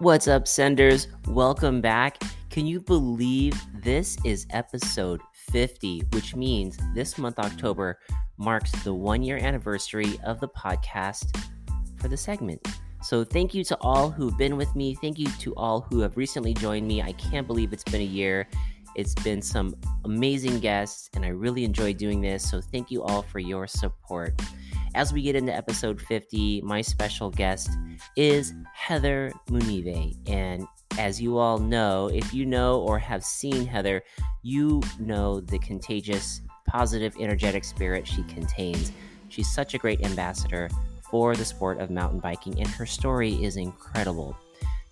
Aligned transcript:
What's 0.00 0.28
up, 0.28 0.46
senders? 0.46 1.08
Welcome 1.26 1.80
back. 1.80 2.22
Can 2.50 2.68
you 2.68 2.80
believe 2.80 3.60
this 3.82 4.16
is 4.24 4.46
episode 4.50 5.20
50, 5.50 6.04
which 6.12 6.36
means 6.36 6.78
this 6.94 7.18
month, 7.18 7.40
October, 7.40 7.98
marks 8.36 8.70
the 8.84 8.94
one 8.94 9.24
year 9.24 9.38
anniversary 9.38 10.16
of 10.24 10.38
the 10.38 10.46
podcast 10.46 11.36
for 11.96 12.06
the 12.06 12.16
segment. 12.16 12.64
So, 13.02 13.24
thank 13.24 13.54
you 13.54 13.64
to 13.64 13.76
all 13.80 14.08
who've 14.08 14.38
been 14.38 14.56
with 14.56 14.72
me. 14.76 14.94
Thank 14.94 15.18
you 15.18 15.26
to 15.40 15.52
all 15.56 15.80
who 15.80 15.98
have 15.98 16.16
recently 16.16 16.54
joined 16.54 16.86
me. 16.86 17.02
I 17.02 17.10
can't 17.14 17.48
believe 17.48 17.72
it's 17.72 17.82
been 17.82 18.00
a 18.00 18.04
year. 18.04 18.46
It's 18.98 19.14
been 19.14 19.40
some 19.40 19.76
amazing 20.04 20.58
guests, 20.58 21.08
and 21.14 21.24
I 21.24 21.28
really 21.28 21.62
enjoy 21.62 21.92
doing 21.92 22.20
this. 22.20 22.50
So, 22.50 22.60
thank 22.60 22.90
you 22.90 23.04
all 23.04 23.22
for 23.22 23.38
your 23.38 23.68
support. 23.68 24.42
As 24.96 25.12
we 25.12 25.22
get 25.22 25.36
into 25.36 25.54
episode 25.54 26.02
50, 26.02 26.62
my 26.62 26.80
special 26.80 27.30
guest 27.30 27.70
is 28.16 28.54
Heather 28.74 29.30
Munive. 29.50 30.16
And 30.28 30.66
as 30.98 31.22
you 31.22 31.38
all 31.38 31.58
know, 31.58 32.10
if 32.12 32.34
you 32.34 32.44
know 32.44 32.80
or 32.80 32.98
have 32.98 33.24
seen 33.24 33.64
Heather, 33.64 34.02
you 34.42 34.82
know 34.98 35.38
the 35.42 35.60
contagious, 35.60 36.40
positive, 36.66 37.14
energetic 37.20 37.62
spirit 37.62 38.04
she 38.04 38.24
contains. 38.24 38.90
She's 39.28 39.48
such 39.48 39.74
a 39.74 39.78
great 39.78 40.04
ambassador 40.04 40.70
for 41.08 41.36
the 41.36 41.44
sport 41.44 41.78
of 41.78 41.88
mountain 41.88 42.18
biking, 42.18 42.58
and 42.58 42.66
her 42.66 42.84
story 42.84 43.34
is 43.44 43.56
incredible. 43.56 44.36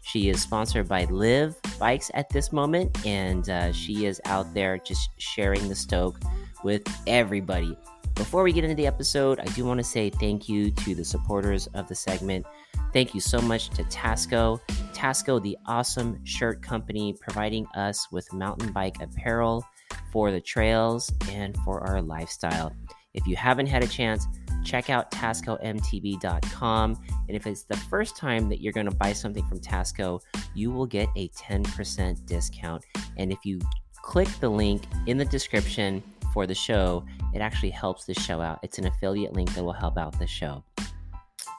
She 0.07 0.29
is 0.29 0.41
sponsored 0.41 0.89
by 0.89 1.07
Liv 1.07 1.57
Bikes 1.81 2.13
at 2.15 2.29
this 2.29 2.53
moment, 2.53 3.05
and 3.05 3.51
uh, 3.51 3.73
she 3.73 4.07
is 4.07 4.21
out 4.25 4.55
there 4.55 4.79
just 4.79 5.11
sharing 5.19 5.69
the 5.69 5.75
stoke 5.75 6.21
with 6.63 6.87
everybody. 7.09 7.77
Before 8.15 8.45
we 8.45 8.53
get 8.53 8.63
into 8.63 8.77
the 8.77 8.87
episode, 8.87 9.41
I 9.41 9.47
do 9.47 9.65
want 9.65 9.79
to 9.79 9.85
say 9.85 10.11
thank 10.11 10.49
you 10.49 10.71
to 10.71 10.95
the 10.95 11.05
supporters 11.05 11.67
of 11.75 11.89
the 11.89 11.97
segment. 11.97 12.47
Thank 12.93 13.15
you 13.15 13.21
so 13.21 13.41
much 13.41 13.71
to 13.71 13.83
Tasco. 13.85 14.61
Tasco, 14.95 15.43
the 15.43 15.59
awesome 15.67 16.25
shirt 16.25 16.63
company, 16.63 17.13
providing 17.21 17.67
us 17.75 18.07
with 18.13 18.33
mountain 18.33 18.71
bike 18.71 19.03
apparel 19.03 19.67
for 20.13 20.31
the 20.31 20.41
trails 20.41 21.13
and 21.33 21.57
for 21.65 21.81
our 21.81 22.01
lifestyle. 22.01 22.73
If 23.13 23.27
you 23.27 23.35
haven't 23.35 23.67
had 23.67 23.83
a 23.83 23.89
chance, 23.89 24.29
check 24.67 24.91
out 24.91 25.11
TascoMTB.com. 25.13 27.03
And 27.29 27.37
if 27.37 27.47
it's 27.47 27.63
the 27.63 27.77
first 27.77 28.17
time 28.17 28.49
that 28.49 28.61
you're 28.61 28.73
going 28.73 28.91
to 28.91 28.97
buy 28.97 29.13
something 29.13 29.47
from 29.47 29.61
Tasco, 29.61 30.21
you 30.55 30.71
will 30.71 30.87
get 30.87 31.09
a 31.17 31.29
10% 31.29 32.27
discount. 32.27 32.85
And 33.17 33.33
if 33.33 33.39
you 33.45 33.61
click 34.03 34.29
the 34.41 34.49
link 34.49 34.83
in 35.07 35.17
the 35.17 35.25
description, 35.25 36.03
for 36.37 36.47
the 36.47 36.55
show, 36.55 37.03
it 37.33 37.39
actually 37.39 37.71
helps 37.71 38.05
the 38.05 38.13
show 38.13 38.43
out. 38.43 38.59
It's 38.63 38.77
an 38.77 38.87
affiliate 38.87 39.33
link 39.33 39.55
that 39.55 39.65
will 39.65 39.73
help 39.73 39.97
out 39.97 40.19
the 40.19 40.27
show. 40.27 40.63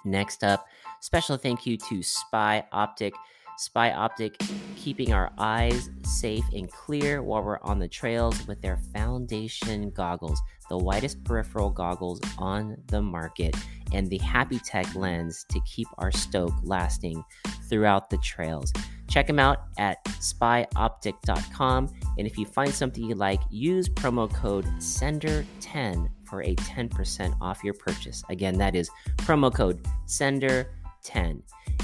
Next 0.06 0.44
up, 0.44 0.68
special 1.01 1.35
thank 1.35 1.66
you 1.66 1.78
to 1.89 2.03
Spy 2.03 2.63
Optic. 2.72 3.16
Spy 3.57 3.91
Optic 3.91 4.40
keeping 4.75 5.13
our 5.13 5.31
eyes 5.38 5.90
safe 6.03 6.45
and 6.53 6.72
clear 6.72 7.23
while 7.23 7.44
we're 7.44 7.59
on 7.62 7.79
the 7.79 7.88
trails 7.88 8.45
with 8.47 8.62
their 8.62 8.78
foundation 8.94 9.90
goggles, 9.90 10.40
the 10.69 10.78
widest 10.78 11.23
peripheral 11.23 11.69
goggles 11.69 12.22
on 12.38 12.78
the 12.88 13.01
market, 13.01 13.56
and 13.94 14.07
the 14.09 14.19
Happy 14.19 14.59
Tech 14.59 14.94
lens 14.95 15.45
to 15.50 15.59
keep 15.62 15.88
our 15.97 16.12
stoke 16.12 16.53
lasting 16.63 17.23
throughout 17.68 18.09
the 18.09 18.18
trails. 18.18 18.72
Check 19.09 19.28
them 19.28 19.40
out 19.40 19.63
at 19.78 20.03
spyoptic.com. 20.06 21.89
And 22.18 22.28
if 22.28 22.38
you 22.38 22.45
find 22.45 22.74
something 22.74 23.03
you 23.03 23.16
like, 23.16 23.41
use 23.50 23.89
promo 23.89 24.31
code 24.31 24.66
SENDER10 24.78 26.09
for 26.25 26.44
a 26.44 26.56
10% 26.56 27.38
off 27.41 27.63
your 27.63 27.74
purchase. 27.74 28.24
Again, 28.29 28.57
that 28.57 28.75
is 28.75 28.89
promo 29.18 29.53
code 29.53 29.84
SENDER10. 30.06 31.41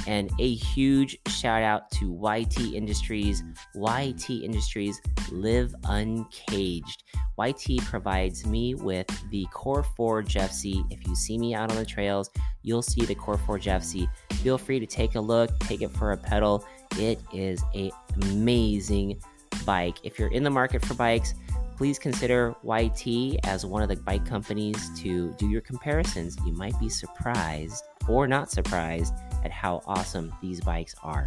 And 0.08 0.31
a 0.40 0.53
huge 0.53 1.18
shout 1.28 1.64
out 1.64 1.90
to 1.91 2.12
YT 2.12 2.74
Industries. 2.74 3.44
YT 3.75 4.30
Industries 4.30 5.02
live 5.31 5.74
uncaged. 5.86 7.03
YT 7.40 7.84
provides 7.86 8.46
me 8.46 8.75
with 8.75 9.08
the 9.30 9.46
Core 9.52 9.84
4 9.84 10.24
Jeffsy. 10.24 10.86
If 10.92 11.08
you 11.08 11.16
see 11.16 11.38
me 11.38 11.56
out 11.56 11.72
on 11.72 11.78
the 11.78 11.86
trails, 11.86 12.30
you'll 12.62 12.81
see 12.81 13.06
the 13.06 13.16
Core 13.16 13.38
4 13.38 13.59
Jeffsy. 13.59 14.08
Feel 14.34 14.58
free 14.58 14.80
to 14.80 14.86
take 14.86 15.16
a 15.16 15.22
look, 15.22 15.58
take 15.59 15.81
it 15.81 15.90
for 15.92 16.12
a 16.12 16.18
pedal. 16.18 16.66
It 16.97 17.19
is 17.34 17.63
a 17.74 17.92
amazing 18.22 19.22
bike. 19.66 19.97
If 20.03 20.19
you're 20.19 20.31
in 20.31 20.44
the 20.44 20.50
market 20.50 20.86
for 20.86 20.94
bikes, 20.94 21.34
please 21.75 21.97
consider 21.97 22.56
YT 22.63 23.40
as 23.46 23.66
one 23.66 23.81
of 23.81 23.90
the 23.90 23.96
bike 23.96 24.25
companies 24.25 24.90
to 25.02 25.34
do 25.34 25.50
your 25.50 25.62
comparisons. 25.62 26.38
You 26.46 26.53
might 26.53 26.80
be 26.80 26.90
surprised 26.90 27.84
or 28.08 28.28
not 28.28 28.52
surprised 28.52 29.13
at 29.44 29.52
how 29.52 29.81
awesome 29.86 30.34
these 30.42 30.62
bikes 30.62 30.96
are. 31.04 31.24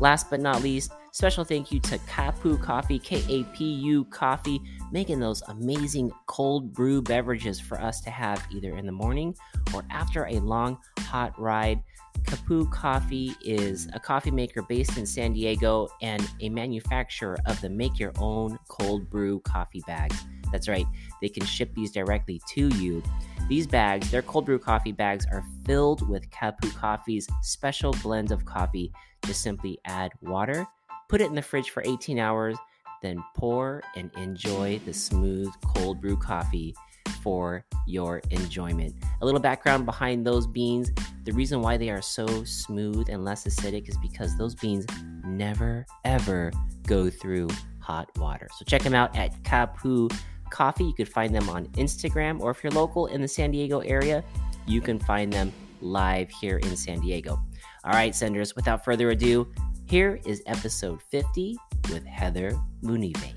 Last 0.00 0.30
but 0.30 0.40
not 0.40 0.62
least, 0.62 0.92
special 1.12 1.44
thank 1.44 1.70
you 1.70 1.80
to 1.80 1.98
Kapu 1.98 2.56
Coffee, 2.62 2.98
K 2.98 3.22
A 3.28 3.44
P 3.54 3.64
U 3.64 4.04
Coffee, 4.04 4.60
making 4.90 5.20
those 5.20 5.42
amazing 5.48 6.10
cold 6.26 6.72
brew 6.72 7.02
beverages 7.02 7.60
for 7.60 7.78
us 7.80 8.00
to 8.02 8.10
have 8.10 8.42
either 8.50 8.76
in 8.76 8.86
the 8.86 8.92
morning 8.92 9.34
or 9.74 9.84
after 9.90 10.26
a 10.26 10.38
long, 10.40 10.78
hot 11.00 11.38
ride. 11.38 11.82
Kapu 12.24 12.70
Coffee 12.70 13.34
is 13.44 13.88
a 13.92 14.00
coffee 14.00 14.30
maker 14.30 14.62
based 14.62 14.96
in 14.96 15.04
San 15.04 15.32
Diego 15.32 15.88
and 16.00 16.26
a 16.40 16.48
manufacturer 16.48 17.38
of 17.46 17.60
the 17.60 17.68
make 17.68 17.98
your 17.98 18.12
own 18.18 18.58
cold 18.68 19.08
brew 19.10 19.40
coffee 19.40 19.82
bags. 19.86 20.16
That's 20.50 20.68
right, 20.68 20.86
they 21.20 21.28
can 21.28 21.44
ship 21.44 21.74
these 21.74 21.92
directly 21.92 22.40
to 22.48 22.68
you. 22.76 23.02
These 23.50 23.66
bags, 23.66 24.12
their 24.12 24.22
cold 24.22 24.46
brew 24.46 24.60
coffee 24.60 24.92
bags, 24.92 25.26
are 25.32 25.44
filled 25.66 26.08
with 26.08 26.30
Kapu 26.30 26.72
Coffee's 26.76 27.26
special 27.42 27.92
blend 28.00 28.30
of 28.30 28.44
coffee. 28.44 28.92
Just 29.26 29.42
simply 29.42 29.80
add 29.84 30.12
water, 30.20 30.64
put 31.08 31.20
it 31.20 31.26
in 31.26 31.34
the 31.34 31.42
fridge 31.42 31.70
for 31.70 31.82
18 31.84 32.20
hours, 32.20 32.56
then 33.02 33.20
pour 33.36 33.82
and 33.96 34.08
enjoy 34.16 34.80
the 34.86 34.92
smooth 34.92 35.52
cold 35.66 36.00
brew 36.00 36.16
coffee 36.16 36.76
for 37.24 37.64
your 37.88 38.22
enjoyment. 38.30 38.94
A 39.20 39.24
little 39.24 39.40
background 39.40 39.84
behind 39.84 40.24
those 40.24 40.46
beans 40.46 40.92
the 41.24 41.32
reason 41.32 41.60
why 41.60 41.76
they 41.76 41.90
are 41.90 42.00
so 42.00 42.26
smooth 42.44 43.10
and 43.10 43.24
less 43.24 43.44
acidic 43.44 43.88
is 43.88 43.98
because 43.98 44.38
those 44.38 44.54
beans 44.54 44.86
never 45.24 45.84
ever 46.04 46.50
go 46.86 47.10
through 47.10 47.48
hot 47.78 48.08
water. 48.16 48.48
So 48.56 48.64
check 48.64 48.82
them 48.82 48.94
out 48.94 49.14
at 49.16 49.42
Kapu 49.42 50.08
Coffee. 50.50 50.84
You 50.84 50.94
could 50.94 51.08
find 51.08 51.34
them 51.34 51.48
on 51.48 51.66
Instagram, 51.68 52.40
or 52.40 52.50
if 52.50 52.62
you're 52.62 52.72
local 52.72 53.06
in 53.06 53.20
the 53.22 53.28
San 53.28 53.50
Diego 53.50 53.80
area, 53.80 54.24
you 54.66 54.80
can 54.80 54.98
find 54.98 55.32
them 55.32 55.52
live 55.80 56.30
here 56.30 56.58
in 56.58 56.76
San 56.76 57.00
Diego. 57.00 57.40
All 57.84 57.92
right, 57.92 58.14
senders, 58.14 58.54
without 58.54 58.84
further 58.84 59.10
ado, 59.10 59.50
here 59.86 60.20
is 60.26 60.42
episode 60.46 61.00
50 61.10 61.56
with 61.90 62.04
Heather 62.04 62.52
Munive. 62.82 63.34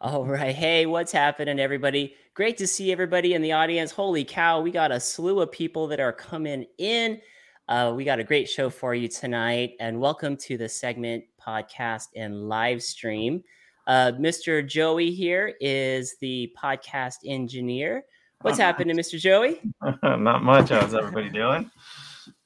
All 0.00 0.26
right. 0.26 0.54
Hey, 0.54 0.86
what's 0.86 1.10
happening, 1.10 1.58
everybody? 1.58 2.14
Great 2.34 2.58
to 2.58 2.66
see 2.66 2.92
everybody 2.92 3.34
in 3.34 3.42
the 3.42 3.52
audience. 3.52 3.90
Holy 3.90 4.24
cow, 4.24 4.60
we 4.60 4.70
got 4.70 4.92
a 4.92 5.00
slew 5.00 5.40
of 5.40 5.50
people 5.50 5.86
that 5.88 6.00
are 6.00 6.12
coming 6.12 6.66
in. 6.78 7.20
Uh, 7.66 7.92
we 7.96 8.04
got 8.04 8.20
a 8.20 8.24
great 8.24 8.48
show 8.48 8.70
for 8.70 8.94
you 8.94 9.08
tonight, 9.08 9.72
and 9.80 9.98
welcome 9.98 10.36
to 10.36 10.56
the 10.56 10.68
segment 10.68 11.24
podcast 11.46 12.08
and 12.16 12.48
live 12.48 12.82
stream. 12.82 13.42
Uh, 13.86 14.12
Mr. 14.18 14.66
Joey 14.66 15.12
here 15.12 15.54
is 15.60 16.16
the 16.20 16.52
podcast 16.60 17.16
engineer. 17.24 18.04
What's 18.42 18.58
happening, 18.58 18.96
Mr. 18.96 19.18
Joey? 19.18 19.60
Not 20.02 20.42
much. 20.42 20.70
How's 20.70 20.94
everybody 20.94 21.30
doing? 21.30 21.70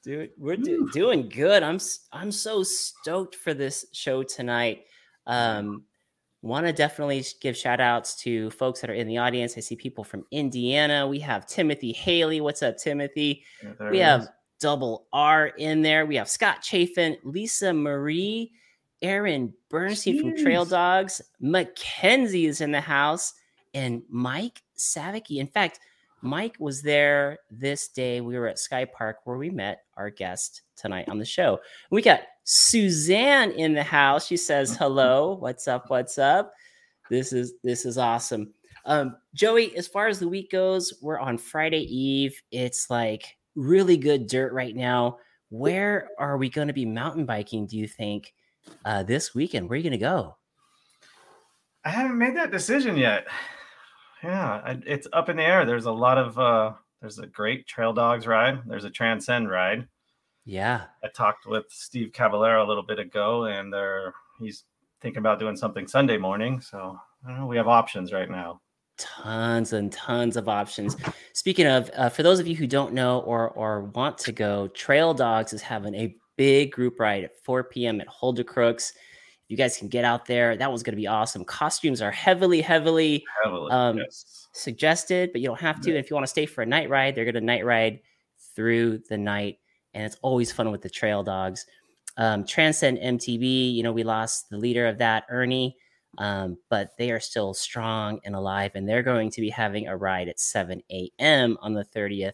Dude, 0.03 0.31
we're 0.37 0.55
do- 0.55 0.89
doing 0.93 1.29
good. 1.29 1.63
I'm 1.63 1.79
I'm 2.11 2.31
so 2.31 2.63
stoked 2.63 3.35
for 3.35 3.53
this 3.53 3.85
show 3.91 4.23
tonight. 4.23 4.85
Um, 5.27 5.83
want 6.41 6.65
to 6.65 6.73
definitely 6.73 7.23
give 7.39 7.55
shout 7.55 7.79
outs 7.79 8.15
to 8.23 8.49
folks 8.51 8.81
that 8.81 8.89
are 8.89 8.95
in 8.95 9.07
the 9.07 9.17
audience. 9.17 9.57
I 9.57 9.59
see 9.59 9.75
people 9.75 10.03
from 10.03 10.25
Indiana. 10.31 11.07
We 11.07 11.19
have 11.19 11.45
Timothy 11.45 11.91
Haley. 11.91 12.41
What's 12.41 12.63
up, 12.63 12.77
Timothy? 12.77 13.43
Yeah, 13.63 13.89
we 13.89 13.99
have 13.99 14.21
is. 14.21 14.29
double 14.59 15.07
R 15.13 15.47
in 15.47 15.81
there. 15.81 16.05
We 16.05 16.15
have 16.15 16.29
Scott 16.29 16.63
Chafin, 16.63 17.17
Lisa 17.23 17.73
Marie, 17.73 18.51
Aaron 19.01 19.53
Bernstein 19.69 20.17
Jeez. 20.17 20.21
from 20.21 20.43
Trail 20.43 20.65
Dogs, 20.65 21.21
Mackenzie 21.39 22.45
is 22.45 22.61
in 22.61 22.71
the 22.71 22.81
house, 22.81 23.33
and 23.73 24.03
Mike 24.09 24.61
Savicki. 24.77 25.37
In 25.37 25.47
fact, 25.47 25.79
Mike 26.21 26.55
was 26.59 26.81
there 26.81 27.39
this 27.49 27.87
day. 27.87 28.21
We 28.21 28.37
were 28.37 28.47
at 28.47 28.59
Sky 28.59 28.85
Park 28.85 29.17
where 29.23 29.37
we 29.37 29.49
met 29.49 29.83
our 29.97 30.09
guest 30.09 30.61
tonight 30.75 31.09
on 31.09 31.17
the 31.17 31.25
show. 31.25 31.59
We 31.89 32.01
got 32.01 32.21
Suzanne 32.43 33.51
in 33.51 33.73
the 33.73 33.83
house. 33.83 34.27
She 34.27 34.37
says, 34.37 34.75
"Hello, 34.75 35.35
what's 35.39 35.67
up? 35.67 35.89
What's 35.89 36.17
up?" 36.17 36.53
This 37.09 37.33
is 37.33 37.53
this 37.63 37.85
is 37.85 37.97
awesome. 37.97 38.53
Um, 38.85 39.17
Joey, 39.33 39.75
as 39.75 39.87
far 39.87 40.07
as 40.07 40.19
the 40.19 40.27
week 40.27 40.51
goes, 40.51 40.93
we're 41.01 41.19
on 41.19 41.37
Friday 41.37 41.83
Eve. 41.83 42.39
It's 42.51 42.89
like 42.89 43.37
really 43.55 43.97
good 43.97 44.27
dirt 44.27 44.53
right 44.53 44.75
now. 44.75 45.17
Where 45.49 46.09
are 46.17 46.37
we 46.37 46.49
going 46.49 46.67
to 46.67 46.73
be 46.73 46.85
mountain 46.85 47.25
biking? 47.25 47.67
Do 47.67 47.77
you 47.77 47.87
think 47.87 48.33
uh, 48.85 49.03
this 49.03 49.33
weekend? 49.33 49.69
Where 49.69 49.75
are 49.75 49.77
you 49.77 49.83
going 49.83 49.91
to 49.91 49.97
go? 49.97 50.37
I 51.83 51.89
haven't 51.89 52.17
made 52.17 52.35
that 52.35 52.51
decision 52.51 52.95
yet 52.95 53.27
yeah, 54.23 54.75
it's 54.85 55.07
up 55.13 55.29
in 55.29 55.37
the 55.37 55.43
air. 55.43 55.65
There's 55.65 55.85
a 55.85 55.91
lot 55.91 56.17
of 56.17 56.37
uh 56.37 56.73
there's 57.01 57.19
a 57.19 57.27
great 57.27 57.65
trail 57.67 57.93
dogs 57.93 58.27
ride. 58.27 58.61
There's 58.67 58.85
a 58.85 58.89
transcend 58.89 59.49
ride. 59.49 59.87
Yeah. 60.45 60.83
I 61.03 61.07
talked 61.07 61.47
with 61.47 61.65
Steve 61.69 62.11
Caballero 62.13 62.63
a 62.63 62.67
little 62.67 62.83
bit 62.83 62.99
ago 62.99 63.45
and 63.45 63.73
they're 63.73 64.13
he's 64.39 64.65
thinking 65.01 65.19
about 65.19 65.39
doing 65.39 65.55
something 65.55 65.87
Sunday 65.87 66.17
morning. 66.17 66.61
So 66.61 66.99
know, 67.27 67.45
we 67.45 67.57
have 67.57 67.67
options 67.67 68.13
right 68.13 68.29
now. 68.29 68.61
Tons 68.97 69.73
and 69.73 69.91
tons 69.91 70.37
of 70.37 70.47
options. 70.47 70.95
Speaking 71.33 71.65
of, 71.65 71.89
uh, 71.95 72.09
for 72.09 72.21
those 72.21 72.39
of 72.39 72.47
you 72.47 72.55
who 72.55 72.67
don't 72.67 72.93
know 72.93 73.19
or 73.21 73.49
or 73.49 73.81
want 73.81 74.17
to 74.19 74.31
go, 74.31 74.67
Trail 74.67 75.13
Dogs 75.13 75.53
is 75.53 75.61
having 75.61 75.95
a 75.95 76.15
big 76.37 76.71
group 76.71 76.99
ride 76.99 77.23
at 77.23 77.37
4 77.43 77.65
p.m. 77.65 78.01
at 78.01 78.07
Holder 78.07 78.43
Crooks 78.43 78.93
you 79.51 79.57
guys 79.57 79.75
can 79.75 79.89
get 79.89 80.05
out 80.05 80.27
there. 80.27 80.55
That 80.55 80.71
was 80.71 80.81
going 80.81 80.93
to 80.93 80.97
be 80.97 81.07
awesome. 81.07 81.43
Costumes 81.43 82.01
are 82.01 82.09
heavily, 82.09 82.61
heavily, 82.61 83.25
heavily 83.43 83.69
um, 83.69 83.97
yes. 83.97 84.47
suggested, 84.53 85.33
but 85.33 85.41
you 85.41 85.47
don't 85.47 85.59
have 85.59 85.81
to. 85.81 85.89
Yeah. 85.89 85.97
And 85.97 86.05
if 86.05 86.09
you 86.09 86.15
want 86.15 86.23
to 86.23 86.29
stay 86.29 86.45
for 86.45 86.61
a 86.61 86.65
night 86.65 86.89
ride, 86.89 87.15
they're 87.15 87.25
going 87.25 87.35
to 87.35 87.41
night 87.41 87.65
ride 87.65 87.99
through 88.55 88.99
the 89.09 89.17
night. 89.17 89.59
And 89.93 90.05
it's 90.05 90.15
always 90.21 90.53
fun 90.53 90.71
with 90.71 90.81
the 90.81 90.89
trail 90.89 91.21
dogs. 91.21 91.65
Um, 92.15 92.45
Transcend 92.45 92.97
MTB, 92.99 93.75
you 93.75 93.83
know, 93.83 93.91
we 93.91 94.03
lost 94.03 94.49
the 94.49 94.57
leader 94.57 94.87
of 94.87 94.97
that, 94.99 95.25
Ernie, 95.29 95.75
um, 96.17 96.57
but 96.69 96.91
they 96.97 97.11
are 97.11 97.19
still 97.19 97.53
strong 97.53 98.21
and 98.23 98.35
alive. 98.35 98.71
And 98.75 98.87
they're 98.87 99.03
going 99.03 99.31
to 99.31 99.41
be 99.41 99.49
having 99.49 99.89
a 99.89 99.97
ride 99.97 100.29
at 100.29 100.39
7 100.39 100.81
a.m. 100.89 101.57
on 101.59 101.73
the 101.73 101.83
30th 101.83 102.31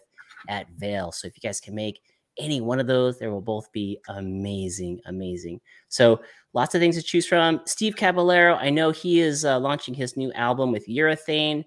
at 0.48 0.70
Vail. 0.70 1.10
So 1.10 1.26
if 1.26 1.36
you 1.36 1.40
guys 1.40 1.58
can 1.58 1.74
make 1.74 2.00
any 2.38 2.60
one 2.60 2.80
of 2.80 2.86
those, 2.86 3.18
they 3.18 3.28
will 3.28 3.40
both 3.40 3.70
be 3.72 4.00
amazing, 4.08 5.00
amazing. 5.06 5.60
So 5.88 6.20
lots 6.52 6.74
of 6.74 6.80
things 6.80 6.96
to 6.96 7.02
choose 7.02 7.26
from. 7.26 7.60
Steve 7.66 7.96
Caballero, 7.96 8.54
I 8.54 8.70
know 8.70 8.90
he 8.90 9.20
is 9.20 9.44
uh, 9.44 9.58
launching 9.58 9.94
his 9.94 10.16
new 10.16 10.32
album 10.32 10.72
with 10.72 10.86
Urethane. 10.86 11.64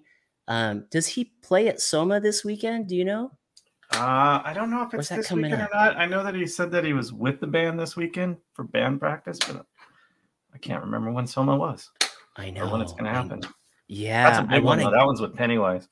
Um, 0.48 0.86
does 0.90 1.06
he 1.06 1.32
play 1.42 1.68
at 1.68 1.80
Soma 1.80 2.20
this 2.20 2.44
weekend? 2.44 2.88
Do 2.88 2.96
you 2.96 3.04
know? 3.04 3.30
Uh, 3.94 4.40
I 4.44 4.52
don't 4.54 4.70
know 4.70 4.82
if 4.82 4.94
it's 4.94 5.08
this 5.08 5.30
weekend 5.30 5.60
up? 5.60 5.70
or 5.70 5.74
not. 5.74 5.96
I 5.96 6.06
know 6.06 6.24
that 6.24 6.34
he 6.34 6.46
said 6.46 6.70
that 6.72 6.84
he 6.84 6.92
was 6.92 7.12
with 7.12 7.40
the 7.40 7.46
band 7.46 7.78
this 7.78 7.96
weekend 7.96 8.38
for 8.54 8.64
band 8.64 9.00
practice, 9.00 9.38
but 9.38 9.66
I 10.54 10.58
can't 10.58 10.82
remember 10.82 11.12
when 11.12 11.26
Soma 11.26 11.56
was. 11.56 11.90
I 12.36 12.50
know 12.50 12.70
when 12.70 12.80
it's 12.80 12.92
going 12.92 13.04
to 13.04 13.10
happen. 13.10 13.42
yeah, 13.88 14.30
that's 14.30 14.44
a 14.44 14.48
big 14.48 14.64
wanna... 14.64 14.84
one. 14.84 14.92
That 14.92 15.04
one's 15.04 15.20
with 15.20 15.34
Pennywise. 15.34 15.88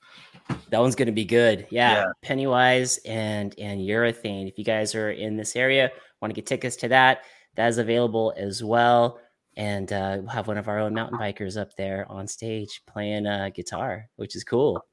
That 0.71 0.81
one's 0.81 0.95
going 0.95 1.07
to 1.07 1.13
be 1.13 1.25
good. 1.25 1.67
Yeah. 1.71 1.93
yeah. 1.93 2.07
Pennywise 2.23 2.99
and 3.05 3.55
and 3.59 3.81
Urethane. 3.81 4.49
If 4.49 4.59
you 4.59 4.65
guys 4.65 4.95
are 4.95 5.11
in 5.11 5.37
this 5.37 5.57
area, 5.57 5.91
want 6.21 6.31
to 6.31 6.35
get 6.35 6.47
tickets 6.47 6.77
to 6.77 6.89
that, 6.89 7.23
that 7.57 7.69
is 7.69 7.79
available 7.79 8.33
as 8.37 8.63
well. 8.63 9.21
And 9.57 9.93
uh, 9.93 10.19
we'll 10.21 10.29
have 10.29 10.47
one 10.47 10.59
of 10.59 10.69
our 10.69 10.79
own 10.79 10.95
mountain 10.95 11.19
bikers 11.19 11.61
up 11.61 11.75
there 11.77 12.07
on 12.09 12.27
stage 12.27 12.83
playing 12.87 13.27
uh, 13.27 13.51
guitar, 13.55 14.09
which 14.17 14.37
is 14.37 14.45
cool. 14.45 14.85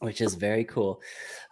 Which 0.00 0.20
is 0.20 0.34
very 0.34 0.64
cool. 0.64 1.00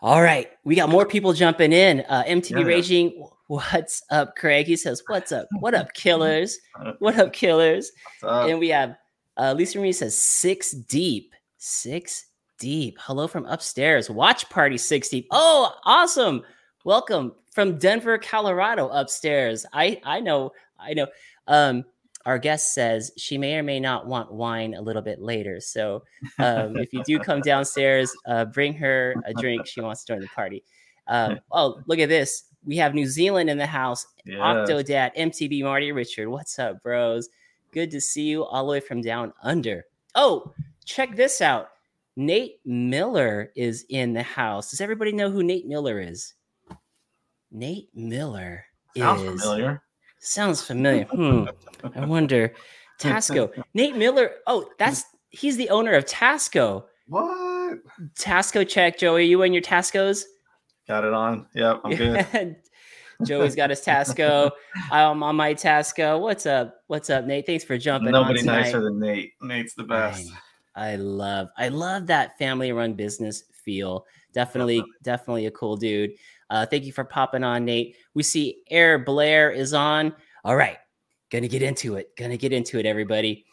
All 0.02 0.20
right, 0.22 0.50
we 0.62 0.74
got 0.74 0.88
more 0.90 1.06
people 1.06 1.32
jumping 1.32 1.72
in. 1.72 2.04
Uh, 2.08 2.22
MTB 2.24 2.60
yeah. 2.60 2.66
Raging, 2.66 3.26
what's 3.46 4.02
up, 4.10 4.36
Craig? 4.36 4.66
He 4.66 4.76
says, 4.76 5.02
"What's 5.06 5.32
up? 5.32 5.48
What 5.58 5.74
up, 5.74 5.92
killers? 5.94 6.58
What 6.98 7.18
up, 7.18 7.32
killers?" 7.32 7.90
Up? 8.22 8.48
And 8.48 8.58
we 8.58 8.68
have 8.68 8.96
uh, 9.36 9.54
Lisa 9.56 9.78
Marie 9.78 9.92
says, 9.92 10.16
six 10.16 10.72
deep, 10.72 11.34
six 11.58 12.26
deep. 12.58 12.98
Hello 13.00 13.26
from 13.26 13.46
upstairs. 13.46 14.10
Watch 14.10 14.48
party 14.48 14.78
six 14.78 15.08
deep. 15.08 15.26
Oh, 15.30 15.74
awesome. 15.84 16.42
Welcome 16.84 17.32
from 17.50 17.78
Denver, 17.78 18.18
Colorado 18.18 18.88
upstairs. 18.88 19.66
I 19.72 20.00
I 20.04 20.20
know, 20.20 20.52
I 20.78 20.94
know. 20.94 21.06
Um 21.46 21.84
our 22.26 22.38
guest 22.38 22.74
says 22.74 23.12
she 23.16 23.38
may 23.38 23.54
or 23.56 23.62
may 23.62 23.78
not 23.78 24.06
want 24.06 24.32
wine 24.32 24.74
a 24.74 24.82
little 24.82 25.00
bit 25.00 25.20
later. 25.20 25.60
So 25.60 26.02
um, 26.40 26.76
if 26.76 26.92
you 26.92 27.02
do 27.04 27.20
come 27.20 27.40
downstairs, 27.40 28.12
uh, 28.26 28.46
bring 28.46 28.74
her 28.74 29.14
a 29.24 29.32
drink. 29.32 29.64
She 29.64 29.80
wants 29.80 30.04
to 30.04 30.12
join 30.12 30.20
the 30.20 30.26
party. 30.26 30.64
Um, 31.06 31.38
oh, 31.52 31.80
look 31.86 32.00
at 32.00 32.08
this. 32.08 32.42
We 32.64 32.76
have 32.78 32.94
New 32.94 33.06
Zealand 33.06 33.48
in 33.48 33.58
the 33.58 33.66
house. 33.66 34.04
Yes. 34.24 34.38
Octodad, 34.40 35.16
MTB, 35.16 35.62
Marty 35.62 35.92
Richard. 35.92 36.28
What's 36.28 36.58
up, 36.58 36.82
bros? 36.82 37.28
Good 37.70 37.92
to 37.92 38.00
see 38.00 38.24
you 38.24 38.44
all 38.44 38.66
the 38.66 38.72
way 38.72 38.80
from 38.80 39.02
down 39.02 39.32
under. 39.44 39.86
Oh, 40.16 40.52
check 40.84 41.14
this 41.14 41.40
out. 41.40 41.68
Nate 42.16 42.60
Miller 42.64 43.52
is 43.54 43.84
in 43.90 44.14
the 44.14 44.22
house. 44.22 44.70
Does 44.70 44.80
everybody 44.80 45.12
know 45.12 45.30
who 45.30 45.42
Nate 45.42 45.66
Miller 45.66 46.00
is? 46.00 46.34
Nate 47.50 47.90
Miller 47.94 48.64
sounds 48.96 49.22
is, 49.22 49.42
familiar. 49.42 49.82
Sounds 50.18 50.62
familiar. 50.62 51.04
Hmm. 51.04 51.44
I 51.94 52.06
wonder. 52.06 52.54
Tasco. 53.00 53.52
Nate 53.74 53.96
Miller. 53.96 54.30
Oh, 54.46 54.68
that's 54.78 55.04
he's 55.28 55.58
the 55.58 55.68
owner 55.68 55.92
of 55.92 56.06
Tasco. 56.06 56.84
What? 57.08 57.78
Tasco 58.18 58.66
check, 58.66 58.98
Joey. 58.98 59.26
You 59.26 59.42
and 59.42 59.54
your 59.54 59.62
Tascos? 59.62 60.24
Got 60.88 61.04
it 61.04 61.12
on. 61.12 61.46
Yep, 61.54 61.80
I'm 61.84 61.94
good. 61.94 62.56
Joey's 63.24 63.54
got 63.54 63.70
his 63.70 63.80
Tasco. 63.80 64.50
I'm 64.90 65.22
on 65.22 65.36
my 65.36 65.54
Tasco. 65.54 66.20
What's 66.20 66.46
up? 66.46 66.76
What's 66.86 67.10
up, 67.10 67.24
Nate? 67.24 67.46
Thanks 67.46 67.64
for 67.64 67.78
jumping. 67.78 68.12
Nobody 68.12 68.42
nicer 68.42 68.82
than 68.82 68.98
Nate. 68.98 69.32
Nate's 69.42 69.74
the 69.74 69.84
best. 69.84 70.30
I 70.76 70.96
love 70.96 71.48
I 71.56 71.68
love 71.68 72.06
that 72.06 72.38
family 72.38 72.72
run 72.72 72.94
business 72.94 73.44
feel. 73.64 74.06
Definitely, 74.32 74.84
definitely 75.02 75.46
a 75.46 75.50
cool 75.50 75.76
dude. 75.76 76.12
Uh, 76.50 76.66
thank 76.66 76.84
you 76.84 76.92
for 76.92 77.04
popping 77.04 77.42
on, 77.42 77.64
Nate. 77.64 77.96
We 78.14 78.22
see 78.22 78.62
Air 78.70 78.98
Blair 78.98 79.50
is 79.50 79.72
on. 79.72 80.12
All 80.44 80.54
right, 80.54 80.76
gonna 81.30 81.48
get 81.48 81.62
into 81.62 81.96
it. 81.96 82.14
Gonna 82.16 82.36
get 82.36 82.52
into 82.52 82.78
it, 82.78 82.86
everybody. 82.86 83.46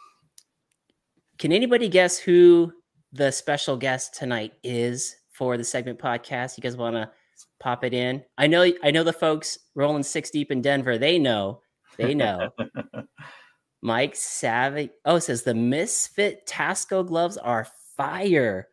Can 1.39 1.51
anybody 1.51 1.89
guess 1.89 2.17
who 2.19 2.71
the 3.11 3.31
special 3.31 3.77
guest 3.77 4.13
tonight 4.13 4.53
is 4.63 5.15
for 5.31 5.57
the 5.57 5.63
segment 5.63 5.99
podcast? 5.99 6.57
You 6.57 6.61
guys 6.61 6.77
want 6.77 6.95
to 6.95 7.09
pop 7.59 7.83
it 7.83 7.93
in? 7.93 8.23
I 8.37 8.47
know, 8.47 8.71
I 8.83 8.91
know 8.91 9.03
the 9.03 9.13
folks 9.13 9.57
rolling 9.75 10.03
six 10.03 10.29
deep 10.29 10.51
in 10.51 10.61
Denver. 10.61 10.97
They 10.97 11.17
know, 11.17 11.61
they 11.97 12.13
know. 12.13 12.49
Mike 13.83 14.15
Savage. 14.15 14.91
Oh, 15.03 15.19
says 15.19 15.43
the 15.43 15.53
Misfit 15.53 16.47
Tasco 16.47 17.05
gloves 17.05 17.35
are 17.35 17.67
fire. 17.97 18.69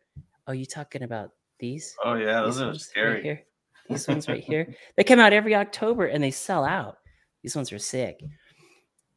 Oh, 0.47 0.53
you 0.53 0.65
talking 0.65 1.03
about 1.03 1.31
these? 1.59 1.93
Oh 2.03 2.13
yeah, 2.13 2.39
those 2.41 2.55
these 2.55 2.63
are 2.63 2.75
scary. 2.75 3.13
Right 3.15 3.23
here. 3.23 3.41
These 3.89 4.07
ones 4.07 4.29
right 4.29 4.41
here. 4.41 4.73
They 4.95 5.03
come 5.03 5.19
out 5.19 5.33
every 5.33 5.53
October 5.53 6.05
and 6.05 6.23
they 6.23 6.31
sell 6.31 6.63
out. 6.63 6.99
These 7.43 7.57
ones 7.57 7.73
are 7.73 7.77
sick. 7.77 8.21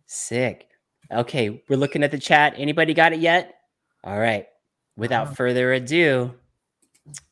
Sick. 0.06 0.66
Okay, 1.12 1.62
we're 1.68 1.76
looking 1.76 2.02
at 2.02 2.10
the 2.10 2.18
chat. 2.18 2.54
Anybody 2.56 2.92
got 2.92 3.12
it 3.12 3.20
yet? 3.20 3.54
All 4.02 4.18
right. 4.18 4.46
Without 4.96 5.28
uh-huh. 5.28 5.34
further 5.36 5.74
ado, 5.74 6.34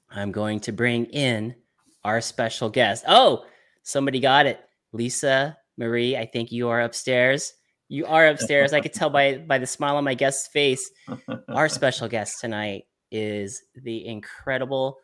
I'm 0.09 0.31
going 0.31 0.61
to 0.61 0.73
bring 0.73 1.07
in 1.07 1.57
our 2.05 2.21
special 2.21 2.71
guest. 2.71 3.05
Oh, 3.09 3.45
somebody 3.83 4.21
got 4.21 4.47
it. 4.47 4.61
Lisa 4.93 5.59
Marie, 5.77 6.17
I 6.17 6.27
think 6.27 6.53
you 6.53 6.69
are 6.69 6.83
upstairs. 6.83 7.55
You 7.89 8.07
are 8.07 8.27
upstairs. 8.27 8.73
I 8.73 8.81
could 8.81 8.95
tell 8.95 9.11
by 9.11 9.39
by 9.39 9.59
the 9.59 9.67
smile 9.67 9.97
on 9.97 10.05
my 10.05 10.15
guest's 10.15 10.49
face. 10.49 10.91
Our 11.49 11.69
special 11.79 12.09
guest 12.09 12.41
tonight 12.41 12.85
is 13.11 13.63
the 13.75 14.07
incredible 14.07 14.97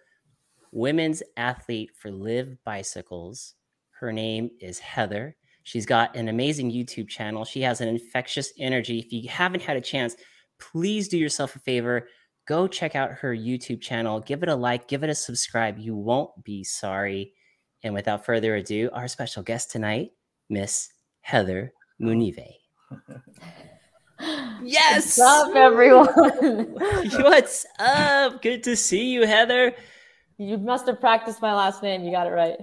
women's 0.72 1.22
athlete 1.36 1.90
for 2.00 2.10
Liv 2.10 2.56
Bicycles. 2.64 3.54
Her 3.90 4.12
name 4.12 4.50
is 4.60 4.78
Heather. 4.78 5.36
She's 5.64 5.84
got 5.86 6.16
an 6.16 6.28
amazing 6.28 6.72
YouTube 6.72 7.08
channel. 7.08 7.44
She 7.44 7.60
has 7.60 7.82
an 7.82 7.88
infectious 7.88 8.52
energy. 8.58 9.00
If 9.00 9.12
you 9.12 9.28
haven't 9.28 9.62
had 9.62 9.76
a 9.76 9.82
chance, 9.82 10.16
please 10.58 11.08
do 11.08 11.18
yourself 11.18 11.56
a 11.56 11.60
favor. 11.60 12.08
go 12.46 12.66
check 12.66 12.96
out 12.96 13.10
her 13.10 13.36
YouTube 13.36 13.82
channel. 13.82 14.20
Give 14.20 14.42
it 14.42 14.48
a 14.48 14.54
like, 14.54 14.88
give 14.88 15.04
it 15.04 15.10
a 15.10 15.14
subscribe. 15.14 15.78
You 15.78 15.94
won't 15.94 16.30
be 16.42 16.64
sorry. 16.64 17.34
And 17.82 17.92
without 17.92 18.24
further 18.24 18.56
ado, 18.56 18.88
our 18.94 19.06
special 19.06 19.42
guest 19.42 19.70
tonight, 19.70 20.12
Miss 20.48 20.88
Heather 21.20 21.74
Munive. 22.00 22.54
Yes. 24.62 25.18
What's 25.18 25.18
up, 25.18 25.54
everyone? 25.54 26.08
What's 26.76 27.66
up? 27.78 28.42
Good 28.42 28.62
to 28.64 28.76
see 28.76 29.10
you, 29.10 29.26
Heather. 29.26 29.74
You 30.38 30.58
must 30.58 30.86
have 30.86 31.00
practiced 31.00 31.42
my 31.42 31.54
last 31.54 31.82
name. 31.82 32.04
You 32.04 32.10
got 32.10 32.26
it 32.26 32.30
right. 32.30 32.58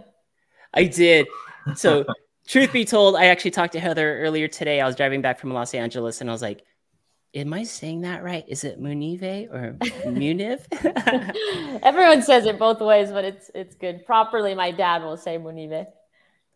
I 0.73 0.85
did. 0.85 1.27
So, 1.75 2.05
truth 2.47 2.71
be 2.71 2.85
told, 2.85 3.15
I 3.15 3.27
actually 3.27 3.51
talked 3.51 3.73
to 3.73 3.79
Heather 3.79 4.19
earlier 4.19 4.47
today. 4.47 4.81
I 4.81 4.85
was 4.85 4.95
driving 4.95 5.21
back 5.21 5.39
from 5.39 5.51
Los 5.53 5.73
Angeles 5.73 6.21
and 6.21 6.29
I 6.29 6.33
was 6.33 6.41
like, 6.41 6.63
Am 7.35 7.51
I 7.51 7.63
saying 7.63 8.01
that 8.01 8.23
right? 8.23 8.45
Is 8.47 8.63
it 8.63 8.81
Munive 8.81 9.51
or 9.51 9.73
Muniv? 10.05 10.61
Everyone 11.83 12.21
says 12.21 12.45
it 12.45 12.57
both 12.57 12.79
ways, 12.79 13.11
but 13.11 13.25
it's 13.25 13.51
it's 13.53 13.75
good. 13.75 14.05
Properly, 14.05 14.55
my 14.55 14.71
dad 14.71 15.03
will 15.03 15.17
say 15.17 15.37
Munive. 15.37 15.85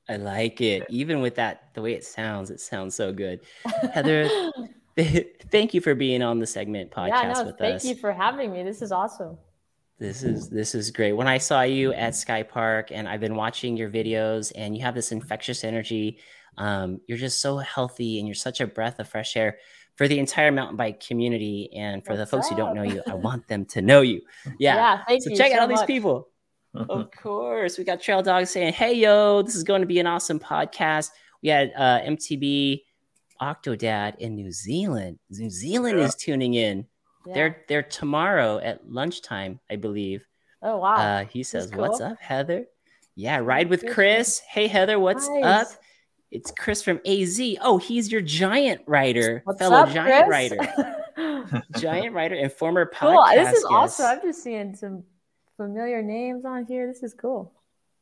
I 0.10 0.16
like 0.16 0.60
it. 0.60 0.86
Even 0.90 1.22
with 1.22 1.36
that, 1.36 1.70
the 1.76 1.82
way 1.82 1.94
it 1.94 2.04
sounds, 2.04 2.50
it 2.50 2.60
sounds 2.60 2.96
so 2.96 3.14
good. 3.14 3.42
Heather, 3.94 4.28
thank 5.52 5.74
you 5.74 5.82
for 5.82 5.96
being 5.96 6.22
on 6.22 6.40
the 6.40 6.48
segment 6.48 6.92
podcast 6.92 7.08
yeah, 7.10 7.34
no, 7.34 7.44
with 7.46 7.58
thank 7.58 7.76
us. 7.76 7.84
Thank 7.84 7.96
you 7.96 8.02
for 8.02 8.12
having 8.12 8.52
me. 8.52 8.64
This 8.64 8.82
is 8.82 8.92
awesome. 8.92 9.38
This 10.00 10.24
is 10.24 10.50
this 10.50 10.76
is 10.76 10.92
great. 10.92 11.14
When 11.14 11.28
I 11.28 11.38
saw 11.38 11.62
you 11.62 11.94
at 11.94 12.16
Sky 12.16 12.42
Park, 12.44 12.90
and 12.92 13.08
I've 13.08 13.20
been 13.20 13.36
watching 13.36 13.76
your 13.78 13.90
videos, 13.90 14.52
and 14.56 14.76
you 14.76 14.84
have 14.84 14.96
this 14.96 15.12
infectious 15.12 15.64
energy. 15.64 16.20
Um, 16.58 17.00
you're 17.08 17.18
just 17.18 17.42
so 17.42 17.58
healthy, 17.58 18.18
and 18.18 18.28
you're 18.28 18.36
such 18.36 18.62
a 18.62 18.68
breath 18.68 19.00
of 19.00 19.08
fresh 19.08 19.36
air 19.38 19.58
for 19.96 20.08
the 20.08 20.18
entire 20.18 20.52
mountain 20.52 20.78
bike 20.78 21.02
community. 21.06 21.70
And 21.76 22.04
for 22.04 22.14
What's 22.14 22.32
the 22.32 22.38
folks 22.38 22.48
up? 22.48 22.52
who 22.52 22.58
don't 22.58 22.76
know 22.76 22.84
you, 22.84 23.04
I 23.08 23.14
want 23.16 23.48
them 23.48 23.66
to 23.66 23.82
know 23.82 24.02
you. 24.02 24.22
Yeah. 24.58 25.04
Yeah. 25.08 25.18
So 25.20 25.30
you 25.30 25.38
check 25.38 25.52
so 25.52 25.58
out 25.58 25.62
all 25.64 25.68
much. 25.68 25.80
these 25.80 25.86
people. 25.86 26.30
Of 26.74 27.12
course, 27.22 27.78
we 27.78 27.84
got 27.84 28.02
Trail 28.02 28.22
Dog 28.22 28.48
saying, 28.48 28.74
"Hey, 28.74 28.94
yo, 28.94 29.42
this 29.42 29.56
is 29.56 29.64
going 29.64 29.82
to 29.82 29.88
be 29.88 30.00
an 30.00 30.08
awesome 30.08 30.40
podcast." 30.40 31.10
We 31.42 31.50
had 31.50 31.72
uh, 31.76 32.02
MTB 32.02 32.82
Octodad 33.42 34.18
in 34.18 34.36
New 34.36 34.52
Zealand. 34.52 35.20
New 35.30 35.50
Zealand 35.50 36.00
yeah. 36.00 36.06
is 36.06 36.16
tuning 36.16 36.54
in. 36.54 36.86
Yeah. 37.26 37.34
They're 37.34 37.66
they're 37.68 37.84
tomorrow 37.84 38.60
at 38.60 38.90
lunchtime, 38.90 39.60
I 39.70 39.76
believe. 39.76 40.26
Oh 40.62 40.78
wow! 40.78 40.96
Uh, 40.96 41.26
he 41.26 41.44
says, 41.44 41.72
cool. 41.72 41.82
"What's 41.82 42.02
up, 42.02 42.20
Heather?" 42.20 42.66
Yeah, 43.16 43.40
ride 43.40 43.70
with 43.70 43.86
Chris. 43.86 44.40
Hey, 44.40 44.68
Heather, 44.68 44.98
what's 45.00 45.28
nice. 45.28 45.44
up? 45.44 45.68
It's 46.32 46.52
Chris 46.52 46.82
from 46.84 47.02
AZ. 47.06 47.42
Oh, 47.62 47.78
he's 47.78 48.12
your 48.12 48.22
giant 48.22 48.82
writer, 48.86 49.42
what's 49.44 49.60
fellow 49.60 49.78
up, 49.78 49.92
giant 49.92 50.28
Chris? 50.28 50.52
rider, 51.18 51.64
giant 51.80 52.14
writer 52.14 52.36
and 52.36 52.52
former 52.52 52.86
podcast. 52.86 53.36
Cool. 53.36 53.44
This 53.44 53.58
is 53.58 53.64
guest. 53.64 53.74
awesome. 53.74 54.06
I'm 54.06 54.22
just 54.22 54.44
seeing 54.44 54.76
some 54.76 55.04
familiar 55.60 56.02
names 56.02 56.46
on 56.46 56.66
here. 56.66 56.88
This 56.88 57.04
is 57.04 57.14
cool. 57.14 57.52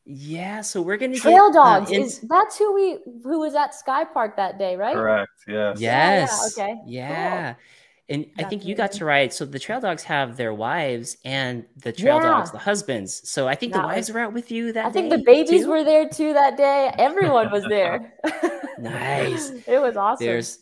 Yeah, 0.05 0.61
so 0.61 0.81
we're 0.81 0.97
gonna 0.97 1.17
Trail 1.17 1.49
get, 1.49 1.55
Dogs. 1.55 1.91
Uh, 1.91 1.95
in... 1.95 2.01
is 2.03 2.19
that's 2.21 2.57
who 2.57 2.73
we 2.73 2.99
who 3.23 3.39
was 3.39 3.55
at 3.55 3.73
Sky 3.73 4.05
Park 4.05 4.37
that 4.37 4.57
day, 4.59 4.75
right? 4.77 4.95
Correct. 4.95 5.31
Yes. 5.47 5.81
Yes. 5.81 6.53
Yeah, 6.57 6.65
yeah. 6.65 6.73
Okay. 6.73 6.81
Yeah. 6.85 7.53
Cool. 7.53 7.61
And 8.09 8.25
I 8.37 8.43
think 8.43 8.63
you 8.65 8.73
got 8.73 8.93
to 8.93 9.05
ride. 9.05 9.33
So 9.33 9.43
the 9.43 9.59
trail 9.59 9.81
dogs 9.81 10.03
have 10.03 10.37
their 10.37 10.53
wives 10.53 11.17
and 11.25 11.65
the 11.75 11.91
trail 11.91 12.15
yeah. 12.15 12.29
dogs, 12.29 12.51
the 12.51 12.57
husbands. 12.57 13.29
So 13.29 13.49
I 13.49 13.55
think 13.55 13.73
that 13.73 13.81
the 13.81 13.87
wives 13.87 14.07
was, 14.07 14.13
were 14.13 14.21
out 14.21 14.31
with 14.31 14.49
you 14.49 14.71
that 14.71 14.85
I 14.85 14.91
think 14.91 15.09
day 15.09 15.17
the 15.17 15.23
babies 15.23 15.63
too? 15.63 15.69
were 15.69 15.83
there 15.83 16.07
too 16.07 16.31
that 16.31 16.55
day. 16.55 16.93
Everyone 16.97 17.51
was 17.51 17.65
there. 17.67 18.13
nice. 18.79 19.51
It 19.67 19.81
was 19.81 19.97
awesome. 19.97 20.25
There's 20.25 20.59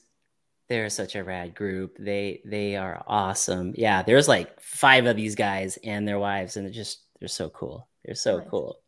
they're 0.68 0.90
such 0.90 1.16
a 1.16 1.24
rad 1.24 1.56
group. 1.56 1.98
They 2.00 2.42
they 2.46 2.76
are 2.76 3.04
awesome. 3.08 3.74
Yeah, 3.76 4.02
there's 4.04 4.28
like 4.28 4.60
five 4.60 5.06
of 5.06 5.16
these 5.16 5.36
guys 5.36 5.78
and 5.84 6.08
their 6.08 6.20
wives, 6.20 6.58
and 6.58 6.66
they're 6.66 6.74
just 6.74 7.04
they're 7.20 7.28
so 7.28 7.50
cool. 7.50 7.88
They're 8.04 8.16
so 8.16 8.38
nice. 8.38 8.48
cool. 8.50 8.80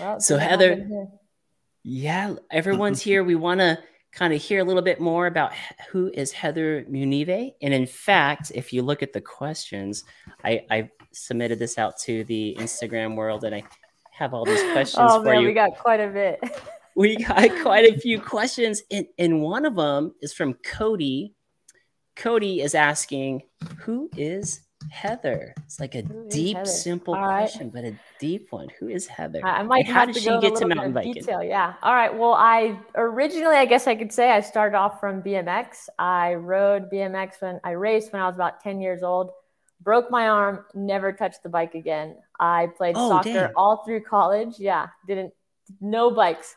Well, 0.00 0.20
so 0.20 0.38
Heather, 0.38 1.08
yeah, 1.82 2.34
everyone's 2.50 3.02
here. 3.02 3.24
We 3.24 3.34
want 3.34 3.60
to 3.60 3.78
kind 4.12 4.34
of 4.34 4.42
hear 4.42 4.60
a 4.60 4.64
little 4.64 4.82
bit 4.82 5.00
more 5.00 5.26
about 5.26 5.52
who 5.90 6.10
is 6.12 6.32
Heather 6.32 6.84
Munive. 6.84 7.54
And 7.62 7.74
in 7.74 7.86
fact, 7.86 8.52
if 8.54 8.72
you 8.72 8.82
look 8.82 9.02
at 9.02 9.12
the 9.12 9.20
questions, 9.20 10.04
I, 10.44 10.64
I 10.70 10.90
submitted 11.12 11.58
this 11.58 11.78
out 11.78 11.98
to 12.00 12.22
the 12.24 12.56
Instagram 12.58 13.16
world 13.16 13.44
and 13.44 13.54
I 13.54 13.62
have 14.12 14.34
all 14.34 14.44
these 14.44 14.60
oh, 14.62 14.72
questions 14.72 15.10
oh, 15.10 15.22
for 15.22 15.30
man, 15.30 15.40
you. 15.40 15.48
We 15.48 15.54
got 15.54 15.78
quite 15.78 16.00
a 16.00 16.08
bit. 16.08 16.40
we 16.94 17.16
got 17.16 17.50
quite 17.62 17.90
a 17.90 17.98
few 17.98 18.20
questions. 18.20 18.82
And, 18.90 19.06
and 19.18 19.42
one 19.42 19.64
of 19.64 19.76
them 19.76 20.14
is 20.20 20.32
from 20.32 20.54
Cody. 20.54 21.34
Cody 22.16 22.60
is 22.60 22.74
asking, 22.74 23.42
who 23.78 24.10
is 24.16 24.60
Heather. 24.90 25.54
It's 25.64 25.80
like 25.80 25.94
a 25.94 26.02
Who 26.02 26.28
deep, 26.28 26.66
simple 26.66 27.14
All 27.14 27.24
question, 27.24 27.70
right. 27.72 27.72
but 27.72 27.84
a 27.84 27.98
deep 28.18 28.48
one. 28.50 28.68
Who 28.80 28.88
is 28.88 29.06
Heather? 29.06 29.40
I 29.44 29.62
might 29.62 29.86
how 29.86 30.04
did 30.04 30.16
she 30.16 30.38
get 30.40 30.56
to 30.56 30.66
mountain 30.66 30.92
biking? 30.92 31.14
Detail. 31.14 31.42
Yeah. 31.42 31.74
All 31.82 31.94
right. 31.94 32.16
Well, 32.16 32.34
I 32.34 32.78
originally, 32.94 33.56
I 33.56 33.64
guess 33.64 33.86
I 33.86 33.94
could 33.94 34.12
say, 34.12 34.30
I 34.30 34.40
started 34.40 34.76
off 34.76 35.00
from 35.00 35.22
BMX. 35.22 35.88
I 35.98 36.34
rode 36.34 36.90
BMX 36.90 37.40
when 37.40 37.60
I 37.64 37.70
raced 37.72 38.12
when 38.12 38.22
I 38.22 38.26
was 38.26 38.36
about 38.36 38.60
ten 38.60 38.80
years 38.80 39.02
old. 39.02 39.30
Broke 39.80 40.10
my 40.10 40.28
arm. 40.28 40.64
Never 40.74 41.12
touched 41.12 41.42
the 41.42 41.48
bike 41.48 41.74
again. 41.74 42.16
I 42.38 42.68
played 42.76 42.94
oh, 42.96 43.08
soccer 43.08 43.32
dang. 43.32 43.52
all 43.56 43.84
through 43.84 44.02
college. 44.02 44.54
Yeah. 44.58 44.88
Didn't 45.06 45.32
no 45.80 46.10
bikes. 46.10 46.56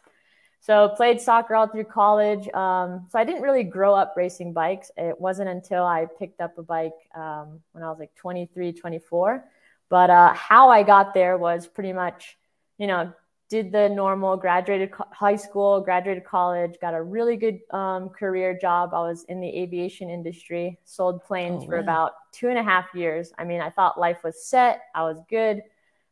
So 0.65 0.89
played 0.97 1.21
soccer 1.21 1.53
all 1.53 1.67
through 1.67 1.83
college. 1.83 2.49
Um, 2.49 3.05
so 3.11 3.19
I 3.19 3.23
didn't 3.23 3.43
really 3.43 3.63
grow 3.63 3.93
up 3.93 4.15
racing 4.17 4.51
bikes. 4.51 4.89
It 4.97 5.21
wasn't 5.21 5.49
until 5.49 5.83
I 5.85 6.07
picked 6.17 6.41
up 6.41 6.57
a 6.57 6.63
bike 6.63 6.95
um, 7.13 7.59
when 7.73 7.83
I 7.83 7.89
was 7.91 7.99
like 7.99 8.15
23, 8.15 8.73
24. 8.73 9.45
But 9.89 10.09
uh, 10.09 10.33
how 10.33 10.69
I 10.69 10.81
got 10.81 11.13
there 11.13 11.37
was 11.37 11.67
pretty 11.67 11.93
much, 11.93 12.35
you 12.79 12.87
know, 12.87 13.13
did 13.47 13.71
the 13.71 13.89
normal, 13.89 14.37
graduated 14.37 14.91
co- 14.91 15.05
high 15.11 15.35
school, 15.35 15.81
graduated 15.81 16.25
college, 16.25 16.77
got 16.81 16.95
a 16.95 17.03
really 17.03 17.35
good 17.35 17.59
um, 17.69 18.09
career 18.09 18.57
job. 18.59 18.89
I 18.95 19.01
was 19.01 19.23
in 19.25 19.39
the 19.39 19.47
aviation 19.61 20.09
industry, 20.09 20.79
sold 20.83 21.23
planes 21.25 21.63
Oh, 21.63 21.67
for 21.67 21.75
wow. 21.75 21.81
about 21.83 22.11
two 22.31 22.49
and 22.49 22.57
a 22.57 22.63
half 22.63 22.87
years. 22.95 23.31
I 23.37 23.43
mean, 23.43 23.61
I 23.61 23.69
thought 23.69 23.99
life 23.99 24.23
was 24.23 24.43
set. 24.43 24.81
I 24.95 25.03
was 25.03 25.19
good. 25.29 25.61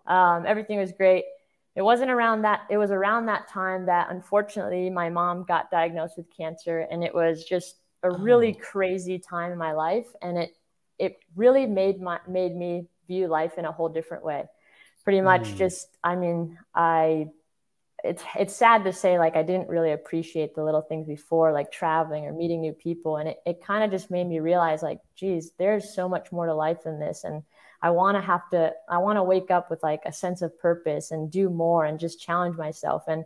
Um, 0.06 0.46
everything 0.46 0.78
was 0.78 0.92
great 0.92 1.24
it 1.75 1.82
wasn't 1.82 2.12
around 2.12 2.44
that 2.44 2.62
it 2.70 2.77
was 2.77 2.92
around 2.92 3.25
that 3.25 3.48
time 3.48 3.86
that 3.88 4.08
unfortunately 4.12 4.89
my 4.89 5.10
mom 5.10 5.44
got 5.44 5.72
diagnosed 5.72 6.18
with 6.18 6.27
cancer 6.36 6.88
and 6.92 7.03
it 7.03 7.13
was 7.13 7.44
just 7.44 7.77
a 8.03 8.12
really 8.12 8.53
Oh. 8.53 8.60
crazy 8.62 9.20
time 9.20 9.51
in 9.51 9.58
my 9.58 9.74
life 9.74 10.08
and 10.22 10.38
it 10.38 10.51
it 11.00 11.18
really 11.36 11.65
made 11.65 12.00
my 12.00 12.20
made 12.27 12.56
me 12.56 12.86
view 13.08 13.27
life 13.27 13.58
in 13.58 13.65
a 13.65 13.72
whole 13.72 13.89
different 13.89 14.24
way 14.24 14.44
pretty 15.03 15.22
much 15.22 15.56
Mm. 15.56 15.58
just 15.58 15.98
i 16.03 16.15
mean 16.15 16.58
i 16.75 17.27
it's 18.03 18.24
it's 18.38 18.56
sad 18.56 18.84
to 18.84 18.92
say 18.92 19.18
like 19.18 19.36
i 19.36 19.44
didn't 19.44 19.70
really 19.70 19.92
appreciate 19.92 20.56
the 20.56 20.63
little 20.63 20.82
things 20.82 21.08
before 21.08 21.51
like 21.53 21.72
traveling 21.72 22.25
or 22.25 22.34
meeting 22.34 22.62
new 22.62 22.74
people 22.74 23.18
and 23.18 23.30
it, 23.30 23.38
it 23.46 23.63
kind 23.65 23.84
of 23.84 23.92
just 23.92 24.12
made 24.12 24.27
me 24.27 24.39
realize 24.39 24.84
like 24.84 25.00
geez 25.15 25.51
there's 25.58 25.96
so 25.96 26.10
much 26.10 26.32
more 26.32 26.46
to 26.48 26.53
life 26.53 26.84
than 26.84 27.00
this 27.00 27.24
and 27.24 27.44
I 27.84 27.92
want 27.92 28.18
to 28.18 28.22
have 28.22 28.50
to, 28.50 28.74
I 28.90 28.98
want 28.98 29.18
to 29.18 29.24
wake 29.24 29.52
up 29.52 29.70
with 29.70 29.84
like 29.84 30.02
a 30.06 30.12
sense 30.12 30.42
of 30.42 30.58
purpose 30.58 31.12
and 31.12 31.30
do 31.30 31.50
more 31.52 31.86
and 31.86 32.00
just 32.00 32.20
challenge 32.20 32.58
myself. 32.58 33.04
And 33.08 33.25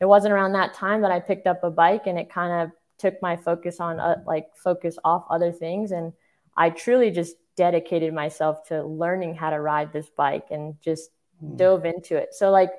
it 0.00 0.06
wasn't 0.06 0.32
around 0.32 0.54
that 0.54 0.74
time 0.74 1.02
that 1.02 1.12
I 1.12 1.20
picked 1.20 1.46
up 1.46 1.62
a 1.62 1.70
bike 1.70 2.06
and 2.06 2.18
it 2.18 2.28
kind 2.30 2.52
of 2.62 2.70
took 2.98 3.22
my 3.22 3.36
focus 3.36 3.78
on 3.78 4.00
uh, 4.00 4.16
like 4.26 4.48
focus 4.56 4.98
off 5.04 5.24
other 5.30 5.52
things. 5.52 5.92
And 5.92 6.12
I 6.56 6.70
truly 6.70 7.12
just 7.12 7.36
dedicated 7.54 8.12
myself 8.12 8.66
to 8.68 8.82
learning 8.82 9.34
how 9.34 9.50
to 9.50 9.60
ride 9.60 9.92
this 9.92 10.10
bike 10.10 10.46
and 10.50 10.80
just 10.80 11.10
Hmm. 11.40 11.56
dove 11.56 11.84
into 11.84 12.16
it. 12.16 12.34
So 12.34 12.50
like 12.50 12.70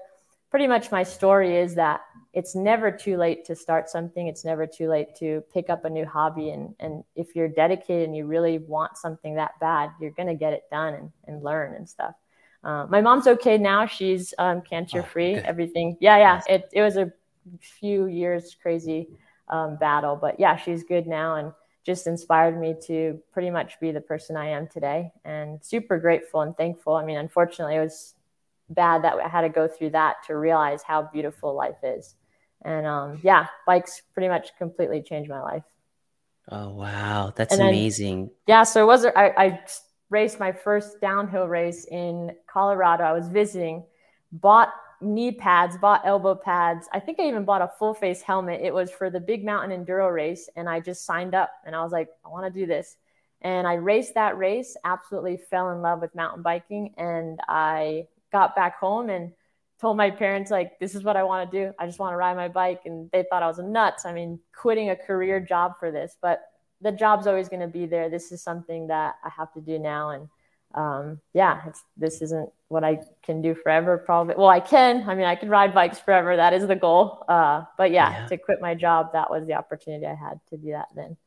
pretty 0.49 0.67
much 0.67 0.91
my 0.91 1.03
story 1.03 1.57
is 1.57 1.75
that 1.75 2.01
it's 2.33 2.55
never 2.55 2.91
too 2.91 3.17
late 3.17 3.43
to 3.45 3.55
start 3.55 3.89
something. 3.89 4.27
It's 4.27 4.45
never 4.45 4.67
too 4.67 4.87
late 4.87 5.15
to 5.15 5.43
pick 5.51 5.69
up 5.69 5.85
a 5.85 5.89
new 5.89 6.05
hobby. 6.05 6.51
And, 6.51 6.75
and 6.79 7.03
if 7.15 7.35
you're 7.35 7.47
dedicated 7.47 8.07
and 8.07 8.15
you 8.15 8.27
really 8.27 8.59
want 8.59 8.97
something 8.97 9.35
that 9.35 9.59
bad, 9.59 9.91
you're 9.99 10.11
going 10.11 10.27
to 10.27 10.35
get 10.35 10.53
it 10.53 10.63
done 10.69 10.93
and, 10.93 11.11
and 11.27 11.43
learn 11.43 11.75
and 11.75 11.89
stuff. 11.89 12.13
Uh, 12.63 12.85
my 12.87 13.01
mom's 13.01 13.25
okay 13.25 13.57
now. 13.57 13.85
She's 13.85 14.33
um, 14.37 14.61
cancer 14.61 15.01
free, 15.01 15.37
Oh, 15.37 15.41
everything. 15.45 15.97
Yeah, 15.99 16.17
yeah. 16.17 16.41
It, 16.47 16.69
it 16.73 16.81
was 16.81 16.97
a 16.97 17.11
few 17.59 18.05
years 18.05 18.55
crazy 18.61 19.09
um, 19.47 19.77
battle, 19.77 20.15
but 20.15 20.39
yeah, 20.39 20.55
she's 20.55 20.83
good 20.83 21.07
now 21.07 21.35
and 21.35 21.51
just 21.85 22.05
inspired 22.05 22.59
me 22.59 22.75
to 22.85 23.19
pretty 23.31 23.49
much 23.49 23.79
be 23.79 23.91
the 23.91 24.01
person 24.01 24.37
I 24.37 24.49
am 24.49 24.67
today 24.67 25.11
and 25.25 25.63
super 25.63 25.97
grateful 25.97 26.41
and 26.41 26.55
thankful. 26.55 26.93
I 26.93 27.05
mean, 27.05 27.17
unfortunately, 27.17 27.75
it 27.75 27.79
was 27.79 28.13
bad 28.69 29.03
that 29.03 29.15
I 29.15 29.27
had 29.27 29.41
to 29.41 29.49
go 29.49 29.67
through 29.67 29.91
that 29.91 30.17
to 30.27 30.37
realize 30.37 30.83
how 30.83 31.03
beautiful 31.03 31.55
life 31.55 31.77
is. 31.83 32.15
And 32.63 32.85
um, 32.85 33.19
yeah, 33.23 33.47
bikes 33.65 34.01
pretty 34.13 34.27
much 34.27 34.49
completely 34.57 35.01
changed 35.01 35.29
my 35.29 35.41
life. 35.41 35.63
Oh 36.51 36.69
wow, 36.69 37.31
that's 37.35 37.57
then- 37.57 37.67
amazing. 37.67 38.31
Yeah, 38.47 38.63
so 38.63 38.83
it 38.83 38.87
was 38.87 39.05
I, 39.05 39.33
I 39.37 39.59
raced 40.09 40.39
my 40.39 40.51
first 40.51 40.99
downhill 40.99 41.47
race 41.47 41.85
in 41.85 42.35
Colorado. 42.47 43.03
I 43.03 43.13
was 43.13 43.27
visiting, 43.27 43.83
bought 44.31 44.73
knee 45.01 45.31
pads, 45.31 45.77
bought 45.77 46.01
elbow 46.05 46.35
pads. 46.35 46.89
I 46.91 46.99
think 46.99 47.19
I 47.19 47.27
even 47.27 47.45
bought 47.45 47.61
a 47.61 47.71
full 47.79 47.93
face 47.93 48.21
helmet. 48.21 48.61
It 48.61 48.73
was 48.73 48.91
for 48.91 49.09
the 49.09 49.19
Big 49.19 49.45
Mountain 49.45 49.85
Enduro 49.85 50.13
race, 50.13 50.49
and 50.55 50.67
I 50.67 50.79
just 50.79 51.05
signed 51.05 51.35
up 51.35 51.51
and 51.65 51.75
I 51.75 51.83
was 51.83 51.91
like, 51.91 52.09
I 52.25 52.29
want 52.29 52.51
to 52.51 52.59
do 52.59 52.65
this. 52.65 52.97
And 53.41 53.65
I 53.65 53.75
raced 53.75 54.15
that 54.15 54.37
race, 54.37 54.75
absolutely 54.83 55.37
fell 55.37 55.71
in 55.71 55.81
love 55.81 56.01
with 56.01 56.13
mountain 56.13 56.41
biking. 56.41 56.93
And 56.97 57.39
I 57.47 58.07
got 58.31 58.55
back 58.55 58.79
home 58.79 59.09
and 59.09 59.31
told 59.79 59.95
my 59.95 60.11
parents, 60.11 60.51
like, 60.51 60.77
this 60.79 60.93
is 60.93 61.03
what 61.03 61.15
I 61.15 61.23
want 61.23 61.49
to 61.49 61.65
do. 61.65 61.73
I 61.79 61.85
just 61.85 61.99
want 61.99 62.13
to 62.13 62.17
ride 62.17 62.35
my 62.35 62.49
bike. 62.49 62.81
And 62.85 63.09
they 63.11 63.23
thought 63.29 63.43
I 63.43 63.47
was 63.47 63.59
nuts. 63.59 64.05
I 64.05 64.11
mean, 64.11 64.39
quitting 64.53 64.89
a 64.89 64.95
career 64.95 65.39
job 65.39 65.73
for 65.79 65.89
this, 65.91 66.17
but 66.21 66.41
the 66.81 66.91
job's 66.91 67.27
always 67.27 67.49
going 67.49 67.61
to 67.61 67.67
be 67.67 67.85
there. 67.85 68.09
This 68.09 68.31
is 68.31 68.41
something 68.41 68.87
that 68.87 69.15
I 69.23 69.29
have 69.29 69.53
to 69.53 69.61
do 69.61 69.79
now. 69.79 70.09
And 70.09 70.29
um, 70.75 71.19
yeah, 71.33 71.61
this 71.97 72.21
isn't 72.21 72.49
what 72.67 72.83
I 72.83 72.99
can 73.23 73.41
do 73.41 73.55
forever. 73.55 73.97
Probably. 73.97 74.35
Well, 74.37 74.49
I 74.49 74.59
can. 74.59 75.09
I 75.09 75.15
mean, 75.15 75.25
I 75.25 75.35
can 75.35 75.49
ride 75.49 75.73
bikes 75.73 75.99
forever. 75.99 76.35
That 76.35 76.53
is 76.53 76.67
the 76.67 76.75
goal. 76.75 77.25
Uh, 77.27 77.63
but 77.77 77.91
yeah, 77.91 78.11
yeah, 78.11 78.27
to 78.27 78.37
quit 78.37 78.61
my 78.61 78.75
job, 78.75 79.13
that 79.13 79.31
was 79.31 79.47
the 79.47 79.53
opportunity 79.53 80.05
I 80.05 80.13
had 80.13 80.39
to 80.49 80.57
do 80.57 80.71
that 80.71 80.89
then, 80.95 81.17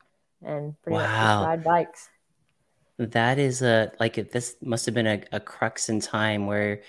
and 0.43 0.81
pretty 0.81 0.97
wow. 0.97 1.39
much 1.39 1.47
ride 1.47 1.63
bikes. 1.63 2.09
That 3.11 3.39
is 3.39 3.61
a 3.61 3.91
like 3.99 4.31
this 4.31 4.55
must 4.61 4.85
have 4.85 4.95
been 4.95 5.07
a, 5.07 5.21
a 5.31 5.39
crux 5.39 5.89
in 5.89 5.99
time 5.99 6.47
where 6.47 6.81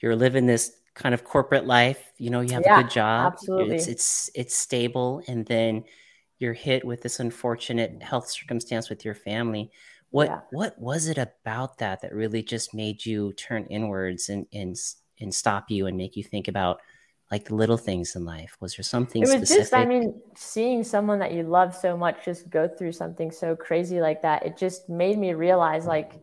you're 0.00 0.16
living 0.16 0.46
this 0.46 0.72
kind 0.94 1.14
of 1.14 1.24
corporate 1.24 1.66
life. 1.66 2.12
You 2.18 2.30
know, 2.30 2.40
you 2.40 2.52
have 2.54 2.62
yeah, 2.64 2.78
a 2.78 2.82
good 2.82 2.90
job. 2.90 3.34
Absolutely. 3.34 3.76
It's 3.76 3.86
it's 3.86 4.30
it's 4.34 4.56
stable, 4.56 5.22
and 5.28 5.46
then 5.46 5.84
you're 6.38 6.52
hit 6.52 6.84
with 6.84 7.02
this 7.02 7.20
unfortunate 7.20 8.02
health 8.02 8.28
circumstance 8.30 8.90
with 8.90 9.04
your 9.04 9.14
family 9.14 9.70
what 10.14 10.28
yeah. 10.28 10.40
what 10.52 10.78
was 10.78 11.08
it 11.08 11.18
about 11.18 11.78
that 11.78 12.00
that 12.00 12.14
really 12.14 12.40
just 12.40 12.72
made 12.72 13.04
you 13.04 13.32
turn 13.32 13.66
inwards 13.66 14.28
and 14.28 14.46
and 14.52 14.76
and 15.20 15.34
stop 15.34 15.68
you 15.72 15.88
and 15.88 15.96
make 15.96 16.14
you 16.14 16.22
think 16.22 16.46
about 16.46 16.80
like 17.30 17.46
the 17.46 17.54
little 17.54 17.76
things 17.76 18.16
in 18.16 18.24
life? 18.24 18.56
Was 18.60 18.76
there 18.76 18.84
something 18.84 19.22
it 19.22 19.26
was 19.26 19.32
specific? 19.32 19.62
just 19.62 19.74
I 19.74 19.84
mean, 19.84 20.20
seeing 20.36 20.84
someone 20.84 21.18
that 21.20 21.32
you 21.32 21.42
love 21.42 21.74
so 21.74 21.96
much 21.96 22.24
just 22.24 22.50
go 22.50 22.68
through 22.68 22.92
something 22.92 23.30
so 23.30 23.56
crazy 23.56 24.00
like 24.00 24.22
that, 24.22 24.44
it 24.44 24.56
just 24.56 24.88
made 24.88 25.18
me 25.18 25.34
realize 25.34 25.86
like 25.86 26.20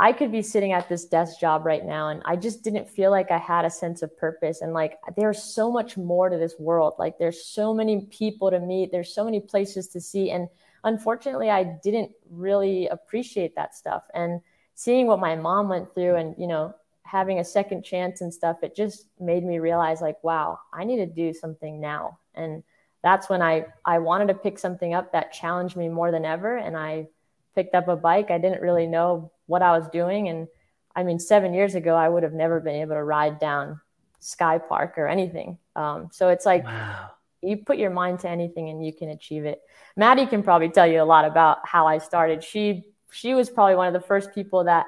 I 0.00 0.12
could 0.12 0.30
be 0.30 0.42
sitting 0.42 0.72
at 0.72 0.88
this 0.88 1.06
desk 1.06 1.40
job 1.40 1.66
right 1.66 1.84
now 1.84 2.08
and 2.08 2.22
I 2.24 2.36
just 2.36 2.62
didn't 2.62 2.88
feel 2.88 3.10
like 3.10 3.30
I 3.30 3.38
had 3.38 3.64
a 3.64 3.70
sense 3.70 4.02
of 4.02 4.16
purpose. 4.16 4.60
And 4.60 4.72
like 4.72 4.96
there's 5.16 5.42
so 5.42 5.72
much 5.72 5.96
more 5.96 6.28
to 6.28 6.38
this 6.38 6.54
world. 6.58 6.94
Like 6.98 7.18
there's 7.18 7.44
so 7.44 7.74
many 7.74 8.06
people 8.06 8.50
to 8.50 8.60
meet, 8.60 8.92
there's 8.92 9.12
so 9.12 9.24
many 9.24 9.40
places 9.40 9.88
to 9.88 10.00
see. 10.00 10.30
And 10.30 10.48
unfortunately, 10.84 11.50
I 11.50 11.64
didn't 11.82 12.12
really 12.30 12.86
appreciate 12.86 13.56
that 13.56 13.74
stuff. 13.74 14.04
And 14.14 14.40
seeing 14.74 15.08
what 15.08 15.18
my 15.18 15.34
mom 15.34 15.68
went 15.68 15.92
through 15.94 16.14
and, 16.14 16.36
you 16.38 16.46
know, 16.46 16.74
having 17.08 17.38
a 17.38 17.44
second 17.44 17.82
chance 17.82 18.20
and 18.20 18.32
stuff, 18.32 18.58
it 18.62 18.76
just 18.76 19.06
made 19.18 19.44
me 19.44 19.58
realize 19.58 20.00
like, 20.00 20.22
wow, 20.22 20.58
I 20.72 20.84
need 20.84 20.96
to 20.96 21.06
do 21.06 21.32
something 21.32 21.80
now. 21.80 22.18
And 22.34 22.62
that's 23.02 23.28
when 23.28 23.40
I, 23.40 23.66
I 23.84 23.98
wanted 23.98 24.28
to 24.28 24.34
pick 24.34 24.58
something 24.58 24.92
up 24.92 25.12
that 25.12 25.32
challenged 25.32 25.76
me 25.76 25.88
more 25.88 26.10
than 26.10 26.24
ever. 26.24 26.56
And 26.56 26.76
I 26.76 27.06
picked 27.54 27.74
up 27.74 27.88
a 27.88 27.96
bike. 27.96 28.30
I 28.30 28.38
didn't 28.38 28.60
really 28.60 28.86
know 28.86 29.32
what 29.46 29.62
I 29.62 29.76
was 29.76 29.88
doing. 29.88 30.28
And 30.28 30.48
I 30.94 31.02
mean, 31.02 31.18
seven 31.18 31.54
years 31.54 31.74
ago, 31.74 31.94
I 31.94 32.08
would 32.08 32.22
have 32.22 32.34
never 32.34 32.60
been 32.60 32.76
able 32.76 32.94
to 32.94 33.04
ride 33.04 33.38
down 33.38 33.80
Sky 34.18 34.58
Park 34.58 34.98
or 34.98 35.08
anything. 35.08 35.58
Um, 35.76 36.10
so 36.12 36.28
it's 36.28 36.44
like, 36.44 36.64
wow 36.64 37.10
you 37.42 37.56
put 37.56 37.78
your 37.78 37.90
mind 37.90 38.20
to 38.20 38.28
anything 38.28 38.68
and 38.68 38.84
you 38.84 38.92
can 38.92 39.10
achieve 39.10 39.44
it. 39.44 39.62
Maddie 39.96 40.26
can 40.26 40.42
probably 40.42 40.68
tell 40.68 40.86
you 40.86 41.02
a 41.02 41.04
lot 41.04 41.24
about 41.24 41.58
how 41.64 41.86
I 41.86 41.98
started. 41.98 42.42
She 42.42 42.84
she 43.10 43.34
was 43.34 43.48
probably 43.48 43.76
one 43.76 43.86
of 43.86 43.94
the 43.94 44.06
first 44.06 44.34
people 44.34 44.64
that 44.64 44.86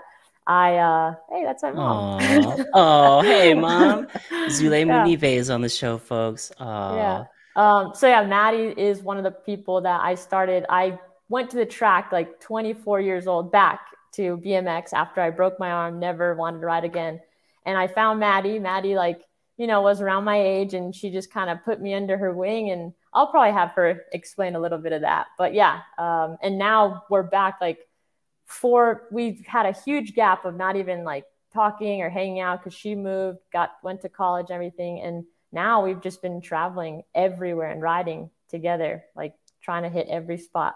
I 0.50 0.78
uh 0.78 1.14
hey 1.30 1.45
that's 1.45 1.62
my 1.62 1.71
mom. 1.71 2.21
oh 2.75 3.23
hey 3.23 3.54
mom. 3.54 4.07
Zule 4.49 4.85
yeah. 4.85 5.28
Is 5.28 5.49
on 5.49 5.61
the 5.61 5.69
show, 5.69 5.97
folks. 5.97 6.50
Aww. 6.59 6.97
Yeah. 6.97 7.25
Um 7.54 7.92
so 7.95 8.09
yeah, 8.09 8.26
Maddie 8.26 8.75
is 8.76 9.00
one 9.00 9.16
of 9.16 9.23
the 9.23 9.30
people 9.30 9.80
that 9.83 10.00
I 10.02 10.16
started. 10.16 10.66
I 10.69 10.99
went 11.28 11.50
to 11.50 11.57
the 11.57 11.66
track 11.66 12.11
like 12.11 12.40
24 12.40 13.00
years 13.00 13.28
old 13.28 13.52
back 13.52 13.78
to 14.14 14.38
BMX 14.38 14.92
after 14.92 15.21
I 15.21 15.30
broke 15.30 15.61
my 15.61 15.71
arm, 15.71 16.00
never 16.00 16.35
wanted 16.35 16.59
to 16.62 16.66
ride 16.66 16.83
again. 16.83 17.21
And 17.64 17.78
I 17.78 17.87
found 17.87 18.19
Maddie. 18.19 18.59
Maddie 18.59 18.97
like 18.97 19.23
you 19.57 19.69
know, 19.69 19.83
was 19.83 20.00
around 20.00 20.25
my 20.25 20.40
age 20.40 20.75
and 20.75 20.95
she 20.95 21.11
just 21.11 21.30
kind 21.30 21.50
of 21.50 21.62
put 21.62 21.80
me 21.80 21.95
under 21.95 22.17
her 22.17 22.32
wing. 22.32 22.71
And 22.71 22.93
I'll 23.13 23.26
probably 23.26 23.52
have 23.52 23.71
her 23.73 24.06
explain 24.10 24.56
a 24.56 24.58
little 24.58 24.78
bit 24.78 24.93
of 24.93 25.02
that. 25.02 25.26
But 25.39 25.52
yeah, 25.54 25.80
um, 25.99 26.39
and 26.43 26.58
now 26.58 27.04
we're 27.10 27.23
back 27.23 27.58
like 27.60 27.86
for 28.50 29.06
we've 29.13 29.45
had 29.47 29.65
a 29.65 29.73
huge 29.73 30.15
gap 30.15 30.45
of 30.45 30.56
not 30.56 30.75
even 30.75 31.04
like 31.04 31.25
talking 31.54 32.02
or 32.02 32.10
hanging 32.10 32.41
out 32.41 32.60
because 32.60 32.75
she 32.75 32.95
moved, 32.95 33.39
got 33.52 33.71
went 33.82 34.02
to 34.02 34.08
college, 34.08 34.50
everything. 34.50 35.00
And 35.00 35.25
now 35.52 35.84
we've 35.84 36.00
just 36.00 36.21
been 36.21 36.41
traveling 36.41 37.02
everywhere 37.15 37.71
and 37.71 37.80
riding 37.80 38.30
together, 38.49 39.04
like 39.15 39.34
trying 39.63 39.84
to 39.84 39.89
hit 39.89 40.08
every 40.08 40.36
spot. 40.36 40.75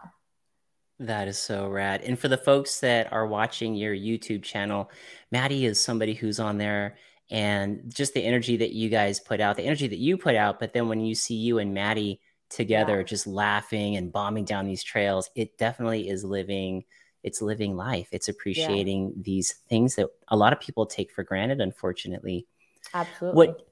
That 1.01 1.27
is 1.27 1.37
so 1.37 1.69
rad. 1.69 2.03
And 2.03 2.17
for 2.17 2.29
the 2.29 2.37
folks 2.37 2.79
that 2.81 3.13
are 3.13 3.27
watching 3.27 3.75
your 3.75 3.95
YouTube 3.95 4.45
channel, 4.45 4.91
Maddie 5.33 5.67
is 5.67 5.81
somebody 5.81 6.15
who's 6.15 6.39
on 6.39 6.59
there 6.59 6.97
and 7.29 7.93
just 7.93 8.15
the 8.15 8.25
energy 8.25 8.59
that 8.59 8.73
you 8.73 8.89
guys 8.89 9.19
put 9.19 9.41
out, 9.41 9.57
the 9.57 9.65
energy 9.65 9.89
that 9.89 9.99
you 9.99 10.17
put 10.17 10.37
out. 10.37 10.61
But 10.61 10.73
then 10.73 10.89
when 10.89 11.01
you 11.01 11.17
see 11.17 11.35
you 11.35 11.59
and 11.59 11.75
Maddie 11.75 12.21
together, 12.51 12.99
yeah. 12.99 13.03
just 13.03 13.27
laughing 13.27 13.97
and 13.97 14.13
bombing 14.13 14.45
down 14.45 14.67
these 14.67 14.85
trails, 14.85 15.29
it 15.35 15.59
definitely 15.59 16.09
is 16.09 16.23
living. 16.25 16.85
It's 17.25 17.43
living 17.43 17.77
life. 17.77 18.09
It's 18.13 18.29
appreciating 18.29 19.07
yeah. 19.07 19.23
these 19.23 19.53
things 19.69 19.97
that 19.97 20.09
a 20.29 20.37
lot 20.37 20.53
of 20.53 20.61
people 20.61 20.87
take 20.87 21.11
for 21.11 21.25
granted, 21.25 21.61
unfortunately. 21.61 22.47
Absolutely. 22.93 23.49
What? 23.49 23.69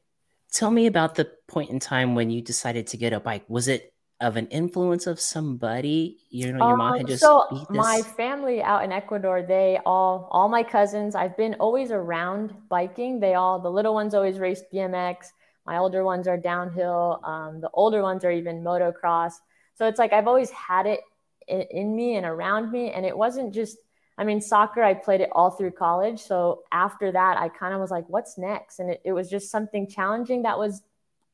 Tell 0.50 0.70
me 0.70 0.86
about 0.86 1.14
the 1.14 1.30
point 1.46 1.70
in 1.70 1.78
time 1.78 2.14
when 2.14 2.30
you 2.30 2.42
decided 2.42 2.86
to 2.88 2.96
get 2.96 3.12
a 3.12 3.20
bike. 3.20 3.44
Was 3.48 3.68
it 3.68 3.92
of 4.22 4.36
an 4.36 4.46
influence 4.48 5.06
of 5.06 5.20
somebody? 5.20 6.18
You 6.30 6.52
know, 6.52 6.68
your 6.68 6.76
mom 6.76 6.92
had 6.94 7.02
um, 7.02 7.06
just 7.06 7.22
so 7.22 7.66
my 7.70 8.02
family 8.02 8.62
out 8.62 8.84
in 8.84 8.92
Ecuador, 8.92 9.42
they 9.42 9.78
all 9.84 10.28
all 10.30 10.48
my 10.48 10.62
cousins, 10.62 11.14
I've 11.14 11.36
been 11.36 11.54
always 11.54 11.90
around 11.90 12.54
biking. 12.68 13.20
They 13.20 13.34
all 13.34 13.58
the 13.58 13.70
little 13.70 13.94
ones 13.94 14.14
always 14.14 14.38
raced 14.38 14.64
BMX. 14.72 15.26
My 15.66 15.78
older 15.78 16.04
ones 16.04 16.26
are 16.26 16.36
downhill. 16.36 17.20
Um, 17.24 17.60
the 17.60 17.70
older 17.74 18.02
ones 18.02 18.24
are 18.24 18.30
even 18.30 18.62
motocross. 18.62 19.34
So 19.74 19.86
it's 19.86 19.98
like 19.98 20.12
I've 20.12 20.28
always 20.28 20.50
had 20.50 20.86
it 20.86 21.00
in, 21.48 21.62
in 21.70 21.96
me 21.96 22.16
and 22.16 22.26
around 22.26 22.70
me. 22.70 22.90
And 22.90 23.04
it 23.04 23.16
wasn't 23.16 23.54
just, 23.54 23.78
I 24.18 24.24
mean, 24.24 24.40
soccer, 24.40 24.82
I 24.82 24.94
played 24.94 25.20
it 25.20 25.30
all 25.32 25.50
through 25.50 25.72
college. 25.72 26.20
So 26.20 26.62
after 26.72 27.12
that, 27.12 27.38
I 27.38 27.48
kind 27.48 27.74
of 27.74 27.80
was 27.80 27.90
like, 27.90 28.04
what's 28.08 28.38
next? 28.38 28.78
And 28.78 28.90
it, 28.90 29.00
it 29.04 29.12
was 29.12 29.30
just 29.30 29.50
something 29.50 29.88
challenging 29.88 30.42
that 30.42 30.58
was 30.58 30.82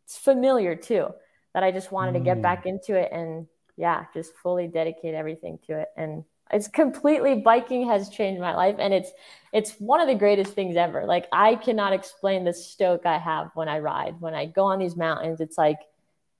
familiar 0.07 0.75
too 0.75 1.09
that 1.55 1.63
I 1.63 1.71
just 1.71 1.93
wanted 1.93 2.13
mm. 2.13 2.19
to 2.19 2.25
get 2.25 2.43
back 2.43 2.65
mm. 2.65 2.71
into 2.71 2.95
it 2.95 3.11
and 3.13 3.47
yeah, 3.77 4.07
just 4.13 4.35
fully 4.37 4.67
dedicate 4.67 5.15
everything 5.15 5.59
to 5.67 5.79
it. 5.79 5.89
And 5.97 6.25
it's 6.53 6.69
completely 6.69 7.37
biking 7.37 7.87
has 7.89 8.09
changed 8.09 8.41
my 8.41 8.55
life 8.55 8.77
and 8.79 8.95
it's 8.95 9.11
it's 9.53 9.73
one 9.73 10.01
of 10.01 10.09
the 10.09 10.15
greatest 10.15 10.55
things 10.55 10.77
ever. 10.77 11.05
Like 11.05 11.27
I 11.33 11.57
cannot 11.57 11.93
explain 11.93 12.45
the 12.45 12.53
stoke 12.53 13.07
I 13.07 13.19
have 13.19 13.51
when 13.55 13.69
I 13.69 13.81
ride. 13.81 14.21
When 14.21 14.35
I 14.35 14.47
go 14.47 14.65
on 14.65 14.79
these 14.79 14.97
mountains, 14.97 15.41
it's 15.41 15.59
like 15.59 15.79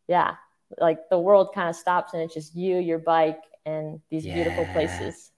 yeah, 0.09 0.37
like 0.79 1.09
the 1.11 1.19
world 1.19 1.51
kind 1.55 1.69
of 1.69 1.77
stops 1.77 2.15
and 2.15 2.23
it's 2.23 2.35
just 2.35 2.55
you, 2.57 2.79
your 2.79 2.99
bike 2.99 3.41
and 3.69 4.01
these 4.11 4.25
yeah. 4.25 4.35
beautiful 4.35 4.67
places. 4.73 5.31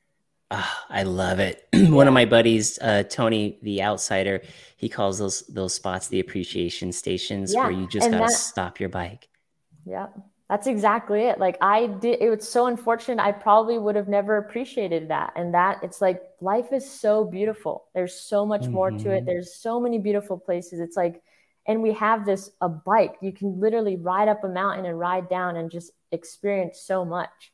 Oh, 0.50 0.72
I 0.88 1.04
love 1.04 1.38
it. 1.38 1.68
One 1.74 2.08
of 2.08 2.14
my 2.14 2.24
buddies, 2.24 2.78
uh, 2.80 3.04
Tony, 3.04 3.58
the 3.62 3.82
outsider, 3.82 4.42
he 4.76 4.88
calls 4.88 5.18
those 5.18 5.42
those 5.46 5.74
spots 5.74 6.08
the 6.08 6.20
appreciation 6.20 6.92
stations 6.92 7.54
yeah. 7.54 7.62
where 7.62 7.70
you 7.70 7.86
just 7.86 8.10
gotta 8.10 8.24
that, 8.24 8.30
stop 8.30 8.80
your 8.80 8.88
bike. 8.88 9.28
Yeah, 9.86 10.08
that's 10.50 10.66
exactly 10.66 11.22
it. 11.22 11.38
Like 11.38 11.56
I 11.60 11.86
did, 11.86 12.20
it 12.20 12.28
was 12.28 12.48
so 12.48 12.66
unfortunate. 12.66 13.22
I 13.22 13.30
probably 13.30 13.78
would 13.78 13.94
have 13.94 14.08
never 14.08 14.36
appreciated 14.38 15.08
that. 15.08 15.32
And 15.36 15.54
that 15.54 15.78
it's 15.84 16.00
like 16.00 16.20
life 16.40 16.72
is 16.72 16.90
so 16.90 17.24
beautiful. 17.24 17.84
There's 17.94 18.14
so 18.14 18.44
much 18.44 18.62
mm-hmm. 18.62 18.72
more 18.72 18.90
to 18.90 18.96
it. 18.96 19.18
Mm-hmm. 19.18 19.26
There's 19.26 19.54
so 19.54 19.78
many 19.78 19.98
beautiful 19.98 20.36
places. 20.36 20.80
It's 20.80 20.96
like, 20.96 21.22
and 21.68 21.80
we 21.80 21.92
have 21.92 22.26
this 22.26 22.50
a 22.60 22.68
bike. 22.68 23.14
You 23.22 23.32
can 23.32 23.60
literally 23.60 23.94
ride 23.94 24.26
up 24.26 24.42
a 24.42 24.48
mountain 24.48 24.86
and 24.86 24.98
ride 24.98 25.28
down 25.28 25.56
and 25.56 25.70
just 25.70 25.92
experience 26.10 26.80
so 26.80 27.04
much. 27.04 27.52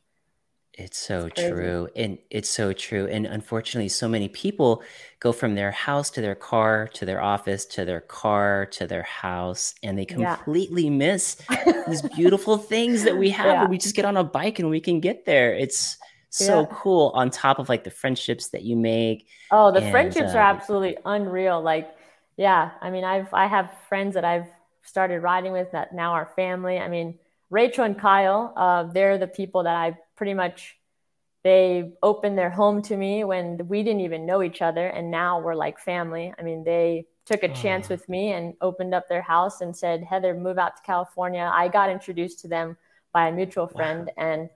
It's 0.77 0.99
so 0.99 1.27
it's 1.27 1.41
true. 1.41 1.89
And 1.97 2.19
it's 2.31 2.51
so 2.51 2.75
true. 2.75 3.07
And 3.07 3.25
unfortunately, 3.25 3.89
so 3.89 4.09
many 4.09 4.29
people 4.29 4.83
go 5.21 5.33
from 5.33 5.55
their 5.55 5.71
house 5.71 6.11
to 6.11 6.21
their 6.21 6.35
car 6.35 6.89
to 6.95 7.07
their 7.07 7.23
office 7.23 7.65
to 7.65 7.87
their 7.87 8.03
car 8.03 8.67
to 8.67 8.87
their 8.87 9.03
house 9.03 9.75
and 9.83 9.99
they 9.99 10.05
completely 10.05 10.85
yeah. 10.85 10.91
miss 10.91 11.43
these 11.89 12.03
beautiful 12.17 12.59
things 12.59 13.05
that 13.05 13.17
we 13.17 13.31
have. 13.31 13.47
Yeah. 13.47 13.69
We 13.69 13.79
just 13.79 13.97
get 13.97 14.05
on 14.05 14.19
a 14.19 14.25
bike 14.25 14.59
and 14.59 14.69
we 14.69 14.81
can 14.81 15.01
get 15.01 15.25
there. 15.25 15.55
It's 15.55 15.97
so 16.29 16.61
yeah. 16.61 16.67
cool 16.71 17.11
on 17.15 17.31
top 17.31 17.59
of 17.59 17.71
like 17.71 17.85
the 17.85 17.91
friendships 17.91 18.49
that 18.49 18.63
you 18.63 18.77
make. 18.77 19.27
Oh, 19.51 19.73
the 19.73 19.81
and, 19.81 19.91
friendships 19.91 20.35
uh, 20.35 20.39
are 20.39 20.43
absolutely 20.43 20.99
unreal. 21.07 21.63
Like, 21.63 21.89
yeah, 22.37 22.73
I 22.83 22.91
mean, 22.91 23.05
I've 23.05 23.33
I 23.33 23.47
have 23.47 23.73
friends 23.89 24.15
that 24.15 24.27
I've 24.27 24.49
started 24.83 25.21
riding 25.21 25.53
with 25.53 25.73
that 25.73 25.95
now 25.95 26.13
are 26.13 26.31
family. 26.37 26.79
I 26.79 26.89
mean, 26.89 27.19
Rachel 27.49 27.85
and 27.85 27.99
Kyle, 27.99 28.53
uh, 28.55 28.85
they're 28.85 29.17
the 29.17 29.27
people 29.27 29.63
that 29.63 29.75
I 29.75 29.97
pretty 30.17 30.35
much 30.35 30.77
they 31.45 31.93
opened 32.03 32.37
their 32.37 32.51
home 32.51 32.83
to 32.83 32.97
me 32.97 33.23
when 33.23 33.69
we 33.69 33.83
didn't 33.83 34.01
even 34.01 34.27
know 34.27 34.43
each 34.43 34.63
other 34.63 34.89
and 34.89 35.11
now 35.11 35.41
we're 35.41 35.55
like 35.55 35.79
family 35.79 36.33
i 36.39 36.43
mean 36.43 36.65
they 36.65 37.07
took 37.25 37.43
a 37.43 37.49
chance 37.49 37.89
with 37.89 38.09
me 38.09 38.33
and 38.33 38.55
opened 38.61 38.95
up 38.95 39.09
their 39.09 39.23
house 39.23 39.61
and 39.61 39.77
said 39.77 40.03
heather 40.03 40.35
move 40.35 40.59
out 40.59 40.77
to 40.77 40.83
california 40.83 41.51
i 41.55 41.69
got 41.69 41.91
introduced 41.91 42.41
to 42.41 42.49
them 42.49 42.77
by 43.13 43.29
a 43.29 43.33
mutual 43.33 43.69
friend 43.69 44.11
wow. 44.17 44.25
and 44.25 44.51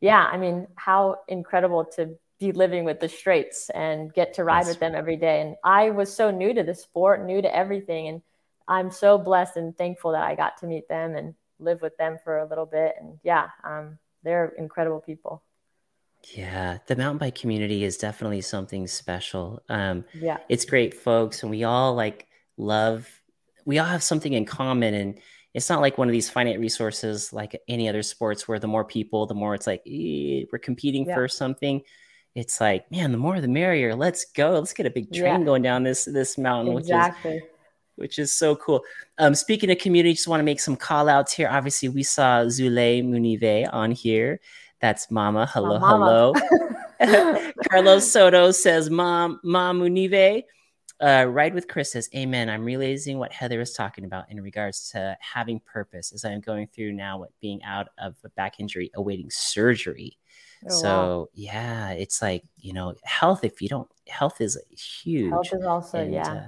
yeah 0.00 0.28
i 0.30 0.36
mean 0.36 0.66
how 0.76 1.18
incredible 1.28 1.84
to 1.84 2.16
be 2.38 2.52
living 2.52 2.84
with 2.84 3.00
the 3.00 3.08
Straits 3.08 3.70
and 3.70 4.12
get 4.12 4.34
to 4.34 4.44
ride 4.44 4.60
That's 4.60 4.68
with 4.68 4.80
them 4.80 4.94
every 4.94 5.16
day. 5.16 5.40
And 5.40 5.56
I 5.64 5.90
was 5.90 6.14
so 6.14 6.30
new 6.30 6.52
to 6.52 6.62
the 6.62 6.74
sport, 6.74 7.24
new 7.24 7.40
to 7.40 7.54
everything. 7.54 8.08
And 8.08 8.22
I'm 8.68 8.90
so 8.90 9.16
blessed 9.16 9.56
and 9.56 9.76
thankful 9.76 10.12
that 10.12 10.22
I 10.22 10.34
got 10.34 10.58
to 10.58 10.66
meet 10.66 10.88
them 10.88 11.16
and 11.16 11.34
live 11.58 11.80
with 11.80 11.96
them 11.96 12.18
for 12.22 12.38
a 12.38 12.46
little 12.46 12.66
bit. 12.66 12.96
And 13.00 13.18
yeah, 13.22 13.48
um, 13.64 13.98
they're 14.26 14.48
incredible 14.58 15.00
people. 15.00 15.42
Yeah, 16.34 16.78
the 16.88 16.96
mountain 16.96 17.18
bike 17.18 17.36
community 17.36 17.84
is 17.84 17.96
definitely 17.96 18.40
something 18.40 18.86
special. 18.88 19.62
Um, 19.68 20.04
Yeah. 20.12 20.38
it's 20.48 20.64
great, 20.64 20.92
folks, 20.94 21.42
and 21.42 21.50
we 21.50 21.62
all 21.64 21.94
like 21.94 22.26
love. 22.56 23.08
We 23.64 23.78
all 23.78 23.86
have 23.86 24.02
something 24.02 24.32
in 24.32 24.44
common, 24.44 24.94
and 24.94 25.20
it's 25.54 25.70
not 25.70 25.80
like 25.80 25.98
one 25.98 26.08
of 26.08 26.12
these 26.12 26.28
finite 26.28 26.58
resources 26.58 27.32
like 27.32 27.60
any 27.68 27.88
other 27.88 28.02
sports 28.02 28.48
where 28.48 28.58
the 28.58 28.66
more 28.66 28.84
people, 28.84 29.26
the 29.26 29.34
more 29.34 29.54
it's 29.54 29.66
like 29.68 29.82
we're 29.86 30.58
competing 30.60 31.06
Yeah. 31.06 31.14
for 31.14 31.28
something. 31.28 31.82
It's 32.34 32.60
like, 32.60 32.90
man, 32.90 33.12
the 33.12 33.18
more 33.18 33.40
the 33.40 33.48
merrier. 33.48 33.94
Let's 33.94 34.24
go. 34.26 34.50
Let's 34.50 34.74
get 34.74 34.84
a 34.86 34.90
big 34.90 35.10
train 35.12 35.40
Yeah. 35.40 35.44
going 35.44 35.62
down 35.62 35.84
this 35.84 36.04
this 36.04 36.36
mountain, 36.36 36.74
which 36.74 36.84
is 36.84 36.90
Exactly. 36.90 37.42
Which 37.96 38.18
is 38.18 38.32
so 38.32 38.56
cool. 38.56 38.82
Um, 39.18 39.34
speaking 39.34 39.70
of 39.70 39.78
community, 39.78 40.14
just 40.14 40.28
want 40.28 40.40
to 40.40 40.44
make 40.44 40.60
some 40.60 40.76
call 40.76 41.08
outs 41.08 41.32
here. 41.32 41.48
Obviously, 41.50 41.88
we 41.88 42.02
saw 42.02 42.42
Zule 42.44 43.02
Munive 43.04 43.68
on 43.72 43.90
here. 43.90 44.40
That's 44.80 45.10
Mama. 45.10 45.46
Hello, 45.46 45.78
mama. 45.78 46.32
hello. 47.00 47.50
Carlos 47.70 48.10
Soto 48.10 48.50
says, 48.50 48.90
Mom, 48.90 49.40
Mom 49.42 49.80
Munive. 49.80 50.44
Uh, 50.98 51.26
Ride 51.28 51.52
with 51.52 51.68
Chris 51.68 51.92
says, 51.92 52.08
Amen. 52.16 52.48
I'm 52.48 52.64
realizing 52.64 53.18
what 53.18 53.32
Heather 53.32 53.60
is 53.60 53.72
talking 53.72 54.04
about 54.04 54.30
in 54.30 54.40
regards 54.40 54.90
to 54.92 55.16
having 55.20 55.60
purpose 55.60 56.12
as 56.12 56.24
I'm 56.24 56.40
going 56.40 56.68
through 56.68 56.92
now 56.92 57.18
with 57.18 57.38
being 57.40 57.62
out 57.64 57.88
of 57.98 58.14
a 58.24 58.30
back 58.30 58.60
injury, 58.60 58.90
awaiting 58.94 59.28
surgery. 59.30 60.16
Oh, 60.64 60.68
wow. 60.74 60.80
so, 60.80 61.30
yeah, 61.34 61.90
it's 61.90 62.22
like, 62.22 62.44
you 62.56 62.72
know, 62.72 62.94
health, 63.04 63.44
if 63.44 63.60
you 63.60 63.68
don't, 63.68 63.88
health 64.08 64.40
is 64.40 64.58
huge. 65.02 65.30
Health 65.30 65.52
is 65.52 65.64
also, 65.66 65.98
And, 65.98 66.14
yeah. 66.14 66.32
uh, 66.32 66.46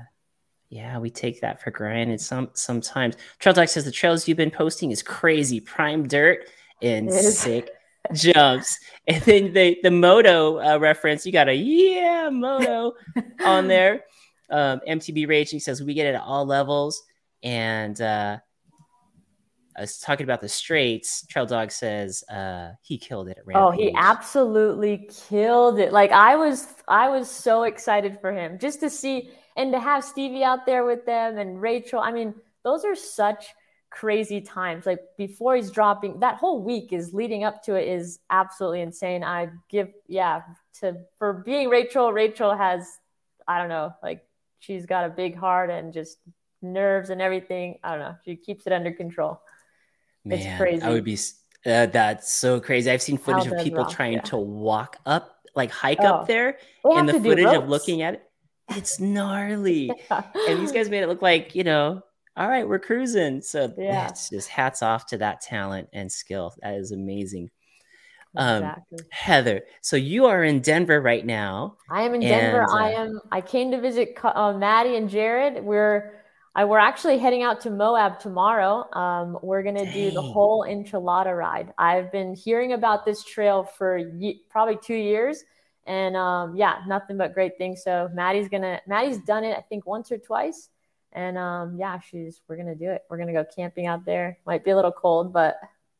yeah, 0.70 0.98
we 0.98 1.10
take 1.10 1.40
that 1.40 1.62
for 1.62 1.70
granted 1.70 2.20
some 2.20 2.50
sometimes. 2.52 3.16
Trail 3.38 3.54
Dog 3.54 3.68
says 3.68 3.84
the 3.84 3.92
trails 3.92 4.28
you've 4.28 4.36
been 4.36 4.50
posting 4.50 4.90
is 4.90 5.02
crazy. 5.02 5.60
Prime 5.60 6.06
dirt 6.06 6.48
and 6.82 7.12
sick 7.12 7.70
jumps. 8.12 8.78
And 9.08 9.22
then 9.22 9.52
the 9.54 9.78
the 9.82 9.90
moto 9.90 10.60
uh, 10.60 10.78
reference, 10.78 11.24
you 11.24 11.32
got 11.32 11.48
a 11.48 11.54
yeah 11.54 12.28
moto 12.30 12.92
on 13.44 13.68
there. 13.68 14.04
Um, 14.50 14.80
MTB 14.86 15.26
Raging 15.26 15.60
says 15.60 15.82
we 15.82 15.94
get 15.94 16.06
it 16.06 16.14
at 16.14 16.20
all 16.20 16.44
levels. 16.44 17.02
And 17.42 17.98
uh, 17.98 18.36
I 19.74 19.80
was 19.80 19.98
talking 19.98 20.24
about 20.24 20.42
the 20.42 20.48
Straits. 20.48 21.24
Trail 21.26 21.46
Dog 21.46 21.70
says 21.70 22.22
uh, 22.28 22.72
he 22.82 22.98
killed 22.98 23.28
it 23.28 23.38
at 23.38 23.56
Oh, 23.56 23.70
he 23.70 23.94
absolutely 23.96 25.08
killed 25.28 25.78
it. 25.78 25.90
Like 25.90 26.10
I 26.10 26.36
was 26.36 26.66
I 26.86 27.08
was 27.08 27.30
so 27.30 27.62
excited 27.62 28.20
for 28.20 28.30
him 28.30 28.58
just 28.58 28.80
to 28.80 28.90
see 28.90 29.30
and 29.58 29.72
to 29.72 29.80
have 29.80 30.04
Stevie 30.04 30.44
out 30.44 30.64
there 30.64 30.86
with 30.86 31.04
them 31.04 31.36
and 31.36 31.60
Rachel. 31.60 32.00
I 32.00 32.12
mean, 32.12 32.34
those 32.62 32.84
are 32.84 32.94
such 32.94 33.48
crazy 33.90 34.40
times. 34.40 34.86
Like 34.86 35.00
before 35.18 35.56
he's 35.56 35.70
dropping 35.70 36.20
that 36.20 36.36
whole 36.36 36.62
week 36.62 36.92
is 36.92 37.12
leading 37.12 37.42
up 37.44 37.62
to 37.64 37.74
it 37.74 37.88
is 37.88 38.20
absolutely 38.30 38.80
insane. 38.80 39.24
I 39.24 39.50
give 39.68 39.88
yeah, 40.06 40.42
to 40.80 40.98
for 41.18 41.32
being 41.44 41.68
Rachel, 41.68 42.12
Rachel 42.12 42.56
has 42.56 42.86
I 43.46 43.58
don't 43.58 43.68
know, 43.68 43.94
like 44.02 44.24
she's 44.60 44.86
got 44.86 45.04
a 45.04 45.08
big 45.08 45.36
heart 45.36 45.70
and 45.70 45.92
just 45.92 46.18
nerves 46.62 47.10
and 47.10 47.20
everything. 47.20 47.78
I 47.82 47.90
don't 47.90 48.00
know. 48.00 48.16
She 48.24 48.36
keeps 48.36 48.66
it 48.66 48.72
under 48.72 48.92
control. 48.92 49.40
It's 50.24 50.44
Man, 50.44 50.58
crazy. 50.58 50.82
I 50.82 50.90
would 50.90 51.04
be. 51.04 51.18
Uh, 51.66 51.86
that's 51.86 52.30
so 52.32 52.60
crazy. 52.60 52.90
I've 52.90 53.02
seen 53.02 53.18
footage 53.18 53.50
of 53.50 53.58
people 53.64 53.82
rock, 53.82 53.92
trying 53.92 54.14
yeah. 54.14 54.20
to 54.20 54.36
walk 54.36 54.96
up, 55.04 55.40
like 55.56 55.70
hike 55.70 55.98
Oh, 56.00 56.06
up 56.06 56.28
there, 56.28 56.58
and 56.84 57.08
the 57.08 57.14
footage 57.14 57.46
of 57.46 57.68
looking 57.68 58.02
at 58.02 58.14
it, 58.14 58.27
it's 58.70 59.00
gnarly. 59.00 59.90
and 60.10 60.60
these 60.60 60.72
guys 60.72 60.88
made 60.90 61.02
it 61.02 61.08
look 61.08 61.22
like 61.22 61.54
you 61.54 61.64
know, 61.64 62.02
all 62.36 62.48
right, 62.48 62.66
we're 62.68 62.78
cruising. 62.78 63.40
So 63.42 63.72
yeah, 63.76 63.84
Yeah. 63.84 64.08
it's 64.08 64.30
just 64.30 64.48
hats 64.48 64.82
off 64.82 65.06
to 65.06 65.18
that 65.18 65.40
talent 65.40 65.88
and 65.92 66.10
skill. 66.10 66.54
That 66.62 66.74
is 66.74 66.92
amazing. 66.92 67.50
Um, 68.36 68.62
exactly. 68.62 68.98
Heather, 69.10 69.62
so 69.80 69.96
you 69.96 70.26
are 70.26 70.44
in 70.44 70.60
Denver 70.60 71.00
right 71.00 71.24
now. 71.24 71.76
I 71.90 72.02
am 72.02 72.14
in 72.14 72.20
Denver. 72.20 72.62
And, 72.62 72.70
I 72.70 72.92
uh, 72.94 73.04
am. 73.04 73.20
I 73.32 73.40
came 73.40 73.70
to 73.70 73.80
visit 73.80 74.16
uh, 74.22 74.52
Maddie 74.52 74.96
and 74.96 75.08
Jared. 75.08 75.64
We're 75.64 76.14
I, 76.54 76.64
we're 76.64 76.78
actually 76.78 77.18
heading 77.18 77.42
out 77.42 77.60
to 77.62 77.70
Moab 77.70 78.18
tomorrow. 78.20 78.92
Um, 78.92 79.38
we're 79.42 79.62
gonna 79.62 79.90
do 79.92 80.10
the 80.10 80.20
whole 80.22 80.64
enchilada 80.68 81.36
ride. 81.36 81.72
I've 81.78 82.12
been 82.12 82.34
hearing 82.34 82.72
about 82.72 83.04
this 83.04 83.24
trail 83.24 83.64
for 83.64 83.96
ye- 83.96 84.42
probably 84.50 84.76
two 84.82 84.94
years, 84.96 85.44
and 85.88 86.16
um, 86.16 86.54
yeah, 86.56 86.76
nothing 86.86 87.16
but 87.16 87.34
great 87.34 87.58
things. 87.58 87.82
So 87.82 88.08
Maddie's 88.14 88.48
gonna. 88.48 88.80
Maddie's 88.86 89.18
done 89.18 89.42
it, 89.42 89.56
I 89.56 89.62
think, 89.62 89.86
once 89.86 90.12
or 90.12 90.18
twice, 90.18 90.68
and 91.12 91.36
um, 91.36 91.76
yeah, 91.76 91.98
she's. 91.98 92.42
We're 92.46 92.56
gonna 92.56 92.76
do 92.76 92.90
it. 92.90 93.02
We're 93.10 93.18
gonna 93.18 93.32
go 93.32 93.44
camping 93.44 93.86
out 93.86 94.04
there. 94.04 94.38
Might 94.46 94.64
be 94.64 94.70
a 94.70 94.76
little 94.76 94.92
cold, 94.92 95.32
but 95.32 95.58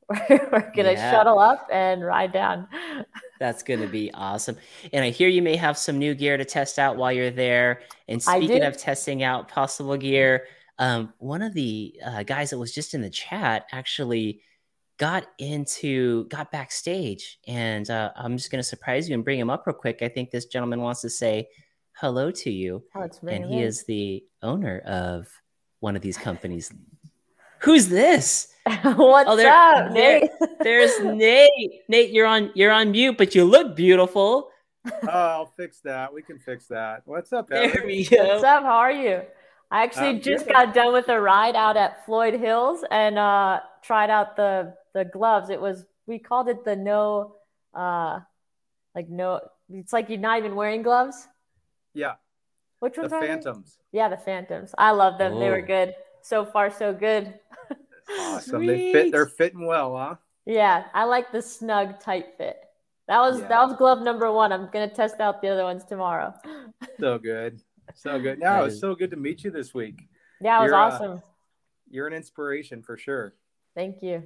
we're, 0.09 0.27
we're 0.53 0.72
gonna 0.77 0.92
Yeah. 0.92 1.11
shuttle 1.11 1.38
up 1.38 1.66
and 1.72 2.05
ride 2.05 2.33
down. 2.33 2.68
That's 3.40 3.62
going 3.62 3.79
to 3.79 3.87
be 3.87 4.11
awesome. 4.14 4.57
And 4.92 5.05
I 5.05 5.11
hear 5.11 5.29
you 5.29 5.42
may 5.42 5.55
have 5.55 5.79
some 5.79 5.96
new 5.96 6.12
gear 6.16 6.37
to 6.37 6.44
test 6.44 6.77
out 6.77 6.96
while 6.96 7.12
you're 7.12 7.31
there. 7.31 7.83
And 8.09 8.20
speaking 8.20 8.64
of 8.64 8.77
testing 8.77 9.22
out 9.22 9.46
possible 9.46 9.96
gear, 9.96 10.46
um, 10.81 11.12
one 11.18 11.42
of 11.42 11.55
the 11.55 11.94
uh, 12.05 12.24
guys 12.24 12.51
that 12.51 12.59
was 12.59 12.74
just 12.74 12.94
in 12.94 13.01
the 13.01 13.11
chat 13.11 13.66
actually 13.70 14.40
got 14.98 15.26
into, 15.38 16.24
got 16.26 16.50
backstage. 16.52 17.38
And 17.46 17.88
uh, 17.88 18.11
I'm 18.16 18.37
just 18.37 18.50
going 18.50 18.58
to 18.61 18.68
surprise 18.68 19.08
you 19.08 19.14
and 19.14 19.24
bring 19.24 19.38
him 19.38 19.50
up 19.50 19.66
real 19.66 19.74
quick. 19.74 20.02
I 20.02 20.08
think 20.08 20.30
this 20.30 20.46
gentleman 20.46 20.80
wants 20.80 21.00
to 21.02 21.11
say 21.11 21.48
hello 21.92 22.30
to 22.30 22.50
you. 22.50 22.82
Oh, 22.94 23.02
it's 23.02 23.20
and 23.26 23.44
he 23.44 23.62
is 23.62 23.84
the 23.87 24.24
owner 24.42 24.80
of 24.80 25.26
one 25.80 25.96
of 25.96 26.02
these 26.02 26.18
companies. 26.18 26.72
Who's 27.61 27.88
this? 27.88 28.52
What's 28.82 29.28
Oh, 29.30 29.37
there- 29.37 29.52
up, 29.52 29.92
there- 29.94 30.20
Nate? 30.20 30.30
There's 30.61 31.00
Nate. 31.00 31.80
Nate, 31.88 32.11
you're 32.11 32.26
on 32.26 32.50
you're 32.54 32.70
on 32.72 32.90
mute, 32.92 33.16
but 33.18 33.34
you 33.34 33.44
look 33.44 33.74
beautiful. 33.74 34.50
Oh, 35.02 35.08
I'll 35.08 35.52
fix 35.56 35.80
that. 35.80 36.12
We 36.14 36.22
can 36.22 36.38
fix 36.38 36.66
that. 36.68 37.02
What's 37.04 37.32
up, 37.32 37.48
There 37.48 37.68
Heather? 37.68 37.84
we 37.87 38.04
go. 38.04 38.26
What's 38.26 38.44
up? 38.44 38.62
How 38.62 38.76
are 38.78 38.92
you? 38.92 39.22
I 39.70 39.82
actually 39.82 40.08
I'm 40.08 40.20
just 40.20 40.46
good. 40.46 40.52
got 40.52 40.72
done 40.74 40.92
with 40.92 41.08
a 41.08 41.20
ride 41.20 41.56
out 41.56 41.76
at 41.76 42.06
Floyd 42.06 42.34
Hills 42.34 42.84
and 42.90 43.18
uh, 43.18 43.61
tried 43.82 44.08
out 44.08 44.37
the 44.37 44.74
the 44.98 45.04
gloves. 45.04 45.50
It 45.50 45.61
was 45.61 45.84
we 46.06 46.18
called 46.18 46.48
it 46.48 46.64
the 46.64 46.74
no, 46.76 47.37
uh, 47.74 48.20
like 48.94 49.08
no. 49.08 49.40
It's 49.70 49.92
like 49.92 50.08
you're 50.08 50.18
not 50.18 50.38
even 50.38 50.54
wearing 50.54 50.82
gloves. 50.82 51.28
Yeah, 51.94 52.14
Which 52.80 52.94
the 52.94 53.02
ones 53.02 53.12
are 53.12 53.20
they? 53.20 53.26
Phantoms. 53.28 53.78
Yeah, 53.92 54.08
the 54.08 54.16
Phantoms. 54.16 54.74
I 54.78 54.90
love 54.92 55.18
them. 55.18 55.38
They 55.38 55.50
were 55.50 55.62
Oh. 55.62 55.66
good. 55.66 55.94
So 56.22 56.44
far, 56.44 56.70
so 56.70 56.92
good. 56.92 57.38
Awesome. 58.11 58.66
They 58.66 58.92
fit. 58.92 59.12
They're 59.12 59.26
fitting 59.26 59.66
well, 59.66 59.96
huh? 59.96 60.14
Yeah, 60.46 60.84
I 60.94 61.04
like 61.04 61.30
the 61.30 61.42
snug, 61.42 62.00
tight 62.00 62.26
fit. 62.38 62.56
That 63.06 63.20
was 63.20 63.40
Yeah. 63.40 63.48
that 63.48 63.68
was 63.68 63.76
glove 63.76 64.00
number 64.02 64.30
one. 64.32 64.52
I'm 64.52 64.68
gonna 64.72 64.88
test 64.88 65.20
out 65.20 65.40
the 65.42 65.48
other 65.48 65.64
ones 65.64 65.84
tomorrow. 65.84 66.34
So 67.00 67.18
good. 67.18 67.61
So 67.94 68.18
good. 68.18 68.40
That 68.40 68.58
No, 68.58 68.64
is- 68.64 68.72
it's 68.74 68.80
so 68.80 68.94
good 68.94 69.11
to 69.11 69.16
meet 69.16 69.44
you 69.44 69.50
this 69.50 69.72
week. 69.74 70.00
Yeah, 70.40 70.58
it 70.58 70.62
was 70.62 70.70
You're, 70.70 70.74
uh, 70.76 70.87
awesome. 70.90 71.22
You're 71.90 72.06
an 72.08 72.12
inspiration 72.12 72.82
for 72.82 72.96
sure. 72.96 73.34
Thank 73.76 74.02
you. 74.02 74.22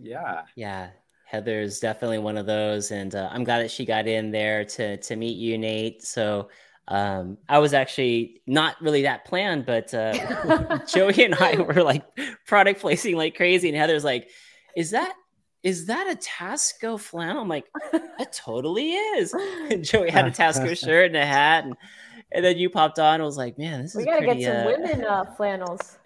Yeah. 0.00 0.42
Yeah, 0.56 0.90
Heather's 1.26 1.80
definitely 1.80 2.18
one 2.18 2.36
of 2.36 2.46
those, 2.46 2.90
and 2.90 3.14
uh, 3.14 3.28
I'm 3.32 3.44
glad 3.44 3.60
that 3.60 3.70
she 3.70 3.84
got 3.84 4.06
in 4.06 4.30
there 4.30 4.64
to 4.64 4.96
to 4.98 5.16
meet 5.16 5.36
you, 5.38 5.56
Nate. 5.58 6.02
So 6.02 6.48
um, 6.88 7.38
I 7.48 7.58
was 7.58 7.74
actually 7.74 8.42
not 8.46 8.80
really 8.82 9.02
that 9.02 9.24
planned, 9.24 9.64
but 9.66 9.92
uh, 9.94 10.78
Joey 10.86 11.24
and 11.24 11.34
I 11.34 11.54
were 11.60 11.82
like 11.82 12.04
product 12.46 12.80
placing 12.80 13.16
like 13.16 13.34
crazy, 13.36 13.68
and 13.68 13.76
Heather's 13.78 14.04
like, 14.04 14.28
"Is 14.76 14.90
that 14.90 15.14
is 15.62 15.86
that 15.86 16.06
a 16.12 16.16
Tasco 16.16 16.98
flannel?" 16.98 17.42
I'm 17.42 17.48
like, 17.48 17.66
"It 17.92 18.32
totally 18.32 18.92
is." 18.92 19.34
And 19.70 19.84
Joey 19.84 20.10
had 20.10 20.26
a 20.26 20.30
Tasco 20.30 20.76
shirt 20.76 21.06
and 21.06 21.16
a 21.16 21.24
hat, 21.24 21.64
and 21.64 21.76
and 22.32 22.44
then 22.44 22.58
you 22.58 22.68
popped 22.68 22.98
on. 22.98 23.14
and 23.16 23.24
was 23.24 23.36
like, 23.38 23.58
"Man, 23.58 23.82
this 23.82 23.94
We 23.94 24.02
is 24.02 24.06
gotta 24.06 24.18
pretty, 24.24 24.40
get 24.40 24.52
some 24.52 24.66
uh, 24.66 24.70
women 24.70 25.04
uh, 25.04 25.24
flannels. 25.36 25.98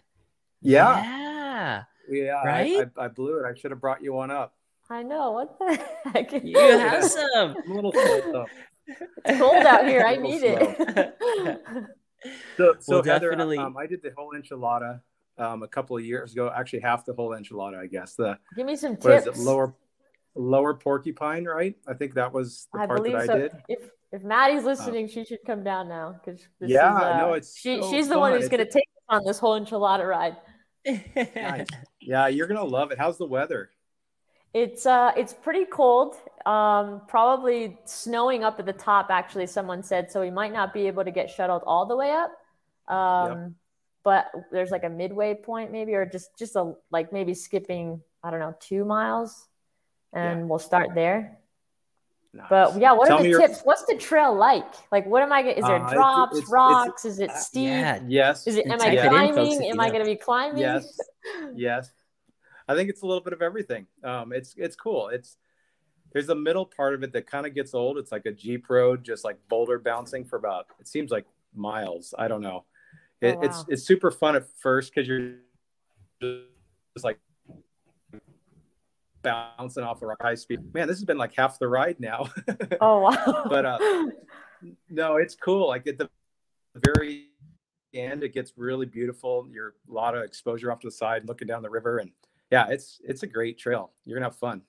Yeah. 0.61 1.03
yeah." 1.03 1.83
Yeah. 2.09 2.37
I- 2.37 2.45
Right? 2.47 2.89
I, 2.97 3.05
I 3.05 3.09
blew 3.09 3.39
it. 3.41 3.47
I 3.47 3.55
should 3.59 3.71
have 3.71 3.81
brought 3.81 4.03
you 4.03 4.13
one 4.13 4.31
up. 4.31 4.55
I 4.89 5.03
know. 5.03 5.33
What 5.33 5.59
the 5.59 5.79
heck? 6.13 6.33
You 6.45 6.59
have 6.59 7.05
some. 7.11 7.57
I'm 7.65 7.71
a 7.71 7.75
little 7.75 7.93
slow, 7.93 8.21
though. 8.33 8.47
It's 8.87 9.39
cold 9.39 9.65
out 9.67 9.87
here. 9.89 10.05
I 10.07 10.17
need 10.17 10.43
it. 10.45 11.17
So, 12.57 12.75
so 12.81 12.95
Well, 12.97 13.03
Heather, 13.05 13.31
definitely- 13.31 13.59
um, 13.59 13.77
I 13.77 13.87
did 13.87 14.03
the 14.03 14.11
whole 14.17 14.33
enchilada 14.35 15.01
um, 15.39 15.63
a 15.63 15.69
couple 15.69 15.97
of 15.97 16.05
years 16.05 16.33
ago. 16.33 16.51
Actually, 16.53 16.81
half 16.81 17.05
the 17.05 17.13
whole 17.15 17.31
enchilada, 17.31 17.79
I 17.79 17.87
guess. 17.87 18.15
The 18.15 18.39
Give 18.57 18.67
me 18.67 18.75
some 18.75 18.95
what 18.97 19.13
is 19.15 19.25
tips. 19.25 19.39
it? 19.39 19.43
Lower, 19.45 19.75
lower 20.35 20.75
porcupine, 20.75 21.45
right? 21.45 21.77
I 21.87 21.95
think 21.95 22.15
that 22.15 22.33
was 22.33 22.67
the 22.73 22.81
I 22.81 22.87
part 22.87 22.99
believe 22.99 23.13
that 23.13 23.23
I 23.23 23.27
so. 23.27 23.39
did. 23.39 23.53
If 23.69 23.91
if 24.13 24.23
Maddie's 24.25 24.65
listening, 24.65 25.09
she 25.09 25.25
should 25.25 25.41
come 25.47 25.63
down 25.63 25.89
now 25.89 26.19
because 26.25 26.41
Yeah, 26.61 26.97
is, 26.97 27.03
uh, 27.03 27.19
no, 27.19 27.33
it's 27.35 27.57
she 27.59 27.81
so 27.81 27.91
she's 27.91 28.09
the 28.09 28.19
one 28.19 28.33
who's 28.33 28.49
gonna 28.49 28.65
take 28.65 28.89
us 28.89 29.05
on 29.09 29.25
this 29.25 29.39
whole 29.39 29.61
enchilada 29.61 30.09
ride. 30.09 30.37
Nice. 30.87 31.67
Yeah, 32.07 32.29
you're 32.29 32.47
gonna 32.47 32.65
love 32.65 32.93
it. 32.93 32.99
How's 32.99 33.19
the 33.19 33.27
weather? 33.27 33.71
It's 34.55 34.87
uh 34.87 35.13
it's 35.17 35.35
pretty 35.35 35.65
cold. 35.65 36.15
Um 36.47 37.03
probably 37.09 37.79
snowing 37.85 38.45
up 38.45 38.61
at 38.61 38.67
the 38.67 38.73
top 38.73 39.09
actually 39.11 39.47
someone 39.47 39.83
said 39.83 40.11
so 40.11 40.21
we 40.21 40.31
might 40.31 40.53
not 40.53 40.73
be 40.73 40.87
able 40.87 41.05
to 41.05 41.11
get 41.11 41.29
shuttled 41.29 41.63
all 41.67 41.85
the 41.85 41.97
way 41.97 42.13
up. 42.13 42.95
Um 42.95 43.31
yep. 43.31 43.51
but 44.05 44.27
there's 44.53 44.71
like 44.71 44.85
a 44.85 44.89
midway 44.89 45.35
point 45.35 45.73
maybe 45.73 45.95
or 45.95 46.07
just 46.07 46.39
just 46.39 46.55
a 46.55 46.75
like 46.91 47.13
maybe 47.13 47.35
skipping 47.35 48.01
I 48.23 48.31
don't 48.31 48.41
know 48.41 48.55
2 48.61 48.85
miles 48.85 49.49
and 50.13 50.41
yeah. 50.41 50.47
we'll 50.47 50.61
start 50.61 50.95
there. 50.95 51.39
Nice. 52.37 52.47
But 52.51 52.79
yeah, 52.79 52.93
what 52.93 53.09
Tell 53.09 53.19
are 53.19 53.23
the 53.23 53.31
tips? 53.31 53.59
Your... 53.59 53.65
What's 53.65 53.87
the 53.87 53.97
trail 53.97 54.35
like? 54.35 54.67
Like, 54.93 55.07
what 55.07 55.23
am 55.23 55.33
I? 55.33 55.41
Is 55.41 55.65
there 55.65 55.83
uh, 55.83 55.93
drops, 55.93 56.39
it's, 56.39 56.51
rocks? 56.51 57.05
It's, 57.07 57.15
is 57.15 57.21
it 57.21 57.31
uh, 57.31 57.39
steep? 57.39 57.65
Yeah. 57.65 58.01
Yes. 58.07 58.47
Is 58.47 58.57
it? 58.57 58.67
Am 58.67 58.81
I 58.81 58.95
climbing? 59.09 59.65
am 59.65 59.81
I 59.81 59.89
going 59.89 60.01
to 60.01 60.07
be 60.07 60.17
climbing? 60.17 60.59
Yes. 60.59 60.99
yes. 61.55 61.91
I 62.69 62.75
think 62.75 62.91
it's 62.91 63.03
a 63.03 63.07
little 63.07 63.23
bit 63.23 63.33
of 63.33 63.41
everything. 63.41 63.87
Um, 64.05 64.33
it's 64.33 64.55
it's 64.59 64.77
cool. 64.77 65.09
It's 65.09 65.39
there's 66.13 66.29
a 66.29 66.35
middle 66.35 66.67
part 66.67 66.95
of 66.95 67.03
it 67.03 67.13
that 67.13 67.27
kind 67.27 67.47
of 67.47 67.55
gets 67.55 67.73
old. 67.73 67.97
It's 67.97 68.13
like 68.13 68.27
a 68.27 68.33
jeep 68.33 68.69
road, 68.69 69.03
just 69.03 69.25
like 69.25 69.39
boulder 69.49 69.79
bouncing 69.79 70.25
for 70.25 70.37
about 70.37 70.67
it 70.79 70.89
seems 70.89 71.11
like 71.11 71.25
miles. 71.55 72.15
I 72.19 72.29
don't 72.29 72.43
know. 72.43 72.65
It, 73.23 73.37
oh, 73.37 73.39
wow. 73.39 73.43
It's 73.45 73.65
it's 73.69 73.83
super 73.85 74.11
fun 74.11 74.37
at 74.37 74.45
first 74.61 74.93
because 74.95 75.09
you're 75.09 75.37
just 76.21 77.05
like 77.05 77.19
bouncing 79.27 79.83
off 79.83 80.01
the 80.01 80.15
high 80.21 80.37
speed. 80.37 80.61
Man, 80.73 80.87
this 80.87 80.99
has 80.99 81.05
been 81.05 81.19
like 81.19 81.35
half 81.35 81.59
the 81.59 81.67
ride 81.69 81.99
now. 81.99 82.31
oh 82.81 83.01
wow! 83.01 83.47
but 83.49 83.67
uh, 83.67 83.79
no, 84.89 85.17
it's 85.17 85.35
cool. 85.35 85.69
Like 85.69 85.87
at 85.87 85.99
the 85.99 86.09
very 86.77 87.27
end, 87.93 88.23
it 88.23 88.33
gets 88.33 88.53
really 88.57 88.87
beautiful. 88.87 89.49
You're 89.51 89.75
a 89.91 89.93
lot 89.93 90.17
of 90.17 90.23
exposure 90.23 90.71
off 90.71 90.81
to 90.81 90.87
the 90.87 90.93
side, 90.93 91.27
looking 91.27 91.49
down 91.49 91.63
the 91.63 91.71
river, 91.71 91.99
and 91.99 92.11
yeah, 92.51 92.69
it's 92.69 93.01
it's 93.05 93.25
a 93.25 93.27
great 93.27 93.59
trail. 93.59 93.93
You're 94.05 94.17
gonna 94.17 94.27
have 94.27 94.37
fun. 94.37 94.63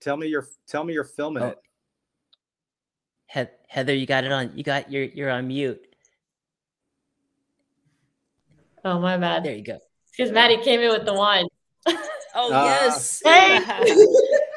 Tell 0.00 0.16
me 0.16 0.28
you're 0.28 0.46
tell 0.66 0.84
me 0.84 0.94
you're 0.94 1.04
filming 1.04 1.42
oh. 1.42 1.48
it. 1.48 1.58
Heather, 3.68 3.94
you 3.94 4.06
got 4.06 4.24
it 4.24 4.32
on. 4.32 4.52
You 4.54 4.62
got 4.62 4.92
you're 4.92 5.04
you're 5.04 5.30
on 5.30 5.48
mute. 5.48 5.82
Oh 8.84 9.00
my 9.00 9.16
bad. 9.16 9.44
There 9.44 9.54
you 9.54 9.64
go. 9.64 9.78
Because 10.16 10.32
Maddie 10.32 10.58
came 10.58 10.80
in 10.80 10.90
with 10.90 11.04
the 11.04 11.14
wine. 11.14 11.46
oh 11.86 12.52
uh, 12.52 12.64
yes. 12.64 13.22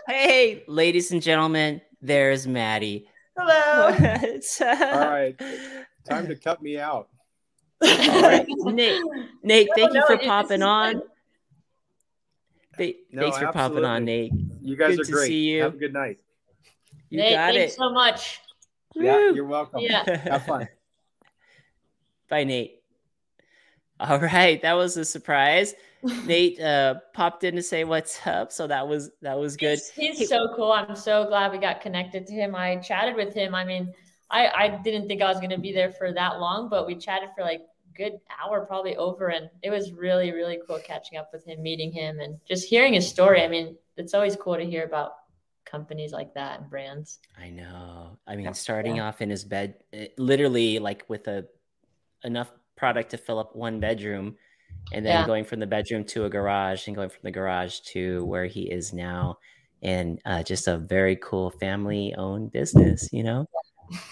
Hey. 0.07 0.27
hey, 0.27 0.63
ladies 0.67 1.11
and 1.11 1.21
gentlemen, 1.21 1.81
there's 2.01 2.45
Maddie. 2.45 3.07
Hello. 3.37 3.87
All 3.89 5.09
right. 5.09 5.35
Time 6.07 6.27
to 6.27 6.35
cut 6.35 6.61
me 6.61 6.77
out. 6.77 7.09
All 7.81 8.21
right. 8.21 8.45
Nate, 8.47 9.01
Nate, 9.43 9.69
thank 9.75 9.93
no, 9.93 9.99
you 9.99 10.07
for 10.07 10.17
popping 10.19 10.61
on. 10.61 11.01
Th- 12.77 12.97
no, 13.11 13.23
thanks 13.23 13.37
for 13.37 13.45
absolutely. 13.45 13.81
popping 13.81 13.85
on, 13.85 14.05
Nate. 14.05 14.31
You 14.61 14.75
guys 14.75 14.97
good 14.97 15.09
are 15.09 15.11
great. 15.11 15.27
See 15.27 15.49
you. 15.49 15.61
Have 15.63 15.73
a 15.75 15.77
good 15.77 15.93
night. 15.93 16.19
You 17.09 17.19
Nate, 17.19 17.33
got 17.33 17.53
thanks 17.53 17.73
it. 17.73 17.77
so 17.77 17.91
much. 17.91 18.39
Yeah, 18.95 19.15
Woo. 19.15 19.35
you're 19.35 19.45
welcome. 19.45 19.81
Yeah. 19.81 20.03
Have 20.17 20.45
fun. 20.45 20.67
Bye, 22.29 22.43
Nate. 22.43 22.81
All 23.99 24.19
right, 24.19 24.61
that 24.61 24.73
was 24.73 24.97
a 24.97 25.05
surprise. 25.05 25.73
Nate 26.25 26.59
uh, 26.59 26.95
popped 27.13 27.43
in 27.43 27.55
to 27.55 27.63
say 27.63 27.83
what's 27.83 28.25
up, 28.27 28.51
so 28.51 28.67
that 28.67 28.87
was 28.87 29.11
that 29.21 29.37
was 29.39 29.57
good. 29.57 29.79
He's, 29.95 30.19
he's 30.19 30.29
so 30.29 30.53
cool. 30.55 30.71
I'm 30.71 30.95
so 30.95 31.25
glad 31.27 31.51
we 31.51 31.57
got 31.57 31.81
connected 31.81 32.27
to 32.27 32.33
him. 32.33 32.55
I 32.55 32.75
chatted 32.77 33.15
with 33.15 33.33
him. 33.33 33.55
I 33.55 33.63
mean, 33.63 33.93
I 34.29 34.47
I 34.47 34.67
didn't 34.83 35.07
think 35.07 35.21
I 35.21 35.29
was 35.29 35.37
going 35.37 35.49
to 35.49 35.57
be 35.57 35.71
there 35.71 35.91
for 35.91 36.11
that 36.13 36.39
long, 36.39 36.69
but 36.69 36.85
we 36.85 36.95
chatted 36.95 37.29
for 37.35 37.43
like 37.43 37.61
good 37.95 38.19
hour 38.41 38.65
probably 38.65 38.95
over 38.97 39.27
and 39.29 39.49
it 39.63 39.69
was 39.69 39.93
really 39.93 40.31
really 40.31 40.59
cool 40.67 40.79
catching 40.85 41.17
up 41.17 41.29
with 41.31 41.45
him 41.45 41.61
meeting 41.63 41.91
him 41.91 42.19
and 42.19 42.37
just 42.45 42.67
hearing 42.67 42.93
his 42.93 43.07
story 43.07 43.41
i 43.41 43.47
mean 43.47 43.75
it's 43.97 44.13
always 44.13 44.35
cool 44.35 44.55
to 44.55 44.65
hear 44.65 44.83
about 44.83 45.13
companies 45.65 46.11
like 46.11 46.33
that 46.33 46.59
and 46.59 46.69
brands 46.69 47.19
i 47.39 47.49
know 47.49 48.17
i 48.27 48.35
mean 48.35 48.53
starting 48.53 48.97
yeah. 48.97 49.07
off 49.07 49.21
in 49.21 49.29
his 49.29 49.43
bed 49.43 49.75
eh, 49.93 50.07
literally 50.17 50.77
like 50.77 51.05
with 51.07 51.27
a 51.27 51.45
enough 52.23 52.51
product 52.85 53.09
to 53.09 53.17
fill 53.17 53.39
up 53.39 53.55
one 53.55 53.79
bedroom 53.79 54.35
and 54.93 55.03
then 55.03 55.21
yeah. 55.21 55.25
going 55.25 55.43
from 55.43 55.59
the 55.59 55.65
bedroom 55.65 56.03
to 56.03 56.25
a 56.25 56.29
garage 56.29 56.85
and 56.85 56.95
going 56.95 57.09
from 57.09 57.21
the 57.23 57.31
garage 57.31 57.79
to 57.79 58.23
where 58.25 58.45
he 58.45 58.69
is 58.69 58.93
now 58.93 59.35
and 59.81 60.21
uh, 60.25 60.43
just 60.43 60.67
a 60.67 60.77
very 60.77 61.15
cool 61.15 61.49
family 61.49 62.13
owned 62.15 62.51
business 62.51 63.09
you 63.11 63.23
know 63.23 63.47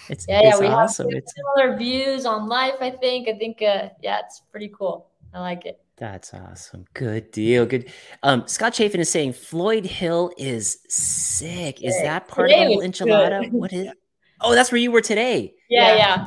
it's 0.08 0.26
yeah, 0.28 0.40
it's 0.40 0.56
yeah, 0.56 0.60
we 0.60 0.66
awesome. 0.66 1.08
have 1.10 1.22
similar 1.36 1.76
views 1.76 2.26
on 2.26 2.48
life. 2.48 2.76
I 2.80 2.90
think. 2.90 3.28
I 3.28 3.36
think. 3.36 3.60
Uh, 3.62 3.88
yeah, 4.02 4.20
it's 4.24 4.42
pretty 4.50 4.70
cool. 4.76 5.08
I 5.32 5.40
like 5.40 5.66
it. 5.66 5.80
That's 5.96 6.32
awesome. 6.32 6.84
Good 6.94 7.32
deal. 7.32 7.66
Good. 7.66 7.92
Um, 8.22 8.46
Scott 8.46 8.74
Chafin 8.74 9.00
is 9.00 9.10
saying 9.10 9.32
Floyd 9.32 9.84
Hill 9.84 10.32
is 10.38 10.78
sick. 10.88 11.82
Is 11.82 12.00
that 12.02 12.28
part 12.28 12.50
today 12.50 12.74
of 12.74 12.80
the 12.80 12.86
enchilada? 12.86 13.42
Good. 13.42 13.52
What 13.52 13.72
is? 13.72 13.88
Oh, 14.40 14.54
that's 14.54 14.70
where 14.70 14.80
you 14.80 14.90
were 14.90 15.00
today. 15.00 15.54
Yeah, 15.70 15.94
yeah, 15.94 15.96
yeah. 15.96 16.26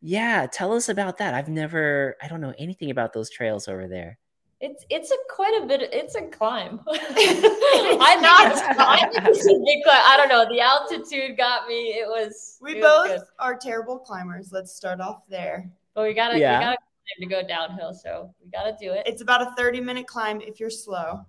Yeah. 0.00 0.46
Tell 0.50 0.72
us 0.72 0.88
about 0.88 1.18
that. 1.18 1.34
I've 1.34 1.48
never. 1.48 2.16
I 2.22 2.28
don't 2.28 2.40
know 2.40 2.54
anything 2.58 2.90
about 2.90 3.12
those 3.12 3.30
trails 3.30 3.68
over 3.68 3.88
there. 3.88 4.18
It's 4.60 4.84
it's 4.88 5.10
a 5.10 5.16
quite 5.28 5.62
a 5.62 5.66
bit. 5.66 5.82
It's 5.92 6.14
a 6.14 6.22
climb. 6.22 6.80
I'm 6.88 8.22
not. 8.22 8.52
I 8.78 9.08
think 9.12 9.26
it's 9.26 9.46
a 9.46 9.52
big 9.64 9.84
climb. 9.84 10.02
I 10.04 10.16
don't 10.16 10.28
know. 10.28 10.48
The 10.48 10.60
altitude 10.60 11.36
got 11.36 11.68
me. 11.68 11.88
It 11.90 12.08
was. 12.08 12.58
We 12.60 12.76
it 12.76 12.82
both 12.82 13.10
was 13.10 13.22
are 13.38 13.56
terrible 13.56 13.98
climbers. 13.98 14.50
Let's 14.52 14.74
start 14.74 15.00
off 15.00 15.22
there. 15.28 15.70
But 15.94 16.04
we 16.04 16.14
gotta. 16.14 16.38
Yeah. 16.38 16.58
We 16.58 16.64
gotta 16.64 16.78
to 17.20 17.26
go 17.26 17.46
downhill, 17.46 17.94
so 17.94 18.34
we 18.42 18.50
gotta 18.50 18.76
do 18.80 18.92
it. 18.92 19.02
It's 19.06 19.22
about 19.22 19.42
a 19.42 19.54
30 19.56 19.80
minute 19.80 20.06
climb 20.06 20.40
if 20.40 20.58
you're 20.58 20.70
slow. 20.70 21.24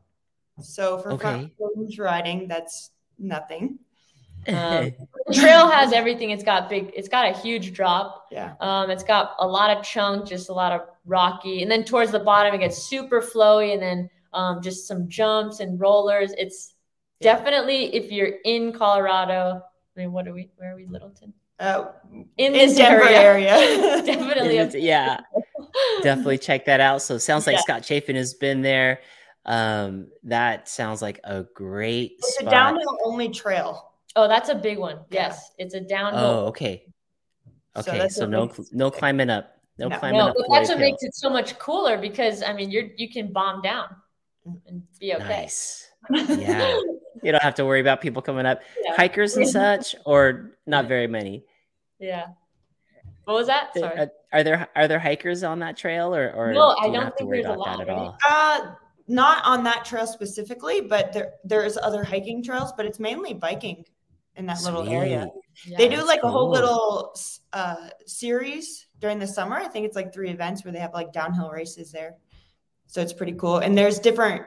So 0.62 0.98
for 0.98 1.14
okay. 1.14 1.52
front 1.58 2.00
riding, 2.00 2.48
that's 2.48 2.92
nothing. 3.20 3.78
Um, 4.48 4.92
trail 5.34 5.70
has 5.70 5.94
everything. 5.94 6.32
It's 6.32 6.44
got 6.44 6.70
big. 6.70 6.92
It's 6.96 7.10
got 7.10 7.30
a 7.30 7.38
huge 7.38 7.74
drop. 7.74 8.28
Yeah. 8.32 8.56
Um, 8.60 8.90
it's 8.90 9.04
got 9.04 9.36
a 9.40 9.48
lot 9.48 9.76
of 9.76 9.84
chunk, 9.84 10.28
just 10.28 10.50
a 10.50 10.54
lot 10.54 10.72
of 10.72 10.82
rocky, 11.06 11.62
and 11.62 11.72
then 11.72 11.84
towards 11.84 12.12
the 12.12 12.20
bottom 12.20 12.54
it 12.54 12.60
gets 12.60 12.78
super 12.78 13.22
flowy, 13.22 13.74
and 13.74 13.82
then 13.82 14.10
um, 14.34 14.62
just 14.62 14.88
some 14.88 15.08
jumps 15.10 15.60
and 15.60 15.80
rollers. 15.80 16.34
It's 16.38 16.76
yeah. 17.20 17.36
definitely 17.36 17.96
if 17.96 18.12
you're 18.12 18.34
in 18.46 18.74
Colorado. 18.74 19.62
I 19.96 20.00
mean, 20.00 20.12
what 20.12 20.28
are 20.28 20.34
we? 20.34 20.50
Where 20.58 20.74
are 20.74 20.76
we, 20.76 20.86
Littleton? 20.86 21.34
Uh, 21.60 21.86
in, 22.12 22.28
in 22.38 22.54
this 22.54 22.76
Denver 22.76 23.04
area, 23.04 23.58
area. 23.58 24.02
definitely. 24.06 24.58
A- 24.58 24.80
yeah, 24.80 25.22
definitely 26.04 26.38
check 26.38 26.66
that 26.66 26.80
out. 26.80 27.02
So 27.02 27.18
sounds 27.18 27.48
like 27.48 27.56
yeah. 27.56 27.62
Scott 27.62 27.86
Chafin 27.86 28.16
has 28.16 28.34
been 28.34 28.62
there. 28.62 29.00
Um, 29.46 30.08
that 30.24 30.68
sounds 30.68 31.02
like 31.02 31.20
a 31.24 31.46
great. 31.56 32.14
It's 32.20 32.36
spot. 32.36 32.48
a 32.48 32.52
downhill 32.52 32.98
only 33.04 33.30
trail. 33.30 33.92
Oh, 34.18 34.28
that's 34.28 34.50
a 34.50 34.56
big 34.56 34.80
one. 34.80 35.00
Yes, 35.12 35.52
it's 35.60 35.76
a 35.76 35.80
downhill. 35.80 36.24
Oh, 36.24 36.46
okay. 36.48 36.84
Okay, 37.76 38.00
so, 38.10 38.22
so 38.22 38.26
no 38.26 38.52
no 38.72 38.90
climbing 38.90 39.30
up. 39.30 39.54
No, 39.78 39.90
no 39.90 40.00
climbing 40.00 40.18
no, 40.18 40.28
up. 40.30 40.36
But 40.36 40.48
that's 40.52 40.70
what 40.70 40.80
hill. 40.80 40.90
makes 40.90 41.04
it 41.04 41.14
so 41.14 41.30
much 41.30 41.60
cooler 41.60 42.00
because 42.00 42.42
I 42.42 42.52
mean 42.52 42.72
you're 42.72 42.88
you 42.98 43.12
can 43.12 43.32
bomb 43.32 43.62
down 43.62 43.90
and 44.66 44.82
be 45.00 45.14
okay. 45.14 45.42
Nice. 45.42 45.84
Yeah. 46.10 46.80
you 47.22 47.32
don't 47.32 47.44
have 47.44 47.56
to 47.56 47.66
worry 47.66 47.82
about 47.82 48.02
people 48.02 48.22
coming 48.24 48.46
up. 48.46 48.62
Yeah. 48.84 48.96
Hikers 48.96 49.38
and 49.38 49.48
such, 49.62 49.96
or 50.06 50.58
not 50.66 50.88
very 50.88 51.08
many. 51.08 51.44
Yeah. 52.00 52.28
What 53.26 53.36
was 53.36 53.48
that? 53.48 53.76
Sorry. 53.76 54.00
Are, 54.00 54.12
are 54.34 54.44
there 54.44 54.68
are 54.76 54.88
there 54.88 55.00
hikers 55.00 55.44
on 55.44 55.60
that 55.60 55.78
trail 55.78 56.16
or 56.16 56.32
or 56.32 56.54
no, 56.54 56.76
do 56.82 56.88
I 56.88 56.92
don't 56.92 57.16
think 57.16 57.30
there's 57.30 57.46
a 57.46 57.54
lot 57.54 57.82
at 57.82 57.90
all? 57.90 58.18
Uh 58.28 58.72
not 59.08 59.46
on 59.46 59.64
that 59.64 59.86
trail 59.86 60.08
specifically, 60.08 60.82
but 60.82 61.14
there 61.14 61.34
there's 61.44 61.78
other 61.78 62.04
hiking 62.04 62.44
trails, 62.44 62.74
but 62.76 62.88
it's 62.88 63.00
mainly 63.00 63.36
biking 63.36 63.86
in 64.38 64.46
that 64.46 64.60
Sweet. 64.60 64.74
little 64.74 64.90
area. 64.90 65.30
Yeah, 65.66 65.78
they 65.78 65.90
do 65.90 66.06
like 66.06 66.22
cool. 66.22 66.30
a 66.30 66.32
whole 66.32 66.50
little 66.50 67.16
uh, 67.54 67.90
series 68.06 68.88
during 69.00 69.20
the 69.20 69.28
summer. 69.28 69.56
I 69.56 69.68
think 69.68 69.86
it's 69.86 69.96
like 69.96 70.14
three 70.14 70.30
events 70.30 70.64
where 70.64 70.72
they 70.72 70.80
have 70.80 70.94
like 70.94 71.12
downhill 71.12 71.50
races 71.50 71.92
there. 71.92 72.16
So 72.88 73.02
it's 73.02 73.14
pretty 73.14 73.34
cool. 73.34 73.58
And 73.58 73.78
there's 73.78 74.00
different. 74.00 74.44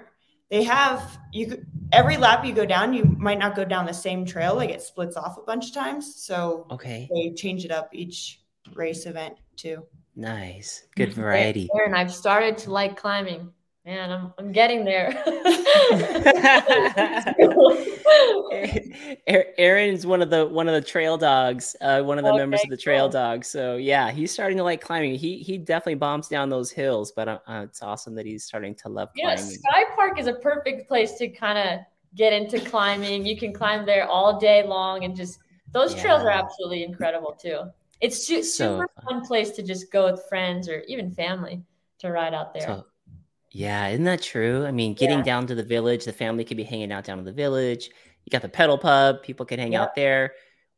They 0.50 0.64
have 0.64 1.18
you 1.33 1.64
every 1.92 2.16
lap 2.16 2.44
you 2.44 2.53
go 2.53 2.66
down, 2.66 2.92
you 2.92 3.05
might 3.18 3.38
not 3.38 3.55
go 3.55 3.64
down 3.64 3.87
the 3.87 3.94
same 3.94 4.24
trail. 4.24 4.55
Like 4.55 4.70
it 4.70 4.83
splits 4.83 5.16
off 5.16 5.37
a 5.37 5.42
bunch 5.42 5.68
of 5.68 5.74
times. 5.74 6.16
So 6.16 6.66
okay, 6.70 7.09
they 7.12 7.33
change 7.35 7.64
it 7.64 7.70
up 7.70 7.88
each 7.92 8.40
race 8.74 9.07
event 9.07 9.35
too. 9.57 9.85
Nice, 10.16 10.85
good 10.96 11.12
variety. 11.14 11.68
And 11.87 11.94
I've 11.94 12.12
started 12.12 12.59
to 12.59 12.72
like 12.72 12.96
climbing. 12.96 13.53
Man, 13.86 14.12
I'm 14.12 14.34
I'm 14.38 14.52
getting 14.52 14.84
there. 14.84 15.08
Aaron's 19.56 20.04
one 20.04 20.20
of 20.20 20.28
the 20.28 20.46
one 20.46 20.68
of 20.68 20.74
the 20.74 20.86
trail 20.86 21.16
dogs, 21.16 21.74
uh, 21.80 22.02
one 22.02 22.18
of 22.18 22.24
the 22.24 22.30
okay, 22.30 22.38
members 22.38 22.60
of 22.62 22.68
the 22.68 22.76
trail 22.76 23.04
cool. 23.04 23.12
dogs. 23.12 23.48
So 23.48 23.76
yeah, 23.76 24.10
he's 24.10 24.30
starting 24.30 24.58
to 24.58 24.64
like 24.64 24.82
climbing. 24.82 25.14
He 25.14 25.38
he 25.38 25.56
definitely 25.56 25.94
bombs 25.94 26.28
down 26.28 26.50
those 26.50 26.70
hills, 26.70 27.10
but 27.10 27.26
uh, 27.26 27.38
uh 27.48 27.62
it's 27.64 27.82
awesome 27.82 28.14
that 28.16 28.26
he's 28.26 28.44
starting 28.44 28.74
to 28.76 28.90
love 28.90 29.08
yeah, 29.16 29.34
climbing. 29.34 29.54
Sky 29.54 29.84
Park 29.94 30.20
is 30.20 30.26
a 30.26 30.34
perfect 30.34 30.86
place 30.86 31.14
to 31.14 31.28
kind 31.28 31.56
of 31.56 31.80
get 32.14 32.34
into 32.34 32.60
climbing. 32.60 33.24
You 33.24 33.38
can 33.38 33.54
climb 33.54 33.86
there 33.86 34.06
all 34.06 34.38
day 34.38 34.62
long, 34.62 35.04
and 35.04 35.16
just 35.16 35.38
those 35.72 35.94
yeah. 35.94 36.02
trails 36.02 36.22
are 36.22 36.30
absolutely 36.30 36.84
incredible 36.84 37.32
too. 37.32 37.62
It's 38.02 38.26
su- 38.26 38.42
super 38.42 38.88
so 38.94 39.02
fun. 39.04 39.20
fun 39.20 39.26
place 39.26 39.52
to 39.52 39.62
just 39.62 39.90
go 39.90 40.10
with 40.10 40.22
friends 40.28 40.68
or 40.68 40.82
even 40.86 41.10
family 41.10 41.62
to 42.00 42.10
ride 42.10 42.34
out 42.34 42.52
there. 42.52 42.66
So, 42.66 42.86
Yeah, 43.52 43.88
isn't 43.88 44.04
that 44.04 44.22
true? 44.22 44.64
I 44.64 44.70
mean, 44.70 44.94
getting 44.94 45.18
Yeah. 45.18 45.24
down 45.24 45.46
to 45.48 45.54
the 45.54 45.62
village, 45.64 46.04
the 46.04 46.12
family 46.12 46.44
could 46.44 46.56
be 46.56 46.62
hanging 46.62 46.92
out 46.92 47.04
down 47.04 47.18
in 47.18 47.24
the 47.24 47.32
village. 47.32 47.90
You 48.24 48.30
got 48.30 48.42
the 48.42 48.48
pedal 48.48 48.78
pub, 48.78 49.22
people 49.22 49.44
can 49.46 49.58
hang 49.58 49.74
out 49.74 49.94
there 49.94 50.34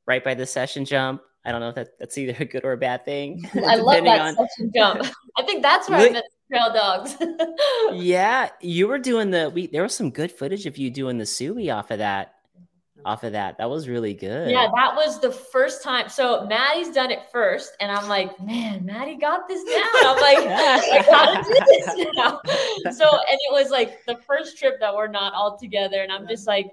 right 0.06 0.22
by 0.24 0.34
the 0.34 0.46
session 0.46 0.84
jump. 0.84 1.22
I 1.44 1.50
don't 1.52 1.60
know 1.60 1.68
if 1.70 1.74
that, 1.74 1.98
that's 1.98 2.16
either 2.16 2.36
a 2.38 2.44
good 2.44 2.64
or 2.64 2.72
a 2.72 2.76
bad 2.76 3.04
thing. 3.04 3.42
I 3.66 3.76
love 3.76 4.04
that 4.04 4.20
on- 4.20 4.36
section 4.36 4.70
jump. 4.74 5.02
I 5.36 5.42
think 5.42 5.62
that's 5.62 5.88
where 5.90 5.98
I 5.98 6.10
met 6.12 6.24
trail 6.50 6.72
dogs. 6.72 7.16
Yeah, 7.92 8.48
you 8.60 8.88
were 8.88 8.98
doing 8.98 9.30
the 9.30 9.50
we 9.50 9.66
there 9.66 9.82
was 9.82 9.94
some 9.94 10.10
good 10.10 10.30
footage 10.32 10.66
of 10.66 10.78
you 10.78 10.90
doing 10.90 11.18
the 11.18 11.26
suey 11.26 11.70
off 11.70 11.90
of 11.90 11.98
that. 11.98 12.34
Off 13.04 13.24
of 13.24 13.32
that. 13.32 13.58
That 13.58 13.68
was 13.68 13.88
really 13.88 14.14
good. 14.14 14.50
Yeah, 14.50 14.68
that 14.74 14.94
was 14.94 15.20
the 15.20 15.30
first 15.30 15.82
time. 15.82 16.08
So 16.08 16.46
Maddie's 16.46 16.90
done 16.90 17.10
it 17.10 17.20
first, 17.32 17.76
and 17.80 17.90
I'm 17.90 18.08
like, 18.08 18.40
man, 18.40 18.84
Maddie 18.84 19.16
got 19.16 19.48
this 19.48 19.64
down. 19.64 20.06
I'm 20.06 20.20
like, 20.20 20.38
I 20.38 21.02
gotta 21.04 21.42
do 21.42 21.54
this 21.66 22.06
now. 22.14 22.40
So, 22.92 23.04
and 23.08 23.38
it 23.40 23.52
was 23.52 23.70
like 23.70 24.04
the 24.06 24.16
first 24.26 24.58
trip 24.58 24.78
that 24.80 24.94
we're 24.94 25.08
not 25.08 25.34
all 25.34 25.58
together, 25.58 26.02
and 26.02 26.12
I'm 26.12 26.28
just 26.28 26.46
like, 26.46 26.70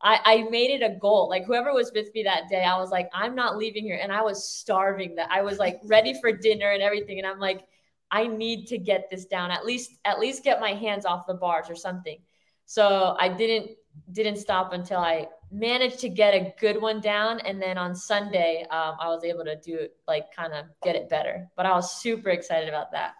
I, 0.00 0.20
I 0.24 0.50
made 0.50 0.70
it 0.70 0.82
a 0.82 0.96
goal. 0.98 1.28
Like 1.28 1.44
whoever 1.44 1.72
was 1.72 1.92
with 1.94 2.12
me 2.14 2.22
that 2.24 2.48
day, 2.48 2.64
I 2.64 2.76
was 2.76 2.90
like, 2.90 3.08
I'm 3.14 3.34
not 3.34 3.56
leaving 3.56 3.84
here, 3.84 3.98
and 4.02 4.12
I 4.12 4.22
was 4.22 4.48
starving. 4.48 5.14
That 5.14 5.28
I 5.30 5.42
was 5.42 5.58
like 5.58 5.80
ready 5.84 6.14
for 6.20 6.32
dinner 6.32 6.72
and 6.72 6.82
everything, 6.82 7.18
and 7.18 7.26
I'm 7.26 7.38
like, 7.38 7.64
I 8.10 8.26
need 8.26 8.66
to 8.66 8.78
get 8.78 9.08
this 9.10 9.24
down. 9.24 9.50
At 9.50 9.64
least, 9.64 9.92
at 10.04 10.18
least 10.18 10.44
get 10.44 10.60
my 10.60 10.74
hands 10.74 11.06
off 11.06 11.26
the 11.26 11.34
bars 11.34 11.70
or 11.70 11.74
something. 11.74 12.18
So 12.66 13.16
I 13.18 13.28
didn't 13.28 13.72
didn't 14.12 14.36
stop 14.36 14.72
until 14.72 14.98
I 14.98 15.28
managed 15.52 15.98
to 16.00 16.08
get 16.08 16.34
a 16.34 16.52
good 16.58 16.80
one 16.80 17.00
down. 17.00 17.40
And 17.40 17.60
then 17.60 17.78
on 17.78 17.94
Sunday, 17.94 18.66
um, 18.70 18.96
I 18.98 19.08
was 19.08 19.22
able 19.24 19.44
to 19.44 19.56
do 19.56 19.76
it, 19.76 19.96
like 20.08 20.34
kind 20.34 20.52
of 20.52 20.66
get 20.82 20.96
it 20.96 21.08
better. 21.08 21.46
But 21.56 21.66
I 21.66 21.72
was 21.72 22.00
super 22.00 22.30
excited 22.30 22.68
about 22.68 22.90
that. 22.92 23.14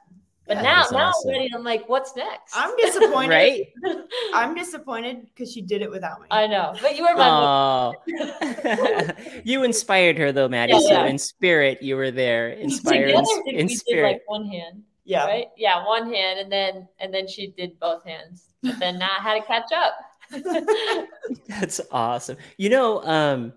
But 0.46 0.56
Yeah, 0.56 0.62
now, 0.62 0.86
now 0.90 1.08
awesome. 1.08 1.30
I'm 1.30 1.36
ready. 1.36 1.50
I'm 1.54 1.62
like, 1.62 1.88
what's 1.88 2.16
next? 2.16 2.56
I'm 2.56 2.76
disappointed. 2.76 3.30
right? 3.30 3.66
I'm 4.34 4.56
disappointed 4.56 5.26
because 5.26 5.52
she 5.52 5.62
did 5.62 5.82
it 5.82 5.90
without 5.90 6.20
me. 6.20 6.26
I 6.32 6.48
know, 6.48 6.74
but 6.82 6.96
you 6.96 7.04
were 7.04 7.14
my. 7.14 7.28
Oh, 7.28 7.92
you 9.44 9.62
inspired 9.62 10.18
her 10.18 10.32
though, 10.32 10.48
Maddie. 10.48 10.72
Yeah, 10.72 10.78
so 10.80 10.90
yeah. 10.90 11.06
in 11.06 11.18
spirit, 11.18 11.80
you 11.80 11.94
were 11.94 12.10
there. 12.10 12.48
Inspired 12.62 13.06
Together, 13.08 13.26
in, 13.46 13.56
in 13.56 13.66
we 13.68 13.80
did 13.86 14.02
like 14.02 14.22
one 14.26 14.46
hand, 14.46 14.82
yeah. 15.04 15.26
right? 15.26 15.46
Yeah, 15.56 15.86
one 15.86 16.12
hand, 16.12 16.40
and 16.40 16.50
then 16.50 16.88
and 16.98 17.14
then 17.14 17.28
she 17.28 17.52
did 17.56 17.78
both 17.78 18.04
hands. 18.04 18.48
But 18.64 18.80
then 18.80 18.98
now 18.98 19.10
I 19.18 19.22
had 19.22 19.40
to 19.40 19.46
catch 19.46 19.70
up. 19.72 19.94
That's 21.48 21.80
awesome. 21.90 22.36
You 22.56 22.70
know, 22.70 23.02
um, 23.04 23.52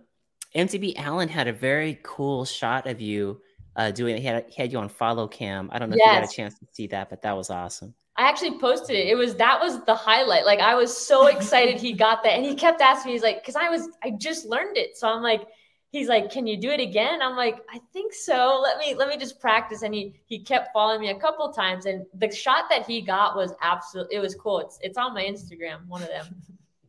MTB 0.55 0.95
Allen 0.97 1.29
had 1.29 1.47
a 1.47 1.53
very 1.53 1.99
cool 2.03 2.45
shot 2.45 2.87
of 2.87 3.01
you 3.01 3.41
uh, 3.75 3.91
doing. 3.91 4.17
He 4.17 4.23
had, 4.23 4.45
he 4.47 4.61
had 4.61 4.71
you 4.71 4.79
on 4.79 4.89
follow 4.89 5.27
cam. 5.27 5.69
I 5.71 5.79
don't 5.79 5.89
know 5.89 5.95
if 5.95 5.99
you 5.99 6.05
got 6.05 6.23
a 6.23 6.33
chance 6.33 6.57
to 6.59 6.65
see 6.71 6.87
that, 6.87 7.09
but 7.09 7.21
that 7.23 7.35
was 7.35 7.49
awesome. 7.49 7.93
I 8.17 8.29
actually 8.29 8.57
posted 8.59 8.95
it. 8.95 9.07
It 9.07 9.15
was 9.15 9.35
that 9.35 9.59
was 9.59 9.83
the 9.83 9.95
highlight. 9.95 10.45
Like 10.45 10.59
I 10.59 10.75
was 10.75 10.95
so 10.95 11.27
excited 11.27 11.79
he 11.79 11.93
got 11.93 12.23
that, 12.23 12.33
and 12.33 12.45
he 12.45 12.55
kept 12.55 12.81
asking 12.81 13.09
me. 13.09 13.13
He's 13.13 13.23
like, 13.23 13.43
"Cause 13.45 13.55
I 13.55 13.69
was 13.69 13.89
I 14.03 14.11
just 14.11 14.45
learned 14.45 14.77
it." 14.77 14.95
So 14.95 15.09
I'm 15.09 15.21
like, 15.21 15.45
he's 15.91 16.07
like, 16.07 16.31
"Can 16.31 16.47
you 16.47 16.55
do 16.55 16.69
it 16.69 16.79
again?" 16.79 17.21
I'm 17.21 17.35
like, 17.35 17.57
"I 17.69 17.81
think 17.91 18.13
so. 18.13 18.61
Let 18.63 18.77
me 18.77 18.95
let 18.95 19.09
me 19.09 19.17
just 19.17 19.41
practice." 19.41 19.81
And 19.81 19.93
he 19.93 20.15
he 20.27 20.39
kept 20.39 20.69
following 20.71 21.01
me 21.01 21.09
a 21.09 21.19
couple 21.19 21.51
times, 21.51 21.85
and 21.85 22.05
the 22.13 22.31
shot 22.31 22.69
that 22.69 22.85
he 22.85 23.01
got 23.01 23.35
was 23.35 23.53
absolute. 23.61 24.07
It 24.11 24.19
was 24.19 24.33
cool. 24.35 24.59
It's 24.59 24.79
it's 24.81 24.97
on 24.97 25.13
my 25.13 25.23
Instagram. 25.23 25.85
One 25.87 26.01
of 26.01 26.07
them. 26.07 26.27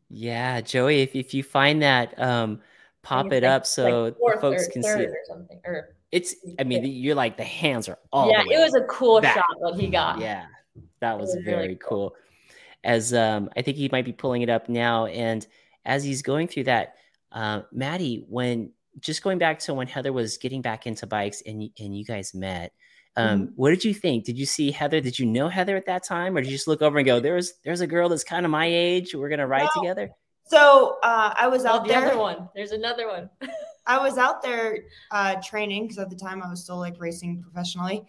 Yeah, 0.08 0.60
Joey, 0.60 1.02
if 1.02 1.14
if 1.16 1.34
you 1.34 1.42
find 1.42 1.82
that, 1.82 2.18
um, 2.20 2.60
pop 3.02 3.26
it 3.32 3.42
like- 3.42 3.44
up 3.44 3.66
so 3.66 4.04
like 4.04 4.14
the 4.34 4.40
folks 4.40 4.68
can 4.68 4.82
see 4.82 4.88
it. 4.90 5.10
or 5.10 5.18
something. 5.26 5.60
Or 5.64 5.96
It's. 6.12 6.34
I 6.58 6.64
mean, 6.64 6.84
you're 6.84 7.14
like 7.14 7.36
the 7.36 7.44
hands 7.44 7.88
are 7.88 7.98
all. 8.12 8.30
yeah, 8.30 8.42
it 8.42 8.60
was 8.60 8.74
a 8.74 8.84
cool 8.86 9.20
back. 9.20 9.34
shot 9.34 9.44
what 9.58 9.78
he 9.78 9.88
got. 9.88 10.20
Yeah, 10.20 10.46
that 11.00 11.18
was, 11.18 11.28
was 11.34 11.36
really 11.44 11.50
very 11.50 11.78
cool. 11.82 12.14
As 12.84 13.12
um, 13.12 13.50
I 13.56 13.62
think 13.62 13.76
he 13.76 13.88
might 13.90 14.04
be 14.04 14.12
pulling 14.12 14.42
it 14.42 14.48
up 14.48 14.68
now, 14.68 15.06
and 15.06 15.44
as 15.84 16.04
he's 16.04 16.22
going 16.22 16.46
through 16.46 16.64
that, 16.64 16.94
uh, 17.32 17.62
Maddie, 17.72 18.24
when 18.28 18.70
just 19.00 19.22
going 19.22 19.38
back 19.38 19.58
to 19.60 19.74
when 19.74 19.88
Heather 19.88 20.12
was 20.12 20.36
getting 20.38 20.62
back 20.62 20.86
into 20.86 21.06
bikes 21.06 21.42
and 21.44 21.68
and 21.80 21.96
you 21.96 22.04
guys 22.04 22.32
met, 22.32 22.72
um, 23.16 23.40
Mm-hmm. 23.40 23.52
what 23.56 23.70
did 23.70 23.84
you 23.84 23.94
think? 23.94 24.24
Did 24.24 24.38
you 24.38 24.46
see 24.46 24.70
Heather? 24.70 25.00
Did 25.00 25.18
you 25.18 25.26
know 25.26 25.48
Heather 25.48 25.76
at 25.76 25.86
that 25.86 26.04
time, 26.04 26.36
or 26.36 26.40
did 26.42 26.50
you 26.50 26.56
just 26.56 26.68
look 26.68 26.82
over 26.82 26.98
and 26.98 27.06
go, 27.06 27.18
"There's 27.20 27.54
there's 27.64 27.80
a 27.80 27.86
girl 27.86 28.08
that's 28.08 28.24
kind 28.24 28.44
of 28.44 28.50
my 28.52 28.66
age. 28.66 29.14
We're 29.14 29.28
gonna 29.30 29.46
ride 29.46 29.68
No. 29.76 29.82
together." 29.82 30.10
So 30.48 30.98
uh, 31.02 31.34
I 31.38 31.48
was 31.48 31.64
Oh, 31.64 31.70
out 31.70 31.84
the 31.86 31.94
there. 31.94 32.06
other 32.06 32.18
one. 32.18 32.48
There's 32.54 32.72
another 32.72 33.08
one. 33.08 33.28
I 33.86 33.98
was 33.98 34.18
out 34.18 34.42
there 34.42 34.78
uh, 35.10 35.36
training 35.42 35.84
because 35.84 35.98
at 35.98 36.10
the 36.10 36.16
time 36.16 36.42
I 36.42 36.48
was 36.50 36.62
still 36.64 36.78
like 36.78 36.94
racing 36.98 37.42
professionally. 37.42 38.04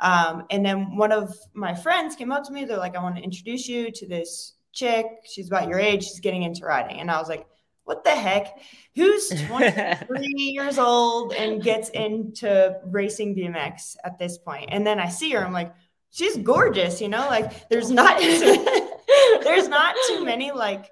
Um, 0.00 0.44
and 0.50 0.64
then 0.64 0.96
one 0.96 1.10
of 1.12 1.34
my 1.54 1.74
friends 1.74 2.14
came 2.16 2.30
up 2.32 2.44
to 2.44 2.52
me. 2.52 2.64
They're 2.64 2.76
like, 2.78 2.96
I 2.96 3.02
want 3.02 3.16
to 3.16 3.22
introduce 3.22 3.68
you 3.68 3.90
to 3.90 4.06
this 4.06 4.54
chick. 4.72 5.06
She's 5.24 5.48
about 5.48 5.68
your 5.68 5.80
age. 5.80 6.04
She's 6.04 6.20
getting 6.20 6.44
into 6.44 6.64
riding. 6.64 7.00
And 7.00 7.10
I 7.10 7.18
was 7.18 7.28
like, 7.28 7.46
what 7.88 8.04
the 8.04 8.10
heck? 8.10 8.58
Who's 8.96 9.28
23 9.46 10.26
years 10.36 10.78
old 10.78 11.32
and 11.32 11.62
gets 11.62 11.88
into 11.88 12.76
racing 12.84 13.34
BMX 13.34 13.96
at 14.04 14.18
this 14.18 14.36
point? 14.36 14.66
And 14.68 14.86
then 14.86 15.00
I 15.00 15.08
see 15.08 15.30
her. 15.30 15.42
I'm 15.42 15.54
like, 15.54 15.72
she's 16.10 16.36
gorgeous. 16.36 17.00
You 17.00 17.08
know, 17.08 17.26
like 17.28 17.70
there's 17.70 17.90
not 17.90 18.20
there's 19.42 19.68
not 19.68 19.96
too 20.08 20.22
many 20.22 20.52
like 20.52 20.90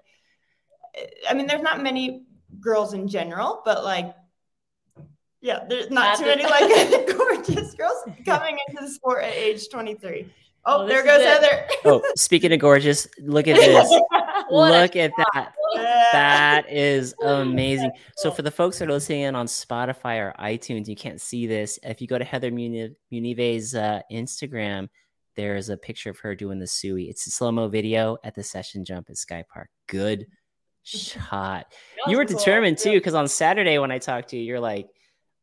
I 1.29 1.35
mean, 1.35 1.47
there's 1.47 1.61
not 1.61 1.83
many 1.83 2.25
girls 2.61 2.95
in 2.95 3.09
general, 3.09 3.61
but 3.63 3.85
like, 3.85 4.15
yeah, 5.43 5.65
there's 5.69 5.91
not 5.91 6.17
too 6.19 6.25
many 6.25 6.45
like 6.45 7.07
gorgeous 7.17 7.75
girls 7.75 8.05
coming 8.25 8.57
into 8.69 8.83
the 8.83 8.91
sport 8.91 9.23
at 9.23 9.35
age 9.35 9.69
23. 9.69 10.33
Oh, 10.65 10.79
Well, 10.79 10.87
there 10.89 11.05
goes. 11.05 11.23
Heather. 11.23 11.67
oh, 11.85 12.03
speaking 12.17 12.55
of 12.55 12.59
gorgeous, 12.59 13.07
look 13.21 13.47
at 13.49 13.57
this. 13.57 14.01
What 14.49 14.73
look 14.73 14.97
at 14.97 15.13
that. 15.17 15.53
That 16.13 16.71
is 16.71 17.15
amazing. 17.23 17.91
So 18.17 18.31
for 18.31 18.43
the 18.43 18.51
folks 18.51 18.79
that 18.79 18.89
are 18.89 18.93
listening 18.93 19.23
in 19.23 19.35
on 19.35 19.47
Spotify 19.47 20.19
or 20.19 20.35
iTunes, 20.39 20.89
you 20.89 20.97
can't 20.97 21.21
see 21.21 21.47
this. 21.47 21.79
If 21.83 22.01
you 22.01 22.07
go 22.07 22.19
to 22.19 22.25
Heather 22.25 22.51
Munive's 22.51 23.75
uh, 23.75 24.01
Instagram, 24.11 24.89
there's 25.35 25.69
a 25.69 25.77
picture 25.77 26.11
of 26.11 26.19
her 26.21 26.35
doing 26.35 26.59
the 26.59 26.67
suey. 26.67 27.09
It's 27.09 27.27
a 27.27 27.31
slow 27.31 27.53
mo 27.53 27.69
video 27.69 28.17
at 28.25 28.35
the 28.35 28.43
session 28.43 28.85
jump 28.85 29.11
at 29.11 29.19
Sky 29.19 29.45
Park. 29.53 29.69
Good 29.87 30.27
shot. 30.83 31.67
You 32.07 32.17
were 32.17 32.25
cool. 32.25 32.39
determined 32.39 32.79
too, 32.79 32.93
because 32.93 33.15
on 33.15 33.29
Saturday 33.29 33.79
when 33.79 33.91
I 33.91 33.99
talked 33.99 34.31
to 34.31 34.37
you, 34.37 34.43
you're 34.43 34.61
like, 34.61 34.89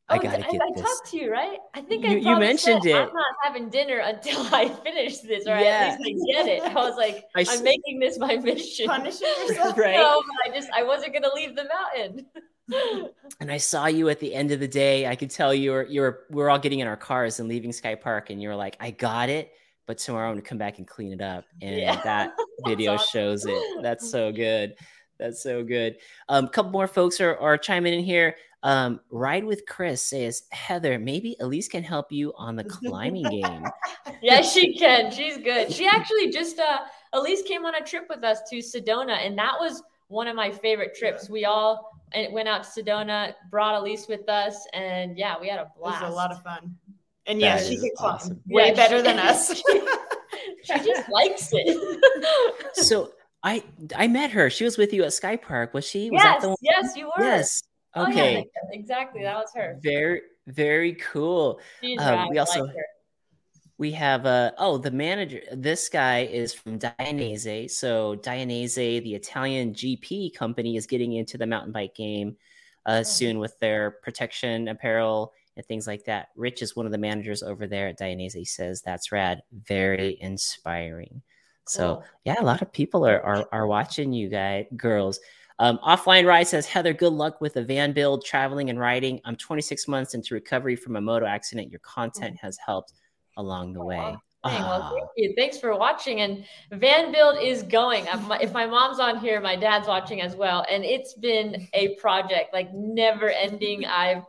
I 0.09 0.17
Oh, 0.17 0.19
gotta 0.19 0.45
I, 0.45 0.51
get 0.51 0.61
I 0.61 0.69
this. 0.75 0.81
talked 0.81 1.11
to 1.11 1.17
you, 1.17 1.31
right? 1.31 1.57
I 1.73 1.81
think 1.81 2.05
I 2.05 2.09
You- 2.09 2.29
you 2.31 2.37
mentioned 2.39 2.83
said, 2.83 2.89
it. 2.91 2.95
I'm 2.95 3.13
not 3.13 3.35
having 3.41 3.69
dinner 3.69 3.99
until 3.99 4.41
I 4.53 4.67
finish 4.69 5.19
this, 5.19 5.47
or 5.47 5.55
Yeah. 5.57 5.91
at 5.93 6.01
least 6.01 6.25
I 6.29 6.33
get 6.43 6.47
it. 6.47 6.61
I 6.63 6.73
was 6.73 6.97
like, 6.97 7.23
I 7.35 7.41
am 7.41 7.63
making 7.63 7.99
this 7.99 8.17
my 8.19 8.35
mission. 8.49 8.87
Punishing 8.87 9.27
yourself. 9.47 9.77
Right? 9.77 9.95
No, 9.95 10.21
but 10.43 10.51
I 10.51 10.55
just 10.55 10.69
I 10.75 10.83
wasn't 10.83 11.13
gonna 11.13 11.33
leave 11.33 11.55
the 11.55 11.65
mountain. 11.65 12.25
and 13.39 13.51
I 13.51 13.57
saw 13.57 13.87
you 13.87 14.09
at 14.09 14.19
the 14.19 14.33
end 14.33 14.51
of 14.51 14.59
the 14.59 14.67
day. 14.67 15.07
I 15.07 15.15
could 15.15 15.29
tell 15.29 15.53
you 15.53 15.71
were 15.71 15.83
you 15.85 16.01
were 16.01 16.19
we're 16.29 16.49
all 16.49 16.59
getting 16.59 16.79
in 16.79 16.87
our 16.87 16.97
cars 16.97 17.39
and 17.39 17.47
leaving 17.49 17.71
Sky 17.71 17.95
Park, 17.95 18.29
and 18.29 18.41
you 18.41 18.49
were 18.49 18.55
like, 18.55 18.75
"I 18.79 18.91
got 18.91 19.29
it," 19.29 19.51
but 19.85 19.97
tomorrow 19.97 20.27
I'm 20.29 20.33
gonna 20.35 20.41
come 20.43 20.57
back 20.57 20.77
and 20.79 20.87
clean 20.87 21.11
it 21.13 21.21
up. 21.21 21.45
And 21.61 21.77
Yeah. 21.77 22.01
that 22.03 22.33
video 22.65 22.93
awesome. 22.95 23.07
shows 23.11 23.45
it. 23.45 23.61
That's 23.81 24.09
so 24.09 24.31
good. 24.31 24.75
That's 25.19 25.41
so 25.43 25.63
good. 25.63 25.97
Um, 26.29 26.45
a 26.45 26.49
couple 26.49 26.71
more 26.71 26.87
folks 26.87 27.21
are, 27.21 27.37
are 27.37 27.57
chiming 27.57 27.93
in 27.93 28.03
here. 28.03 28.35
Um, 28.63 29.01
Ride 29.11 29.43
with 29.43 29.65
Chris 29.67 30.01
says, 30.01 30.43
Heather, 30.51 30.97
maybe 30.97 31.35
Elise 31.41 31.67
can 31.67 31.83
help 31.83 32.11
you 32.11 32.33
on 32.37 32.55
the 32.55 32.63
climbing 32.63 33.23
game. 33.29 33.63
yes, 34.21 34.53
she 34.53 34.73
can. 34.77 35.11
She's 35.11 35.37
good. 35.37 35.71
She 35.71 35.85
actually 35.87 36.31
just 36.31 36.59
uh 36.59 36.79
Elise 37.13 37.41
came 37.43 37.65
on 37.65 37.75
a 37.75 37.81
trip 37.81 38.05
with 38.09 38.23
us 38.23 38.39
to 38.49 38.57
Sedona, 38.57 39.25
and 39.25 39.37
that 39.37 39.53
was 39.59 39.83
one 40.07 40.27
of 40.27 40.35
my 40.35 40.49
favorite 40.49 40.95
trips. 40.95 41.29
We 41.29 41.45
all 41.45 41.91
uh, 42.15 42.23
went 42.31 42.47
out 42.47 42.63
to 42.63 42.69
Sedona, 42.83 43.33
brought 43.51 43.75
Elise 43.81 44.07
with 44.07 44.27
us, 44.29 44.65
and 44.73 45.17
yeah, 45.17 45.35
we 45.39 45.47
had 45.49 45.59
a 45.59 45.63
It 45.63 45.67
blast. 45.79 46.01
was 46.03 46.11
a 46.11 46.15
lot 46.15 46.31
of 46.31 46.41
fun. 46.41 46.75
And 47.25 47.39
yeah, 47.39 47.57
That 47.57 47.65
she 47.67 47.75
is 47.75 47.81
can 47.81 47.91
climb 47.97 48.15
awesome. 48.15 48.41
way 48.47 48.67
Yeah, 48.67 48.73
better 48.75 48.97
she- 48.97 49.03
than 49.03 49.19
us. 49.29 49.55
she 50.63 50.73
just 50.89 51.09
likes 51.11 51.49
it. 51.51 52.75
So 52.75 53.11
I 53.43 53.61
I 53.95 54.07
met 54.07 54.31
her. 54.31 54.49
She 54.49 54.63
was 54.63 54.77
with 54.77 54.93
you 54.93 55.03
at 55.03 55.13
Sky 55.13 55.35
Park. 55.35 55.73
Was 55.73 55.85
she? 55.85 56.09
Was 56.09 56.21
yes, 56.23 56.33
that 56.35 56.41
the 56.41 56.47
one? 56.49 56.57
yes, 56.61 56.95
you 56.95 57.05
were. 57.07 57.23
Yes. 57.23 57.61
Oh, 57.95 58.07
yeah, 58.07 58.23
Okay. 58.23 58.45
exactly. 58.71 59.21
That 59.23 59.35
was 59.37 59.51
her. 59.55 59.77
Very, 59.81 60.21
very 60.47 60.95
cool. 60.95 61.59
Um, 61.99 62.29
we 62.29 62.37
also- 62.39 62.65
like. 62.65 62.75
We 63.79 63.91
have 63.93 64.27
uh 64.27 64.51
oh 64.59 64.77
the 64.77 64.91
manager. 64.91 65.41
This 65.51 65.89
guy 65.89 66.19
is 66.25 66.53
from 66.53 66.77
Dainese. 66.77 67.71
So 67.71 68.15
Dainese, 68.15 68.75
the 69.03 69.15
Italian 69.15 69.73
GP 69.73 70.35
company, 70.35 70.77
is 70.77 70.85
getting 70.85 71.13
into 71.13 71.39
the 71.39 71.47
mountain 71.47 71.71
bike 71.71 71.95
game 71.95 72.37
uh, 72.85 72.99
Oh. 72.99 73.03
soon 73.03 73.39
with 73.39 73.57
their 73.59 73.91
protection 74.03 74.67
apparel 74.67 75.33
and 75.57 75.65
things 75.65 75.87
like 75.87 76.05
that. 76.05 76.29
Rich 76.35 76.61
is 76.61 76.75
one 76.75 76.85
of 76.85 76.91
the 76.91 76.99
managers 76.99 77.41
over 77.41 77.65
there 77.65 77.87
at 77.87 77.99
Dainese. 77.99 78.33
He 78.35 78.45
says 78.45 78.83
that's 78.83 79.11
rad, 79.11 79.41
very 79.51 80.17
inspiring. 80.21 81.21
So 81.65 82.03
yeah, 82.25 82.35
a 82.39 82.43
lot 82.45 82.61
of 82.61 82.71
people 82.71 83.05
are 83.07 83.21
are, 83.21 83.47
are 83.51 83.67
watching 83.67 84.13
you 84.13 84.29
guys, 84.29 84.67
girls. 84.77 85.19
Um, 85.59 85.79
Offline 85.79 86.25
Ride 86.25 86.47
says, 86.47 86.65
Heather, 86.65 86.93
good 86.93 87.13
luck 87.13 87.41
with 87.41 87.53
the 87.53 87.63
van 87.63 87.93
build, 87.93 88.25
traveling 88.25 88.69
and 88.69 88.79
riding. 88.79 89.21
I'm 89.25 89.35
26 89.35 89.87
months 89.87 90.13
into 90.13 90.33
recovery 90.33 90.75
from 90.75 90.95
a 90.95 91.01
moto 91.01 91.25
accident. 91.25 91.69
Your 91.69 91.79
content 91.79 92.37
has 92.41 92.57
helped 92.57 92.93
along 93.37 93.73
the 93.73 93.83
way. 93.83 94.15
Well, 94.43 94.91
thank 94.93 95.09
you. 95.15 95.33
Thanks 95.37 95.57
for 95.57 95.77
watching. 95.77 96.19
And 96.21 96.43
Van 96.71 97.11
Build 97.13 97.37
is 97.41 97.63
going. 97.63 98.05
If 98.41 98.51
my 98.51 98.65
mom's 98.65 98.99
on 98.99 99.19
here, 99.19 99.39
my 99.39 99.55
dad's 99.55 99.87
watching 99.87 100.21
as 100.21 100.35
well. 100.35 100.65
And 100.69 100.83
it's 100.83 101.13
been 101.13 101.67
a 101.73 101.95
project 101.95 102.53
like 102.53 102.73
never 102.73 103.29
ending. 103.29 103.85
I've 103.85 104.23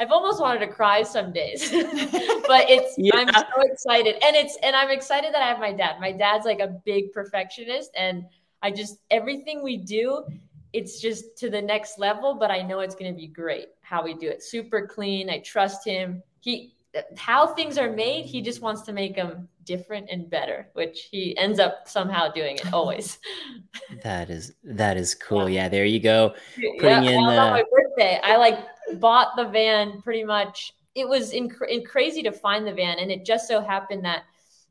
I've 0.00 0.10
almost 0.10 0.40
wanted 0.40 0.60
to 0.60 0.68
cry 0.68 1.02
some 1.02 1.30
days, 1.30 1.70
but 1.72 2.68
it's 2.70 2.94
yeah. 2.98 3.12
I'm 3.14 3.28
so 3.28 3.60
excited, 3.60 4.16
and 4.24 4.34
it's 4.34 4.56
and 4.62 4.74
I'm 4.74 4.90
excited 4.90 5.34
that 5.34 5.42
I 5.42 5.46
have 5.46 5.60
my 5.60 5.74
dad. 5.74 6.00
My 6.00 6.10
dad's 6.10 6.46
like 6.46 6.60
a 6.60 6.68
big 6.86 7.12
perfectionist, 7.12 7.90
and 7.96 8.24
I 8.62 8.70
just 8.70 8.98
everything 9.10 9.62
we 9.62 9.76
do, 9.76 10.24
it's 10.72 11.00
just 11.00 11.36
to 11.38 11.50
the 11.50 11.60
next 11.60 11.98
level. 11.98 12.34
But 12.34 12.50
I 12.50 12.62
know 12.62 12.80
it's 12.80 12.94
going 12.94 13.12
to 13.12 13.16
be 13.16 13.26
great 13.26 13.68
how 13.82 14.02
we 14.02 14.14
do 14.14 14.28
it. 14.28 14.42
Super 14.42 14.86
clean. 14.86 15.30
I 15.30 15.38
trust 15.38 15.86
him. 15.86 16.22
He 16.40 16.74
how 17.16 17.46
things 17.46 17.78
are 17.78 17.90
made, 17.90 18.24
he 18.24 18.42
just 18.42 18.62
wants 18.62 18.82
to 18.82 18.92
make 18.92 19.14
them 19.14 19.48
different 19.64 20.08
and 20.10 20.28
better, 20.28 20.68
which 20.72 21.08
he 21.10 21.36
ends 21.36 21.60
up 21.60 21.86
somehow 21.86 22.28
doing 22.28 22.56
it 22.56 22.72
always. 22.72 23.18
that 24.02 24.30
is 24.30 24.54
that 24.64 24.96
is 24.96 25.14
cool. 25.14 25.48
Yeah, 25.48 25.64
yeah 25.64 25.68
there 25.68 25.84
you 25.84 26.00
go. 26.00 26.34
Putting 26.78 27.04
yeah, 27.04 27.10
in 27.10 27.26
the... 27.26 27.38
on 27.38 27.52
my 27.52 27.64
birthday, 27.70 28.20
I 28.22 28.36
like 28.36 28.58
bought 28.94 29.36
the 29.36 29.44
van 29.44 30.02
pretty 30.02 30.24
much. 30.24 30.74
It 30.96 31.08
was 31.08 31.30
in, 31.30 31.54
in 31.68 31.84
crazy 31.84 32.22
to 32.24 32.32
find 32.32 32.66
the 32.66 32.74
van, 32.74 32.98
and 32.98 33.10
it 33.12 33.24
just 33.24 33.46
so 33.46 33.60
happened 33.60 34.04
that 34.04 34.24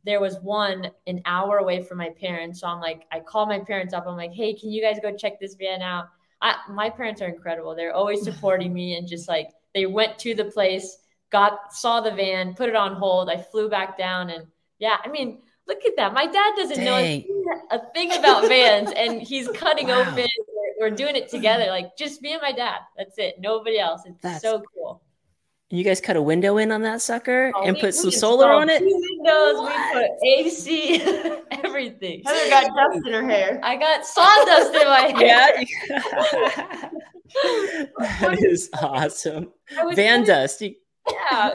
there 0.05 0.19
was 0.19 0.37
one 0.41 0.89
an 1.07 1.21
hour 1.25 1.57
away 1.57 1.83
from 1.83 1.97
my 1.97 2.09
parents. 2.09 2.61
So 2.61 2.67
I'm 2.67 2.79
like, 2.79 3.05
I 3.11 3.19
call 3.19 3.45
my 3.45 3.59
parents 3.59 3.93
up. 3.93 4.05
I'm 4.07 4.15
like, 4.15 4.33
hey, 4.33 4.53
can 4.53 4.71
you 4.71 4.81
guys 4.81 4.97
go 5.01 5.15
check 5.15 5.39
this 5.39 5.55
van 5.55 5.81
out? 5.81 6.05
I, 6.41 6.55
my 6.69 6.89
parents 6.89 7.21
are 7.21 7.27
incredible. 7.27 7.75
They're 7.75 7.93
always 7.93 8.23
supporting 8.23 8.73
me 8.73 8.95
and 8.97 9.07
just 9.07 9.27
like 9.27 9.49
they 9.73 9.85
went 9.85 10.17
to 10.19 10.33
the 10.33 10.45
place 10.45 10.97
got 11.31 11.73
saw 11.73 12.01
the 12.01 12.11
van, 12.11 12.53
put 12.55 12.69
it 12.69 12.75
on 12.75 12.95
hold. 12.95 13.29
I 13.29 13.37
flew 13.37 13.69
back 13.69 13.97
down 13.97 14.29
and 14.29 14.47
yeah, 14.79 14.97
I 15.03 15.09
mean, 15.09 15.41
look 15.67 15.85
at 15.85 15.95
that. 15.97 16.13
My 16.13 16.25
dad 16.25 16.53
doesn't 16.55 16.77
Dang. 16.77 17.25
know 17.45 17.59
a 17.71 17.79
thing, 17.93 18.11
about 18.13 18.47
vans 18.47 18.91
and 18.95 19.21
he's 19.27 19.47
cutting 19.49 19.87
wow. 19.87 20.01
open. 20.01 20.15
We're, 20.25 20.89
we're, 20.89 20.95
doing 20.95 21.15
it 21.15 21.29
together. 21.29 21.67
Like 21.67 21.95
just 21.97 22.21
me 22.21 22.33
and 22.33 22.41
my 22.41 22.51
dad. 22.51 22.79
That's 22.97 23.17
it. 23.17 23.35
Nobody 23.39 23.79
else. 23.79 24.01
It's 24.05 24.17
That's, 24.21 24.41
so 24.41 24.63
cool. 24.73 25.01
You 25.71 25.83
guys 25.83 26.01
cut 26.01 26.15
a 26.15 26.21
window 26.21 26.57
in 26.57 26.71
on 26.71 26.81
that 26.81 26.99
sucker 26.99 27.51
oh, 27.53 27.63
and 27.63 27.75
we, 27.75 27.81
put 27.81 27.93
some 27.93 28.09
solar 28.09 28.51
oh, 28.51 28.61
on 28.61 28.69
it? 28.69 28.81
Windows, 28.81 29.57
what? 29.59 29.95
we 29.95 30.01
put 30.01 30.09
AC, 30.27 30.99
everything. 31.51 32.23
Heather 32.25 32.49
got 32.49 32.75
dust 32.75 33.05
in 33.05 33.13
her 33.13 33.23
hair. 33.23 33.59
I 33.61 33.75
got 33.75 34.03
sawdust 34.03 34.73
in 34.73 34.87
my 34.87 35.13
hair. 35.15 35.63
Yeah. 35.87 36.89
that 38.21 38.37
is 38.41 38.71
awesome. 38.81 39.51
Van 39.93 40.23
dust. 40.23 40.59
You, 40.59 40.73
yeah. 41.07 41.51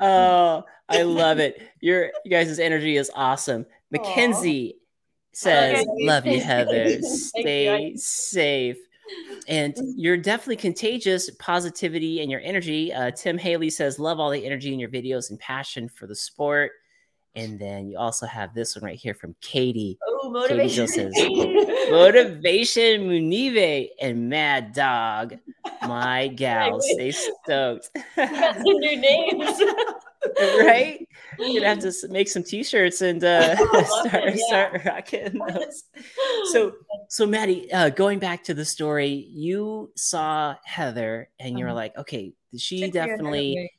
oh, 0.00 0.64
I 0.88 1.02
love 1.02 1.40
it. 1.40 1.60
Your 1.80 2.12
you 2.24 2.30
guys' 2.30 2.60
energy 2.60 2.96
is 2.96 3.10
awesome. 3.12 3.66
Mackenzie 3.90 4.76
Aww. 4.76 5.36
says, 5.36 5.80
okay. 5.80 6.06
"Love 6.06 6.26
you, 6.26 6.40
Heather. 6.40 7.02
Stay 7.02 7.96
safe." 7.96 8.78
And 9.48 9.74
you're 9.96 10.16
definitely 10.16 10.56
contagious 10.56 11.30
positivity 11.38 12.20
and 12.20 12.30
your 12.30 12.40
energy. 12.40 12.92
Uh, 12.92 13.10
Tim 13.10 13.38
Haley 13.38 13.70
says, 13.70 13.98
Love 13.98 14.20
all 14.20 14.30
the 14.30 14.44
energy 14.44 14.72
in 14.72 14.78
your 14.78 14.90
videos 14.90 15.30
and 15.30 15.38
passion 15.38 15.88
for 15.88 16.06
the 16.06 16.14
sport. 16.14 16.72
And 17.34 17.58
then 17.58 17.88
you 17.88 17.98
also 17.98 18.26
have 18.26 18.52
this 18.54 18.74
one 18.74 18.84
right 18.84 18.98
here 18.98 19.14
from 19.14 19.34
Katie. 19.40 19.96
Oh, 20.06 20.30
motivation. 20.30 20.86
Katie 20.88 21.10
says, 21.12 21.90
motivation, 21.90 23.02
Munive, 23.02 23.88
and 24.00 24.28
Mad 24.28 24.72
Dog. 24.72 25.36
My 25.82 26.28
gals, 26.28 26.84
stay 26.90 27.12
stoked. 27.12 27.90
got 28.16 28.54
some 28.54 28.62
new 28.64 28.96
names. 29.00 29.62
right? 30.38 31.06
Gonna 31.38 31.66
have 31.66 31.80
to 31.80 31.92
make 32.10 32.28
some 32.28 32.42
t-shirts 32.42 33.00
and 33.00 33.22
uh, 33.24 33.56
start 33.84 34.24
it, 34.24 34.36
yeah. 34.38 34.46
start 34.46 34.84
rocking 34.84 35.38
those. 35.38 35.84
So, 36.52 36.72
so 37.08 37.26
Maddie, 37.26 37.72
uh, 37.72 37.90
going 37.90 38.18
back 38.18 38.44
to 38.44 38.54
the 38.54 38.64
story, 38.64 39.28
you 39.30 39.90
saw 39.96 40.56
Heather 40.64 41.28
and 41.38 41.58
you're 41.58 41.68
uh-huh. 41.68 41.76
like, 41.76 41.98
okay, 41.98 42.32
she 42.56 42.90
definitely 42.90 43.70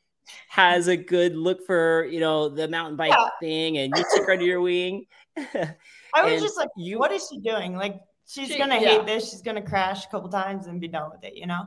has 0.48 0.88
a 0.88 0.98
good 0.98 1.36
look 1.36 1.66
for 1.66 2.06
you 2.06 2.20
know 2.20 2.50
the 2.50 2.68
mountain 2.68 2.96
bike 2.96 3.12
yeah. 3.12 3.30
thing, 3.40 3.78
and 3.78 3.94
you 3.96 4.04
took 4.16 4.26
her 4.26 4.34
under 4.34 4.46
your 4.46 4.62
wing. 4.62 5.06
I 5.38 6.24
was 6.24 6.42
just 6.42 6.58
like, 6.58 6.70
you, 6.78 7.00
what 7.00 7.12
is 7.12 7.28
she 7.30 7.40
doing? 7.40 7.76
Like, 7.76 8.00
she's 8.28 8.50
she, 8.50 8.58
gonna 8.58 8.80
yeah. 8.80 8.90
hate 8.90 9.06
this. 9.06 9.30
She's 9.30 9.42
gonna 9.42 9.62
crash 9.62 10.06
a 10.06 10.10
couple 10.10 10.30
times 10.30 10.68
and 10.68 10.80
be 10.80 10.88
done 10.88 11.10
with 11.12 11.24
it, 11.24 11.36
you 11.36 11.48
know. 11.48 11.64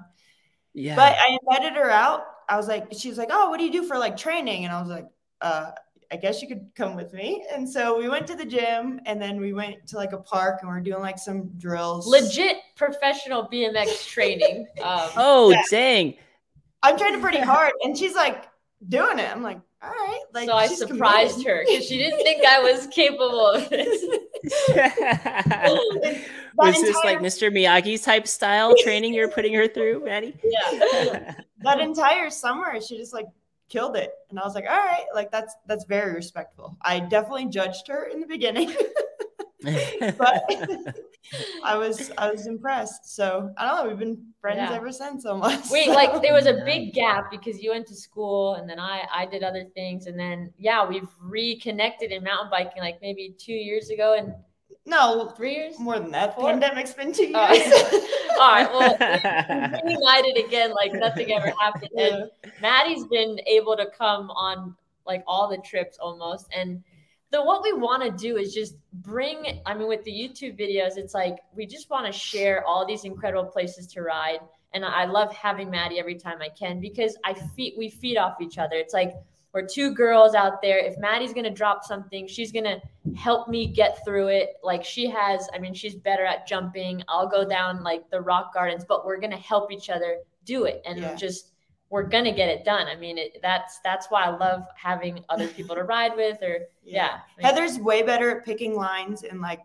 Yeah. 0.74 0.96
But 0.96 1.16
I 1.18 1.38
invited 1.40 1.76
her 1.76 1.90
out. 1.90 2.22
I 2.53 2.57
was 2.59 2.68
like, 2.68 2.88
she 2.92 3.09
was 3.09 3.16
like, 3.16 3.30
oh, 3.32 3.48
what 3.48 3.59
do 3.59 3.64
you 3.64 3.72
do 3.72 3.82
for 3.82 3.96
like 3.96 4.14
training? 4.14 4.66
And 4.66 4.74
I 4.74 4.78
was 4.78 4.90
like, 4.90 5.07
uh, 5.40 5.70
I 6.12 6.16
guess 6.16 6.42
you 6.42 6.48
could 6.48 6.66
come 6.74 6.94
with 6.94 7.14
me. 7.14 7.46
And 7.50 7.66
so 7.66 7.96
we 7.98 8.11
went 8.11 8.26
to 8.26 8.36
the 8.36 8.44
gym 8.44 9.00
and 9.07 9.20
then 9.20 9.40
we 9.40 9.55
went 9.55 9.86
to 9.86 9.96
like 9.96 10.12
a 10.12 10.18
park 10.18 10.59
and 10.61 10.70
we 10.70 10.76
are 10.76 10.80
doing 10.82 11.00
like 11.00 11.18
some 11.18 11.48
drills. 11.57 12.07
Legit 12.07 12.59
professional 12.76 13.48
BMX 13.50 14.07
training. 14.07 14.66
Um, 14.82 15.09
oh, 15.16 15.50
yeah. 15.50 15.62
dang. 15.70 16.14
I'm 16.82 16.98
training 16.98 17.22
pretty 17.22 17.40
hard. 17.40 17.72
And 17.84 17.96
she's 17.96 18.14
like, 18.14 18.44
doing 18.86 19.18
it. 19.18 19.30
I'm 19.30 19.42
like, 19.42 19.61
all 19.82 19.88
right. 19.88 20.20
Like, 20.34 20.48
so 20.50 20.55
I 20.55 20.66
surprised 20.66 21.36
committed. 21.36 21.57
her 21.57 21.64
because 21.66 21.86
she 21.86 21.96
didn't 21.96 22.22
think 22.22 22.44
I 22.44 22.61
was 22.61 22.86
capable 22.88 23.46
of 23.46 23.70
this. 23.70 24.05
was 26.57 26.76
entire... 26.76 26.82
this 26.82 26.97
like 27.05 27.18
Mr. 27.20 27.51
Miyagi's 27.51 28.03
type 28.03 28.26
style 28.26 28.74
training 28.82 29.14
you're 29.14 29.28
putting 29.28 29.55
her 29.55 29.68
through, 29.68 30.05
Maddie? 30.05 30.36
Yeah. 30.43 31.34
that 31.61 31.80
entire 31.80 32.30
summer, 32.30 32.80
she 32.80 32.97
just 32.97 33.12
like 33.12 33.26
killed 33.68 33.97
it, 33.97 34.12
and 34.30 34.38
I 34.38 34.45
was 34.45 34.55
like, 34.55 34.64
all 34.64 34.76
right, 34.76 35.05
like 35.14 35.30
that's 35.30 35.55
that's 35.66 35.84
very 35.84 36.14
respectful. 36.14 36.76
I 36.82 37.01
definitely 37.01 37.47
judged 37.47 37.88
her 37.88 38.07
in 38.07 38.20
the 38.20 38.26
beginning. 38.26 38.74
but 40.18 40.44
I 41.64 41.76
was 41.76 42.10
I 42.18 42.30
was 42.30 42.46
impressed. 42.46 43.14
So 43.14 43.52
I 43.56 43.66
don't 43.66 43.76
know. 43.76 43.88
We've 43.88 43.98
been 43.98 44.26
friends 44.40 44.58
yeah. 44.58 44.76
ever 44.76 44.92
since 44.92 45.24
almost. 45.24 45.70
Wait, 45.70 45.88
like 45.88 46.20
there 46.20 46.34
was 46.34 46.46
a 46.46 46.62
big 46.64 46.92
gap 46.92 47.30
because 47.30 47.62
you 47.62 47.70
went 47.70 47.86
to 47.88 47.94
school 47.94 48.54
and 48.54 48.68
then 48.68 48.78
I 48.78 49.02
I 49.12 49.26
did 49.26 49.42
other 49.42 49.64
things 49.74 50.06
and 50.06 50.18
then 50.18 50.52
yeah 50.58 50.86
we've 50.86 51.08
reconnected 51.20 52.10
in 52.10 52.24
mountain 52.24 52.50
biking 52.50 52.82
like 52.82 52.98
maybe 53.00 53.34
two 53.38 53.52
years 53.52 53.90
ago 53.90 54.14
and 54.18 54.34
no 54.84 55.32
three 55.36 55.54
years 55.54 55.78
more 55.78 55.98
than 55.98 56.10
that. 56.10 56.34
Four? 56.34 56.50
Pandemic's 56.50 56.92
been 56.92 57.12
two 57.12 57.28
years. 57.28 57.34
Uh, 57.36 58.00
all 58.40 58.52
right, 58.52 58.72
well 58.72 59.80
reunited 59.84 60.44
again 60.44 60.72
like 60.72 60.92
nothing 60.92 61.32
ever 61.32 61.52
happened. 61.60 61.90
And 61.96 62.30
Maddie's 62.60 63.04
been 63.06 63.38
able 63.46 63.76
to 63.76 63.86
come 63.96 64.30
on 64.30 64.74
like 65.06 65.22
all 65.26 65.48
the 65.48 65.58
trips 65.58 65.98
almost 65.98 66.48
and 66.54 66.82
so 67.33 67.43
what 67.43 67.62
we 67.62 67.72
want 67.72 68.03
to 68.03 68.11
do 68.11 68.37
is 68.37 68.53
just 68.53 68.74
bring 68.95 69.62
i 69.64 69.74
mean 69.74 69.89
with 69.89 70.05
the 70.05 70.11
youtube 70.11 70.59
videos 70.59 70.97
it's 70.97 71.14
like 71.14 71.39
we 71.57 71.66
just 71.66 71.89
want 71.89 72.05
to 72.05 72.12
share 72.12 72.64
all 72.66 72.87
these 72.87 73.05
incredible 73.05 73.45
places 73.45 73.87
to 73.89 74.03
ride. 74.03 74.41
And 74.74 74.85
i 74.85 75.05
love 75.05 75.35
having 75.35 75.70
maddie 75.70 75.99
every 75.99 76.14
time 76.14 76.39
i 76.41 76.49
can 76.49 76.80
because 76.80 77.16
i 77.24 77.35
feed 77.35 77.74
we 77.78 77.89
feed 77.89 78.16
off 78.16 78.41
each 78.41 78.59
other. 78.59 78.76
It's 78.76 78.95
like 78.95 79.14
we're 79.53 79.66
two 79.66 79.93
girls 79.93 80.35
out 80.35 80.62
there. 80.62 80.78
If 80.78 80.97
maddie's 80.97 81.35
going 81.35 81.45
to 81.45 81.51
drop 81.51 81.85
something 81.85 82.26
she's 82.26 82.53
going 82.53 82.64
to 82.64 82.80
help 83.14 83.49
me 83.49 83.66
get 83.66 84.03
through 84.05 84.28
it. 84.28 84.55
Like 84.62 84.85
she 84.85 85.09
has 85.09 85.49
i 85.55 85.59
mean 85.59 85.74
she's 85.74 85.95
better 85.95 86.24
at 86.24 86.47
jumping. 86.47 87.03
I'll 87.09 87.28
go 87.28 87.49
down 87.49 87.83
like 87.83 88.09
the 88.11 88.20
rock 88.20 88.53
gardens 88.53 88.85
but 88.87 89.07
we're 89.07 89.20
going 89.20 89.33
to 89.33 89.45
help 89.53 89.72
each 89.72 89.91
other 89.91 90.18
do 90.45 90.64
it 90.64 90.83
and 90.85 90.99
yeah. 90.99 91.14
just 91.14 91.51
we're 91.93 92.03
gonna 92.03 92.32
get 92.32 92.49
it 92.49 92.64
done. 92.64 92.86
I 92.86 92.97
mean, 92.97 93.18
it, 93.18 93.38
that's 93.43 93.78
that's 93.84 94.07
why 94.07 94.24
I 94.24 94.30
love 94.34 94.64
having 94.74 95.22
other 95.28 95.47
people 95.57 95.76
to 95.76 95.84
ride 95.84 96.16
with. 96.16 96.43
Or 96.43 96.61
yeah, 96.82 97.18
yeah. 97.38 97.47
Heather's 97.47 97.78
way 97.78 98.03
better 98.03 98.38
at 98.38 98.45
picking 98.47 98.74
lines 98.74 99.22
in 99.22 99.40
like 99.40 99.61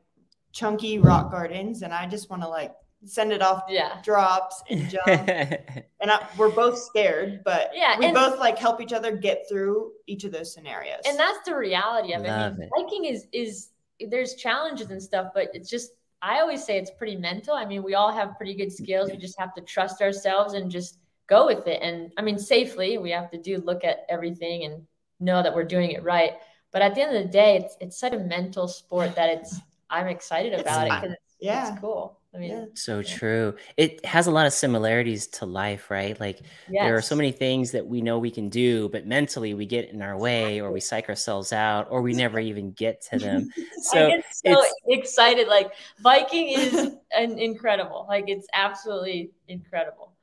chunky 0.52 1.00
rock 1.00 1.32
gardens, 1.32 1.82
and 1.84 1.94
I 1.94 2.06
just 2.06 2.30
want 2.30 2.42
to 2.44 2.50
like 2.50 2.76
send 3.06 3.32
it 3.32 3.42
off 3.42 3.64
yeah. 3.70 4.02
drops 4.04 4.62
and 4.70 4.90
jump. 4.90 5.08
and 5.08 6.12
I, 6.12 6.28
we're 6.38 6.52
both 6.52 6.78
scared, 6.78 7.44
but 7.46 7.72
yeah, 7.74 7.98
we 7.98 8.12
both 8.12 8.38
like 8.40 8.60
help 8.60 8.82
each 8.82 8.92
other 8.92 9.16
get 9.16 9.46
through 9.48 9.94
each 10.06 10.26
of 10.26 10.34
those 10.34 10.54
scenarios. 10.54 11.00
And 11.08 11.18
that's 11.18 11.40
the 11.46 11.56
reality 11.56 12.14
of 12.14 12.26
it. 12.26 12.30
I 12.30 12.52
mean, 12.52 12.70
hiking 12.76 13.06
is 13.06 13.28
is 13.32 13.70
there's 14.10 14.36
challenges 14.36 14.92
and 14.92 15.02
stuff, 15.02 15.28
but 15.34 15.48
it's 15.54 15.70
just 15.70 15.92
I 16.22 16.42
always 16.42 16.66
say 16.66 16.78
it's 16.78 16.92
pretty 16.92 17.16
mental. 17.16 17.54
I 17.54 17.64
mean, 17.64 17.84
we 17.84 17.96
all 17.96 18.12
have 18.12 18.36
pretty 18.36 18.54
good 18.54 18.74
skills. 18.74 19.12
We 19.12 19.18
just 19.18 19.40
have 19.40 19.54
to 19.54 19.62
trust 19.62 20.02
ourselves 20.02 20.54
and 20.56 20.70
just 20.70 21.00
go 21.28 21.46
with 21.46 21.68
it. 21.68 21.82
And 21.82 22.12
I 22.18 22.22
mean, 22.22 22.40
safely, 22.40 22.98
we 22.98 23.12
have 23.12 23.30
to 23.32 23.38
do 23.38 23.58
look 23.60 23.84
at 23.84 24.06
everything 24.10 24.64
and 24.64 24.84
know 25.20 25.44
that 25.44 25.54
we're 25.54 25.64
doing 25.64 25.92
it 25.92 26.04
right. 26.04 26.34
But 26.72 26.82
at 26.82 26.96
the 26.96 27.02
end 27.02 27.16
of 27.16 27.24
the 27.24 27.30
day, 27.30 27.58
it's 27.58 27.78
it's 27.80 28.00
such 28.00 28.14
a 28.14 28.20
mental 28.20 28.68
sport 28.68 29.16
that 29.16 29.30
it's 29.30 29.60
I'm 29.90 30.08
excited 30.08 30.54
about 30.54 30.86
it's, 30.86 30.94
it 30.94 31.02
because 31.02 31.12
it's, 31.14 31.36
yeah. 31.40 31.72
it's 31.72 31.80
cool. 31.80 32.20
I 32.36 32.40
mean, 32.40 32.52
yeah. 32.52 32.66
so 32.76 33.02
true. 33.02 33.56
It 33.78 34.06
has 34.06 34.28
a 34.28 34.32
lot 34.32 34.46
of 34.46 34.54
similarities 34.54 35.28
to 35.28 35.46
life, 35.46 35.90
right? 35.90 36.20
Like 36.20 36.42
yes. 36.70 36.84
there 36.84 36.96
are 36.96 37.02
so 37.02 37.16
many 37.16 37.32
things 37.32 37.72
that 37.72 37.88
we 37.88 38.02
know 38.02 38.20
we 38.20 38.30
can 38.30 38.50
do, 38.50 38.90
but 38.90 39.08
mentally 39.08 39.54
we 39.54 39.66
get 39.66 39.90
in 39.90 40.02
our 40.02 40.16
way 40.18 40.62
or 40.62 40.72
we 40.72 40.80
psych 40.80 41.10
ourselves 41.10 41.52
out 41.52 41.88
or 41.90 42.02
we 42.02 42.14
never 42.14 42.38
even 42.38 42.74
get 42.74 43.02
to 43.10 43.18
them. 43.18 43.50
So, 43.82 44.08
I 44.08 44.10
get 44.10 44.26
so 44.32 44.64
excited. 44.88 45.48
Like 45.48 45.72
biking 46.02 46.50
is 46.50 46.96
an 47.16 47.40
incredible. 47.40 48.06
Like 48.08 48.26
it's 48.28 48.48
absolutely 48.54 49.32
incredible. 49.48 50.17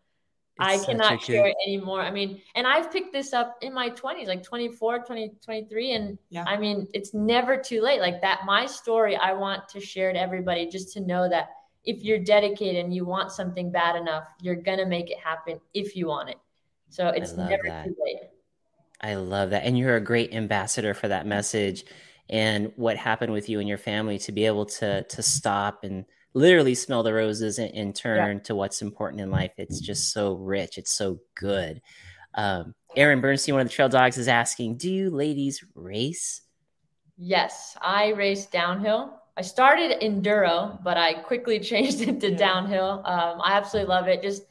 I 0.59 0.79
cannot 0.79 1.21
share 1.21 1.47
it 1.47 1.57
anymore. 1.67 2.01
I 2.01 2.11
mean, 2.11 2.41
and 2.55 2.67
I've 2.67 2.93
picked 2.93 3.13
this 3.13 3.33
up 3.33 3.57
in 3.61 3.75
my 3.75 3.91
20s, 3.91 4.27
like 4.27 4.43
24, 4.43 5.01
20, 5.01 5.33
23. 5.45 5.93
And 5.93 6.19
yeah. 6.31 6.45
I 6.47 6.57
mean, 6.57 6.87
it's 6.95 7.13
never 7.13 7.57
too 7.57 7.81
late. 7.81 8.01
Like 8.01 8.21
that, 8.23 8.43
my 8.47 8.67
story, 8.67 9.17
I 9.17 9.33
want 9.33 9.69
to 9.71 9.81
share 9.81 10.13
to 10.13 10.19
everybody 10.19 10.67
just 10.69 10.93
to 10.93 11.01
know 11.01 11.29
that 11.29 11.49
if 11.85 12.05
you're 12.05 12.21
dedicated 12.21 12.85
and 12.85 12.95
you 12.95 13.05
want 13.05 13.33
something 13.33 13.73
bad 13.73 13.97
enough, 13.97 14.25
you're 14.41 14.55
going 14.55 14.79
to 14.79 14.87
make 14.87 15.11
it 15.11 15.19
happen 15.19 15.61
if 15.75 15.97
you 15.97 16.07
want 16.07 16.31
it. 16.31 16.39
So 16.89 17.09
it's 17.09 17.33
never 17.33 17.65
that. 17.65 17.85
too 17.87 17.97
late. 18.05 18.21
I 19.01 19.17
love 19.17 19.51
that. 19.51 19.65
And 19.65 19.77
you're 19.77 19.97
a 19.97 20.01
great 20.01 20.33
ambassador 20.33 20.95
for 20.95 21.09
that 21.09 21.27
message 21.27 21.85
and 22.31 22.73
what 22.77 22.97
happened 22.97 23.33
with 23.33 23.49
you 23.49 23.61
and 23.61 23.69
your 23.69 23.79
family 23.79 24.19
to 24.19 24.33
be 24.33 24.47
able 24.47 24.65
to 24.65 25.03
to 25.03 25.23
stop 25.23 25.85
and 25.85 26.07
literally 26.35 26.74
smell 26.74 27.03
the 27.03 27.14
roses 27.14 27.59
and, 27.59 27.72
and 27.74 27.95
turn 27.95 28.37
yeah. 28.37 28.43
to 28.43 28.55
what's 28.55 28.82
important 28.82 29.20
in 29.20 29.30
life. 29.30 29.53
It's 29.57 29.80
just 29.80 30.12
so 30.12 30.35
rich. 30.35 30.76
It's 30.76 30.93
so 30.93 31.20
good. 31.35 31.80
Um, 32.35 32.74
Aaron 32.97 33.20
Bernstein, 33.20 33.55
one 33.55 33.62
of 33.62 33.68
the 33.68 33.74
trail 33.74 33.89
dogs, 33.89 34.18
is 34.18 34.28
asking, 34.28 34.76
"Do 34.76 34.93
you 34.93 35.11
ladies 35.11 35.64
race?" 35.74 36.43
Yes, 37.16 37.76
I 37.80 38.09
race 38.09 38.47
downhill. 38.47 39.20
I 39.37 39.43
started 39.43 40.01
enduro, 40.01 40.82
but 40.82 40.97
I 40.97 41.14
quickly 41.14 41.61
changed 41.61 42.01
it 42.01 42.20
to 42.20 42.30
yeah. 42.30 42.37
downhill. 42.37 43.03
Um, 43.05 43.41
I 43.41 43.53
absolutely 43.53 43.89
love 43.89 44.09
it. 44.09 44.22
Just 44.22 44.43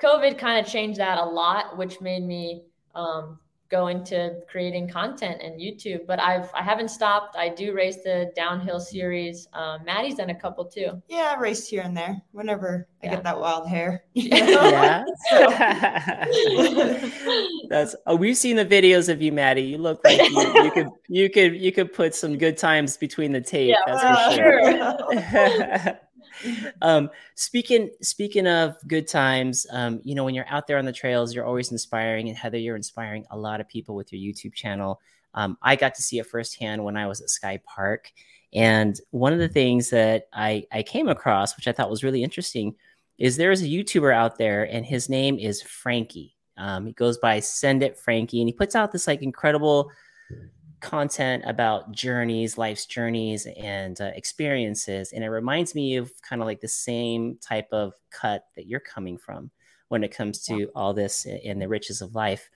COVID 0.00 0.38
kind 0.38 0.64
of 0.64 0.70
changed 0.70 1.00
that 1.00 1.18
a 1.18 1.24
lot, 1.24 1.76
which 1.76 2.00
made 2.00 2.24
me 2.24 2.62
um, 2.94 3.38
go 3.68 3.88
into 3.88 4.40
creating 4.48 4.88
content 4.88 5.42
and 5.42 5.60
YouTube. 5.60 6.06
But 6.06 6.20
I've 6.20 6.50
I 6.54 6.62
haven't 6.62 6.88
stopped. 6.88 7.36
I 7.36 7.48
do 7.48 7.72
race 7.72 8.02
the 8.02 8.32
downhill 8.36 8.80
series. 8.80 9.48
Um, 9.52 9.84
Maddie's 9.84 10.16
done 10.16 10.30
a 10.30 10.34
couple 10.34 10.64
too. 10.64 11.00
Yeah, 11.08 11.34
I 11.36 11.40
raced 11.40 11.70
here 11.70 11.82
and 11.82 11.96
there 11.96 12.20
whenever 12.32 12.88
yeah. 13.02 13.10
I 13.10 13.14
get 13.14 13.22
that 13.24 13.38
wild 13.38 13.68
hair. 13.68 14.04
Yeah. 14.14 15.04
That's 17.68 17.94
oh, 18.06 18.16
we've 18.16 18.36
seen 18.36 18.56
the 18.56 18.66
videos 18.66 19.08
of 19.08 19.22
you, 19.22 19.32
Maddie. 19.32 19.62
You 19.62 19.78
look 19.78 20.00
like 20.04 20.20
you, 20.20 20.64
you, 20.64 20.70
could 20.70 20.88
you 21.08 21.30
could 21.30 21.56
you 21.56 21.72
could 21.72 21.92
put 21.92 22.14
some 22.14 22.38
good 22.38 22.56
times 22.56 22.96
between 22.96 23.32
the 23.32 23.40
tape. 23.40 23.70
Yeah, 23.70 23.78
that's 23.86 24.02
uh, 24.02 24.30
for 24.30 24.36
sure. 24.36 25.80
sure 25.80 25.98
um, 26.82 27.10
speaking 27.34 27.90
speaking 28.02 28.46
of 28.46 28.76
good 28.86 29.08
times, 29.08 29.66
um, 29.70 30.00
you 30.04 30.14
know, 30.14 30.24
when 30.24 30.34
you're 30.34 30.48
out 30.48 30.66
there 30.66 30.78
on 30.78 30.84
the 30.84 30.92
trails, 30.92 31.34
you're 31.34 31.44
always 31.44 31.72
inspiring. 31.72 32.28
And 32.28 32.36
Heather, 32.36 32.58
you're 32.58 32.76
inspiring 32.76 33.24
a 33.30 33.36
lot 33.36 33.60
of 33.60 33.68
people 33.68 33.94
with 33.94 34.12
your 34.12 34.20
YouTube 34.20 34.54
channel. 34.54 35.00
Um, 35.34 35.58
I 35.62 35.76
got 35.76 35.94
to 35.96 36.02
see 36.02 36.18
it 36.18 36.26
firsthand 36.26 36.82
when 36.82 36.96
I 36.96 37.06
was 37.06 37.20
at 37.20 37.30
Sky 37.30 37.60
Park. 37.66 38.10
And 38.52 38.98
one 39.10 39.32
of 39.32 39.38
the 39.38 39.48
things 39.48 39.90
that 39.90 40.28
I, 40.32 40.66
I 40.72 40.82
came 40.82 41.08
across, 41.08 41.56
which 41.56 41.68
I 41.68 41.72
thought 41.72 41.90
was 41.90 42.04
really 42.04 42.22
interesting, 42.22 42.74
is 43.18 43.36
there 43.36 43.50
is 43.50 43.62
a 43.62 43.66
YouTuber 43.66 44.14
out 44.14 44.38
there, 44.38 44.64
and 44.64 44.84
his 44.84 45.08
name 45.08 45.38
is 45.38 45.62
Frankie. 45.62 46.34
Um, 46.56 46.86
he 46.86 46.92
goes 46.92 47.18
by 47.18 47.40
Send 47.40 47.82
It 47.82 47.98
Frankie, 47.98 48.40
and 48.40 48.48
he 48.48 48.52
puts 48.52 48.74
out 48.74 48.92
this 48.92 49.06
like 49.06 49.22
incredible 49.22 49.90
content 50.86 51.42
about 51.46 51.90
journeys, 51.90 52.56
life's 52.56 52.86
journeys, 52.86 53.46
and 53.56 54.00
uh, 54.00 54.12
experiences. 54.14 55.12
And 55.12 55.24
it 55.24 55.28
reminds 55.28 55.74
me 55.74 55.96
of 55.96 56.12
kind 56.22 56.40
of 56.40 56.46
like 56.46 56.60
the 56.60 56.68
same 56.68 57.38
type 57.42 57.68
of 57.72 57.94
cut 58.10 58.44
that 58.54 58.66
you're 58.66 58.80
coming 58.80 59.18
from 59.18 59.50
when 59.88 60.04
it 60.04 60.14
comes 60.14 60.44
to 60.44 60.60
yeah. 60.60 60.66
all 60.76 60.94
this 60.94 61.26
and 61.26 61.60
the 61.60 61.68
riches 61.68 62.02
of 62.02 62.14
life. 62.14 62.48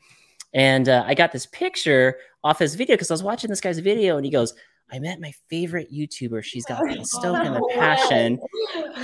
And 0.55 0.89
uh, 0.89 1.05
I 1.07 1.15
got 1.15 1.33
this 1.33 1.47
picture 1.47 2.19
off 2.45 2.61
his 2.61 2.77
video 2.77 2.95
because 2.95 3.11
I 3.11 3.15
was 3.15 3.23
watching 3.23 3.51
this 3.51 3.61
guy's 3.61 3.79
video 3.81 4.17
and 4.17 4.25
he 4.25 4.31
goes, 4.31 4.55
I 4.93 4.99
met 4.99 5.21
my 5.21 5.33
favorite 5.49 5.93
YouTuber. 5.93 6.43
She's 6.45 6.65
got 6.65 6.83
the 6.89 7.05
stoke 7.05 7.45
and 7.45 7.57
the 7.57 7.71
passion. 7.75 8.41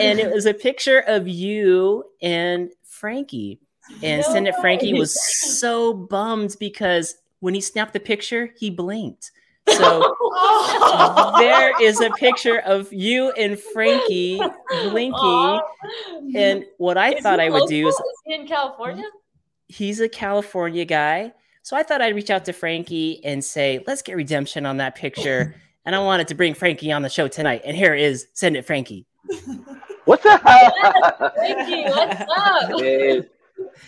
And 0.01 0.21
it 0.21 0.33
was 0.33 0.47
a 0.47 0.55
picture 0.55 1.01
of 1.01 1.27
you 1.27 2.05
and 2.23 2.71
Frankie. 2.85 3.61
And 4.03 4.23
no 4.23 4.33
Send 4.33 4.49
It 4.49 4.55
Frankie 4.61 4.95
was 4.95 5.17
so 5.57 5.95
bummed 5.95 6.57
because 6.59 7.17
when 7.41 7.55
he 7.55 7.61
snapped 7.61 7.93
the 7.93 8.01
picture, 8.01 8.53
he 8.59 8.71
blinked. 8.71 9.33
So 9.69 10.15
there 11.39 11.73
is 11.83 12.01
a 12.01 12.11
picture 12.11 12.61
of 12.61 12.93
you 12.93 13.31
and 13.33 13.59
Frankie 13.59 14.41
blinking. 14.71 15.13
Aww. 15.13 15.61
And 16.35 16.65
what 16.79 16.97
I 16.97 17.15
is 17.15 17.23
thought 17.23 17.41
I 17.41 17.51
would 17.51 17.69
do 17.69 17.89
is, 17.89 17.95
is 17.95 18.03
he 18.27 18.35
in 18.35 18.47
California? 18.47 19.05
He's 19.69 19.99
a 20.01 20.09
California 20.09 20.85
guy. 20.85 21.33
So 21.63 21.77
I 21.77 21.83
thought 21.83 22.01
I'd 22.01 22.15
reach 22.15 22.31
out 22.31 22.45
to 22.45 22.53
Frankie 22.53 23.25
and 23.25 23.45
say, 23.45 23.83
let's 23.89 24.03
get 24.03 24.15
redemption 24.15 24.67
on 24.67 24.77
that 24.77 24.95
picture. 24.95 25.55
and 25.85 25.97
I 25.97 25.99
wanted 25.99 26.29
to 26.29 26.35
bring 26.35 26.55
Frankie 26.55 26.93
on 26.93 27.03
the 27.03 27.09
show 27.09 27.27
tonight. 27.27 27.63
And 27.65 27.77
here 27.77 27.95
is 27.95 28.29
Send 28.35 28.57
It 28.57 28.65
Frankie. 28.67 29.05
What's 30.05 30.25
up? 30.25 30.43
Frankie, 31.35 31.85
what's 31.91 32.21
up? 32.37 32.81
Hey, 32.81 33.25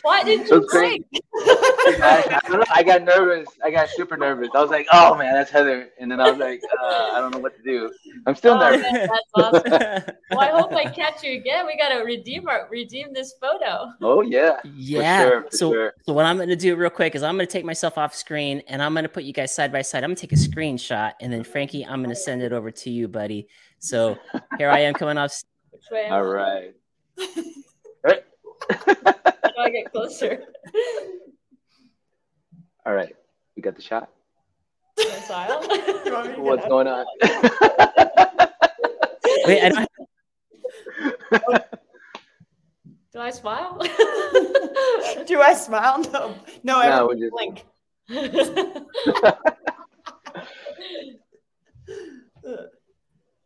why 0.02 0.22
didn't 0.22 0.48
you 0.48 0.66
break? 0.70 1.04
I, 1.34 2.40
I, 2.44 2.64
I, 2.76 2.82
got 2.82 3.02
nervous. 3.02 3.48
I 3.64 3.70
got 3.70 3.88
super 3.88 4.16
nervous. 4.16 4.48
I 4.54 4.60
was 4.60 4.70
like, 4.70 4.86
"Oh 4.92 5.14
man, 5.16 5.34
that's 5.34 5.50
Heather," 5.50 5.90
and 5.98 6.10
then 6.10 6.20
I 6.20 6.30
was 6.30 6.38
like, 6.38 6.60
uh, 6.82 7.10
"I 7.14 7.20
don't 7.20 7.32
know 7.32 7.38
what 7.38 7.56
to 7.56 7.62
do." 7.62 7.90
I'm 8.26 8.34
still 8.34 8.54
oh, 8.54 8.58
nervous. 8.58 8.82
Man, 8.82 9.08
that's 9.08 9.22
awesome. 9.34 10.14
well, 10.30 10.40
I 10.40 10.50
hope 10.50 10.72
I 10.72 10.84
catch 10.84 11.22
you 11.22 11.38
again. 11.38 11.66
We 11.66 11.76
gotta 11.76 12.04
redeem 12.04 12.48
our 12.48 12.68
redeem 12.70 13.12
this 13.12 13.34
photo. 13.40 13.90
Oh 14.02 14.22
yeah, 14.22 14.60
yeah. 14.64 15.22
For 15.22 15.30
sure, 15.30 15.42
for 15.42 15.56
so, 15.56 15.72
sure. 15.72 15.94
so 16.02 16.12
what 16.12 16.24
I'm 16.24 16.38
gonna 16.38 16.56
do 16.56 16.76
real 16.76 16.90
quick 16.90 17.14
is 17.14 17.22
I'm 17.22 17.34
gonna 17.34 17.46
take 17.46 17.64
myself 17.64 17.98
off 17.98 18.14
screen 18.14 18.62
and 18.68 18.82
I'm 18.82 18.94
gonna 18.94 19.08
put 19.08 19.24
you 19.24 19.32
guys 19.32 19.54
side 19.54 19.72
by 19.72 19.82
side. 19.82 20.04
I'm 20.04 20.10
gonna 20.10 20.16
take 20.16 20.32
a 20.32 20.36
screenshot 20.36 21.12
and 21.20 21.32
then 21.32 21.44
Frankie, 21.44 21.84
I'm 21.84 22.02
gonna 22.02 22.16
send 22.16 22.42
it 22.42 22.52
over 22.52 22.70
to 22.70 22.90
you, 22.90 23.08
buddy. 23.08 23.48
So 23.78 24.18
here 24.58 24.70
I 24.70 24.80
am 24.80 24.94
coming 24.94 25.18
off. 25.18 25.42
All 26.10 26.24
right. 26.24 26.74
I 28.70 29.70
get 29.70 29.90
closer. 29.92 30.44
All 32.86 32.94
right, 32.94 33.14
we 33.56 33.62
got 33.62 33.76
the 33.76 33.82
shot. 33.82 34.10
Smile. 35.26 35.62
What's 36.38 36.66
going 36.66 36.86
on? 36.86 37.06
Wait, 39.46 39.62
I 39.62 39.68
don't. 39.68 39.88
Do 43.12 43.20
I 43.20 43.30
smile? 43.30 43.78
Do 45.26 45.40
I 45.40 45.54
smile? 45.54 46.02
No, 46.12 46.34
no, 46.62 46.78
I 46.78 46.88
no, 46.88 47.14
just... 47.14 47.32
blink. 47.32 47.64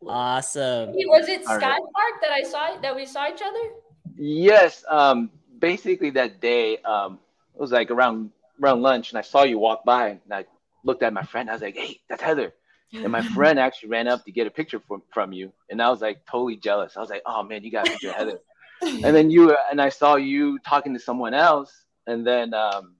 awesome. 0.07 0.91
Was 0.93 1.27
it 1.27 1.43
Sky 1.43 1.57
right. 1.57 1.81
Park 1.81 2.21
that 2.21 2.31
I 2.31 2.43
saw 2.43 2.79
that 2.81 2.95
we 2.95 3.05
saw 3.05 3.27
each 3.27 3.41
other? 3.41 3.71
Yes. 4.17 4.83
Um, 4.89 5.29
basically 5.59 6.11
that 6.11 6.41
day, 6.41 6.77
um, 6.79 7.19
it 7.55 7.61
was 7.61 7.71
like 7.71 7.91
around 7.91 8.31
around 8.61 8.81
lunch, 8.81 9.11
and 9.11 9.17
I 9.17 9.21
saw 9.21 9.43
you 9.43 9.59
walk 9.59 9.83
by, 9.85 10.09
and 10.09 10.19
I 10.31 10.45
looked 10.83 11.03
at 11.03 11.13
my 11.13 11.23
friend. 11.23 11.49
I 11.49 11.53
was 11.53 11.61
like, 11.61 11.75
"Hey, 11.75 12.01
that's 12.09 12.21
Heather." 12.21 12.53
And 12.93 13.11
my 13.11 13.21
friend 13.35 13.59
actually 13.59 13.89
ran 13.89 14.07
up 14.07 14.25
to 14.25 14.31
get 14.31 14.47
a 14.47 14.51
picture 14.51 14.79
from 14.87 15.01
from 15.13 15.33
you, 15.33 15.53
and 15.69 15.81
I 15.81 15.89
was 15.89 16.01
like 16.01 16.25
totally 16.25 16.57
jealous. 16.57 16.97
I 16.97 16.99
was 16.99 17.09
like, 17.09 17.23
"Oh 17.25 17.43
man, 17.43 17.63
you 17.63 17.71
got 17.71 17.87
a 17.87 17.91
picture 17.91 18.09
of 18.09 18.15
Heather." 18.15 18.39
and 18.81 19.15
then 19.15 19.29
you 19.29 19.55
and 19.71 19.81
I 19.81 19.89
saw 19.89 20.15
you 20.15 20.59
talking 20.59 20.93
to 20.93 20.99
someone 20.99 21.33
else, 21.33 21.71
and 22.07 22.25
then 22.25 22.53
um, 22.53 22.95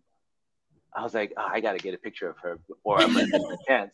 I 0.95 1.03
was 1.03 1.13
like, 1.13 1.33
oh, 1.37 1.47
"I 1.47 1.59
got 1.59 1.73
to 1.73 1.79
get 1.79 1.93
a 1.93 1.97
picture 1.97 2.29
of 2.29 2.37
her 2.39 2.59
before 2.67 2.99
I'm 2.99 3.13
gonna 3.13 3.27
miss 3.27 3.43
chance." 3.67 3.93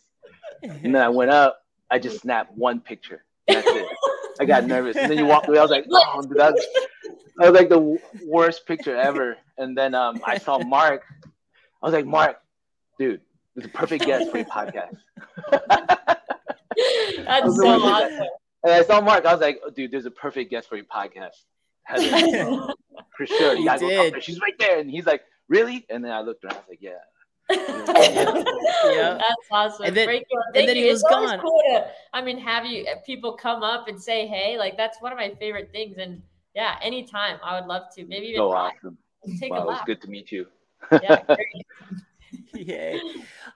And 0.61 0.93
then 0.93 1.01
I 1.01 1.09
went 1.09 1.31
up. 1.31 1.59
I 1.89 1.99
just 1.99 2.21
snapped 2.21 2.55
one 2.55 2.79
picture. 2.79 3.23
That's 3.47 3.67
it. 3.67 3.87
I 4.39 4.45
got 4.45 4.65
nervous, 4.65 4.95
and 4.95 5.11
then 5.11 5.17
you 5.17 5.25
walked 5.25 5.49
away. 5.49 5.59
I 5.59 5.61
was 5.61 5.71
like, 5.71 5.85
"Oh, 5.91 6.21
dude, 6.21 6.37
that's, 6.37 6.65
that 7.37 7.51
was 7.51 7.59
like 7.59 7.67
the 7.69 7.99
worst 8.25 8.65
picture 8.65 8.95
ever." 8.95 9.37
And 9.57 9.77
then 9.77 9.93
um, 9.93 10.21
I 10.25 10.37
saw 10.37 10.59
Mark. 10.59 11.03
I 11.25 11.85
was 11.85 11.93
like, 11.93 12.05
"Mark, 12.05 12.37
dude, 12.97 13.21
it's 13.57 13.65
a 13.65 13.69
perfect 13.69 14.05
guest 14.05 14.31
for 14.31 14.37
your 14.37 14.45
podcast." 14.47 14.95
that's 17.25 17.57
so 17.57 17.67
awesome. 17.67 18.27
And 18.63 18.73
I 18.73 18.83
saw 18.83 19.01
Mark. 19.01 19.25
I 19.25 19.33
was 19.33 19.41
like, 19.41 19.59
oh, 19.65 19.69
"Dude, 19.69 19.91
there's 19.91 20.05
a 20.05 20.11
perfect 20.11 20.51
guest 20.51 20.69
for 20.69 20.77
your 20.77 20.85
podcast." 20.85 21.35
for 23.17 23.25
sure, 23.25 23.55
you, 23.55 23.77
did. 23.77 24.23
She's 24.23 24.39
right 24.39 24.57
there, 24.57 24.79
and 24.79 24.89
he's 24.89 25.05
like, 25.05 25.21
"Really?" 25.49 25.85
And 25.89 26.03
then 26.03 26.11
I 26.11 26.21
looked 26.21 26.45
around. 26.45 26.55
I 26.55 26.59
was 26.59 26.65
like, 26.69 26.81
"Yeah." 26.81 26.91
yeah. 27.49 29.17
That's 29.17 29.47
awesome. 29.51 29.85
And 29.87 29.97
then, 29.97 30.07
Thank 30.07 30.27
and 30.55 30.67
then 30.67 30.75
he 30.75 30.89
was 30.89 31.03
gone. 31.03 31.39
Cool 31.39 31.61
to, 31.69 31.87
I 32.13 32.21
mean, 32.21 32.37
have 32.37 32.65
you 32.65 32.85
uh, 32.85 32.95
people 33.05 33.33
come 33.33 33.63
up 33.63 33.87
and 33.87 34.01
say, 34.01 34.27
"Hey," 34.27 34.57
like 34.57 34.77
that's 34.77 35.01
one 35.01 35.11
of 35.11 35.17
my 35.17 35.33
favorite 35.39 35.71
things. 35.71 35.97
And 35.97 36.21
yeah, 36.55 36.75
anytime 36.81 37.37
I 37.43 37.59
would 37.59 37.67
love 37.67 37.83
to. 37.95 38.05
Maybe 38.05 38.27
even 38.27 38.39
so 38.39 38.51
awesome. 38.51 38.97
Take 39.39 39.51
wow, 39.51 39.63
a 39.63 39.65
laugh. 39.65 39.77
It's 39.79 39.85
good 39.85 40.01
to 40.01 40.09
meet 40.09 40.31
you. 40.31 40.47
yeah. 40.91 41.21
Yay. 42.53 43.01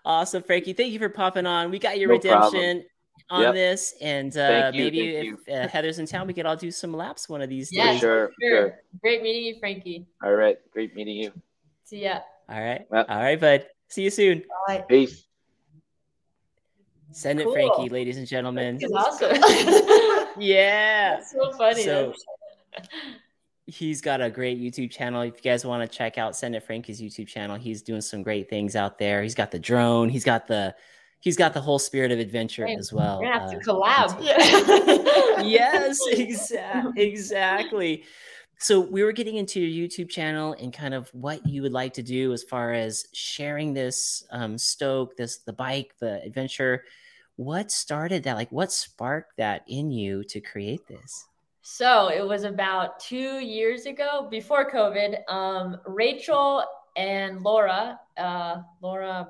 Awesome, 0.06 0.44
Frankie. 0.44 0.74
Thank 0.74 0.94
you 0.94 1.00
for 1.00 1.10
popping 1.10 1.46
on. 1.46 1.70
We 1.72 1.80
got 1.80 2.00
your 2.00 2.10
no 2.10 2.16
redemption 2.16 2.50
problem. 2.50 2.86
on 3.30 3.42
yep. 3.42 3.54
this, 3.54 3.94
and 4.02 4.36
uh, 4.36 4.72
you, 4.74 4.84
maybe 4.84 5.16
if 5.16 5.36
uh, 5.50 5.68
Heather's 5.68 6.00
in 6.00 6.06
town, 6.06 6.28
we 6.28 6.34
could 6.34 6.46
all 6.46 6.56
do 6.56 6.72
some 6.72 6.94
laps 6.94 7.30
one 7.30 7.42
of 7.42 7.50
these 7.50 7.70
yeah, 7.72 7.92
days. 7.92 8.00
Sure, 8.00 8.32
sure. 8.42 8.80
Great 9.02 9.22
meeting 9.22 9.44
you, 9.44 9.60
Frankie. 9.60 10.08
All 10.24 10.34
right. 10.34 10.58
Great 10.72 10.96
meeting 10.96 11.18
you. 11.18 11.32
See 11.84 12.04
ya. 12.04 12.20
All 12.50 12.62
right. 12.62 12.86
All 12.92 13.06
right, 13.08 13.40
bud. 13.40 13.66
See 13.94 14.06
you 14.06 14.10
soon. 14.10 14.42
Bye. 14.68 14.84
Peace. 14.90 15.28
Send 17.12 17.40
cool. 17.40 17.52
it, 17.52 17.54
Frankie, 17.54 17.90
ladies 17.90 18.18
and 18.18 18.26
gentlemen. 18.26 18.80
That's 18.82 18.92
awesome. 18.92 19.36
yeah. 20.40 21.18
That's 21.18 21.32
so 21.32 21.52
funny. 21.52 21.84
So, 21.84 22.16
he's 23.68 24.02
got 24.02 24.20
a 24.20 24.32
great 24.32 24.60
YouTube 24.60 24.90
channel. 24.90 25.22
If 25.22 25.36
you 25.36 25.44
guys 25.44 25.64
want 25.64 25.88
to 25.88 25.98
check 25.98 26.18
out 26.18 26.36
Send 26.36 26.56
It 26.56 26.64
Frankie's 26.64 27.00
YouTube 27.00 27.28
channel, 27.28 27.56
he's 27.56 27.84
doing 27.84 28.02
some 28.02 28.24
great 28.24 28.50
things 28.50 28.76
out 28.76 28.98
there. 28.98 29.22
He's 29.22 29.36
got 29.36 29.52
the 29.52 29.60
drone. 29.60 30.10
He's 30.10 30.24
got 30.24 30.48
the 30.48 30.74
he's 31.20 31.38
got 31.38 31.54
the 31.54 31.62
whole 31.62 31.78
spirit 31.78 32.12
of 32.12 32.18
adventure 32.18 32.68
as 32.68 32.92
well. 32.92 33.20
We're 33.20 33.28
gonna 33.28 33.42
have 33.42 33.50
uh, 33.50 33.54
to 33.54 33.60
collab. 33.60 34.24
yes, 35.46 36.00
exa- 36.12 36.98
exactly. 36.98 38.06
So 38.60 38.80
we 38.80 39.04
were 39.04 39.12
getting 39.12 39.36
into 39.36 39.60
your 39.60 39.88
YouTube 39.88 40.10
channel 40.10 40.56
and 40.60 40.72
kind 40.72 40.94
of 40.94 41.10
what 41.14 41.46
you 41.46 41.62
would 41.62 41.74
like 41.74 41.94
to 41.96 42.04
do 42.04 42.32
as 42.32 42.44
far 42.44 42.74
as 42.74 43.06
sharing 43.12 43.74
this 43.74 44.26
um, 44.32 44.58
stoke, 44.58 45.18
this 45.18 45.40
the 45.40 45.54
bike, 45.54 45.94
the 46.00 46.22
adventure. 46.24 46.84
What 47.36 47.72
started 47.72 48.24
that? 48.24 48.36
Like, 48.36 48.52
what 48.52 48.72
sparked 48.72 49.38
that 49.38 49.64
in 49.68 49.92
you 49.92 50.24
to 50.26 50.40
create 50.40 50.88
this? 50.88 51.26
So 51.62 52.10
it 52.10 52.26
was 52.26 52.44
about 52.44 53.00
two 53.00 53.40
years 53.40 53.86
ago, 53.86 54.28
before 54.30 54.70
COVID. 54.70 55.30
Um, 55.30 55.78
Rachel 55.86 56.64
and 56.96 57.42
Laura, 57.42 58.00
uh, 58.18 58.62
Laura, 58.82 59.30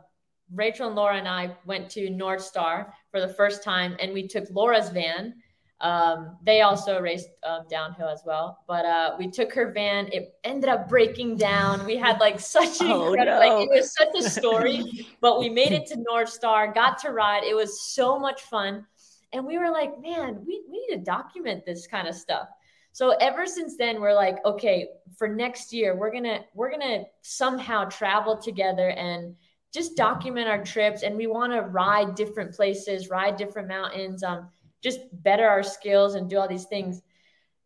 Rachel 0.54 0.88
and 0.88 0.96
Laura 0.96 1.18
and 1.18 1.28
I 1.28 1.56
went 1.66 1.90
to 1.92 2.10
Northstar 2.10 2.92
for 3.12 3.22
the 3.22 3.28
first 3.28 3.64
time, 3.64 3.96
and 4.00 4.14
we 4.14 4.28
took 4.28 4.46
Laura's 4.52 4.90
van 4.90 5.36
um, 5.84 6.38
they 6.46 6.62
also 6.62 7.02
raced 7.02 7.28
um, 7.44 7.66
downhill 7.70 8.08
as 8.08 8.24
well, 8.26 8.60
but 8.70 8.86
uh, 8.86 9.16
we 9.20 9.30
took 9.30 9.54
her 9.54 9.74
van. 9.74 10.08
It 10.14 10.34
ended 10.46 10.70
up 10.70 10.88
breaking 10.88 11.36
down. 11.36 11.86
We 11.86 11.98
had 11.98 12.22
like 12.22 12.40
such 12.58 12.80
an 12.80 12.88
oh, 12.88 13.08
incredible, 13.08 13.40
no. 13.40 13.58
like 13.58 13.68
it 13.68 13.70
was 13.70 13.94
such 13.94 14.16
a 14.18 14.30
story, 14.30 15.08
but 15.22 15.42
we 15.42 15.50
made 15.50 15.74
it 15.74 15.86
to 15.88 15.98
Northstar, 15.98 16.74
got 16.74 17.00
to 17.00 17.10
ride. 17.10 17.44
It 17.44 17.54
was 17.54 17.84
so 17.84 18.18
much 18.18 18.44
fun, 18.44 18.86
and 19.34 19.46
we 19.46 19.58
were 19.58 19.70
like, 19.70 20.02
man, 20.02 20.42
we, 20.48 20.64
we 20.72 20.88
need 20.88 20.96
to 20.96 21.04
document 21.04 21.66
this 21.66 21.86
kind 21.86 22.08
of 22.08 22.16
stuff. 22.16 22.48
So 22.94 23.10
ever 23.20 23.46
since 23.46 23.76
then, 23.76 24.00
we're 24.00 24.14
like, 24.14 24.38
okay, 24.46 24.88
for 25.18 25.28
next 25.28 25.74
year, 25.74 25.98
we're 25.98 26.14
gonna 26.14 26.46
we're 26.54 26.72
gonna 26.72 27.04
somehow 27.24 27.86
travel 27.86 28.38
together 28.38 28.92
and 28.92 29.36
just 29.74 29.98
document 29.98 30.48
our 30.48 30.64
trips, 30.64 31.04
and 31.04 31.18
we 31.18 31.28
want 31.28 31.52
to 31.52 31.60
ride 31.60 32.16
different 32.16 32.56
places, 32.56 33.10
ride 33.10 33.36
different 33.36 33.68
mountains. 33.68 34.24
Um, 34.24 34.48
just 34.84 35.00
better 35.24 35.48
our 35.48 35.64
skills 35.64 36.16
and 36.16 36.30
do 36.30 36.38
all 36.38 36.48
these 36.48 36.66
things. 36.66 37.02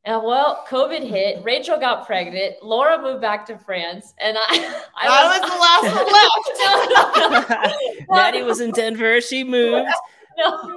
And 0.05 0.23
well, 0.23 0.63
COVID 0.69 1.03
hit. 1.03 1.43
Rachel 1.43 1.77
got 1.77 2.05
pregnant. 2.05 2.63
Laura 2.63 3.01
moved 3.01 3.19
back 3.19 3.45
to 3.47 3.57
France, 3.57 4.13
and 4.19 4.37
I, 4.39 4.83
I, 4.95 5.39
was, 5.39 5.41
was 5.41 5.49
the 5.51 6.05
last 6.09 7.49
one 7.49 7.67
left. 7.67 7.75
Maddie 8.09 8.43
was 8.43 8.61
in 8.61 8.71
Denver. 8.71 9.19
She 9.21 9.43
moved. 9.43 9.89
No, 10.39 10.69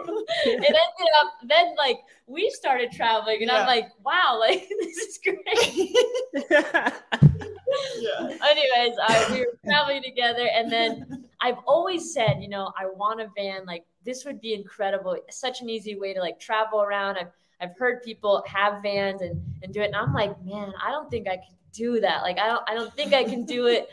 it 0.47 0.55
ended 0.55 1.11
up 1.20 1.34
then 1.43 1.74
like 1.76 1.99
we 2.26 2.49
started 2.49 2.93
traveling, 2.93 3.43
and 3.43 3.51
yeah. 3.51 3.61
I'm 3.61 3.66
like, 3.66 3.88
wow, 4.03 4.38
like 4.41 4.66
this 4.80 4.97
is 4.97 5.18
great. 5.22 5.95
yeah. 8.01 8.38
Anyways, 8.49 8.97
I, 9.03 9.28
we 9.30 9.41
were 9.41 9.59
traveling 9.62 10.03
together, 10.03 10.49
and 10.51 10.72
then 10.72 11.28
I've 11.43 11.59
always 11.66 12.14
said, 12.14 12.38
you 12.41 12.49
know, 12.49 12.72
I 12.74 12.86
want 12.86 13.20
a 13.20 13.28
van 13.36 13.66
like 13.66 13.84
this 14.05 14.24
would 14.24 14.40
be 14.40 14.55
incredible. 14.55 15.16
Such 15.30 15.61
an 15.61 15.68
easy 15.68 15.98
way 15.98 16.14
to 16.14 16.20
like 16.20 16.38
travel 16.40 16.82
around. 16.82 17.16
I've 17.18 17.30
I've 17.61 17.76
heard 17.78 18.03
people 18.03 18.42
have 18.46 18.82
vans 18.82 19.20
and 19.22 19.40
and 19.62 19.72
do 19.72 19.80
it, 19.82 19.86
and 19.86 19.96
I'm 19.96 20.12
like, 20.14 20.42
man, 20.44 20.72
I 20.82 20.90
don't 20.90 21.11
think 21.11 21.28
I 21.28 21.36
can 21.36 21.55
do 21.72 22.01
that. 22.01 22.22
Like 22.22 22.38
I 22.38 22.46
don't 22.46 22.62
I 22.68 22.74
don't 22.74 22.92
think 22.94 23.12
I 23.12 23.24
can 23.24 23.44
do 23.44 23.66
it. 23.76 23.88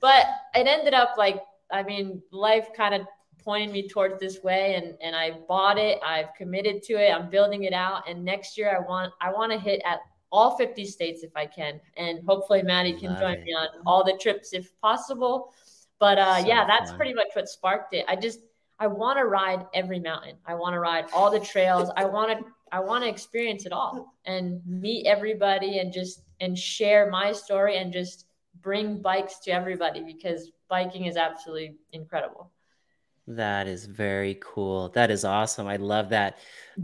But 0.00 0.26
it 0.54 0.66
ended 0.66 0.94
up 0.94 1.14
like 1.18 1.42
I 1.70 1.82
mean, 1.82 2.22
life 2.32 2.68
kind 2.76 2.94
of 2.94 3.02
pointed 3.42 3.70
me 3.72 3.88
towards 3.88 4.20
this 4.20 4.42
way 4.42 4.74
and 4.74 4.94
and 5.02 5.14
I 5.14 5.32
bought 5.48 5.78
it. 5.78 5.98
I've 6.04 6.34
committed 6.36 6.82
to 6.84 6.94
it. 6.94 7.10
I'm 7.10 7.30
building 7.30 7.64
it 7.64 7.72
out 7.72 8.08
and 8.08 8.24
next 8.24 8.56
year 8.58 8.74
I 8.74 8.80
want 8.86 9.12
I 9.20 9.30
want 9.32 9.52
to 9.52 9.58
hit 9.58 9.82
at 9.84 10.00
all 10.32 10.56
50 10.56 10.84
states 10.86 11.22
if 11.22 11.36
I 11.36 11.46
can. 11.46 11.80
And 11.96 12.20
hopefully 12.26 12.62
Maddie 12.62 12.92
can 12.92 13.10
Love 13.10 13.20
join 13.20 13.34
it. 13.34 13.44
me 13.44 13.52
on 13.52 13.68
all 13.86 14.04
the 14.04 14.16
trips 14.20 14.52
if 14.52 14.78
possible. 14.80 15.52
But 15.98 16.18
uh 16.18 16.40
so 16.40 16.46
yeah, 16.46 16.66
that's 16.66 16.90
fun. 16.90 16.96
pretty 16.96 17.14
much 17.14 17.28
what 17.34 17.48
sparked 17.48 17.94
it. 17.94 18.04
I 18.08 18.16
just 18.16 18.40
I 18.80 18.86
want 18.86 19.18
to 19.18 19.26
ride 19.26 19.66
every 19.74 20.00
mountain. 20.00 20.36
I 20.46 20.54
want 20.54 20.72
to 20.72 20.80
ride 20.80 21.04
all 21.12 21.30
the 21.30 21.38
trails. 21.38 21.90
I 21.96 22.06
want 22.06 22.38
to 22.38 22.44
I 22.72 22.80
want 22.80 23.04
to 23.04 23.10
experience 23.10 23.66
it 23.66 23.72
all 23.72 24.14
and 24.24 24.60
meet 24.66 25.06
everybody 25.06 25.78
and 25.78 25.92
just 25.92 26.22
and 26.40 26.58
share 26.58 27.10
my 27.10 27.32
story 27.32 27.76
and 27.76 27.92
just 27.92 28.26
bring 28.62 29.00
bikes 29.02 29.38
to 29.40 29.50
everybody 29.50 30.02
because 30.02 30.50
biking 30.68 31.04
is 31.04 31.16
absolutely 31.16 31.76
incredible. 31.92 32.50
That 33.26 33.68
is 33.68 33.84
very 33.84 34.38
cool. 34.40 34.88
That 34.88 35.10
is 35.10 35.24
awesome. 35.24 35.66
I 35.66 35.76
love 35.76 36.08
that. 36.08 36.38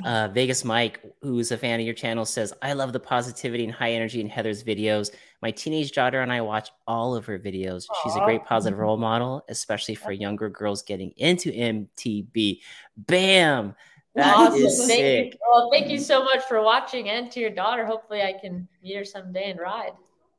Uh, 0.05 0.29
Vegas 0.29 0.65
Mike, 0.65 1.01
who's 1.23 1.51
a 1.51 1.57
fan 1.57 1.81
of 1.81 1.87
your 1.87 1.95
channel, 1.95 2.25
says, 2.25 2.53
I 2.63 2.75
love 2.75 2.93
the 2.93 3.01
positivity 3.01 3.65
and 3.65 3.73
high 3.73 3.93
energy 3.93 4.21
in 4.21 4.29
Heather's 4.29 4.63
videos. 4.63 5.11
My 5.43 5.51
teenage 5.51 5.93
daughter 5.93 6.20
and 6.20 6.32
I 6.32 6.41
watch 6.41 6.70
all 6.87 7.14
of 7.14 7.26
her 7.26 7.39
videos. 7.39 7.87
Aww. 7.87 7.95
She's 8.03 8.16
a 8.16 8.24
great 8.24 8.45
positive 8.45 8.78
role 8.80 8.97
model, 8.97 9.45
especially 9.49 9.95
for 9.95 10.12
younger 10.12 10.49
girls 10.49 10.82
getting 10.82 11.12
into 11.16 11.53
MTB. 11.53 12.61
Bam! 12.97 13.74
That 14.14 14.34
awesome. 14.34 14.64
is 14.64 14.78
thank 14.78 14.91
sick. 14.91 15.34
You. 15.34 15.39
Well, 15.51 15.70
thank 15.70 15.91
you 15.91 15.99
so 15.99 16.24
much 16.24 16.43
for 16.45 16.62
watching 16.62 17.11
and 17.11 17.30
to 17.32 17.41
your 17.41 17.51
daughter. 17.51 17.84
Hopefully, 17.84 18.22
I 18.22 18.32
can 18.32 18.66
meet 18.82 18.97
her 18.97 19.05
someday 19.05 19.51
and 19.51 19.61
ride. 19.61 19.93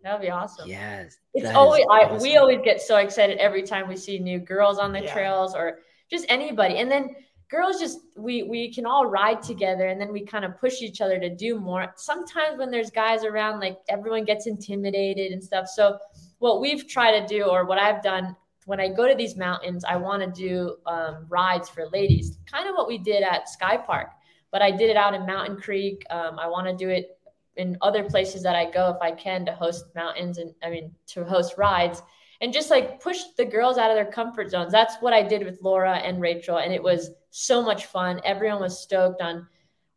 That 0.03 0.13
would 0.13 0.25
be 0.25 0.31
awesome. 0.31 0.67
Yes. 0.67 1.17
It's 1.33 1.49
always, 1.49 1.85
awesome. 1.89 2.17
I, 2.17 2.21
we 2.21 2.37
always 2.37 2.59
get 2.63 2.81
so 2.81 2.97
excited 2.97 3.37
every 3.37 3.61
time 3.61 3.87
we 3.87 3.95
see 3.95 4.17
new 4.19 4.39
girls 4.39 4.79
on 4.79 4.91
the 4.91 5.03
yeah. 5.03 5.13
trails 5.13 5.53
or 5.53 5.79
just 6.09 6.25
anybody. 6.29 6.77
And 6.77 6.89
then 6.89 7.15
girls 7.49 7.79
just 7.79 7.99
we 8.15 8.43
we 8.43 8.73
can 8.73 8.85
all 8.85 9.05
ride 9.05 9.41
together 9.41 9.87
and 9.87 9.99
then 9.99 10.11
we 10.11 10.25
kind 10.25 10.43
of 10.43 10.59
push 10.59 10.81
each 10.81 11.01
other 11.01 11.19
to 11.19 11.33
do 11.33 11.59
more. 11.59 11.93
Sometimes 11.95 12.57
when 12.57 12.71
there's 12.71 12.91
guys 12.91 13.23
around 13.23 13.59
like 13.59 13.77
everyone 13.89 14.25
gets 14.25 14.47
intimidated 14.47 15.31
and 15.31 15.43
stuff. 15.43 15.67
So 15.67 15.97
what 16.39 16.61
we've 16.61 16.87
tried 16.87 17.19
to 17.19 17.27
do 17.27 17.43
or 17.43 17.65
what 17.65 17.79
i've 17.79 18.01
done 18.03 18.35
when 18.65 18.79
i 18.79 18.87
go 18.87 19.07
to 19.07 19.15
these 19.15 19.35
mountains 19.35 19.83
i 19.85 19.95
want 19.95 20.21
to 20.21 20.29
do 20.41 20.75
um, 20.85 21.25
rides 21.29 21.69
for 21.69 21.87
ladies 21.91 22.37
kind 22.51 22.67
of 22.67 22.75
what 22.75 22.87
we 22.87 22.97
did 22.97 23.23
at 23.23 23.49
sky 23.49 23.77
park. 23.77 24.09
But 24.51 24.61
i 24.61 24.71
did 24.71 24.89
it 24.89 24.97
out 24.97 25.13
in 25.13 25.25
mountain 25.25 25.57
creek. 25.57 26.03
Um, 26.09 26.39
i 26.39 26.47
want 26.47 26.67
to 26.67 26.75
do 26.75 26.89
it 26.89 27.17
in 27.55 27.77
other 27.81 28.03
places 28.03 28.43
that 28.43 28.55
i 28.55 28.69
go 28.69 28.91
if 28.91 29.01
i 29.01 29.11
can 29.11 29.45
to 29.45 29.51
host 29.51 29.85
mountains 29.95 30.37
and 30.37 30.53
i 30.63 30.69
mean 30.69 30.93
to 31.07 31.23
host 31.23 31.55
rides 31.57 32.01
and 32.41 32.53
just 32.53 32.69
like 32.69 33.01
push 33.01 33.19
the 33.35 33.45
girls 33.45 33.77
out 33.77 33.89
of 33.89 33.95
their 33.95 34.11
comfort 34.11 34.49
zones. 34.49 34.71
That's 34.71 34.95
what 34.97 35.13
I 35.13 35.23
did 35.23 35.43
with 35.43 35.61
Laura 35.61 35.97
and 35.97 36.21
Rachel. 36.21 36.57
And 36.57 36.73
it 36.73 36.81
was 36.81 37.11
so 37.31 37.61
much 37.61 37.85
fun. 37.85 38.21
Everyone 38.23 38.61
was 38.61 38.79
stoked 38.79 39.21
on, 39.21 39.47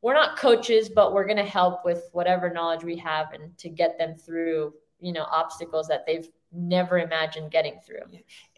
we're 0.03 0.15
not 0.15 0.39
coaches, 0.39 0.89
but 0.89 1.13
we're 1.13 1.27
going 1.27 1.37
to 1.37 1.45
help 1.45 1.85
with 1.85 2.09
whatever 2.13 2.51
knowledge 2.51 2.85
we 2.85 2.97
have 2.97 3.33
and 3.33 3.57
to 3.59 3.69
get 3.69 3.99
them 3.99 4.15
through, 4.15 4.73
you 5.01 5.13
know, 5.13 5.25
obstacles 5.31 5.89
that 5.89 6.07
they've 6.07 6.29
never 6.53 6.99
imagined 6.99 7.51
getting 7.51 7.79
through. 7.87 8.03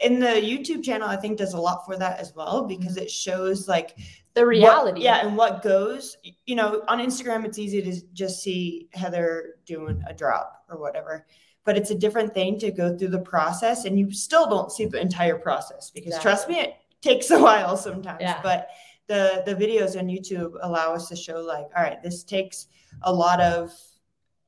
And 0.03 0.23
the 0.23 0.29
YouTube 0.29 0.83
channel, 0.83 1.09
I 1.09 1.17
think, 1.17 1.39
does 1.39 1.55
a 1.55 1.61
lot 1.61 1.85
for 1.85 1.97
that 1.97 2.21
as 2.21 2.33
well 2.35 2.65
because 2.65 2.97
it 2.97 3.11
shows 3.11 3.69
like 3.69 3.97
the 4.35 4.47
reality. 4.47 5.01
What, 5.01 5.03
yeah. 5.03 5.27
And 5.27 5.37
what 5.37 5.63
goes, 5.63 6.17
you 6.47 6.55
know, 6.55 6.83
on 6.89 7.01
Instagram, 7.01 7.45
it's 7.45 7.59
easy 7.59 7.83
to 7.83 8.01
just 8.13 8.43
see 8.43 8.89
Heather 8.93 9.57
doing 9.67 10.03
a 10.07 10.15
drop 10.15 10.65
or 10.71 10.79
whatever 10.79 11.27
but 11.65 11.77
it's 11.77 11.91
a 11.91 11.95
different 11.95 12.35
thing 12.35 12.59
to 12.59 12.71
go 12.71 12.97
through 12.97 13.09
the 13.09 13.19
process 13.19 13.85
and 13.85 13.99
you 13.99 14.11
still 14.13 14.49
don't 14.49 14.73
see 14.73 14.87
the 14.87 15.01
entire 15.01 15.39
process 15.39 15.91
because 15.91 16.15
exactly. 16.15 16.31
trust 16.31 16.49
me 16.49 16.61
it 16.61 16.75
takes 17.01 17.31
a 17.31 17.39
while 17.39 17.77
sometimes 17.77 18.21
yeah. 18.21 18.41
but 18.43 18.69
the 19.09 19.43
the 19.47 19.55
videos 19.55 19.99
on 19.99 20.07
youtube 20.07 20.53
allow 20.63 20.95
us 20.95 21.09
to 21.09 21.17
show 21.17 21.41
like 21.41 21.67
all 21.77 21.83
right 21.83 22.03
this 22.03 22.23
takes 22.23 22.67
a 23.03 23.13
lot 23.13 23.41
of 23.41 23.73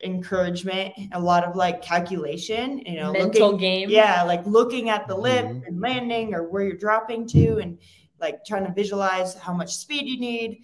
encouragement 0.02 0.92
a 1.12 1.20
lot 1.20 1.44
of 1.44 1.56
like 1.56 1.80
calculation 1.80 2.78
you 2.80 2.96
know 2.96 3.12
mental 3.12 3.52
looking, 3.52 3.58
game 3.58 3.90
yeah 3.90 4.22
like 4.22 4.44
looking 4.46 4.90
at 4.90 5.08
the 5.08 5.16
lip 5.16 5.46
mm-hmm. 5.46 5.64
and 5.66 5.80
landing 5.80 6.34
or 6.34 6.48
where 6.48 6.64
you're 6.64 6.76
dropping 6.76 7.26
to 7.26 7.58
and 7.58 7.78
like 8.20 8.44
trying 8.44 8.66
to 8.66 8.72
visualize 8.72 9.34
how 9.34 9.52
much 9.52 9.74
speed 9.74 10.06
you 10.06 10.18
need 10.18 10.62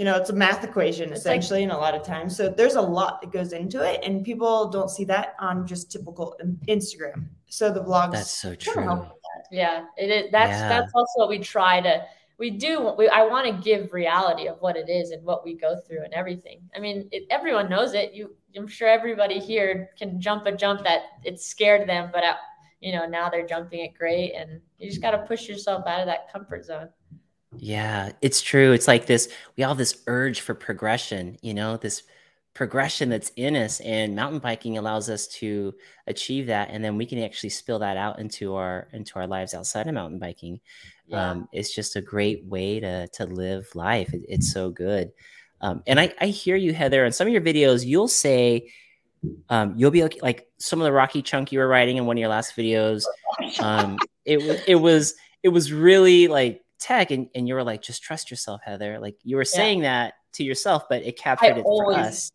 you 0.00 0.06
know, 0.06 0.16
it's 0.16 0.30
a 0.30 0.32
math 0.32 0.64
equation 0.64 1.10
it's 1.10 1.20
essentially, 1.20 1.60
like, 1.60 1.64
and 1.64 1.72
a 1.72 1.76
lot 1.76 1.94
of 1.94 2.02
times. 2.02 2.34
So 2.34 2.48
there's 2.48 2.76
a 2.76 2.80
lot 2.80 3.20
that 3.20 3.32
goes 3.32 3.52
into 3.52 3.86
it, 3.86 4.00
and 4.02 4.24
people 4.24 4.70
don't 4.70 4.88
see 4.88 5.04
that 5.04 5.34
on 5.38 5.66
just 5.66 5.92
typical 5.92 6.38
Instagram. 6.68 7.26
So 7.50 7.70
the 7.70 7.84
vlogs. 7.84 8.12
That's 8.12 8.30
so 8.30 8.54
true. 8.54 9.06
Yeah, 9.52 9.84
it 9.98 10.06
is. 10.06 10.32
That's 10.32 10.52
yeah. 10.52 10.68
that's 10.70 10.90
also 10.94 11.12
what 11.16 11.28
we 11.28 11.38
try 11.38 11.82
to. 11.82 12.02
We 12.38 12.48
do. 12.48 12.94
We, 12.96 13.10
I 13.10 13.26
want 13.26 13.46
to 13.46 13.62
give 13.62 13.92
reality 13.92 14.48
of 14.48 14.56
what 14.60 14.74
it 14.74 14.88
is 14.88 15.10
and 15.10 15.22
what 15.22 15.44
we 15.44 15.54
go 15.54 15.76
through 15.86 16.02
and 16.02 16.14
everything. 16.14 16.62
I 16.74 16.78
mean, 16.78 17.06
it, 17.12 17.24
everyone 17.28 17.68
knows 17.68 17.92
it. 17.92 18.14
You, 18.14 18.34
I'm 18.56 18.66
sure 18.66 18.88
everybody 18.88 19.38
here 19.38 19.90
can 19.98 20.18
jump 20.18 20.46
a 20.46 20.52
jump 20.52 20.82
that 20.84 21.02
it 21.24 21.38
scared 21.38 21.86
them, 21.86 22.08
but 22.10 22.24
you 22.80 22.92
know 22.92 23.04
now 23.04 23.28
they're 23.28 23.46
jumping 23.46 23.80
it 23.80 23.92
great, 23.92 24.32
and 24.32 24.62
you 24.78 24.88
just 24.88 25.02
got 25.02 25.10
to 25.10 25.18
push 25.18 25.46
yourself 25.46 25.86
out 25.86 26.00
of 26.00 26.06
that 26.06 26.32
comfort 26.32 26.64
zone. 26.64 26.88
Yeah, 27.56 28.12
it's 28.22 28.40
true. 28.42 28.72
It's 28.72 28.86
like 28.88 29.06
this, 29.06 29.28
we 29.56 29.64
all 29.64 29.70
have 29.70 29.78
this 29.78 30.02
urge 30.06 30.40
for 30.40 30.54
progression, 30.54 31.36
you 31.42 31.52
know, 31.54 31.76
this 31.76 32.04
progression 32.54 33.08
that's 33.08 33.30
in 33.36 33.56
us 33.56 33.80
and 33.80 34.14
mountain 34.16 34.40
biking 34.40 34.76
allows 34.76 35.08
us 35.08 35.28
to 35.28 35.72
achieve 36.08 36.46
that 36.48 36.68
and 36.70 36.84
then 36.84 36.96
we 36.96 37.06
can 37.06 37.22
actually 37.22 37.48
spill 37.48 37.78
that 37.78 37.96
out 37.96 38.18
into 38.18 38.56
our 38.56 38.88
into 38.92 39.18
our 39.20 39.26
lives 39.26 39.54
outside 39.54 39.86
of 39.86 39.94
mountain 39.94 40.18
biking 40.18 40.58
yeah. 41.06 41.30
um, 41.30 41.48
it's 41.52 41.72
just 41.72 41.94
a 41.94 42.00
great 42.00 42.44
way 42.44 42.80
to 42.80 43.06
to 43.08 43.24
live 43.26 43.68
life 43.76 44.12
it, 44.12 44.22
it's 44.28 44.52
so 44.52 44.68
good 44.68 45.12
um, 45.60 45.82
and 45.86 46.00
I, 46.00 46.12
I 46.20 46.26
hear 46.26 46.56
you 46.56 46.74
heather 46.74 47.04
on 47.06 47.12
some 47.12 47.28
of 47.28 47.32
your 47.32 47.42
videos 47.42 47.86
you'll 47.86 48.08
say 48.08 48.68
Um, 49.48 49.74
you'll 49.76 49.90
be 49.90 50.04
okay. 50.04 50.20
Like 50.22 50.48
some 50.58 50.80
of 50.80 50.84
the 50.84 50.92
rocky 50.92 51.22
chunk 51.22 51.52
you 51.52 51.58
were 51.58 51.68
riding 51.68 51.96
in 51.98 52.06
one 52.06 52.16
of 52.16 52.20
your 52.20 52.30
last 52.30 52.56
videos. 52.56 53.04
Um, 53.60 53.98
it 54.24 54.64
it 54.68 54.76
was 54.76 55.14
it 55.42 55.48
was 55.48 55.72
really 55.72 56.28
like 56.28 56.62
tech, 56.80 57.10
and, 57.10 57.28
and 57.34 57.46
you 57.46 57.54
were 57.54 57.62
like, 57.62 57.82
just 57.82 58.02
trust 58.02 58.30
yourself, 58.30 58.60
Heather. 58.64 58.98
Like 58.98 59.16
you 59.22 59.36
were 59.36 59.44
saying 59.44 59.80
yeah. 59.80 60.04
that 60.04 60.14
to 60.34 60.44
yourself, 60.44 60.88
but 60.88 61.02
it 61.02 61.16
captured 61.16 61.54
I 61.54 61.58
it 61.58 61.64
always, 61.64 61.96
for 61.96 62.02
us. 62.02 62.32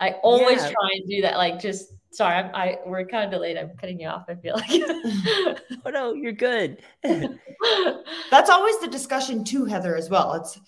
I 0.00 0.10
always 0.22 0.62
yeah. 0.62 0.70
try 0.70 0.90
and 0.94 1.08
do 1.08 1.22
that. 1.22 1.36
Like 1.36 1.60
just 1.60 1.92
sorry, 2.10 2.36
I'm, 2.36 2.54
I 2.54 2.78
we're 2.86 3.06
kind 3.06 3.24
of 3.24 3.30
delayed. 3.30 3.56
I'm 3.56 3.70
cutting 3.76 4.00
you 4.00 4.08
off. 4.08 4.26
I 4.28 4.34
feel 4.34 4.54
like. 4.54 4.70
oh 5.86 5.90
no, 5.90 6.12
you're 6.12 6.32
good. 6.32 6.82
That's 7.02 8.50
always 8.50 8.78
the 8.80 8.88
discussion 8.88 9.44
too, 9.44 9.64
Heather, 9.64 9.96
as 9.96 10.10
well. 10.10 10.34
It's 10.34 10.58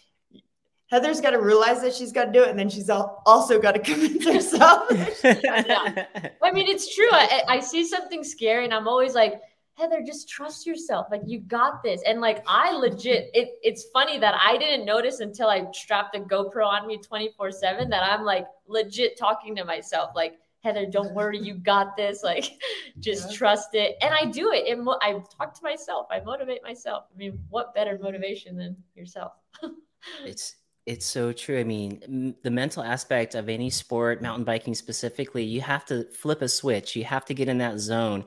Heather's 0.90 1.20
got 1.20 1.30
to 1.30 1.40
realize 1.40 1.80
that 1.82 1.94
she's 1.94 2.12
got 2.12 2.26
to 2.26 2.32
do 2.32 2.42
it, 2.44 2.50
and 2.50 2.58
then 2.58 2.68
she's 2.68 2.90
also 2.90 3.60
got 3.60 3.72
to 3.72 3.78
convince 3.80 4.24
herself. 4.24 4.86
yeah. 5.24 6.06
I 6.42 6.52
mean, 6.52 6.68
it's 6.68 6.94
true. 6.94 7.08
I, 7.10 7.42
I 7.48 7.60
see 7.60 7.84
something 7.84 8.22
scary, 8.22 8.64
and 8.64 8.74
I'm 8.74 8.86
always 8.86 9.14
like, 9.14 9.40
Heather, 9.76 10.02
just 10.06 10.28
trust 10.28 10.66
yourself. 10.66 11.08
Like 11.10 11.22
you 11.26 11.40
got 11.40 11.82
this. 11.82 12.00
And 12.06 12.20
like 12.20 12.44
I 12.46 12.70
legit, 12.72 13.30
it, 13.34 13.54
it's 13.62 13.84
funny 13.92 14.18
that 14.18 14.34
I 14.40 14.56
didn't 14.56 14.86
notice 14.86 15.18
until 15.18 15.48
I 15.48 15.66
strapped 15.72 16.14
a 16.16 16.20
GoPro 16.20 16.64
on 16.64 16.86
me 16.86 16.98
24 16.98 17.50
7 17.50 17.90
that 17.90 18.02
I'm 18.02 18.24
like 18.24 18.46
legit 18.68 19.18
talking 19.18 19.56
to 19.56 19.64
myself. 19.64 20.10
Like, 20.14 20.38
Heather, 20.62 20.86
don't 20.86 21.12
worry, 21.12 21.38
you 21.38 21.54
got 21.54 21.96
this. 21.96 22.22
Like, 22.24 22.52
just 23.00 23.30
yeah. 23.30 23.36
trust 23.36 23.74
it. 23.74 23.96
And 24.00 24.14
I 24.14 24.26
do 24.26 24.52
it. 24.52 24.66
it 24.66 24.78
mo- 24.78 24.98
I 25.02 25.20
talk 25.36 25.54
to 25.54 25.62
myself. 25.62 26.06
I 26.10 26.20
motivate 26.20 26.62
myself. 26.62 27.04
I 27.12 27.18
mean, 27.18 27.38
what 27.50 27.74
better 27.74 27.98
motivation 28.00 28.56
than 28.56 28.76
yourself? 28.94 29.32
it's 30.24 30.54
it's 30.86 31.06
so 31.06 31.32
true. 31.32 31.58
I 31.58 31.64
mean, 31.64 32.00
m- 32.04 32.34
the 32.42 32.50
mental 32.50 32.82
aspect 32.82 33.34
of 33.34 33.48
any 33.48 33.70
sport, 33.70 34.22
mountain 34.22 34.44
biking 34.44 34.74
specifically, 34.74 35.42
you 35.42 35.60
have 35.62 35.84
to 35.86 36.04
flip 36.12 36.42
a 36.42 36.48
switch. 36.48 36.94
You 36.94 37.04
have 37.04 37.24
to 37.26 37.34
get 37.34 37.48
in 37.48 37.58
that 37.58 37.78
zone 37.80 38.24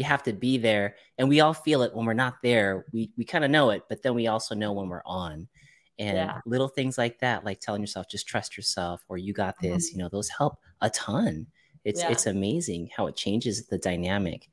you 0.00 0.04
have 0.04 0.22
to 0.22 0.32
be 0.32 0.56
there 0.56 0.96
and 1.18 1.28
we 1.28 1.40
all 1.40 1.52
feel 1.52 1.82
it 1.82 1.94
when 1.94 2.06
we're 2.06 2.14
not 2.14 2.36
there 2.42 2.86
we 2.90 3.10
we 3.18 3.24
kind 3.24 3.44
of 3.44 3.50
know 3.50 3.68
it 3.68 3.82
but 3.90 4.02
then 4.02 4.14
we 4.14 4.28
also 4.28 4.54
know 4.54 4.72
when 4.72 4.88
we're 4.88 5.02
on 5.04 5.46
and 5.98 6.16
yeah. 6.16 6.40
little 6.46 6.68
things 6.68 6.96
like 6.96 7.18
that 7.18 7.44
like 7.44 7.60
telling 7.60 7.82
yourself 7.82 8.08
just 8.08 8.26
trust 8.26 8.56
yourself 8.56 9.04
or 9.10 9.18
you 9.18 9.34
got 9.34 9.54
this 9.60 9.90
mm-hmm. 9.90 9.98
you 9.98 10.02
know 10.02 10.08
those 10.08 10.30
help 10.30 10.58
a 10.80 10.88
ton 10.88 11.46
it's 11.84 12.00
yeah. 12.00 12.10
it's 12.10 12.24
amazing 12.24 12.88
how 12.96 13.06
it 13.06 13.14
changes 13.14 13.66
the 13.66 13.76
dynamic 13.76 14.48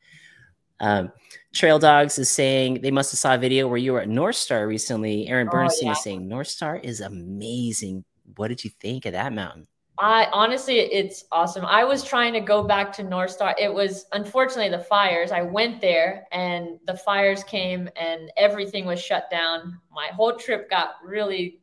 um, 0.80 1.12
Trail 1.56 1.80
Dogs 1.80 2.20
is 2.20 2.30
saying 2.30 2.82
they 2.82 2.91
must 2.91 3.12
have 3.12 3.18
saw 3.18 3.34
a 3.34 3.38
video 3.39 3.68
where 3.68 3.80
you 3.80 3.93
were 3.93 4.02
at 4.02 4.10
Northstar 4.10 4.68
recently. 4.68 5.28
Aaron 5.28 5.48
oh, 5.48 5.52
Bernstein 5.52 5.88
oh, 5.88 5.89
yeah. 5.89 5.98
is 5.98 6.04
saying 6.04 6.30
Northstar 6.30 6.84
is 6.84 7.02
amazing. 7.02 8.06
What 8.36 8.50
did 8.50 8.64
you 8.64 8.70
think 8.80 9.08
of 9.08 9.14
that 9.14 9.34
mountain? 9.34 9.66
I 10.00 10.28
honestly, 10.32 10.80
it's 10.80 11.26
awesome. 11.32 11.66
I 11.66 11.84
was 11.84 12.04
trying 12.04 12.34
to 12.34 12.39
go 12.39 12.64
back 12.64 12.93
to 12.93 13.04
Northstar. 13.04 13.56
It 13.60 13.74
was 13.74 14.06
unfortunately 14.12 14.70
the 14.70 14.84
fires. 14.84 15.32
I 15.32 15.41
went 15.41 15.82
there 15.82 16.28
and 16.32 16.80
the 16.86 16.95
fires 16.95 17.43
came 17.43 17.89
and 17.95 18.32
everything 18.38 18.86
was 18.86 19.02
shut 19.02 19.30
down. 19.32 19.80
My 19.91 20.08
whole 20.08 20.36
trip 20.36 20.70
got 20.70 20.95
really 21.04 21.62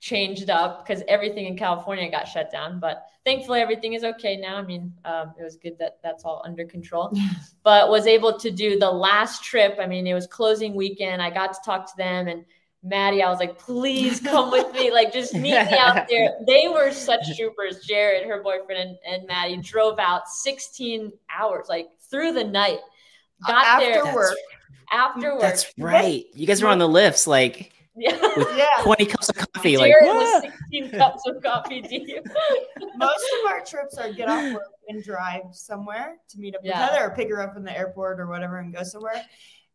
changed 0.00 0.50
up 0.50 0.84
because 0.84 1.02
everything 1.08 1.46
in 1.46 1.56
California 1.56 2.10
got 2.10 2.28
shut 2.28 2.50
down. 2.50 2.80
But 2.80 3.06
thankfully, 3.24 3.60
everything 3.60 3.94
is 3.94 4.04
okay 4.04 4.36
now. 4.36 4.56
I 4.56 4.62
mean, 4.62 4.92
um, 5.06 5.32
it 5.38 5.42
was 5.42 5.56
good 5.56 5.78
that 5.78 5.98
that's 6.02 6.24
all 6.24 6.42
under 6.44 6.66
control. 6.66 7.12
but 7.62 7.88
was 7.88 8.06
able 8.06 8.38
to 8.40 8.50
do 8.50 8.78
the 8.78 8.90
last 8.90 9.42
trip. 9.42 9.78
I 9.80 9.86
mean, 9.86 10.06
it 10.06 10.14
was 10.14 10.26
closing 10.26 10.74
weekend. 10.74 11.22
I 11.22 11.30
got 11.30 11.54
to 11.54 11.60
talk 11.64 11.86
to 11.86 11.96
them 11.96 12.28
and 12.28 12.44
Maddie, 12.82 13.22
I 13.22 13.28
was 13.28 13.38
like, 13.38 13.58
please 13.58 14.20
come 14.20 14.50
with 14.50 14.72
me. 14.72 14.90
Like, 15.00 15.12
just 15.12 15.34
meet 15.34 15.52
me 15.52 15.78
out 15.78 16.08
there. 16.08 16.32
They 16.46 16.68
were 16.68 16.90
such 16.90 17.20
troopers. 17.36 17.80
Jared, 17.86 18.26
her 18.26 18.42
boyfriend, 18.42 18.80
and, 18.80 18.98
and 19.06 19.26
Maddie 19.26 19.58
drove 19.58 19.98
out 19.98 20.28
16 20.28 21.12
hours, 21.34 21.66
like 21.68 21.88
through 22.10 22.32
the 22.32 22.44
night. 22.44 22.78
Got 23.46 23.64
after 23.64 23.92
there 24.04 24.14
work. 24.14 24.34
After 24.90 25.32
work. 25.32 25.40
That's 25.40 25.72
right. 25.78 26.24
You 26.34 26.46
guys 26.46 26.62
were 26.62 26.68
on 26.68 26.78
the 26.78 26.88
lifts, 26.88 27.26
like, 27.26 27.72
yeah. 27.96 28.18
yeah. 28.56 28.82
20 28.82 29.06
cups 29.06 29.28
of 29.28 29.36
coffee. 29.36 29.76
Jared 29.76 30.06
like, 30.06 30.14
was 30.14 30.42
16 30.70 30.90
cups 30.90 31.22
of 31.26 31.42
coffee 31.42 31.82
deep. 31.82 32.26
Most 32.96 33.26
of 33.40 33.50
our 33.50 33.64
trips 33.64 33.98
are 33.98 34.12
get 34.12 34.28
off 34.28 34.54
work 34.54 34.62
and 34.88 35.02
drive 35.04 35.42
somewhere 35.52 36.16
to 36.28 36.38
meet 36.38 36.54
up 36.54 36.62
yeah. 36.64 36.80
with 36.80 36.90
Heather 36.90 37.06
or 37.06 37.14
pick 37.14 37.28
her 37.28 37.42
up 37.42 37.54
from 37.54 37.64
the 37.64 37.76
airport 37.76 38.20
or 38.20 38.26
whatever 38.26 38.58
and 38.58 38.74
go 38.74 38.82
somewhere. 38.82 39.22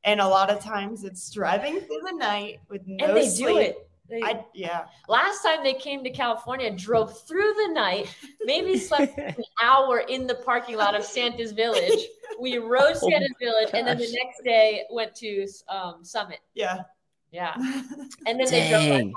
And 0.05 0.21
a 0.21 0.27
lot 0.27 0.49
of 0.49 0.59
times 0.59 1.03
it's 1.03 1.29
driving 1.31 1.79
through 1.81 2.01
the 2.05 2.15
night 2.15 2.59
with 2.69 2.85
no 2.85 2.97
sleep. 2.97 3.09
and 3.09 3.17
they 3.17 3.27
sleep. 3.27 3.47
do 3.47 3.57
it. 3.57 3.89
They, 4.07 4.21
I, 4.21 4.45
yeah. 4.53 4.85
Last 5.07 5.41
time 5.41 5.63
they 5.63 5.73
came 5.73 6.03
to 6.03 6.11
California, 6.11 6.69
drove 6.69 7.19
through 7.27 7.53
the 7.65 7.73
night, 7.73 8.13
maybe 8.43 8.77
slept 8.77 9.17
an 9.17 9.35
hour 9.61 10.03
in 10.07 10.27
the 10.27 10.35
parking 10.35 10.77
lot 10.77 10.95
of 10.95 11.03
Santa's 11.03 11.51
Village. 11.51 12.05
We 12.39 12.57
rode 12.59 12.97
oh 13.01 13.09
Santa's 13.09 13.33
Village, 13.39 13.71
gosh. 13.71 13.79
and 13.79 13.87
then 13.87 13.97
the 13.97 14.15
next 14.23 14.43
day 14.43 14.83
went 14.91 15.15
to 15.15 15.47
um, 15.69 16.03
Summit. 16.03 16.39
Yeah. 16.53 16.83
Yeah. 17.31 17.55
And 18.27 18.39
then 18.39 18.47
Dang. 18.47 18.71
they 18.71 19.01
drove 19.01 19.13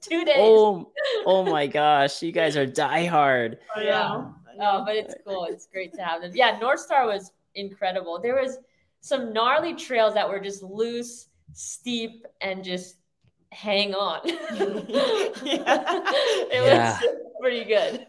two 0.00 0.24
days. 0.24 0.36
Oh, 0.38 0.90
oh 1.26 1.44
my 1.44 1.66
gosh. 1.66 2.22
You 2.22 2.32
guys 2.32 2.56
are 2.56 2.66
diehard. 2.66 3.58
Oh, 3.76 3.80
yeah. 3.80 4.24
Oh, 4.60 4.84
but 4.84 4.96
it's 4.96 5.14
cool. 5.26 5.44
It's 5.44 5.66
great 5.66 5.92
to 5.94 6.02
have 6.02 6.22
them. 6.22 6.32
Yeah, 6.34 6.58
Northstar 6.58 7.06
was 7.06 7.32
incredible. 7.54 8.20
There 8.20 8.34
was 8.34 8.58
some 9.00 9.32
gnarly 9.32 9.74
trails 9.74 10.14
that 10.14 10.28
were 10.28 10.40
just 10.40 10.62
loose, 10.62 11.28
steep, 11.52 12.26
and 12.40 12.62
just 12.62 12.96
hang 13.52 13.94
on. 13.94 14.20
yeah. 14.24 15.32
it 15.42 16.50
yeah. 16.52 17.00
was 17.00 17.08
pretty 17.40 17.64
good. 17.64 18.06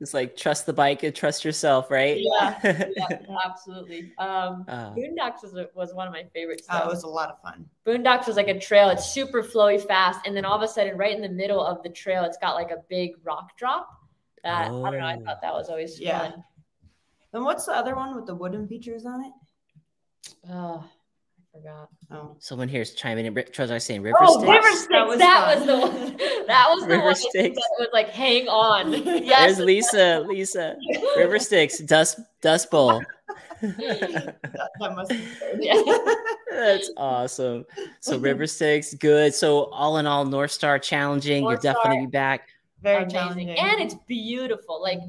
It's 0.00 0.14
like 0.14 0.36
trust 0.36 0.66
the 0.66 0.72
bike 0.72 1.02
and 1.02 1.14
trust 1.14 1.44
yourself, 1.44 1.90
right? 1.90 2.18
Yeah, 2.20 2.58
yeah 2.96 3.18
absolutely. 3.44 4.12
Um, 4.18 4.64
uh, 4.68 4.94
Boondocks 4.94 5.42
was, 5.42 5.66
was 5.74 5.94
one 5.94 6.06
of 6.06 6.12
my 6.12 6.24
favorites. 6.34 6.66
Oh, 6.70 6.84
it 6.84 6.86
was 6.86 7.02
a 7.02 7.08
lot 7.08 7.30
of 7.30 7.40
fun. 7.40 7.66
Boondocks 7.86 8.26
was 8.26 8.36
like 8.36 8.48
a 8.48 8.58
trail. 8.58 8.90
It's 8.90 9.06
super 9.06 9.42
flowy, 9.42 9.84
fast, 9.84 10.20
and 10.26 10.36
then 10.36 10.44
all 10.44 10.56
of 10.56 10.62
a 10.62 10.68
sudden, 10.68 10.96
right 10.96 11.14
in 11.14 11.22
the 11.22 11.28
middle 11.28 11.64
of 11.64 11.82
the 11.82 11.88
trail, 11.88 12.24
it's 12.24 12.38
got 12.38 12.54
like 12.54 12.70
a 12.70 12.82
big 12.88 13.12
rock 13.24 13.56
drop. 13.56 13.88
That 14.44 14.70
oh. 14.70 14.84
I 14.84 14.90
don't 14.90 15.00
know. 15.00 15.06
I 15.06 15.16
oh. 15.16 15.24
thought 15.24 15.42
that 15.42 15.52
was 15.52 15.68
always 15.68 15.98
yeah. 16.00 16.30
fun. 16.30 16.44
And 17.32 17.44
what's 17.44 17.66
the 17.66 17.72
other 17.72 17.94
one 17.94 18.16
with 18.16 18.26
the 18.26 18.34
wooden 18.34 18.66
features 18.66 19.06
on 19.06 19.24
it? 19.24 19.32
Oh, 20.50 20.84
I 21.38 21.58
forgot. 21.58 21.88
Oh, 22.10 22.36
someone 22.38 22.68
here 22.68 22.82
is 22.82 22.94
chiming 22.94 23.26
in. 23.26 23.34
Tries 23.52 23.70
I 23.70 23.78
saying 23.78 24.00
oh, 24.00 24.04
river 24.04 24.18
oh, 24.20 24.38
sticks. 24.38 24.50
river 24.50 24.76
sticks. 24.76 24.88
That 24.88 25.06
was, 25.06 25.18
that 25.18 25.56
was 25.56 25.66
the 25.66 25.78
one. 25.78 26.16
That 26.46 26.66
was 26.70 26.82
the 26.82 26.88
river 26.88 27.04
one 27.04 27.14
sticks. 27.14 27.56
that 27.56 27.76
was 27.78 27.88
like 27.92 28.08
hang 28.08 28.48
on. 28.48 28.92
Yes. 29.24 29.56
There's 29.56 29.58
Lisa. 29.66 30.24
Lisa. 30.26 30.76
river 31.16 31.38
sticks. 31.38 31.78
Dust 31.78 32.20
Dust 32.40 32.70
Bowl. 32.70 33.02
that, 33.60 34.36
that 34.80 34.94
must 34.96 35.10
be 35.10 35.20
yeah. 35.60 35.82
That's 36.50 36.90
awesome. 36.96 37.64
So 38.00 38.18
river 38.18 38.46
sticks, 38.46 38.94
good. 38.94 39.34
So 39.34 39.64
all 39.66 39.98
in 39.98 40.06
all, 40.06 40.26
Northstar 40.26 40.82
challenging. 40.82 41.44
North 41.44 41.62
You're 41.62 41.74
definitely 41.74 42.06
back. 42.06 42.48
Very 42.82 43.02
Amazing. 43.02 43.18
challenging, 43.18 43.50
and 43.50 43.80
it's 43.80 43.94
beautiful. 44.08 44.82
Like 44.82 45.00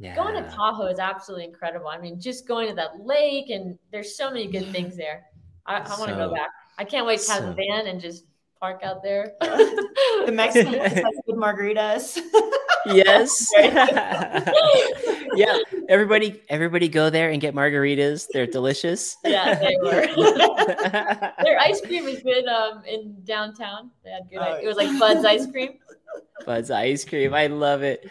yeah. 0.00 0.16
Going 0.16 0.42
to 0.42 0.48
Tahoe 0.50 0.86
is 0.86 0.98
absolutely 0.98 1.44
incredible. 1.44 1.88
I 1.88 1.98
mean, 1.98 2.18
just 2.18 2.48
going 2.48 2.68
to 2.68 2.74
that 2.74 3.04
lake 3.04 3.50
and 3.50 3.78
there's 3.92 4.16
so 4.16 4.30
many 4.30 4.46
good 4.46 4.66
things 4.72 4.96
there. 4.96 5.26
I, 5.66 5.78
I 5.78 5.98
want 5.98 6.08
to 6.10 6.16
go 6.16 6.32
back. 6.32 6.48
I 6.78 6.84
can't 6.84 7.06
wait 7.06 7.20
to 7.20 7.32
have 7.32 7.42
so, 7.42 7.50
a 7.50 7.52
van 7.52 7.86
and 7.86 8.00
just 8.00 8.24
park 8.58 8.80
out 8.82 9.02
there. 9.02 9.34
the 9.40 10.32
Mexican 10.32 10.72
has 10.72 10.94
good 11.26 11.36
margaritas. 11.36 12.18
yes. 12.86 13.50
yeah. 15.36 15.58
Everybody, 15.90 16.40
everybody 16.48 16.88
go 16.88 17.10
there 17.10 17.28
and 17.28 17.38
get 17.38 17.54
margaritas. 17.54 18.26
They're 18.32 18.46
delicious. 18.46 19.18
Yeah, 19.22 19.54
they 19.58 19.76
were. 19.82 20.06
Their 21.44 21.58
ice 21.60 21.82
cream 21.82 22.08
is 22.08 22.22
good 22.22 22.46
um, 22.46 22.82
in 22.86 23.16
downtown. 23.24 23.90
They 24.02 24.10
had 24.12 24.22
good. 24.30 24.38
Oh, 24.38 24.54
it 24.54 24.66
was 24.66 24.78
like 24.78 24.98
Bud's 24.98 25.26
ice 25.26 25.46
cream. 25.50 25.74
Bud's 26.46 26.70
ice 26.70 27.04
cream. 27.04 27.34
I 27.34 27.48
love 27.48 27.82
it. 27.82 28.10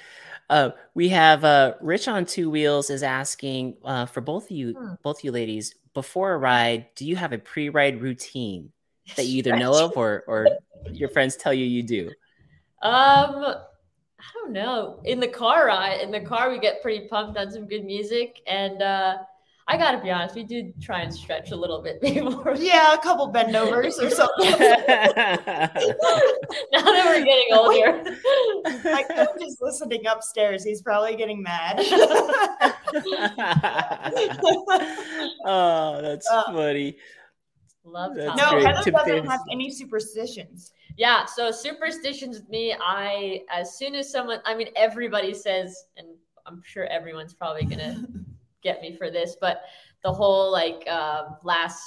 Uh, 0.49 0.71
we 0.95 1.09
have 1.09 1.43
uh, 1.43 1.73
Rich 1.79 2.07
on 2.07 2.25
Two 2.25 2.49
Wheels 2.49 2.89
is 2.89 3.03
asking 3.03 3.77
uh, 3.85 4.05
for 4.05 4.21
both 4.21 4.45
of 4.45 4.51
you, 4.51 4.73
hmm. 4.73 4.93
both 5.03 5.23
you 5.23 5.31
ladies, 5.31 5.75
before 5.93 6.33
a 6.33 6.37
ride, 6.37 6.87
do 6.95 7.05
you 7.05 7.15
have 7.15 7.33
a 7.33 7.37
pre-ride 7.37 8.01
routine 8.01 8.71
that 9.15 9.25
you 9.25 9.39
either 9.39 9.55
know 9.55 9.85
of 9.85 9.95
or 9.95 10.23
or 10.27 10.47
your 10.91 11.09
friends 11.09 11.35
tell 11.35 11.53
you 11.53 11.65
you 11.65 11.83
do? 11.83 12.07
Um, 12.81 13.45
I 14.19 14.25
don't 14.33 14.51
know. 14.51 15.01
In 15.05 15.19
the 15.19 15.27
car 15.27 15.67
ride, 15.67 16.01
in 16.01 16.11
the 16.11 16.21
car, 16.21 16.49
we 16.49 16.59
get 16.59 16.81
pretty 16.81 17.07
pumped 17.07 17.37
on 17.37 17.51
some 17.51 17.67
good 17.67 17.85
music, 17.85 18.41
and 18.47 18.81
uh, 18.81 19.17
I 19.72 19.78
gotta 19.78 19.99
be 19.99 20.09
honest, 20.09 20.34
we 20.34 20.43
did 20.43 20.82
try 20.82 21.01
and 21.01 21.13
stretch 21.13 21.51
a 21.51 21.55
little 21.55 21.80
bit 21.84 22.01
before. 22.01 22.55
Yeah, 22.57 22.95
a 22.95 22.97
couple 22.97 23.28
bend 23.28 23.55
overs 23.55 23.99
or 23.99 24.09
something. 24.09 24.49
now 24.49 24.57
that 26.82 27.05
we're 27.05 27.24
getting 27.24 27.53
older. 27.53 28.03
My 28.84 29.03
coach 29.03 29.43
is 29.43 29.59
listening 29.61 30.07
upstairs. 30.07 30.63
He's 30.63 30.82
probably 30.82 31.15
getting 31.15 31.43
mad. 31.43 31.80
oh, 35.45 35.99
that's 36.01 36.28
uh, 36.28 36.45
funny. 36.45 36.97
Love 37.84 38.15
that's 38.15 38.41
No, 38.41 38.49
great. 38.49 38.65
Heather 38.65 38.89
doesn't 38.89 39.28
have 39.28 39.41
any 39.51 39.70
superstitions. 39.70 40.72
Yeah, 40.97 41.26
so 41.26 41.51
superstitions 41.51 42.39
with 42.39 42.49
me, 42.49 42.76
I 42.82 43.43
as 43.53 43.78
soon 43.78 43.93
as 43.93 44.11
someone 44.11 44.39
I 44.45 44.55
mean 44.55 44.70
everybody 44.76 45.36
says 45.36 45.86
and 45.97 46.07
I'm 46.47 46.63
sure 46.65 46.88
everyone's 46.88 47.36
probably 47.36 47.65
gonna 47.65 48.03
get 48.62 48.82
me 48.82 48.95
for 48.95 49.10
this, 49.10 49.38
but 49.39 49.62
the 50.03 50.12
whole 50.12 50.51
like 50.51 50.84
uh, 50.89 51.24
last 51.43 51.82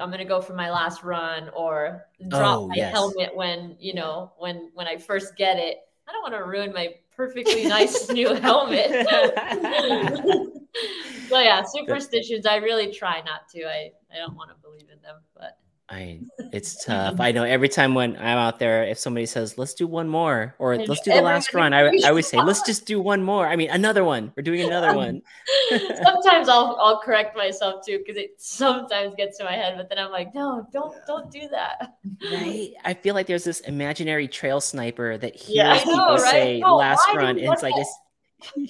I'm 0.00 0.10
gonna 0.10 0.24
go 0.24 0.40
for 0.40 0.54
my 0.54 0.70
last 0.70 1.02
run 1.02 1.50
or 1.54 2.06
drop 2.28 2.60
Oh, 2.60 2.68
my 2.68 2.76
yes. 2.76 2.92
helmet 2.92 3.34
when 3.34 3.76
you 3.78 3.94
know 3.94 4.32
when 4.38 4.70
when 4.74 4.86
I 4.86 4.96
first 4.96 5.36
get 5.36 5.58
it. 5.58 5.78
I 6.08 6.12
don't 6.12 6.22
want 6.22 6.34
to 6.34 6.48
ruin 6.48 6.72
my 6.72 6.94
perfectly 7.14 7.66
nice 7.66 8.08
new 8.10 8.34
helmet. 8.34 8.90
so 11.28 11.40
yeah, 11.40 11.62
superstitions. 11.64 12.46
I 12.46 12.56
really 12.56 12.92
try 12.92 13.20
not 13.22 13.48
to. 13.54 13.64
I 13.64 13.90
I 14.12 14.18
don't 14.18 14.36
want 14.36 14.50
to 14.50 14.56
believe 14.62 14.88
in 14.92 15.00
them, 15.02 15.16
but 15.34 15.58
I 15.90 16.20
it's 16.52 16.84
tough. 16.86 17.18
I 17.18 17.32
know 17.32 17.44
every 17.44 17.68
time 17.68 17.94
when 17.94 18.16
I'm 18.16 18.38
out 18.38 18.58
there, 18.58 18.84
if 18.84 18.98
somebody 18.98 19.26
says, 19.26 19.56
"Let's 19.56 19.74
do 19.74 19.86
one 19.86 20.08
more," 20.08 20.54
or 20.58 20.76
"Let's 20.76 21.00
do 21.00 21.12
the 21.12 21.22
last 21.22 21.54
run," 21.54 21.72
I, 21.72 21.86
I 21.86 22.08
always 22.08 22.26
say, 22.26 22.36
"Let's 22.38 22.60
just 22.62 22.84
do 22.86 23.00
one 23.00 23.22
more." 23.22 23.46
I 23.46 23.56
mean, 23.56 23.70
another 23.70 24.04
one. 24.04 24.32
We're 24.36 24.42
doing 24.42 24.60
another 24.62 24.94
one. 24.96 25.22
sometimes 25.70 26.48
I'll 26.48 26.76
I'll 26.80 27.00
correct 27.00 27.36
myself 27.36 27.86
too 27.86 27.98
because 27.98 28.16
it 28.16 28.32
sometimes 28.38 29.14
gets 29.14 29.38
to 29.38 29.44
my 29.44 29.52
head, 29.54 29.76
but 29.78 29.88
then 29.88 29.98
I'm 29.98 30.10
like, 30.10 30.34
no, 30.34 30.66
don't 30.72 30.94
don't 31.06 31.30
do 31.30 31.48
that. 31.48 31.94
Right? 32.30 32.72
I 32.84 32.92
feel 32.94 33.14
like 33.14 33.26
there's 33.26 33.44
this 33.44 33.60
imaginary 33.60 34.28
trail 34.28 34.60
sniper 34.60 35.16
that 35.18 35.34
hears 35.36 35.56
Yeah. 35.56 35.78
People 35.78 35.96
know, 35.96 36.16
right? 36.16 36.20
say 36.30 36.62
Oh, 36.64 36.76
"last 36.76 37.08
run," 37.14 37.38
and 37.38 37.52
it's 37.52 37.62
like 37.62 37.74
it's. 37.76 37.94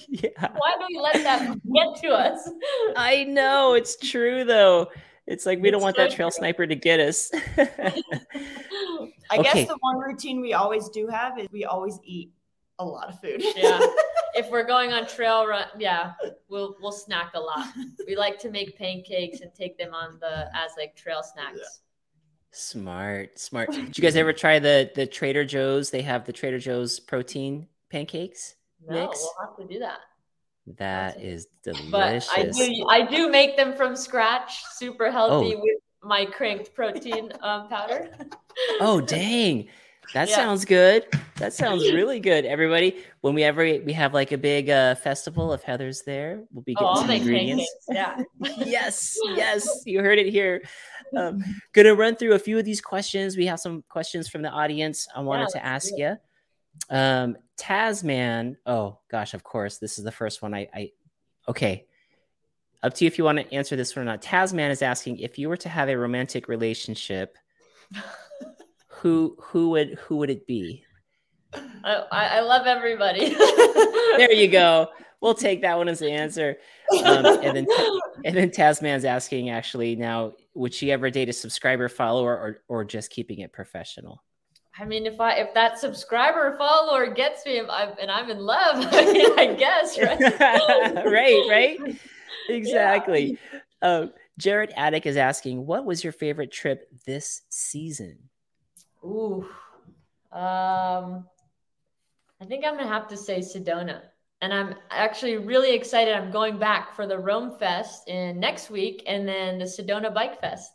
yeah, 0.09 0.29
Why 0.57 0.73
do 0.79 0.85
you 0.89 1.01
let 1.01 1.13
that 1.23 1.41
get 1.73 2.01
to 2.01 2.07
us? 2.09 2.49
I 2.95 3.25
know 3.25 3.73
it's 3.73 3.97
true 3.97 4.43
though. 4.43 4.87
It's 5.29 5.45
like 5.45 5.59
we 5.61 5.69
don't 5.69 5.81
want 5.83 5.95
so 5.95 6.01
that 6.03 6.11
trail 6.11 6.29
true. 6.31 6.37
sniper 6.39 6.65
to 6.65 6.75
get 6.75 6.99
us. 6.99 7.31
I 7.57 9.37
Okay. 9.37 9.43
guess 9.43 9.67
the 9.67 9.77
one 9.81 9.97
routine 9.99 10.41
we 10.41 10.53
always 10.53 10.89
do 10.89 11.05
have 11.07 11.37
is 11.37 11.47
we 11.51 11.65
always 11.65 11.99
eat 12.03 12.31
a 12.79 12.85
lot 12.85 13.09
of 13.09 13.19
food. 13.21 13.43
yeah. 13.55 13.79
If 14.35 14.49
we're 14.51 14.63
going 14.63 14.93
on 14.93 15.05
trail 15.07 15.45
run, 15.47 15.65
yeah, 15.79 16.13
we'll 16.49 16.75
we'll 16.81 16.91
snack 16.93 17.31
a 17.33 17.39
lot. 17.39 17.67
We 18.07 18.15
like 18.15 18.37
to 18.39 18.49
make 18.51 18.77
pancakes 18.77 19.41
and 19.41 19.53
take 19.53 19.77
them 19.77 19.93
on 19.93 20.17
the 20.19 20.47
as 20.55 20.71
like 20.77 20.95
trail 20.95 21.21
snacks. 21.23 21.81
Smart, 22.51 23.37
smart. 23.39 23.71
Did 23.71 23.97
you 23.97 24.01
guys 24.01 24.15
ever 24.15 24.31
try 24.31 24.59
the 24.59 24.91
the 24.95 25.07
Trader 25.07 25.43
Joe's? 25.45 25.89
They 25.89 26.03
have 26.03 26.25
the 26.25 26.31
Trader 26.31 26.59
Joe's 26.59 26.99
protein 26.99 27.67
pancakes. 27.89 28.55
No, 28.87 29.07
Mix? 29.07 29.19
we'll 29.19 29.47
have 29.47 29.57
to 29.57 29.73
do 29.73 29.79
that. 29.79 29.99
That 30.77 31.19
is 31.21 31.47
But 31.65 31.73
delicious. 31.73 32.29
I 32.35 32.43
do 32.45 32.85
I 32.89 33.01
do 33.05 33.29
make 33.29 33.57
them 33.57 33.73
from 33.73 33.95
scratch, 33.95 34.63
super 34.73 35.11
healthy 35.11 35.55
Oh. 35.55 35.61
with 35.61 35.77
my 36.03 36.25
cranked 36.25 36.73
protein 36.73 37.31
um, 37.41 37.67
powder. 37.67 38.09
Oh 38.79 39.01
dang. 39.17 39.67
That 40.13 40.27
Yeah. 40.29 40.35
sounds 40.35 40.65
good. 40.65 41.05
That 41.37 41.53
sounds 41.53 41.83
really 41.93 42.19
good. 42.19 42.45
Everybody, 42.45 42.97
when 43.21 43.33
we 43.35 43.43
ever 43.43 43.61
we 43.63 43.93
have 43.93 44.13
like 44.13 44.31
a 44.31 44.37
big 44.37 44.69
uh, 44.69 44.95
festival 44.95 45.51
of 45.51 45.61
Heather's 45.63 46.03
there, 46.03 46.41
we'll 46.51 46.63
be 46.63 46.75
Oh, 46.77 46.81
getting 46.81 46.87
I'll 46.87 46.95
some 46.97 47.11
ingredients. 47.11 47.75
pancakes. 47.91 48.27
Yeah. 48.39 48.63
yes, 48.65 49.17
yes, 49.35 49.83
you 49.85 50.01
heard 50.01 50.17
it 50.19 50.31
here. 50.31 50.61
Um, 51.17 51.43
gonna 51.73 51.95
run 51.95 52.15
through 52.15 52.33
a 52.33 52.39
few 52.39 52.57
of 52.57 52.65
these 52.65 52.81
questions. 52.81 53.35
We 53.37 53.45
have 53.47 53.59
some 53.59 53.83
questions 53.89 54.29
from 54.29 54.41
the 54.43 54.49
audience. 54.49 55.07
I 55.15 55.21
wanted 55.21 55.49
to 55.49 55.65
ask 55.65 55.91
you. 55.97 56.15
Um, 56.89 57.35
Tasman. 57.59 58.57
Oh 58.65 58.99
gosh, 59.11 59.33
of 59.33 59.43
course, 59.43 59.77
this 59.77 59.99
is 59.99 60.05
the 60.05 60.11
first 60.11 60.41
one. 60.41 60.53
I, 60.53 60.67
I 60.73 60.91
okay. 61.47 61.85
Up 62.81 62.93
to 62.93 63.03
you 63.03 63.07
if 63.07 63.17
you 63.17 63.25
want 63.25 63.37
to 63.37 63.53
answer 63.53 63.75
this 63.75 63.93
one 63.95 64.03
or 64.03 64.05
not. 64.05 64.21
Tasman 64.21 64.71
is 64.71 64.81
asking 64.81 65.19
if 65.19 65.37
you 65.37 65.49
were 65.49 65.57
to 65.57 65.69
have 65.69 65.89
a 65.89 65.97
romantic 65.97 66.47
relationship, 66.47 67.37
who 68.87 69.35
who 69.39 69.71
would 69.71 69.99
who 69.99 70.17
would 70.17 70.29
it 70.29 70.47
be? 70.47 70.83
I, 71.53 72.05
I 72.11 72.39
love 72.41 72.67
everybody. 72.67 73.35
There 74.17 74.33
you 74.33 74.49
go. 74.49 74.89
We'll 75.21 75.35
take 75.35 75.61
that 75.61 75.77
one 75.77 75.87
as 75.87 75.99
the 75.99 76.11
answer. 76.11 76.57
Um, 77.05 77.25
and 77.25 77.55
then 77.55 77.67
and 78.25 78.35
then 78.35 78.51
Tasman's 78.51 79.05
asking 79.05 79.49
actually 79.49 79.95
now, 79.95 80.33
would 80.55 80.73
she 80.73 80.91
ever 80.91 81.09
date 81.09 81.29
a 81.29 81.33
subscriber 81.33 81.87
follower 81.87 82.35
or 82.35 82.63
or 82.67 82.83
just 82.83 83.11
keeping 83.11 83.39
it 83.39 83.53
professional? 83.53 84.23
I 84.79 84.85
mean, 84.85 85.05
if 85.05 85.19
I 85.19 85.33
if 85.33 85.53
that 85.55 85.77
subscriber 85.77 86.55
follower 86.57 87.07
gets 87.13 87.45
me 87.45 87.57
and 87.59 87.69
I'm, 87.69 87.93
and 87.99 88.09
I'm 88.09 88.29
in 88.29 88.39
love, 88.39 88.87
I, 88.91 89.11
mean, 89.11 89.39
I 89.39 89.53
guess, 89.53 89.99
right? 90.01 90.19
right, 91.05 91.45
right. 91.49 91.99
Exactly. 92.49 93.37
Um, 93.83 94.11
Jared 94.39 94.71
Attic 94.75 95.05
is 95.05 95.17
asking, 95.17 95.67
what 95.67 95.85
was 95.85 96.03
your 96.03 96.11
favorite 96.11 96.51
trip 96.51 96.89
this 97.05 97.43
season? 97.49 98.17
Ooh, 99.03 99.47
um, 100.31 101.27
I 102.41 102.45
think 102.47 102.65
I'm 102.65 102.75
gonna 102.75 102.87
have 102.87 103.07
to 103.09 103.17
say 103.17 103.39
Sedona, 103.39 104.01
and 104.41 104.51
I'm 104.51 104.73
actually 104.89 105.37
really 105.37 105.75
excited. 105.75 106.15
I'm 106.15 106.31
going 106.31 106.57
back 106.57 106.95
for 106.95 107.05
the 107.05 107.19
Rome 107.19 107.55
Fest 107.59 108.07
in 108.07 108.39
next 108.39 108.71
week, 108.71 109.03
and 109.05 109.27
then 109.27 109.59
the 109.59 109.65
Sedona 109.65 110.11
Bike 110.11 110.41
Fest. 110.41 110.71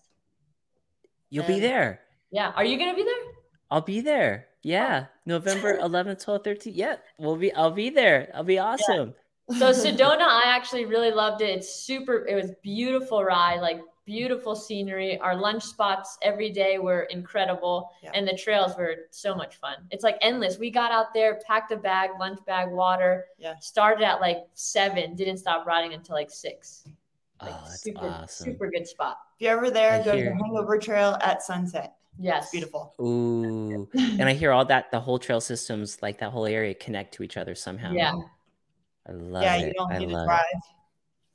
You'll 1.29 1.45
be 1.47 1.55
Um, 1.55 1.61
there. 1.61 2.03
Yeah, 2.31 2.53
are 2.55 2.65
you 2.65 2.79
gonna 2.79 2.95
be 2.95 3.03
there? 3.03 3.34
I'll 3.75 3.81
be 3.81 4.01
there. 4.01 4.47
Yeah, 4.63 5.07
oh. 5.07 5.13
November 5.27 5.77
11th, 5.79 6.25
12th, 6.25 6.45
13th. 6.45 6.73
Yeah, 6.77 6.97
we'll 7.19 7.37
be. 7.37 7.53
I'll 7.55 7.73
be 7.73 7.91
there. 7.91 8.31
I'll 8.33 8.45
be 8.45 8.59
awesome. 8.61 9.15
So 9.59 9.73
Sedona, 9.73 10.23
I 10.23 10.45
actually 10.47 10.85
really 10.87 11.11
loved 11.11 11.43
it. 11.43 11.51
It's 11.51 11.75
super. 11.75 12.25
It 12.27 12.37
was 12.37 12.53
beautiful 12.63 13.25
ride, 13.25 13.61
like 13.61 13.81
beautiful 14.07 14.55
scenery. 14.55 15.19
Our 15.19 15.35
lunch 15.35 15.65
spots 15.65 16.17
every 16.23 16.51
day 16.51 16.79
were 16.79 17.03
incredible, 17.11 17.91
Yeah. 18.03 18.13
and 18.15 18.29
the 18.29 18.37
trails 18.37 18.77
were 18.79 18.95
so 19.11 19.35
much 19.35 19.57
fun. 19.57 19.75
It's 19.91 20.05
like 20.05 20.19
endless. 20.23 20.57
We 20.59 20.71
got 20.71 20.93
out 20.93 21.13
there, 21.13 21.41
packed 21.47 21.73
a 21.73 21.77
bag, 21.77 22.11
lunch 22.21 22.39
bag, 22.47 22.71
water. 22.71 23.27
Yeah. 23.39 23.57
Started 23.59 24.05
at 24.05 24.21
like 24.21 24.39
seven, 24.55 25.15
didn't 25.17 25.39
stop 25.39 25.67
riding 25.67 25.95
until 25.95 26.15
like 26.15 26.31
six. 26.31 26.85
Oh, 27.41 27.47
like, 27.47 27.55
Oh, 27.55 27.63
that's 27.67 27.83
super, 27.83 28.07
awesome. 28.07 28.47
super 28.53 28.71
good 28.71 28.87
spot. 28.87 29.19
If 29.37 29.43
you're 29.45 29.57
ever 29.59 29.71
there, 29.71 29.91
I 29.93 30.03
go 30.05 30.13
to 30.17 30.23
the 30.23 30.31
Hangover 30.37 30.79
Trail 30.79 31.19
at 31.21 31.43
sunset. 31.43 31.95
Yes, 32.19 32.45
It's 32.45 32.53
beautiful. 32.53 32.95
Ooh, 33.01 33.89
and 33.95 34.29
I 34.29 34.33
hear 34.41 34.53
all 34.53 34.65
that. 34.67 34.91
The 34.91 35.01
whole 35.01 35.19
trail 35.19 35.41
systems, 35.41 35.99
like 36.01 36.19
that 36.19 36.31
whole 36.31 36.47
area, 36.47 36.75
connect 36.75 37.15
to 37.15 37.23
each 37.23 37.37
other 37.37 37.55
somehow. 37.55 37.93
Yeah. 37.93 38.15
I 39.09 39.13
love 39.13 39.43
yeah, 39.43 39.57
it. 39.57 39.67
you 39.69 39.73
don't 39.75 39.93
I 39.93 39.99
need 39.99 40.07
to 40.07 40.25
drive. 40.25 40.45
it. 40.53 40.61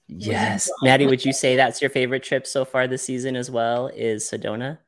Yes, 0.08 0.72
Maddie, 0.82 1.06
would 1.06 1.24
you 1.24 1.34
say 1.34 1.56
that's 1.56 1.82
your 1.82 1.92
favorite 1.92 2.24
trip 2.24 2.48
so 2.48 2.66
far 2.66 2.88
this 2.88 3.04
season 3.04 3.36
as 3.36 3.52
well? 3.52 3.88
Is 3.88 4.24
Sedona? 4.24 4.80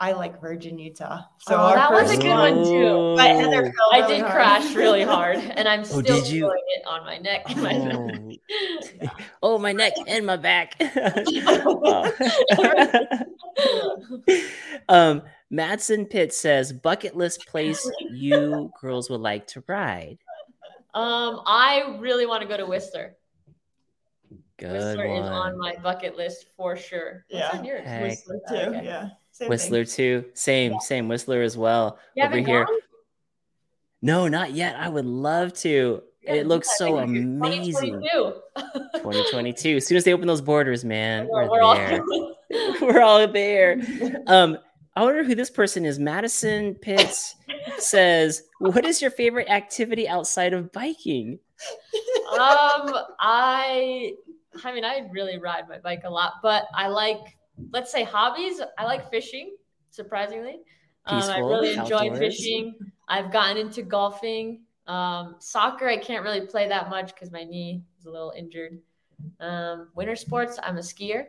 I 0.00 0.12
like 0.12 0.40
Virgin, 0.40 0.78
Utah. 0.78 1.22
So 1.38 1.54
Oh, 1.56 1.74
that 1.74 1.92
was 1.92 2.10
a 2.10 2.16
good 2.16 2.28
one, 2.28 2.64
too. 2.64 3.14
But 3.16 3.36
Heather 3.36 3.62
fell 3.64 3.90
I 3.92 4.06
did 4.06 4.20
hard. 4.22 4.32
crash 4.32 4.74
really 4.74 5.02
hard, 5.04 5.36
and 5.38 5.68
I'm 5.68 5.84
still 5.84 6.00
did 6.02 6.26
you? 6.28 6.40
feeling 6.40 6.62
it 6.76 6.82
on 6.86 7.04
my 7.04 7.18
neck. 7.18 7.42
and 7.48 7.62
my 7.62 8.36
Oh. 9.04 9.08
oh, 9.42 9.58
my 9.58 9.72
neck 9.72 9.92
and 10.06 10.26
my 10.26 10.36
back. 10.36 10.74
Oh. 10.80 12.12
um, 14.88 15.22
Madsen 15.52 16.08
Pitt 16.10 16.34
says 16.34 16.72
bucket 16.72 17.16
list 17.16 17.46
place 17.46 17.88
you 18.10 18.72
girls 18.80 19.08
would 19.10 19.20
like 19.20 19.46
to 19.48 19.62
ride. 19.68 20.18
Um, 20.92 21.40
I 21.46 21.96
really 22.00 22.26
want 22.26 22.42
to 22.42 22.48
go 22.48 22.56
to 22.56 22.66
Whistler. 22.66 23.16
Good 24.58 24.72
Whistler 24.72 25.04
is 25.06 25.26
on 25.26 25.58
my 25.58 25.74
bucket 25.82 26.16
list 26.16 26.46
for 26.56 26.76
sure. 26.76 27.24
What's 27.28 27.52
Yeah. 27.52 27.58
on 27.58 27.64
yours? 27.64 27.86
Heck. 27.86 28.02
Whistler 28.02 28.40
too. 28.48 28.54
Okay. 28.54 28.84
Yeah. 28.84 29.08
Same 29.34 29.48
Whistler 29.48 29.84
too. 29.84 30.24
Same, 30.34 30.78
same 30.80 31.08
Whistler 31.08 31.42
as 31.42 31.56
well. 31.56 31.98
You 32.14 32.24
over 32.24 32.36
here. 32.38 32.64
gone? 32.66 32.78
No, 34.00 34.28
not 34.28 34.52
yet. 34.52 34.76
I 34.76 34.88
would 34.88 35.06
love 35.06 35.52
to. 35.54 36.02
Yeah, 36.22 36.34
it 36.34 36.46
looks 36.46 36.78
so 36.78 36.98
amazing. 36.98 38.00
2022. 38.00 38.34
2022. 38.98 39.76
As 39.76 39.86
soon 39.86 39.96
as 39.96 40.04
they 40.04 40.12
open 40.14 40.26
those 40.28 40.40
borders, 40.40 40.84
man, 40.84 41.26
we're, 41.28 41.50
We're 41.50 41.62
all- 41.62 41.74
there. 41.74 42.02
we're 42.80 43.00
all 43.02 43.26
there. 43.28 43.80
Um, 44.28 44.56
I 44.96 45.02
wonder 45.02 45.24
who 45.24 45.34
this 45.34 45.50
person 45.50 45.84
is. 45.84 45.98
Madison 45.98 46.76
Pitts 46.76 47.34
says, 47.78 48.44
"What 48.60 48.84
is 48.84 49.02
your 49.02 49.10
favorite 49.10 49.48
activity 49.50 50.06
outside 50.08 50.52
of 50.52 50.70
biking?" 50.70 51.40
um, 52.32 52.94
I, 53.18 54.12
I 54.62 54.72
mean, 54.72 54.84
I 54.84 55.08
really 55.10 55.38
ride 55.38 55.68
my 55.68 55.78
bike 55.78 56.02
a 56.04 56.10
lot, 56.10 56.34
but 56.44 56.66
I 56.72 56.86
like, 56.86 57.18
let's 57.72 57.90
say, 57.90 58.04
hobbies. 58.04 58.60
I 58.78 58.84
like 58.84 59.10
fishing. 59.10 59.56
Surprisingly, 59.90 60.58
um, 61.06 61.22
I 61.22 61.38
really 61.38 61.74
enjoy 61.74 62.10
outdoors. 62.10 62.18
fishing. 62.18 62.74
I've 63.08 63.32
gotten 63.32 63.56
into 63.56 63.82
golfing. 63.82 64.62
Um, 64.86 65.36
soccer, 65.38 65.88
I 65.88 65.96
can't 65.96 66.24
really 66.24 66.46
play 66.46 66.68
that 66.68 66.90
much 66.90 67.14
because 67.14 67.30
my 67.30 67.44
knee 67.44 67.84
is 67.98 68.06
a 68.06 68.10
little 68.10 68.32
injured. 68.36 68.80
Um, 69.40 69.88
winter 69.94 70.16
sports, 70.16 70.58
I'm 70.62 70.76
a 70.76 70.80
skier. 70.80 71.26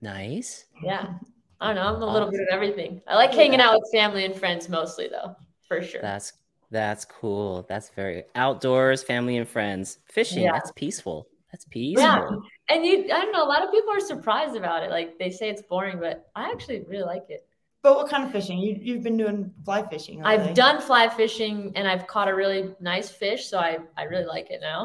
Nice. 0.00 0.66
Yeah. 0.82 1.14
I 1.60 1.74
don't 1.74 1.76
know. 1.76 1.94
I'm 1.94 2.02
a 2.02 2.12
little 2.12 2.30
bit 2.30 2.40
of 2.40 2.48
everything. 2.50 3.00
I 3.08 3.16
like 3.16 3.32
hanging 3.32 3.60
out 3.60 3.74
with 3.80 3.90
family 3.92 4.24
and 4.24 4.36
friends 4.36 4.68
mostly, 4.68 5.08
though, 5.08 5.34
for 5.66 5.82
sure. 5.82 6.00
That's 6.00 6.32
that's 6.70 7.04
cool. 7.04 7.64
That's 7.68 7.88
very 7.90 8.24
outdoors, 8.34 9.02
family 9.02 9.38
and 9.38 9.48
friends. 9.48 9.98
Fishing. 10.04 10.44
Yeah. 10.44 10.52
That's 10.52 10.70
peaceful. 10.72 11.26
That's 11.52 11.64
peaceful. 11.64 12.04
Yeah. 12.04 12.28
And 12.68 12.84
you, 12.84 13.04
I 13.04 13.20
don't 13.22 13.32
know. 13.32 13.44
A 13.44 13.48
lot 13.48 13.64
of 13.64 13.70
people 13.70 13.92
are 13.92 14.00
surprised 14.00 14.54
about 14.56 14.82
it. 14.82 14.90
Like 14.90 15.18
they 15.18 15.30
say 15.30 15.48
it's 15.48 15.62
boring, 15.62 15.98
but 15.98 16.30
I 16.34 16.50
actually 16.50 16.84
really 16.88 17.04
like 17.04 17.24
it. 17.28 17.46
But 17.80 17.94
what 17.94 18.10
kind 18.10 18.24
of 18.24 18.32
fishing? 18.32 18.58
You 18.58 18.76
you've 18.80 19.04
been 19.04 19.16
doing 19.16 19.52
fly 19.64 19.86
fishing. 19.88 20.22
I've 20.24 20.48
they? 20.48 20.52
done 20.52 20.80
fly 20.80 21.08
fishing 21.08 21.72
and 21.76 21.86
I've 21.86 22.08
caught 22.08 22.28
a 22.28 22.34
really 22.34 22.74
nice 22.80 23.08
fish, 23.08 23.46
so 23.46 23.58
I 23.58 23.78
I 23.96 24.02
really 24.04 24.24
like 24.24 24.48
it 24.50 24.60
now. 24.60 24.84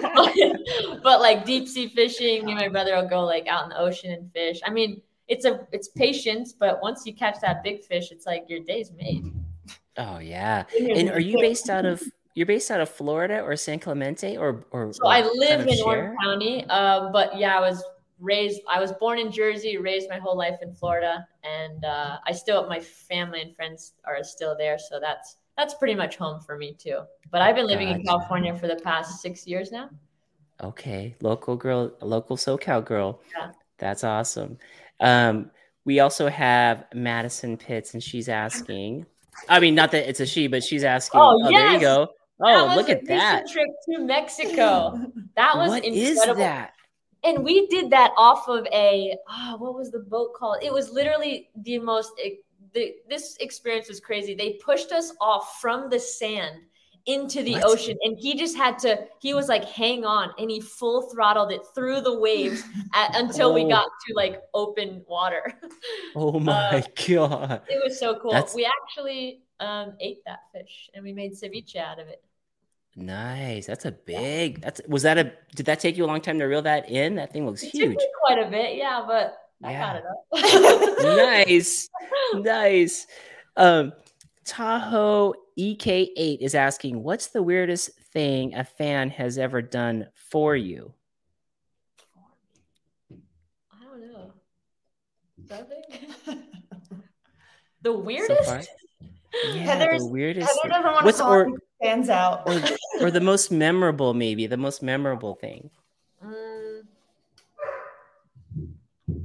but, 0.00 1.02
but, 1.02 1.20
like 1.20 1.44
deep 1.44 1.68
sea 1.68 1.88
fishing, 1.88 2.44
me 2.46 2.52
and 2.52 2.60
my 2.60 2.68
brother 2.68 2.94
will 2.94 3.08
go 3.08 3.24
like 3.24 3.48
out 3.48 3.64
in 3.64 3.70
the 3.70 3.78
ocean 3.78 4.12
and 4.12 4.32
fish. 4.32 4.60
I 4.64 4.70
mean, 4.70 5.02
it's 5.26 5.44
a 5.44 5.66
it's 5.72 5.88
patience, 5.88 6.52
but 6.52 6.80
once 6.80 7.04
you 7.04 7.14
catch 7.14 7.40
that 7.40 7.64
big 7.64 7.82
fish, 7.82 8.12
it's 8.12 8.24
like 8.24 8.44
your 8.48 8.60
day's 8.60 8.92
made. 8.92 9.24
Oh 9.96 10.18
yeah. 10.18 10.64
And 10.78 11.10
are 11.10 11.20
you 11.20 11.36
based 11.40 11.68
out 11.68 11.84
of 11.84 12.00
you're 12.34 12.46
based 12.46 12.70
out 12.70 12.80
of 12.80 12.88
Florida 12.88 13.40
or 13.40 13.56
San 13.56 13.78
Clemente 13.78 14.36
or 14.36 14.64
or 14.70 14.92
so 14.92 15.04
or 15.04 15.12
I 15.12 15.22
live 15.22 15.66
in 15.66 15.78
Orange 15.84 16.16
County. 16.22 16.64
Uh, 16.68 17.10
but 17.10 17.36
yeah, 17.36 17.56
I 17.56 17.60
was 17.60 17.82
raised 18.22 18.60
i 18.68 18.80
was 18.80 18.92
born 18.92 19.18
in 19.18 19.30
jersey 19.30 19.76
raised 19.76 20.08
my 20.08 20.16
whole 20.16 20.36
life 20.36 20.58
in 20.62 20.72
florida 20.72 21.26
and 21.42 21.84
uh, 21.84 22.18
i 22.24 22.32
still 22.32 22.66
my 22.68 22.80
family 22.80 23.42
and 23.42 23.54
friends 23.54 23.94
are 24.04 24.22
still 24.22 24.56
there 24.56 24.78
so 24.78 25.00
that's 25.00 25.36
that's 25.56 25.74
pretty 25.74 25.94
much 25.94 26.16
home 26.16 26.40
for 26.40 26.56
me 26.56 26.72
too 26.78 27.00
but 27.32 27.42
i've 27.42 27.56
been 27.56 27.66
living 27.66 27.88
gotcha. 27.88 28.00
in 28.00 28.06
california 28.06 28.56
for 28.56 28.68
the 28.68 28.76
past 28.76 29.20
six 29.20 29.46
years 29.46 29.72
now 29.72 29.90
okay 30.62 31.16
local 31.20 31.56
girl 31.56 31.92
local 32.00 32.36
socal 32.36 32.84
girl 32.84 33.20
yeah. 33.36 33.50
that's 33.78 34.04
awesome 34.04 34.56
um, 35.00 35.50
we 35.84 35.98
also 35.98 36.28
have 36.28 36.84
madison 36.94 37.56
pitts 37.56 37.94
and 37.94 38.02
she's 38.02 38.28
asking 38.28 39.04
i 39.48 39.58
mean 39.58 39.74
not 39.74 39.90
that 39.90 40.08
it's 40.08 40.20
a 40.20 40.26
she 40.26 40.46
but 40.46 40.62
she's 40.62 40.84
asking 40.84 41.20
oh, 41.20 41.40
oh 41.42 41.50
yes. 41.50 41.60
there 41.60 41.72
you 41.72 41.80
go 41.80 42.08
Oh, 42.42 42.72
look 42.76 42.88
at 42.88 43.06
that 43.06 43.48
trip 43.48 43.68
to 43.88 43.98
Mexico. 44.00 44.98
That 45.36 45.56
was 45.56 45.68
what 45.70 45.84
incredible. 45.84 46.32
Is 46.32 46.38
that? 46.38 46.72
and 47.24 47.44
we 47.44 47.66
did 47.68 47.90
that 47.90 48.12
off 48.16 48.48
of 48.48 48.66
a 48.72 49.16
oh, 49.28 49.56
what 49.58 49.74
was 49.74 49.90
the 49.90 50.00
boat 50.00 50.34
called? 50.34 50.58
It 50.62 50.72
was 50.72 50.90
literally 50.90 51.50
the 51.56 51.78
most. 51.78 52.12
the, 52.74 52.94
this 53.08 53.36
experience 53.40 53.88
was 53.88 54.00
crazy. 54.00 54.34
They 54.34 54.54
pushed 54.64 54.92
us 54.92 55.12
off 55.20 55.58
from 55.60 55.88
the 55.88 56.00
sand 56.00 56.56
into 57.06 57.42
the 57.42 57.54
what? 57.54 57.64
ocean, 57.64 57.96
and 58.02 58.16
he 58.18 58.36
just 58.36 58.56
had 58.56 58.78
to. 58.80 59.06
He 59.20 59.34
was 59.34 59.48
like, 59.48 59.64
"Hang 59.64 60.04
on," 60.04 60.30
and 60.38 60.50
he 60.50 60.60
full 60.60 61.10
throttled 61.10 61.52
it 61.52 61.62
through 61.74 62.00
the 62.00 62.18
waves 62.18 62.62
at, 62.94 63.16
until 63.16 63.50
oh. 63.50 63.54
we 63.54 63.68
got 63.68 63.86
to 64.06 64.14
like 64.14 64.40
open 64.54 65.04
water. 65.06 65.52
oh 66.16 66.40
my 66.40 66.78
uh, 66.78 66.82
god! 67.06 67.62
It 67.68 67.80
was 67.82 67.98
so 67.98 68.18
cool. 68.20 68.32
That's... 68.32 68.54
We 68.54 68.68
actually 68.82 69.42
um, 69.60 69.94
ate 70.00 70.24
that 70.26 70.40
fish, 70.52 70.90
and 70.94 71.04
we 71.04 71.12
made 71.12 71.32
ceviche 71.32 71.76
out 71.76 72.00
of 72.00 72.08
it. 72.08 72.22
Nice. 72.94 73.66
That's 73.66 73.84
a 73.86 73.92
big. 73.92 74.60
That's 74.60 74.80
was 74.86 75.02
that 75.02 75.16
a? 75.16 75.32
Did 75.54 75.66
that 75.66 75.80
take 75.80 75.96
you 75.96 76.04
a 76.04 76.06
long 76.06 76.20
time 76.20 76.38
to 76.38 76.44
reel 76.44 76.62
that 76.62 76.90
in? 76.90 77.14
That 77.14 77.32
thing 77.32 77.46
looks 77.46 77.62
it 77.62 77.70
huge. 77.70 77.98
quite 78.24 78.38
a 78.38 78.50
bit, 78.50 78.76
yeah, 78.76 79.02
but 79.06 79.38
I 79.64 79.72
got 79.72 79.96
it 79.96 80.04
up. 80.04 81.16
nice, 81.16 81.88
nice. 82.34 83.06
Um, 83.56 83.92
Tahoe 84.44 85.34
EK8 85.58 86.38
is 86.40 86.54
asking, 86.54 87.02
"What's 87.02 87.28
the 87.28 87.42
weirdest 87.42 87.98
thing 88.12 88.54
a 88.54 88.64
fan 88.64 89.08
has 89.10 89.38
ever 89.38 89.62
done 89.62 90.08
for 90.14 90.54
you?" 90.54 90.92
I 93.10 93.84
don't 93.84 94.12
know. 94.12 94.32
Nothing. 95.48 95.82
the 97.82 97.92
weirdest. 97.92 98.44
So 98.44 98.60
yeah, 99.54 99.62
Heather's, 99.62 100.02
the 100.02 100.08
weirdest. 100.08 100.46
Heather 100.46 100.68
doesn't 100.68 100.92
want 100.92 101.04
What's, 101.06 101.18
to 101.18 101.24
or, 101.24 101.58
stands 101.82 102.08
out. 102.08 102.42
or, 102.46 102.60
or 103.00 103.10
the 103.10 103.20
most 103.20 103.50
memorable, 103.50 104.14
maybe 104.14 104.46
the 104.46 104.56
most 104.56 104.82
memorable 104.82 105.34
thing. 105.34 105.70
Um, 106.22 106.82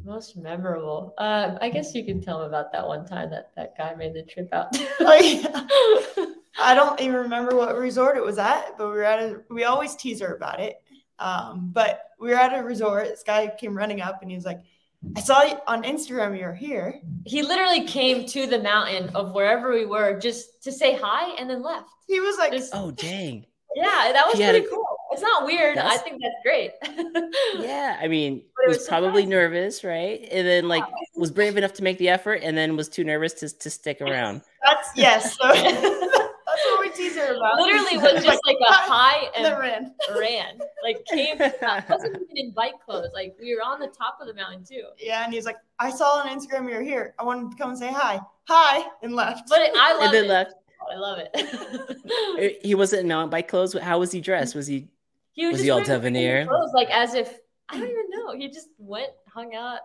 most 0.03 0.37
memorable. 0.37 1.13
Uh, 1.17 1.57
I 1.61 1.69
guess 1.69 1.93
you 1.93 2.03
can 2.03 2.21
tell 2.21 2.39
them 2.39 2.47
about 2.47 2.71
that 2.71 2.87
one 2.87 3.05
time 3.05 3.29
that 3.29 3.51
that 3.55 3.77
guy 3.77 3.93
made 3.95 4.13
the 4.13 4.23
trip 4.23 4.49
out. 4.53 4.69
oh, 4.99 5.15
yeah. 5.15 6.25
I 6.59 6.73
don't 6.73 6.99
even 6.99 7.15
remember 7.15 7.55
what 7.55 7.77
resort 7.77 8.17
it 8.17 8.25
was 8.25 8.39
at, 8.39 8.77
but 8.77 8.87
we 8.87 8.93
were 8.95 9.03
at 9.03 9.19
a. 9.19 9.41
We 9.49 9.65
always 9.65 9.95
tease 9.95 10.19
her 10.21 10.33
about 10.33 10.59
it. 10.59 10.81
Um, 11.19 11.69
but 11.71 12.11
we 12.19 12.29
were 12.29 12.35
at 12.35 12.57
a 12.57 12.63
resort. 12.63 13.05
This 13.05 13.23
guy 13.23 13.51
came 13.59 13.77
running 13.77 14.01
up 14.01 14.21
and 14.21 14.31
he 14.31 14.35
was 14.35 14.45
like, 14.45 14.61
I 15.15 15.21
saw 15.21 15.43
you 15.43 15.57
on 15.67 15.83
Instagram 15.83 16.37
you're 16.37 16.53
here. 16.53 16.99
He 17.25 17.43
literally 17.43 17.85
came 17.85 18.25
to 18.27 18.47
the 18.47 18.59
mountain 18.59 19.09
of 19.15 19.33
wherever 19.33 19.73
we 19.73 19.85
were 19.85 20.19
just 20.19 20.63
to 20.63 20.71
say 20.71 20.95
hi 20.95 21.35
and 21.35 21.49
then 21.49 21.61
left. 21.61 21.89
He 22.07 22.19
was 22.19 22.37
like, 22.37 22.51
just, 22.51 22.73
"Oh 22.73 22.91
dang." 22.91 23.45
Yeah, 23.75 24.11
that 24.11 24.25
was 24.25 24.35
pretty 24.35 24.65
a, 24.65 24.69
cool. 24.69 24.85
It's 25.11 25.21
not 25.21 25.45
weird. 25.45 25.77
I 25.77 25.97
think 25.97 26.21
that's 26.21 26.35
great. 26.43 26.71
yeah, 27.59 27.97
I 28.01 28.07
mean, 28.07 28.43
was, 28.67 28.77
was 28.77 28.87
probably 28.87 29.25
nervous, 29.25 29.83
right? 29.83 30.27
And 30.31 30.47
then 30.47 30.67
like 30.67 30.83
was 31.15 31.31
brave 31.31 31.57
enough 31.57 31.73
to 31.73 31.83
make 31.83 31.99
the 31.99 32.09
effort 32.09 32.41
and 32.43 32.57
then 32.57 32.75
was 32.75 32.89
too 32.89 33.03
nervous 33.03 33.33
to 33.33 33.49
to 33.49 33.69
stick 33.69 34.01
around. 34.01 34.41
That's 34.63 34.89
yes. 34.95 35.37
So 35.37 35.47
what 36.65 36.79
we 36.79 36.89
tease 36.89 37.15
her 37.15 37.16
about. 37.16 37.16
Literally 37.33 37.97
was 37.97 38.23
just 38.23 38.41
like 38.45 38.57
a 38.67 38.73
high 38.73 39.29
and 39.35 39.45
then 39.45 39.59
ran. 39.59 39.95
ran. 40.17 40.59
Like 40.83 41.05
came 41.05 41.37
wasn't 41.89 42.15
even 42.15 42.37
in 42.37 42.51
bike 42.51 42.75
clothes. 42.83 43.09
Like 43.13 43.35
we 43.39 43.55
were 43.55 43.61
on 43.61 43.79
the 43.79 43.87
top 43.87 44.19
of 44.21 44.27
the 44.27 44.33
mountain 44.33 44.63
too. 44.63 44.83
Yeah, 44.99 45.23
and 45.23 45.33
he's 45.33 45.45
like, 45.45 45.57
I 45.79 45.89
saw 45.89 46.21
on 46.21 46.27
Instagram 46.27 46.69
you're 46.69 46.81
here. 46.81 47.13
I 47.19 47.23
wanted 47.23 47.51
to 47.51 47.57
come 47.57 47.69
and 47.69 47.79
say 47.79 47.91
hi. 47.91 48.19
Hi 48.47 48.87
and 49.01 49.15
left. 49.15 49.49
But 49.49 49.61
it, 49.61 49.71
I 49.75 49.93
love 49.93 50.03
and 50.03 50.13
then 50.13 50.25
it. 50.25 50.29
left. 50.29 50.53
Oh, 50.81 50.93
I 50.93 50.97
love 50.97 51.19
it. 51.19 52.59
he 52.63 52.75
wasn't 52.75 53.01
in 53.01 53.07
mountain 53.07 53.29
bike 53.29 53.47
clothes. 53.47 53.73
How 53.73 53.99
was 53.99 54.11
he 54.11 54.21
dressed? 54.21 54.55
Was 54.55 54.67
he 54.67 54.87
he 55.33 55.45
was, 55.45 55.53
was 55.53 55.61
he 55.61 55.69
all 55.69 55.83
debonair? 55.83 56.45
Clothes, 56.45 56.71
like 56.73 56.89
as 56.89 57.13
if 57.13 57.39
I 57.69 57.79
don't 57.79 57.89
even 57.89 58.09
know. 58.09 58.35
He 58.35 58.47
just 58.47 58.69
went, 58.77 59.11
hung 59.27 59.53
out, 59.55 59.79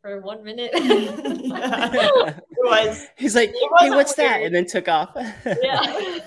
for 0.00 0.20
one 0.20 0.44
minute. 0.44 0.70
it 0.74 2.42
was. 2.64 3.06
He's 3.16 3.34
like, 3.34 3.50
hey, 3.78 3.90
what's 3.90 4.16
weird. 4.16 4.30
that? 4.30 4.42
And 4.42 4.54
then 4.54 4.66
took 4.66 4.88
off. 4.88 5.10
yeah. 5.16 6.18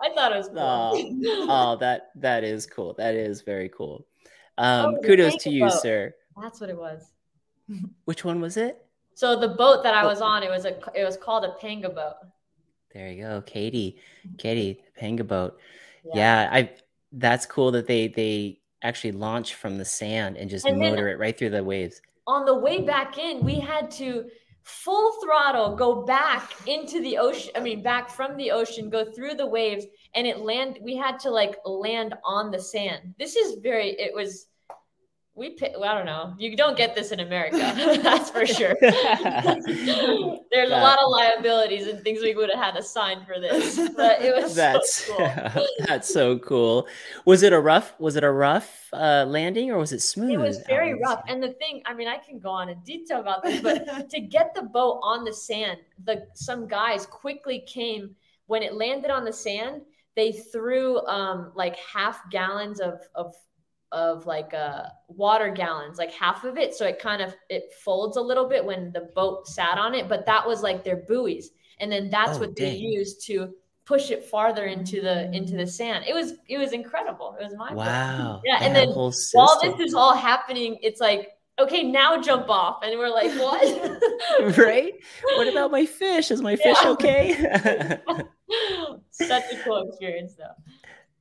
I 0.00 0.10
thought 0.14 0.32
it 0.32 0.38
was 0.38 0.48
cool. 0.48 0.58
Oh, 0.58 1.46
oh, 1.74 1.76
that 1.76 2.10
that 2.16 2.44
is 2.44 2.66
cool. 2.66 2.94
That 2.94 3.14
is 3.14 3.42
very 3.42 3.68
cool. 3.68 4.06
Um, 4.56 4.96
oh, 4.96 5.00
kudos 5.04 5.36
to 5.42 5.50
you, 5.50 5.64
boat. 5.64 5.80
sir. 5.80 6.14
That's 6.40 6.60
what 6.60 6.70
it 6.70 6.78
was. 6.78 7.12
Which 8.04 8.24
one 8.24 8.40
was 8.40 8.56
it? 8.56 8.84
So 9.14 9.38
the 9.38 9.48
boat 9.48 9.82
that 9.82 9.94
I 9.94 10.04
was 10.04 10.20
on, 10.20 10.42
it 10.42 10.50
was 10.50 10.64
a 10.64 10.78
it 10.94 11.04
was 11.04 11.16
called 11.16 11.44
a 11.44 11.52
panga 11.60 11.88
boat. 11.88 12.14
There 12.92 13.10
you 13.10 13.22
go, 13.22 13.42
Katie. 13.42 13.98
Katie, 14.38 14.82
panga 14.96 15.24
boat. 15.24 15.58
Yeah. 16.04 16.44
yeah, 16.44 16.50
I 16.52 16.70
that's 17.12 17.46
cool 17.46 17.70
that 17.72 17.86
they 17.86 18.08
they 18.08 18.60
actually 18.82 19.12
launch 19.12 19.54
from 19.54 19.78
the 19.78 19.84
sand 19.84 20.36
and 20.36 20.48
just 20.48 20.66
and 20.66 20.78
motor 20.78 21.08
it 21.08 21.18
right 21.18 21.36
through 21.36 21.50
the 21.50 21.64
waves. 21.64 22.00
On 22.26 22.44
the 22.44 22.54
way 22.54 22.82
back 22.82 23.18
in, 23.18 23.44
we 23.44 23.58
had 23.58 23.90
to 23.92 24.26
full 24.68 25.12
throttle 25.22 25.74
go 25.74 26.04
back 26.04 26.52
into 26.66 27.00
the 27.00 27.16
ocean 27.16 27.50
i 27.56 27.60
mean 27.60 27.82
back 27.82 28.10
from 28.10 28.36
the 28.36 28.50
ocean 28.50 28.90
go 28.90 29.04
through 29.04 29.34
the 29.34 29.46
waves 29.46 29.86
and 30.14 30.26
it 30.26 30.40
land 30.40 30.78
we 30.82 30.96
had 30.96 31.18
to 31.20 31.30
like 31.30 31.56
land 31.64 32.14
on 32.24 32.50
the 32.50 32.60
sand. 32.60 33.14
This 33.18 33.36
is 33.36 33.58
very 33.62 33.90
it 33.90 34.14
was 34.14 34.46
we 35.38 35.50
pay, 35.50 35.72
well, 35.78 35.90
I 35.90 35.94
don't 35.94 36.06
know. 36.06 36.34
You 36.36 36.56
don't 36.56 36.76
get 36.76 36.94
this 36.96 37.12
in 37.12 37.20
America, 37.20 37.58
that's 38.02 38.30
for 38.30 38.44
sure. 38.44 38.76
There's 38.80 38.96
that, 39.62 40.42
a 40.52 40.68
lot 40.68 40.98
of 40.98 41.10
liabilities 41.10 41.86
and 41.86 42.02
things 42.02 42.20
we 42.20 42.34
would 42.34 42.50
have 42.50 42.62
had 42.62 42.74
to 42.74 42.82
sign 42.82 43.24
for 43.24 43.40
this, 43.40 43.76
but 43.96 44.20
it 44.20 44.34
was 44.34 44.54
that's 44.54 45.06
so 45.06 45.16
cool. 45.16 45.66
that's 45.86 46.12
so 46.12 46.38
cool. 46.40 46.88
Was 47.24 47.42
it 47.42 47.52
a 47.52 47.60
rough? 47.60 47.94
Was 48.00 48.16
it 48.16 48.24
a 48.24 48.30
rough 48.30 48.88
uh, 48.92 49.24
landing 49.28 49.70
or 49.70 49.78
was 49.78 49.92
it 49.92 50.00
smooth? 50.00 50.32
It 50.32 50.38
was 50.38 50.58
very 50.66 50.98
rough. 51.00 51.22
And 51.28 51.42
the 51.42 51.52
thing, 51.52 51.82
I 51.86 51.94
mean, 51.94 52.08
I 52.08 52.18
can 52.18 52.40
go 52.40 52.50
on 52.50 52.68
in 52.68 52.80
detail 52.80 53.20
about 53.20 53.44
this, 53.44 53.60
but 53.60 54.10
to 54.10 54.20
get 54.20 54.54
the 54.54 54.62
boat 54.62 55.00
on 55.02 55.24
the 55.24 55.32
sand, 55.32 55.78
the 56.04 56.26
some 56.34 56.66
guys 56.66 57.06
quickly 57.06 57.64
came 57.68 58.16
when 58.46 58.62
it 58.62 58.74
landed 58.74 59.10
on 59.10 59.24
the 59.24 59.32
sand. 59.32 59.82
They 60.16 60.32
threw 60.32 61.06
um, 61.06 61.52
like 61.54 61.76
half 61.76 62.28
gallons 62.30 62.80
of 62.80 62.98
of 63.14 63.32
of 63.92 64.26
like 64.26 64.52
uh, 64.54 64.84
water 65.08 65.50
gallons, 65.50 65.98
like 65.98 66.12
half 66.12 66.44
of 66.44 66.56
it. 66.58 66.74
So 66.74 66.86
it 66.86 66.98
kind 66.98 67.22
of 67.22 67.34
it 67.48 67.72
folds 67.84 68.16
a 68.16 68.20
little 68.20 68.48
bit 68.48 68.64
when 68.64 68.92
the 68.92 69.08
boat 69.14 69.46
sat 69.48 69.78
on 69.78 69.94
it, 69.94 70.08
but 70.08 70.26
that 70.26 70.46
was 70.46 70.62
like 70.62 70.84
their 70.84 70.96
buoys, 71.08 71.50
and 71.80 71.90
then 71.90 72.10
that's 72.10 72.36
oh, 72.36 72.40
what 72.40 72.56
dang. 72.56 72.72
they 72.72 72.76
used 72.76 73.24
to 73.26 73.54
push 73.84 74.10
it 74.10 74.24
farther 74.24 74.66
into 74.66 75.00
the 75.00 75.30
into 75.32 75.56
the 75.56 75.66
sand. 75.66 76.04
It 76.06 76.14
was 76.14 76.34
it 76.48 76.58
was 76.58 76.72
incredible. 76.72 77.36
It 77.40 77.44
was 77.44 77.54
my 77.56 77.72
wow. 77.72 78.42
Yeah, 78.44 78.58
and 78.60 78.74
then 78.74 78.88
while 78.90 79.60
this 79.60 79.80
is 79.80 79.94
all 79.94 80.14
happening, 80.14 80.78
it's 80.82 81.00
like 81.00 81.30
okay, 81.58 81.82
now 81.82 82.20
jump 82.20 82.48
off, 82.48 82.82
and 82.82 82.98
we're 82.98 83.08
like, 83.08 83.32
what? 83.40 84.56
right? 84.56 84.94
What 85.36 85.48
about 85.48 85.70
my 85.70 85.86
fish? 85.86 86.30
Is 86.30 86.40
my 86.40 86.56
fish 86.56 86.76
yeah. 86.82 86.90
okay? 86.90 87.98
Such 89.10 89.52
a 89.52 89.56
cool 89.64 89.88
experience, 89.88 90.34
though. 90.34 90.54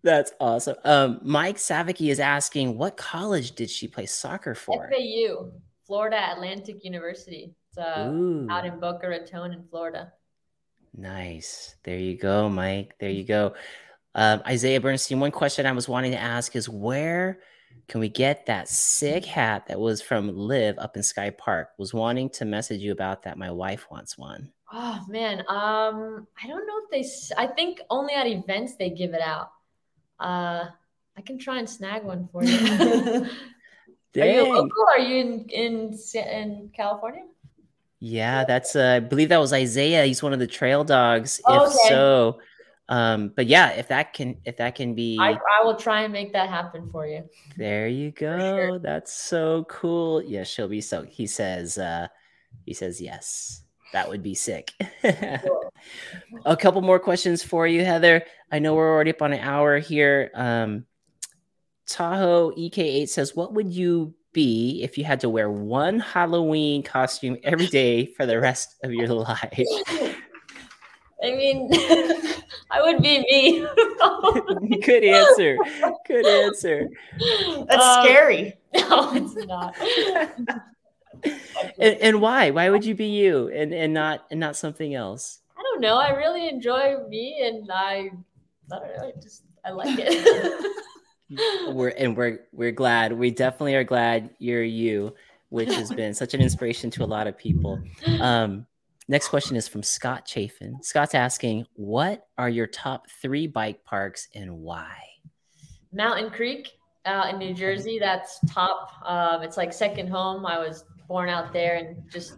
That's 0.04 0.32
awesome. 0.40 0.76
Um, 0.84 1.20
Mike 1.24 1.58
Savicki 1.58 2.12
is 2.12 2.20
asking, 2.20 2.78
what 2.78 2.98
college 2.98 3.54
did 3.54 3.70
she 3.70 3.88
play 3.88 4.06
soccer 4.06 4.56
for? 4.56 4.90
FAU, 4.90 5.52
Florida 5.86 6.32
Atlantic 6.32 6.84
University. 6.84 7.56
It's 7.70 7.78
uh, 7.78 8.12
out 8.50 8.66
in 8.66 8.80
Boca 8.80 9.08
Raton 9.08 9.54
in 9.54 9.64
Florida. 9.70 10.14
Nice. 10.96 11.76
There 11.84 11.98
you 11.98 12.18
go, 12.18 12.50
Mike. 12.50 12.96
There 13.00 13.10
you 13.10 13.24
go. 13.24 13.54
Um, 14.16 14.42
Isaiah 14.48 14.82
Bernstein. 14.82 15.20
One 15.20 15.32
question 15.32 15.66
I 15.66 15.72
was 15.72 15.88
wanting 15.88 16.12
to 16.12 16.20
ask 16.20 16.56
is 16.56 16.68
where 16.68 17.40
can 17.88 18.02
we 18.02 18.10
get 18.10 18.48
that 18.48 18.68
sick 18.68 19.26
hat 19.26 19.68
that 19.68 19.80
was 19.80 20.02
from 20.02 20.36
Liv 20.36 20.78
up 20.80 20.98
in 20.98 21.04
Sky 21.04 21.30
Park? 21.30 21.70
Was 21.78 21.94
wanting 21.94 22.30
to 22.32 22.46
message 22.46 22.82
you 22.82 22.92
about 22.92 23.24
that. 23.24 23.38
My 23.38 23.52
wife 23.52 23.88
wants 23.92 24.18
one. 24.18 24.52
Oh 24.74 25.00
man, 25.08 25.40
um, 25.48 26.28
I 26.44 26.48
don't 26.48 26.68
know 26.68 26.82
if 26.84 26.90
they. 26.92 27.36
I 27.38 27.48
think 27.48 27.80
only 27.90 28.14
at 28.14 28.28
events 28.28 28.76
they 28.76 28.90
give 28.90 29.14
it 29.14 29.22
out. 29.22 29.52
Uh, 30.20 30.66
I 31.16 31.22
can 31.22 31.38
try 31.38 31.60
and 31.60 31.70
snag 31.70 32.04
one 32.04 32.28
for 32.32 32.44
you. 32.44 32.58
Are 34.22 34.26
you 34.26 34.44
local? 34.44 34.86
Are 34.90 35.00
you 35.00 35.16
in 35.18 35.46
in 35.50 36.00
in 36.16 36.72
California? 36.76 37.24
Yeah, 38.00 38.46
that's. 38.46 38.76
Uh, 38.76 38.96
I 38.98 39.00
believe 39.00 39.30
that 39.30 39.40
was 39.40 39.54
Isaiah. 39.54 40.06
He's 40.06 40.24
one 40.24 40.34
of 40.34 40.40
the 40.40 40.48
trail 40.48 40.84
dogs. 40.84 41.42
Oh, 41.46 41.66
if 41.66 41.70
okay. 41.70 41.90
so, 41.90 42.40
um, 42.90 43.34
but 43.36 43.48
yeah, 43.48 43.72
if 43.72 43.90
that 43.90 44.14
can 44.14 44.38
if 44.46 44.58
that 44.58 44.76
can 44.76 44.96
be, 44.96 45.18
I, 45.20 45.34
I 45.34 45.64
will 45.64 45.76
try 45.76 46.02
and 46.02 46.14
make 46.14 46.34
that 46.34 46.50
happen 46.50 46.90
for 46.92 47.06
you. 47.06 47.30
There 47.58 47.88
you 47.88 48.12
go. 48.12 48.38
Sure. 48.40 48.80
That's 48.80 49.14
so 49.14 49.66
cool. 49.70 50.24
Yeah, 50.24 50.44
she'll 50.44 50.68
be 50.68 50.82
so. 50.82 51.04
He 51.04 51.28
says. 51.28 51.78
uh 51.78 52.08
He 52.66 52.74
says 52.74 53.00
yes. 53.00 53.64
That 53.94 54.10
would 54.10 54.24
be 54.24 54.36
sick. 54.36 54.74
a 56.46 56.58
couple 56.58 56.82
more 56.82 57.00
questions 57.00 57.44
for 57.44 57.68
you, 57.68 57.84
Heather. 57.84 58.24
I 58.52 58.60
know 58.60 58.76
we're 58.76 58.90
already 58.90 59.12
up 59.12 59.22
on 59.22 59.34
an 59.34 59.40
hour 59.40 59.80
here. 59.80 60.32
Um, 60.34 60.86
Tahoe 61.88 62.52
EK8 62.52 63.10
says, 63.10 63.36
What 63.36 63.54
would 63.54 63.72
you 63.72 64.14
be 64.34 64.82
if 64.84 64.98
you 64.98 65.04
had 65.04 65.22
to 65.22 65.30
wear 65.30 65.50
one 65.50 66.00
Halloween 66.00 66.84
costume 66.84 67.38
every 67.44 67.68
day 67.68 68.06
for 68.06 68.26
the 68.26 68.40
rest 68.40 68.76
of 68.84 68.94
your 68.94 69.08
life? 69.08 69.60
I 71.24 71.32
mean, 71.32 71.70
I 72.72 72.82
would 72.82 73.02
be 73.02 73.20
me. 73.20 74.80
Good 74.82 75.04
answer. 75.04 75.58
Good 76.06 76.26
answer. 76.26 76.88
That's 77.68 77.84
um, 77.84 78.06
scary. 78.06 78.54
No, 78.78 79.12
it's 79.16 79.34
not. 79.48 79.76
and, 81.80 81.98
and, 82.00 82.22
why? 82.22 82.52
Why 82.52 82.70
would 82.70 82.86
you 82.86 82.94
be 82.94 83.08
you 83.08 83.48
and, 83.48 83.74
and 83.74 83.92
not 83.92 84.26
and 84.30 84.40
not 84.40 84.56
something 84.56 84.94
else? 84.94 85.40
I 85.58 85.64
don't 85.64 85.82
know. 85.82 85.98
I 85.98 86.10
really 86.10 86.48
enjoy 86.50 86.98
me, 87.08 87.42
and 87.44 87.70
I, 87.72 88.12
I 88.72 88.80
don't 88.80 88.98
know. 88.98 89.08
I 89.08 89.12
just 89.22 89.44
I 89.66 89.72
like 89.72 89.98
it. 90.00 90.74
we're 91.74 91.90
and 91.90 92.16
we're 92.16 92.40
we're 92.52 92.72
glad. 92.72 93.14
We 93.14 93.32
definitely 93.32 93.76
are 93.76 93.84
glad 93.84 94.30
you're 94.40 94.64
you, 94.64 95.16
which 95.50 95.74
has 95.74 95.92
been 95.92 96.14
such 96.14 96.34
an 96.34 96.42
inspiration 96.42 96.90
to 96.92 97.04
a 97.04 97.06
lot 97.06 97.28
of 97.28 97.38
people. 97.38 97.82
Um, 98.20 98.66
next 99.08 99.30
question 99.30 99.56
is 99.56 99.68
from 99.68 99.84
Scott 99.84 100.28
Chafin. 100.28 100.82
Scott's 100.82 101.16
asking, 101.16 101.66
"What 101.74 102.28
are 102.38 102.50
your 102.50 102.68
top 102.68 103.10
three 103.22 103.48
bike 103.48 103.84
parks 103.84 104.28
and 104.36 104.60
why?" 104.60 104.96
Mountain 105.92 106.30
Creek 106.30 106.72
out 107.06 107.30
in 107.30 107.40
New 107.40 107.54
Jersey. 107.54 108.00
That's 108.00 108.40
top. 108.50 108.92
Um, 109.06 109.42
it's 109.42 109.58
like 109.58 109.74
second 109.74 110.10
home. 110.10 110.46
I 110.46 110.60
was 110.60 110.86
born 111.08 111.30
out 111.30 111.52
there, 111.52 111.76
and 111.76 112.04
just 112.12 112.38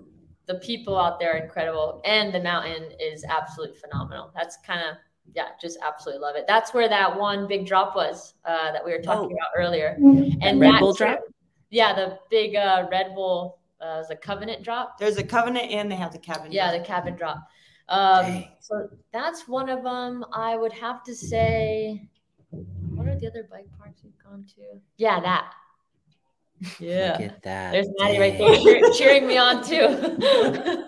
the 0.49 0.55
people 0.55 0.97
out 0.97 1.19
there 1.19 1.35
are 1.35 1.37
incredible, 1.37 2.01
and 2.05 2.33
the 2.33 2.41
mountain 2.41 2.91
is 2.99 3.23
absolutely 3.23 3.77
phenomenal. 3.77 4.31
That's 4.35 4.57
kind 4.65 4.81
of 4.81 4.97
yeah, 5.35 5.49
just 5.61 5.77
absolutely 5.85 6.21
love 6.21 6.35
it. 6.35 6.45
That's 6.47 6.73
where 6.73 6.89
that 6.89 7.19
one 7.19 7.47
big 7.47 7.67
drop 7.67 7.95
was 7.95 8.33
uh, 8.45 8.71
that 8.71 8.83
we 8.83 8.91
were 8.91 9.01
talking 9.01 9.29
oh. 9.31 9.35
about 9.35 9.49
earlier. 9.55 9.95
And 10.41 10.59
Red 10.59 10.79
Bull 10.79 10.93
drop. 10.93 11.19
Yeah, 11.69 11.93
the 11.93 12.17
big 12.31 12.55
uh, 12.55 12.87
Red 12.91 13.13
Bull 13.13 13.59
uh, 13.79 13.97
was 13.99 14.09
a 14.09 14.15
Covenant 14.15 14.63
drop. 14.63 14.97
There's 14.97 15.17
a 15.17 15.23
Covenant, 15.23 15.69
and 15.71 15.91
they 15.91 15.95
have 15.95 16.11
the 16.11 16.17
cabin. 16.17 16.51
Yeah, 16.51 16.71
drop. 16.71 16.81
the 16.81 16.87
cabin 16.87 17.15
drop. 17.15 17.47
Um, 17.89 18.45
so 18.59 18.89
that's 19.13 19.47
one 19.47 19.69
of 19.69 19.83
them. 19.83 20.25
I 20.33 20.57
would 20.57 20.73
have 20.73 21.03
to 21.03 21.15
say. 21.15 22.09
What 22.49 23.07
are 23.07 23.15
the 23.15 23.27
other 23.27 23.47
bike 23.51 23.67
parks 23.77 24.01
we've 24.03 24.17
gone 24.23 24.45
to? 24.55 24.81
Yeah, 24.97 25.19
that. 25.19 25.53
Yeah. 26.79 27.11
Look 27.11 27.31
at 27.31 27.43
that. 27.43 27.71
There's 27.71 27.87
Maddie 27.97 28.19
right 28.19 28.37
there 28.37 28.91
cheering 28.93 29.27
me 29.27 29.37
on 29.37 29.63
too. 29.63 30.85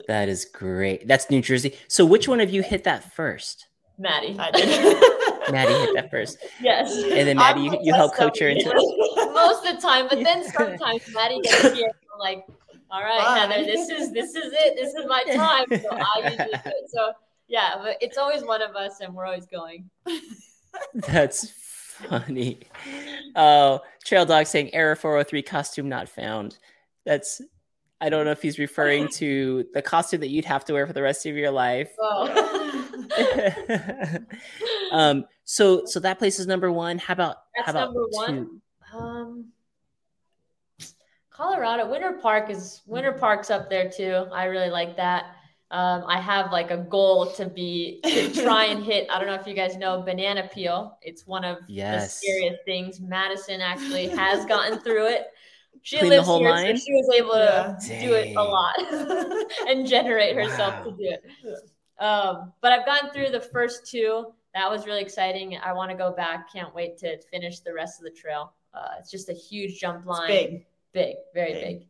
that 0.08 0.28
is 0.28 0.44
great. 0.44 1.06
That's 1.06 1.30
New 1.30 1.42
Jersey. 1.42 1.76
So 1.88 2.04
which 2.04 2.28
one 2.28 2.40
of 2.40 2.50
you 2.50 2.62
hit 2.62 2.84
that 2.84 3.14
first? 3.14 3.66
Maddie. 3.98 4.36
I 4.38 4.50
did. 4.50 5.12
Maddie 5.52 5.72
hit 5.72 5.94
that 5.94 6.10
first. 6.10 6.38
Yes. 6.60 6.94
And 6.96 7.28
then 7.28 7.36
Maddie, 7.36 7.62
you, 7.62 7.78
you 7.82 7.94
help 7.94 8.14
coach 8.14 8.38
her 8.40 8.48
into 8.48 8.70
it. 8.70 8.74
Most 9.34 9.66
of 9.66 9.76
the 9.76 9.82
time, 9.82 10.06
but 10.08 10.22
then 10.22 10.44
sometimes 10.44 11.02
Maddie 11.12 11.40
gets 11.40 11.74
here 11.74 11.90
I'm 12.12 12.18
like, 12.18 12.44
all 12.90 13.02
right, 13.02 13.18
Bye. 13.18 13.38
Heather, 13.38 13.64
this 13.64 13.88
is 13.90 14.12
this 14.12 14.34
is 14.34 14.52
it. 14.52 14.76
This 14.76 14.94
is 14.94 15.06
my 15.06 15.22
time. 15.24 15.66
So 15.68 15.88
I 15.90 16.30
usually 16.30 16.46
do 16.46 16.60
it. 16.64 16.84
So 16.88 17.12
yeah, 17.48 17.74
but 17.82 17.96
it's 18.00 18.16
always 18.16 18.42
one 18.44 18.62
of 18.62 18.74
us 18.76 19.00
and 19.00 19.14
we're 19.14 19.26
always 19.26 19.46
going. 19.46 19.90
That's 20.94 21.48
funny. 21.96 22.60
Oh, 23.34 23.80
Trail 24.04 24.24
Dog 24.26 24.46
saying 24.46 24.74
error 24.74 24.96
403 24.96 25.42
costume 25.42 25.88
not 25.88 26.08
found. 26.08 26.58
That's 27.04 27.42
I 28.00 28.10
don't 28.10 28.24
know 28.26 28.30
if 28.30 28.42
he's 28.42 28.58
referring 28.58 29.08
to 29.14 29.64
the 29.72 29.80
costume 29.80 30.20
that 30.20 30.28
you'd 30.28 30.44
have 30.44 30.64
to 30.66 30.74
wear 30.74 30.86
for 30.86 30.92
the 30.92 31.02
rest 31.02 31.24
of 31.24 31.34
your 31.34 31.50
life. 31.50 31.90
Oh. 31.98 32.98
um, 34.92 35.24
so 35.44 35.84
so 35.86 36.00
that 36.00 36.18
place 36.18 36.38
is 36.38 36.46
number 36.46 36.70
one. 36.70 36.98
How 36.98 37.14
about 37.14 37.36
That's 37.54 37.66
how 37.66 37.72
about 37.72 37.94
number 37.94 38.06
one? 38.10 38.60
Um, 38.94 39.46
Colorado 41.30 41.90
Winter 41.90 42.18
Park 42.20 42.50
is 42.50 42.82
Winter 42.86 43.12
Park's 43.12 43.50
up 43.50 43.70
there 43.70 43.90
too. 43.90 44.26
I 44.32 44.44
really 44.44 44.70
like 44.70 44.96
that. 44.96 45.35
Um, 45.70 46.04
I 46.06 46.20
have 46.20 46.52
like 46.52 46.70
a 46.70 46.76
goal 46.76 47.26
to 47.32 47.46
be 47.46 48.00
to 48.04 48.30
try 48.42 48.66
and 48.66 48.84
hit. 48.84 49.08
I 49.10 49.18
don't 49.18 49.26
know 49.26 49.34
if 49.34 49.46
you 49.46 49.54
guys 49.54 49.76
know 49.76 50.00
banana 50.02 50.48
peel. 50.52 50.96
It's 51.02 51.26
one 51.26 51.44
of 51.44 51.58
yes. 51.68 52.20
the 52.20 52.26
scariest 52.26 52.64
things. 52.64 53.00
Madison 53.00 53.60
actually 53.60 54.08
has 54.08 54.46
gotten 54.46 54.78
through 54.80 55.06
it 55.06 55.26
she 55.82 55.98
Clean 55.98 56.10
lives 56.10 56.26
here, 56.26 56.50
line? 56.50 56.76
so 56.76 56.84
she 56.84 56.92
was 56.92 57.08
able 57.16 57.30
to 57.30 57.76
yeah. 57.88 58.06
do 58.06 58.14
it 58.14 58.36
a 58.36 58.42
lot 58.42 58.74
and 59.68 59.86
generate 59.86 60.34
herself 60.34 60.74
wow. 60.74 60.84
to 60.84 60.90
do 60.90 60.96
it. 60.98 61.24
Um, 62.02 62.52
but 62.60 62.72
I've 62.72 62.84
gone 62.84 63.12
through 63.12 63.30
the 63.30 63.40
first 63.40 63.86
two. 63.86 64.32
That 64.54 64.70
was 64.70 64.86
really 64.86 65.00
exciting. 65.00 65.56
I 65.62 65.72
want 65.72 65.90
to 65.90 65.96
go 65.96 66.12
back. 66.12 66.52
Can't 66.52 66.74
wait 66.74 66.98
to 66.98 67.18
finish 67.30 67.60
the 67.60 67.72
rest 67.72 68.00
of 68.00 68.04
the 68.04 68.10
trail. 68.10 68.52
Uh, 68.74 68.96
it's 68.98 69.10
just 69.10 69.28
a 69.28 69.32
huge 69.32 69.78
jump 69.78 70.06
line. 70.06 70.28
It's 70.30 70.46
big, 70.46 70.66
big, 70.92 71.16
very 71.34 71.52
big. 71.52 71.78
big. 71.78 71.88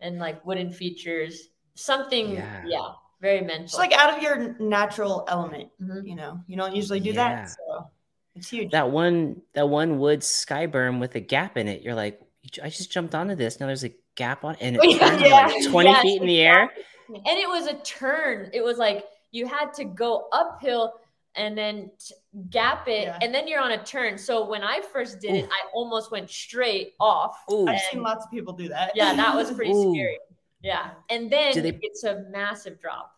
and 0.00 0.18
like 0.18 0.44
wooden 0.46 0.70
features. 0.70 1.48
Something, 1.74 2.34
yeah, 2.34 2.62
yeah 2.66 2.88
very 3.24 3.40
mental. 3.40 3.64
It's 3.64 3.78
like 3.78 3.92
out 3.92 4.14
of 4.14 4.22
your 4.22 4.54
natural 4.60 5.24
element. 5.28 5.70
Mm-hmm. 5.82 6.06
You 6.06 6.14
know, 6.14 6.40
you 6.46 6.56
don't 6.56 6.76
usually 6.76 7.00
do 7.00 7.10
yeah. 7.10 7.14
that, 7.14 7.50
so 7.50 7.90
it's 8.36 8.50
huge. 8.50 8.70
That 8.70 8.90
one, 8.90 9.40
that 9.54 9.68
one 9.68 9.98
wood 9.98 10.22
sky 10.22 10.66
berm 10.66 11.00
with 11.00 11.14
a 11.14 11.20
gap 11.20 11.56
in 11.56 11.66
it. 11.66 11.82
You're 11.82 11.94
like, 11.94 12.20
I 12.62 12.68
just 12.68 12.92
jumped 12.92 13.14
onto 13.14 13.34
this. 13.34 13.58
Now 13.58 13.66
there's 13.66 13.84
a 13.84 13.94
gap 14.14 14.44
on, 14.44 14.56
and 14.60 14.76
it 14.76 14.80
turned 15.00 15.22
yeah, 15.22 15.46
like 15.46 15.66
20 15.66 15.88
yeah, 15.88 16.02
feet 16.02 16.20
in 16.20 16.26
the 16.28 16.40
air. 16.42 16.70
And 17.08 17.38
it 17.38 17.48
was 17.48 17.66
a 17.66 17.74
turn. 17.78 18.50
It 18.52 18.62
was 18.62 18.76
like 18.76 19.06
you 19.30 19.46
had 19.46 19.72
to 19.74 19.84
go 19.84 20.28
uphill 20.32 20.94
and 21.34 21.56
then 21.56 21.90
t- 21.98 22.14
gap 22.50 22.86
it, 22.88 23.04
yeah. 23.04 23.18
and 23.22 23.34
then 23.34 23.48
you're 23.48 23.60
on 23.60 23.72
a 23.72 23.82
turn. 23.84 24.18
So 24.18 24.46
when 24.46 24.62
I 24.62 24.82
first 24.92 25.18
did 25.20 25.32
Ooh. 25.32 25.38
it, 25.38 25.48
I 25.50 25.60
almost 25.72 26.12
went 26.12 26.28
straight 26.28 26.92
off. 27.00 27.42
Ooh. 27.50 27.66
I've 27.66 27.80
seen 27.90 28.02
lots 28.02 28.26
of 28.26 28.30
people 28.30 28.52
do 28.52 28.68
that. 28.68 28.92
Yeah, 28.94 29.14
that 29.16 29.34
was 29.34 29.50
pretty 29.50 29.72
scary. 29.92 30.18
Yeah, 30.62 30.90
and 31.10 31.30
then 31.30 31.54
they, 31.62 31.78
it's 31.82 32.04
a 32.04 32.24
massive 32.30 32.80
drop. 32.80 33.13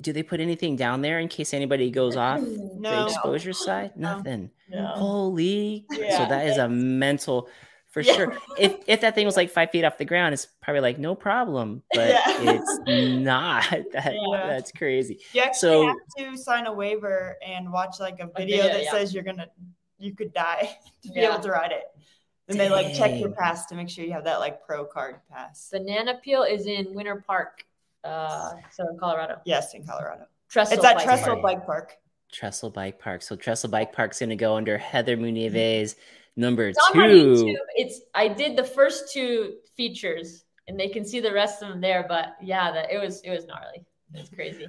Do 0.00 0.12
they 0.12 0.22
put 0.22 0.40
anything 0.40 0.76
down 0.76 1.02
there 1.02 1.18
in 1.18 1.28
case 1.28 1.52
anybody 1.52 1.90
goes 1.90 2.16
off 2.16 2.40
no. 2.40 2.80
the 2.80 3.06
exposure 3.06 3.52
side? 3.52 3.92
Nothing. 3.96 4.50
No. 4.70 4.86
Holy! 4.86 5.86
Yeah. 5.90 6.18
So 6.18 6.26
that 6.26 6.46
is 6.46 6.56
a 6.56 6.68
mental 6.68 7.48
for 7.92 8.00
yeah. 8.00 8.14
sure. 8.14 8.38
If 8.58 8.76
if 8.86 9.02
that 9.02 9.14
thing 9.14 9.26
was 9.26 9.36
like 9.36 9.50
five 9.50 9.70
feet 9.70 9.84
off 9.84 9.98
the 9.98 10.06
ground, 10.06 10.32
it's 10.32 10.48
probably 10.62 10.80
like 10.80 10.98
no 10.98 11.14
problem, 11.14 11.82
but 11.92 12.08
yeah. 12.08 12.22
it's 12.26 12.80
not. 12.86 13.64
That 13.92 14.14
yeah. 14.14 14.46
that's 14.46 14.72
crazy. 14.72 15.20
You 15.34 15.42
actually 15.42 15.58
so, 15.60 15.86
have 15.86 15.96
to 16.32 16.36
sign 16.38 16.66
a 16.66 16.72
waiver 16.72 17.36
and 17.46 17.70
watch 17.70 18.00
like 18.00 18.20
a 18.20 18.30
video, 18.34 18.60
a 18.60 18.62
video 18.62 18.78
that 18.78 18.90
says 18.90 19.12
you're 19.12 19.22
gonna 19.22 19.48
you 19.98 20.14
could 20.14 20.32
die 20.32 20.76
to 21.02 21.12
be 21.12 21.20
able 21.20 21.40
to 21.40 21.50
ride 21.50 21.72
it. 21.72 21.84
And 22.48 22.58
they 22.58 22.70
like 22.70 22.94
check 22.94 23.18
your 23.20 23.30
pass 23.30 23.66
to 23.66 23.74
make 23.74 23.88
sure 23.88 24.04
you 24.04 24.12
have 24.12 24.24
that 24.24 24.40
like 24.40 24.64
pro 24.66 24.84
card 24.84 25.16
pass. 25.30 25.68
Banana 25.70 26.18
peel 26.22 26.42
is 26.42 26.66
in 26.66 26.94
Winter 26.94 27.22
Park, 27.26 27.64
uh, 28.04 28.52
so 28.70 28.88
in 28.88 28.98
Colorado. 28.98 29.40
Yes, 29.44 29.74
in 29.74 29.86
Colorado. 29.86 30.26
Trestle 30.48 30.76
it's 30.76 30.84
at 30.84 30.96
Bike 30.96 31.04
Trestle 31.04 31.26
Park. 31.26 31.42
Bike 31.42 31.66
Park. 31.66 31.96
Trestle 32.32 32.70
Bike 32.70 32.98
Park. 32.98 33.22
So 33.22 33.36
Trestle 33.36 33.70
Bike 33.70 33.92
Park's 33.92 34.18
going 34.18 34.30
to 34.30 34.36
go 34.36 34.56
under 34.56 34.78
Heather 34.78 35.16
Munives. 35.16 35.96
Number 36.36 36.68
it's 36.68 36.92
two. 36.92 37.56
It's 37.74 38.00
I 38.14 38.28
did 38.28 38.56
the 38.56 38.64
first 38.64 39.12
two 39.12 39.56
features, 39.76 40.44
and 40.66 40.80
they 40.80 40.88
can 40.88 41.04
see 41.04 41.20
the 41.20 41.32
rest 41.32 41.62
of 41.62 41.68
them 41.68 41.80
there. 41.80 42.06
But 42.08 42.36
yeah, 42.42 42.72
that 42.72 42.90
it 42.90 42.98
was 42.98 43.20
it 43.20 43.30
was 43.30 43.46
gnarly. 43.46 43.84
It's 44.14 44.30
crazy. 44.30 44.66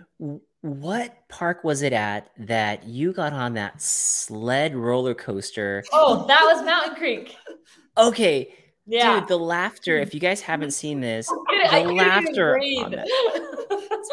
What 0.62 1.28
park 1.28 1.64
was 1.64 1.82
it 1.82 1.92
at 1.94 2.30
that 2.38 2.86
you 2.86 3.12
got 3.12 3.34
on 3.34 3.54
that 3.56 3.82
sled 3.82 4.76
roller 4.76 5.14
coaster? 5.14 5.84
Oh, 5.92 6.26
that 6.28 6.44
was 6.44 6.66
Mountain 6.66 6.96
Creek. 6.96 7.36
Okay. 7.96 8.56
Yeah. 8.86 9.20
Dude, 9.22 9.30
the 9.30 9.38
laughter, 9.38 9.98
if 9.98 10.14
you 10.14 10.20
guys 10.20 10.42
haven't 10.42 10.72
seen 10.72 11.00
this, 11.00 11.28
the 11.72 11.84
laughter. 11.96 12.58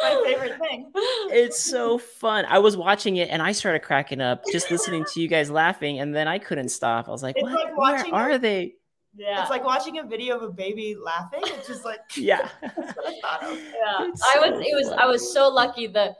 my 0.03 0.23
favorite 0.25 0.59
thing. 0.59 0.91
It's 0.95 1.61
so 1.61 1.99
fun. 1.99 2.45
I 2.49 2.59
was 2.59 2.77
watching 2.77 3.17
it 3.17 3.29
and 3.31 3.43
I 3.43 3.53
started 3.53 3.81
cracking 3.81 4.21
up 4.21 4.43
just 4.53 4.71
listening 4.71 5.05
to 5.13 5.21
you 5.21 5.29
guys 5.29 5.51
laughing, 5.51 5.99
and 6.01 6.15
then 6.15 6.29
I 6.29 6.39
couldn't 6.39 6.69
stop. 6.71 7.09
I 7.09 7.11
was 7.11 7.23
like, 7.23 7.37
"What? 7.41 7.53
like 7.53 7.65
Where 7.67 7.77
watching 7.77 8.13
are 8.15 8.31
a- 8.33 8.39
they?" 8.39 8.75
Yeah. 9.17 9.41
It's 9.43 9.51
like 9.51 9.65
watching 9.65 9.99
a 9.99 10.05
video 10.05 10.37
of 10.37 10.43
a 10.43 10.51
baby 10.53 10.95
laughing. 11.03 11.41
It's 11.45 11.67
just 11.67 11.85
like 11.85 12.01
Yeah. 12.17 12.49
that's 12.63 12.77
what 12.97 13.07
I 13.09 13.21
thought 13.21 13.43
of. 13.51 13.59
yeah. 13.59 14.07
It's 14.09 14.23
I 14.23 14.35
so 14.35 14.51
was 14.53 14.61
it 14.61 14.75
was 14.77 14.89
I 14.93 15.07
was 15.07 15.33
so 15.33 15.49
lucky 15.49 15.89
the 15.89 16.15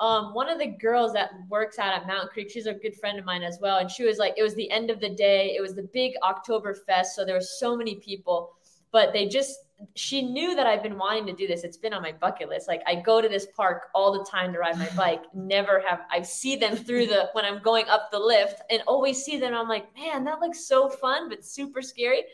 um 0.00 0.34
one 0.34 0.48
of 0.48 0.58
the 0.58 0.66
girls 0.66 1.12
that 1.12 1.30
works 1.48 1.78
out 1.78 1.94
at 1.94 2.06
Mountain 2.06 2.30
Creek, 2.32 2.50
she's 2.50 2.66
a 2.66 2.74
good 2.74 2.96
friend 2.96 3.18
of 3.18 3.24
mine 3.24 3.42
as 3.42 3.58
well. 3.60 3.78
And 3.78 3.90
she 3.90 4.04
was 4.04 4.18
like, 4.18 4.34
it 4.36 4.42
was 4.42 4.54
the 4.54 4.70
end 4.70 4.90
of 4.90 5.00
the 5.00 5.10
day, 5.10 5.54
it 5.56 5.60
was 5.60 5.74
the 5.74 5.88
big 5.92 6.14
October 6.22 6.74
fest, 6.74 7.14
so 7.14 7.24
there 7.24 7.36
were 7.36 7.40
so 7.40 7.76
many 7.76 7.96
people, 7.96 8.56
but 8.90 9.12
they 9.12 9.28
just 9.28 9.58
she 9.94 10.22
knew 10.22 10.54
that 10.54 10.66
I've 10.66 10.82
been 10.82 10.98
wanting 10.98 11.26
to 11.26 11.32
do 11.32 11.46
this. 11.46 11.64
It's 11.64 11.76
been 11.76 11.94
on 11.94 12.02
my 12.02 12.12
bucket 12.12 12.48
list. 12.48 12.68
Like 12.68 12.82
I 12.86 12.96
go 12.96 13.20
to 13.20 13.28
this 13.28 13.46
park 13.56 13.84
all 13.94 14.12
the 14.12 14.24
time 14.30 14.52
to 14.52 14.58
ride 14.58 14.78
my 14.78 14.88
bike. 14.96 15.22
Never 15.34 15.82
have 15.86 16.00
I 16.10 16.22
see 16.22 16.56
them 16.56 16.76
through 16.76 17.06
the 17.06 17.30
when 17.32 17.44
I'm 17.44 17.62
going 17.62 17.88
up 17.88 18.10
the 18.10 18.18
lift 18.18 18.60
and 18.70 18.82
always 18.86 19.22
see 19.22 19.38
them. 19.38 19.54
I'm 19.54 19.68
like, 19.68 19.86
man, 19.96 20.24
that 20.24 20.40
looks 20.40 20.66
so 20.66 20.88
fun, 20.88 21.28
but 21.28 21.44
super 21.44 21.82
scary. 21.82 22.24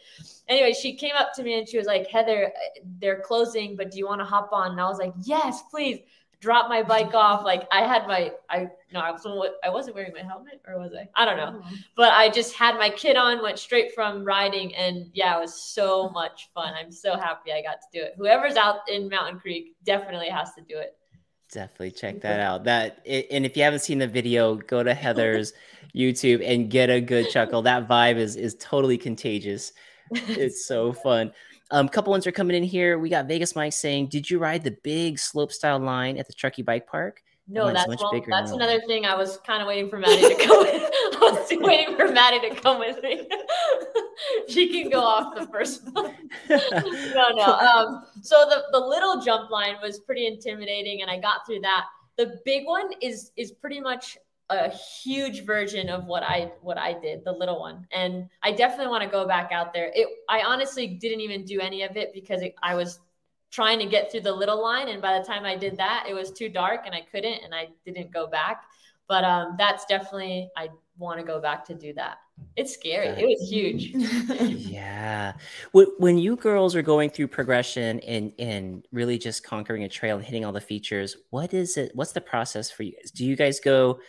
Anyway, 0.49 0.73
she 0.73 0.95
came 0.95 1.15
up 1.17 1.33
to 1.35 1.43
me 1.43 1.59
and 1.59 1.69
she 1.69 1.79
was 1.79 1.87
like, 1.87 2.09
Heather, 2.09 2.53
they're 2.99 3.21
closing, 3.21 3.77
but 3.77 3.91
do 3.91 3.99
you 3.99 4.07
want 4.07 4.21
to 4.21 4.25
hop 4.25 4.51
on? 4.53 4.73
And 4.73 4.81
I 4.81 4.89
was 4.89 4.99
like, 4.99 5.13
yes, 5.23 5.63
please. 5.71 6.01
Drop 6.47 6.69
my 6.69 6.81
bike 6.81 7.13
off. 7.13 7.45
Like 7.45 7.67
I 7.73 7.81
had 7.81 8.07
my, 8.07 8.31
I 8.49 8.69
no, 8.93 9.01
I 9.01 9.11
wasn't, 9.11 9.53
I 9.65 9.69
wasn't 9.69 9.97
wearing 9.97 10.13
my 10.13 10.23
helmet, 10.23 10.61
or 10.65 10.79
was 10.79 10.93
I? 10.95 11.09
I 11.21 11.25
don't 11.25 11.37
know. 11.37 11.59
Uh-huh. 11.59 11.77
But 11.97 12.13
I 12.13 12.29
just 12.29 12.55
had 12.55 12.77
my 12.77 12.89
kit 12.89 13.17
on, 13.17 13.43
went 13.43 13.59
straight 13.59 13.93
from 13.97 14.25
riding, 14.25 14.73
and 14.77 15.11
yeah, 15.13 15.37
it 15.37 15.41
was 15.41 15.61
so 15.61 16.09
much 16.11 16.49
fun. 16.55 16.73
I'm 16.81 16.93
so 16.93 17.17
happy 17.17 17.51
I 17.53 17.63
got 17.63 17.81
to 17.81 17.87
do 17.93 18.01
it. 18.01 18.15
Whoever's 18.17 18.55
out 18.55 18.89
in 18.89 19.09
Mountain 19.09 19.41
Creek 19.41 19.75
definitely 19.83 20.29
has 20.29 20.55
to 20.55 20.61
do 20.61 20.79
it. 20.79 20.95
Definitely 21.51 21.91
check 21.91 22.21
that 22.21 22.39
out. 22.39 22.63
That 22.63 23.05
and 23.05 23.45
if 23.45 23.57
you 23.57 23.65
haven't 23.65 23.81
seen 23.81 23.99
the 23.99 24.07
video, 24.07 24.55
go 24.55 24.85
to 24.85 24.95
Heather's 24.95 25.53
YouTube 25.97 26.49
and 26.49 26.71
get 26.71 26.91
a 26.91 27.01
good 27.01 27.29
chuckle. 27.29 27.63
That 27.63 27.89
vibe 27.89 28.19
is 28.19 28.37
is 28.37 28.55
totally 28.61 28.99
contagious. 28.99 29.73
It's 30.13 30.65
so 30.65 30.93
fun. 30.93 31.33
Um, 31.71 31.89
couple 31.89 32.13
ones 32.13 32.27
are 32.27 32.33
coming 32.33 32.57
in 32.57 32.63
here. 32.63 32.99
We 32.99 33.09
got 33.09 33.27
Vegas 33.27 33.57
Mike 33.57 33.73
saying, 33.73 34.09
"Did 34.09 34.31
you 34.31 34.39
ride 34.39 34.63
the 34.63 34.77
big 34.83 35.19
slope 35.19 35.53
style 35.53 35.79
line 35.79 36.17
at 36.17 36.27
the 36.27 36.33
Truckee 36.33 36.63
Bike 36.63 36.87
Park?" 36.87 37.23
No, 37.49 37.73
that's 37.73 37.87
much 37.87 38.01
well, 38.01 38.11
bigger 38.11 38.27
that's 38.29 38.51
now. 38.51 38.57
another 38.57 38.81
thing. 38.89 39.05
I 39.05 39.15
was 39.15 39.39
kind 39.47 39.63
of 39.63 39.69
waiting 39.69 39.89
for 39.89 39.99
Maddie 39.99 40.35
to 40.35 40.47
come. 40.47 40.59
with. 40.59 40.83
I 40.93 41.19
was 41.21 41.49
waiting 41.61 41.97
for 41.97 42.09
Maddie 42.09 42.49
to 42.49 42.55
come 42.57 42.81
with 42.81 43.01
me. 43.03 43.29
she 44.49 44.69
can 44.73 44.91
go 44.91 45.01
off 45.01 45.37
the 45.37 45.47
first 45.47 45.83
one. 45.93 46.13
no, 46.49 47.29
no. 47.35 47.45
Um, 47.45 48.05
so 48.21 48.47
the 48.49 48.65
the 48.73 48.85
little 48.85 49.21
jump 49.21 49.51
line 49.51 49.77
was 49.81 50.01
pretty 50.01 50.27
intimidating, 50.27 51.03
and 51.03 51.11
I 51.11 51.19
got 51.19 51.47
through 51.47 51.61
that. 51.61 51.85
The 52.17 52.41
big 52.45 52.67
one 52.67 52.91
is 53.01 53.31
is 53.37 53.53
pretty 53.53 53.81
much 53.81 54.19
a 54.49 54.71
huge 54.71 55.45
version 55.45 55.89
of 55.89 56.07
what 56.07 56.23
I 56.23 56.53
what 56.63 56.79
I 56.79 56.93
did, 56.93 57.25
the 57.25 57.33
little 57.33 57.59
one, 57.61 57.87
and 57.91 58.29
I 58.43 58.53
definitely 58.53 58.89
want 58.89 59.03
to 59.03 59.11
go 59.11 59.27
back 59.27 59.51
out 59.53 59.73
there. 59.73 59.91
It 59.95 60.09
I 60.29 60.43
honestly 60.43 60.87
didn't 60.87 61.21
even 61.21 61.45
do 61.45 61.61
any 61.61 61.83
of 61.83 61.97
it 61.97 62.13
because 62.13 62.43
it, 62.43 62.55
I 62.63 62.75
was 62.75 63.01
trying 63.51 63.79
to 63.79 63.87
get 63.87 64.11
through 64.11 64.21
the 64.21 64.33
little 64.33 64.63
line, 64.63 64.89
and 64.89 65.03
by 65.03 65.19
the 65.19 65.25
time 65.25 65.45
I 65.45 65.57
did 65.57 65.77
that, 65.79 66.07
it 66.09 66.15
was 66.15 66.31
too 66.31 66.49
dark, 66.49 66.83
and 66.87 66.95
I 66.95 67.01
couldn't, 67.01 67.43
and 67.43 67.55
I 67.55 67.69
didn't 67.85 68.13
go 68.13 68.27
back. 68.27 68.65
But 69.09 69.25
um, 69.25 69.57
that's 69.59 69.85
definitely 69.87 70.51
I 70.57 70.69
want 70.99 71.19
to 71.19 71.27
go 71.27 71.41
back 71.41 71.65
to 71.67 71.75
do 71.75 71.93
that. 71.95 72.19
It's 72.57 72.73
scary. 72.73 73.09
It 73.09 73.27
was 73.27 73.51
huge. 73.51 73.91
yeah. 74.41 75.35
When, 75.73 75.87
when 75.99 76.19
you 76.19 76.37
girls 76.37 76.75
are 76.75 76.83
going 76.83 77.11
through 77.11 77.29
progression 77.29 78.01
and 78.01 78.33
and 78.39 78.87
really 78.93 79.19
just 79.19 79.45
conquering 79.45 79.85
a 79.85 79.89
trail 79.89 80.17
and 80.17 80.25
hitting 80.25 80.45
all 80.45 80.53
the 80.53 80.61
features, 80.61 81.17
what 81.31 81.53
is 81.53 81.77
it? 81.77 81.93
What's 81.95 82.13
the 82.13 82.21
process 82.21 82.71
for 82.71 82.83
you 82.83 82.93
guys? 82.93 83.11
Do 83.11 83.27
you 83.27 83.37
guys 83.37 83.61
go 83.61 84.01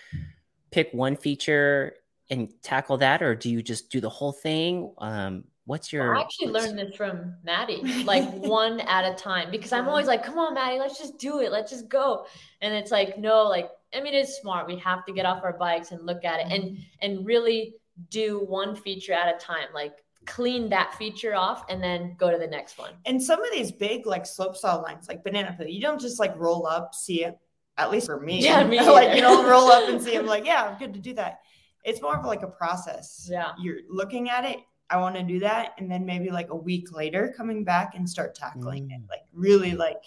pick 0.72 0.90
one 0.94 1.18
feature 1.18 1.96
and 2.30 2.50
tackle 2.62 2.98
that, 2.98 3.22
or 3.22 3.36
do 3.36 3.50
you 3.50 3.62
just 3.62 3.90
do 3.90 4.00
the 4.00 4.10
whole 4.10 4.32
thing? 4.32 4.94
Um, 4.98 5.44
what's 5.66 5.92
your? 5.92 6.16
I 6.16 6.22
actually 6.22 6.48
learned 6.48 6.80
this 6.80 6.96
from 6.96 7.36
Maddie, 7.44 8.04
like 8.04 8.30
one 8.32 8.80
at 8.88 9.12
a 9.12 9.16
time, 9.16 9.52
because 9.52 9.74
I'm 9.74 9.88
always 9.90 10.08
like, 10.08 10.24
come 10.24 10.40
on, 10.40 10.54
Maddie, 10.54 10.80
let's 10.80 10.98
just 10.98 11.18
do 11.18 11.42
it. 11.42 11.52
Let's 11.52 11.70
just 11.70 11.90
go. 11.90 12.26
And 12.62 12.74
it's 12.74 12.92
like, 12.92 13.18
no, 13.18 13.44
like, 13.44 13.70
I 13.94 14.02
mean, 14.02 14.14
it's 14.14 14.38
smart. 14.38 14.68
We 14.68 14.78
have 14.78 15.06
to 15.06 15.14
get 15.14 15.26
off 15.26 15.44
our 15.44 15.54
bikes 15.54 15.92
and 15.92 16.06
look 16.06 16.24
at 16.24 16.40
it 16.40 16.48
and, 16.52 16.78
and 17.02 17.26
really 17.26 17.76
do 18.10 18.40
one 18.40 18.76
feature 18.76 19.14
at 19.14 19.34
a 19.34 19.38
time, 19.40 19.68
like 19.74 20.04
clean 20.26 20.70
that 20.70 20.94
feature 20.96 21.36
off 21.36 21.64
and 21.70 21.82
then 21.82 22.16
go 22.18 22.30
to 22.30 22.38
the 22.38 22.48
next 22.48 22.78
one. 22.78 22.92
And 23.06 23.22
some 23.22 23.44
of 23.44 23.52
these 23.52 23.72
big 23.72 24.06
like 24.06 24.26
slope 24.26 24.56
style 24.56 24.82
lines, 24.82 25.08
like 25.08 25.24
banana 25.24 25.56
peel, 25.58 25.68
you 25.68 25.82
don't 25.82 26.00
just 26.00 26.20
like 26.20 26.38
roll 26.38 26.68
up, 26.68 26.94
see 26.94 27.24
it. 27.24 27.38
At 27.78 27.92
least 27.92 28.08
for 28.08 28.20
me, 28.20 28.44
Yeah, 28.44 28.66
me 28.66 28.80
like 28.82 29.16
you 29.16 29.22
don't 29.22 29.48
roll 29.48 29.70
up 29.72 29.88
and 29.88 30.02
see 30.04 30.16
I'm 30.16 30.26
Like, 30.26 30.46
yeah, 30.46 30.64
I'm 30.64 30.78
good 30.78 30.94
to 30.94 31.00
do 31.00 31.14
that. 31.14 31.40
It's 31.84 32.02
more 32.02 32.18
of 32.18 32.26
like 32.26 32.44
a 32.44 32.48
process. 32.48 33.28
Yeah. 33.32 33.52
you're 33.60 33.80
looking 33.90 34.30
at 34.30 34.46
it. 34.46 34.58
I 34.90 34.98
want 34.98 35.16
to 35.16 35.24
do 35.24 35.40
that, 35.40 35.74
and 35.78 35.92
then 35.92 36.06
maybe 36.06 36.30
like 36.30 36.50
a 36.50 36.56
week 36.56 36.94
later, 36.96 37.34
coming 37.36 37.66
back 37.66 37.96
and 37.96 38.10
start 38.10 38.36
tackling 38.36 38.90
it. 38.90 39.02
Mm. 39.02 39.10
Like 39.10 39.24
really, 39.34 39.74
like 39.74 40.02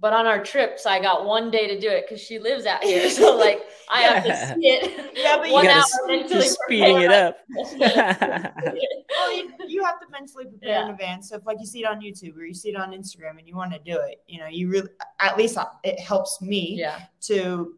But 0.00 0.12
on 0.12 0.26
our 0.26 0.42
trips, 0.42 0.86
I 0.86 1.00
got 1.00 1.26
one 1.26 1.50
day 1.50 1.66
to 1.66 1.80
do 1.80 1.88
it 1.88 2.04
because 2.06 2.22
she 2.22 2.38
lives 2.38 2.66
out 2.66 2.84
here. 2.84 3.10
So 3.18 3.36
like 3.36 3.62
I 3.90 4.02
have 4.02 4.24
to 4.24 4.54
see 4.54 4.68
it. 4.68 5.04
Yeah, 5.16 5.38
but 5.38 5.48
you 5.48 5.54
one 5.54 5.64
gotta 5.64 5.80
hour 5.80 6.06
mentally 6.06 6.46
speeding 6.46 7.00
it 7.00 7.10
up. 7.10 7.38
well, 7.78 9.36
you, 9.36 9.50
you 9.66 9.84
have 9.84 9.98
to 10.00 10.06
mentally 10.12 10.44
prepare 10.44 10.84
in 10.84 10.90
advance. 10.90 11.30
So 11.30 11.36
if 11.36 11.46
like 11.46 11.58
you 11.58 11.66
see 11.66 11.80
it 11.80 11.86
on 11.86 12.00
YouTube 12.00 12.36
or 12.36 12.44
you 12.44 12.54
see 12.54 12.68
it 12.68 12.76
on 12.76 12.92
Instagram 12.92 13.38
and 13.38 13.48
you 13.48 13.56
want 13.56 13.72
to 13.72 13.80
do 13.80 13.98
it, 14.00 14.22
you 14.28 14.38
know, 14.38 14.46
you 14.46 14.68
really 14.68 14.90
at 15.18 15.36
least 15.36 15.58
it 15.82 15.98
helps 15.98 16.40
me 16.40 16.76
yeah. 16.78 17.00
to 17.22 17.74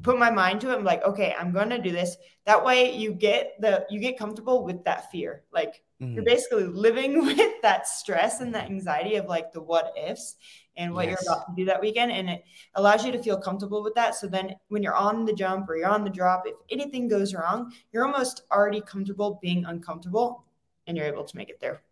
put 0.00 0.18
my 0.18 0.30
mind 0.30 0.62
to 0.62 0.70
it. 0.70 0.76
I'm 0.76 0.84
like, 0.84 1.02
okay, 1.04 1.34
I'm 1.38 1.52
going 1.52 1.68
to 1.70 1.78
do 1.78 1.92
this. 1.92 2.16
That 2.46 2.64
way, 2.64 2.96
you 2.96 3.12
get 3.12 3.60
the 3.60 3.84
you 3.90 4.00
get 4.00 4.18
comfortable 4.18 4.64
with 4.64 4.84
that 4.84 5.10
fear. 5.10 5.42
Like 5.52 5.82
you're 5.98 6.22
Mm, 6.22 6.24
basically 6.24 6.64
living 6.64 7.24
with 7.26 7.60
that 7.62 7.88
stress 7.88 8.40
and 8.40 8.54
that 8.54 8.66
anxiety 8.66 9.16
of 9.16 9.26
like 9.26 9.52
the 9.52 9.60
what 9.60 9.92
ifs 9.96 10.36
and 10.78 10.94
what 10.94 11.06
Yes. 11.06 11.22
you're 11.22 11.32
about 11.34 11.46
to 11.48 11.52
do 11.54 11.64
that 11.66 11.80
weekend, 11.80 12.10
and 12.12 12.30
it 12.30 12.44
allows 12.76 13.04
you 13.04 13.12
to 13.12 13.22
feel 13.22 13.36
comfortable 13.36 13.82
with 13.82 13.94
that. 13.96 14.14
So 14.14 14.26
then, 14.26 14.54
when 14.68 14.82
you're 14.82 14.94
on 14.94 15.26
the 15.26 15.32
jump 15.34 15.68
or 15.68 15.76
you're 15.76 15.88
on 15.88 16.04
the 16.04 16.10
drop, 16.10 16.44
if 16.46 16.54
anything 16.70 17.08
goes 17.08 17.34
wrong, 17.34 17.72
you're 17.92 18.06
almost 18.06 18.42
already 18.50 18.80
comfortable 18.80 19.38
being 19.42 19.66
uncomfortable, 19.66 20.44
and 20.86 20.96
you're 20.96 21.06
able 21.06 21.24
to 21.24 21.36
make 21.36 21.50
it 21.50 21.60
there. 21.60 21.82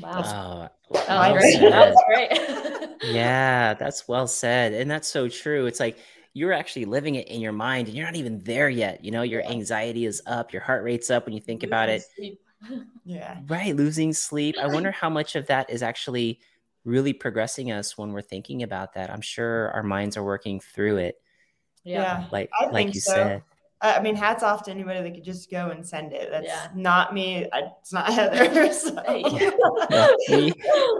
Wow. 0.00 0.70
Oh, 0.90 0.94
That 0.94 1.08
well 1.08 1.34
was 1.34 1.42
great. 1.42 1.58
said. 1.58 1.94
Great. 2.08 2.90
yeah, 3.14 3.74
that's 3.74 4.08
well 4.08 4.26
said. 4.26 4.72
And 4.72 4.90
that's 4.90 5.06
so 5.08 5.28
true. 5.28 5.66
It's 5.66 5.80
like 5.80 5.98
you're 6.32 6.52
actually 6.54 6.86
living 6.86 7.16
it 7.16 7.28
in 7.28 7.40
your 7.42 7.52
mind 7.52 7.88
and 7.88 7.96
you're 7.96 8.06
not 8.06 8.16
even 8.16 8.38
there 8.40 8.70
yet. 8.70 9.04
You 9.04 9.10
know, 9.10 9.20
your 9.22 9.42
anxiety 9.44 10.06
is 10.06 10.22
up, 10.26 10.50
your 10.52 10.62
heart 10.62 10.82
rate's 10.82 11.10
up 11.10 11.26
when 11.26 11.34
you 11.34 11.40
think 11.40 11.62
about 11.62 11.88
it. 11.88 12.02
Sleep. 12.16 12.40
Yeah. 13.04 13.40
Right, 13.48 13.74
losing 13.74 14.12
sleep. 14.12 14.54
I 14.56 14.66
wonder 14.72 14.92
how 14.92 15.10
much 15.10 15.34
of 15.34 15.46
that 15.48 15.68
is 15.68 15.82
actually 15.82 16.38
really 16.84 17.12
progressing 17.12 17.70
us 17.72 17.96
when 17.96 18.12
we're 18.12 18.22
thinking 18.22 18.62
about 18.62 18.94
that. 18.94 19.10
I'm 19.10 19.20
sure 19.20 19.70
our 19.72 19.82
minds 19.82 20.16
are 20.16 20.24
working 20.24 20.60
through 20.60 20.96
it, 20.98 21.16
Yeah. 21.84 22.26
like 22.32 22.50
I 22.60 22.64
like 22.66 22.74
think 22.74 22.94
you 22.94 23.00
so. 23.00 23.12
said. 23.12 23.42
I 23.80 23.94
I 23.96 24.00
mean, 24.02 24.14
hats 24.14 24.44
off 24.44 24.62
to 24.64 24.70
anybody 24.70 25.02
that 25.02 25.12
could 25.12 25.24
just 25.24 25.50
go 25.50 25.70
and 25.70 25.84
send 25.86 26.12
it. 26.12 26.28
That's 26.30 26.46
Yeah. 26.46 26.68
not 26.74 27.12
me. 27.12 27.48
I, 27.52 27.62
it's 27.80 27.92
not 27.92 28.06
Heather. 28.12 28.72
So. 28.72 28.96
Hey. 29.06 29.22
No, 29.22 30.16
me, 30.28 30.52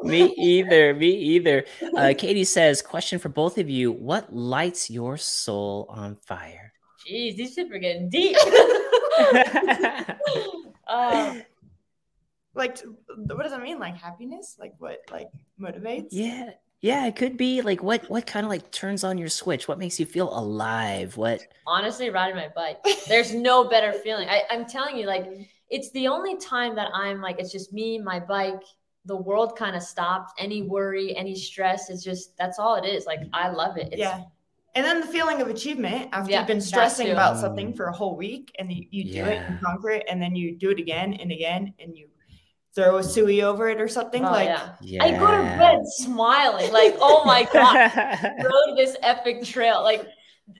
me 0.03 0.35
either. 0.37 0.93
Me 0.95 1.11
either. 1.11 1.65
Uh, 1.97 2.13
Katie 2.19 2.43
says, 2.45 2.83
question 2.83 3.19
for 3.21 3.29
both 3.29 3.57
of 3.59 3.71
you: 3.71 3.93
What 3.93 4.35
lights 4.35 4.91
your 4.91 5.17
soul 5.17 5.87
on 5.91 6.17
fire? 6.17 6.73
Jeez, 7.09 7.37
these 7.37 7.55
people 7.55 7.77
are 7.77 7.81
getting 7.81 8.09
deep. 8.09 8.37
uh, 10.87 11.35
like, 12.55 12.77
t- 12.77 12.85
what 13.09 13.43
does 13.43 13.53
that 13.53 13.63
mean? 13.63 13.79
Like 13.79 13.97
happiness? 13.97 14.57
Like 14.59 14.75
what? 14.79 15.01
Like 15.11 15.29
motivates? 15.61 16.09
yeah, 16.11 16.51
yeah. 16.81 17.07
It 17.07 17.17
could 17.17 17.37
be 17.37 17.63
like 17.63 17.83
what 17.83 18.09
what 18.11 18.27
kind 18.27 18.45
of 18.45 18.51
like 18.51 18.71
turns 18.71 19.05
on 19.05 19.19
your 19.19 19.29
switch? 19.29 19.69
What 19.69 19.79
makes 19.79 19.99
you 20.01 20.07
feel 20.07 20.37
alive? 20.37 21.17
What? 21.17 21.41
honestly, 21.67 22.11
riding 22.11 22.37
my 22.37 22.49
bike. 22.55 22.79
There's 23.09 23.33
no 23.35 23.65
better 23.65 23.93
feeling. 23.93 24.29
I, 24.29 24.43
I'm 24.51 24.67
telling 24.67 24.97
you, 24.99 25.07
like, 25.07 25.27
it's 25.71 25.91
the 25.93 26.09
only 26.09 26.37
time 26.37 26.75
that 26.77 26.91
I'm 26.93 27.21
like, 27.21 27.39
it's 27.39 27.53
just 27.53 27.73
me, 27.73 27.99
my 27.99 28.21
bike. 28.21 28.63
The 29.05 29.17
world 29.17 29.57
kind 29.57 29.75
of 29.75 29.83
stopped. 29.83 30.33
Any 30.39 30.63
worry, 30.63 31.17
any 31.17 31.35
stress, 31.35 31.89
it's 31.91 32.05
just 32.05 32.37
that's 32.37 32.59
all 32.59 32.75
it 32.77 32.85
is. 32.87 33.07
Like, 33.07 33.21
I 33.33 33.49
love 33.49 33.77
it. 33.77 33.89
It's, 33.93 33.99
yeah. 33.99 34.23
And 34.75 34.85
then 34.87 35.01
the 35.01 35.07
feeling 35.07 35.43
of 35.43 35.49
achievement 35.49 36.09
after 36.13 36.31
Yeah, 36.31 36.39
you've 36.41 36.47
been 36.47 36.61
stressing 36.61 37.11
about 37.11 37.37
something 37.37 37.75
for 37.75 37.87
a 37.87 37.93
whole 37.93 38.17
week 38.17 38.55
and 38.59 38.73
you, 38.73 38.87
you 38.91 39.05
do 39.05 39.25
it 39.25 39.35
Yeah. 39.35 39.47
and 39.47 39.61
conquer 39.61 39.91
it 39.91 40.05
and 40.09 40.21
then 40.23 40.35
you 40.35 40.57
do 40.57 40.71
it 40.71 40.79
again 40.79 41.13
and 41.15 41.31
again 41.31 41.75
and 41.79 41.95
you 41.95 42.07
throw 42.75 42.97
a 42.99 43.03
suey 43.05 43.43
over 43.43 43.69
it 43.69 43.81
or 43.81 43.89
something 43.89 44.25
Oh, 44.25 44.31
like 44.31 44.47
yeah. 44.49 44.73
Yeah. 44.81 45.05
I 45.05 45.11
go 45.13 45.27
to 45.31 45.43
bed 45.59 45.81
smiling, 45.87 46.73
like, 46.73 46.97
oh 47.01 47.25
my 47.25 47.43
god, 47.53 48.45
rode 48.45 48.77
this 48.79 48.97
epic 49.03 49.43
trail. 49.45 49.83
Like 49.83 50.07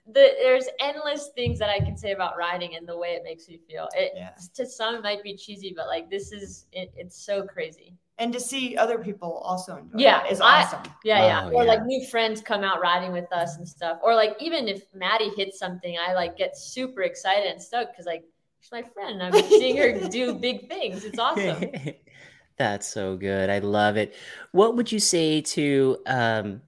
the, 0.07 0.29
there's 0.43 0.67
endless 0.81 1.31
things 1.35 1.59
that 1.59 1.69
I 1.71 1.79
can 1.79 1.97
say 1.97 2.13
about 2.13 2.37
riding 2.37 2.77
and 2.77 2.87
the 2.87 2.97
way 2.97 3.11
it 3.11 3.23
makes 3.25 3.49
me 3.49 3.59
feel. 3.69 3.89
It 3.95 4.13
Yeah. 4.15 4.31
to 4.55 4.67
some 4.67 4.95
it 4.97 5.03
might 5.03 5.23
be 5.23 5.37
cheesy, 5.37 5.73
but 5.77 5.87
like 5.87 6.11
this 6.11 6.33
is 6.33 6.67
it, 6.73 6.93
it's 6.97 7.17
so 7.25 7.45
crazy. 7.45 7.97
and 8.19 8.33
to 8.33 8.39
see 8.39 8.77
other 8.77 8.99
people 8.99 9.33
also 9.51 9.77
enjoy 9.79 9.99
yeah 9.99 10.25
it 10.27 10.33
is 10.33 10.41
I, 10.41 10.63
awesome. 10.63 10.83
Yeah, 11.03 11.25
yeah. 11.27 11.41
Oh, 11.47 11.57
Or 11.57 11.65
yeah. 11.65 11.73
like 11.73 11.85
new 11.87 12.07
friends 12.07 12.41
come 12.41 12.63
out 12.63 12.81
riding 12.81 13.11
with 13.13 13.33
us 13.33 13.57
and 13.57 13.67
stuff. 13.67 13.99
Or 14.05 14.15
like 14.15 14.37
even 14.39 14.69
if 14.69 14.85
Maddie 14.95 15.31
hits 15.37 15.59
something, 15.59 15.97
I 15.99 16.13
like 16.13 16.37
get 16.37 16.57
super 16.57 17.03
excited 17.03 17.51
and 17.51 17.61
stoked 17.61 17.93
because 17.93 18.07
like 18.07 18.25
she's 18.63 18.73
my 18.73 18.83
friend. 18.95 19.23
I'm 19.23 19.33
seeing 19.49 19.77
her 19.77 20.09
do 20.09 20.35
big 20.41 20.69
things. 20.69 21.05
It's 21.05 21.19
awesome. 21.19 21.71
That's 22.59 22.87
so 22.87 23.17
good. 23.17 23.51
I 23.51 23.59
love 23.59 23.97
it. 23.97 24.15
What 24.53 24.77
would 24.77 24.93
you 24.93 25.01
say 25.01 25.41
to 25.41 25.99
um, 26.07 26.63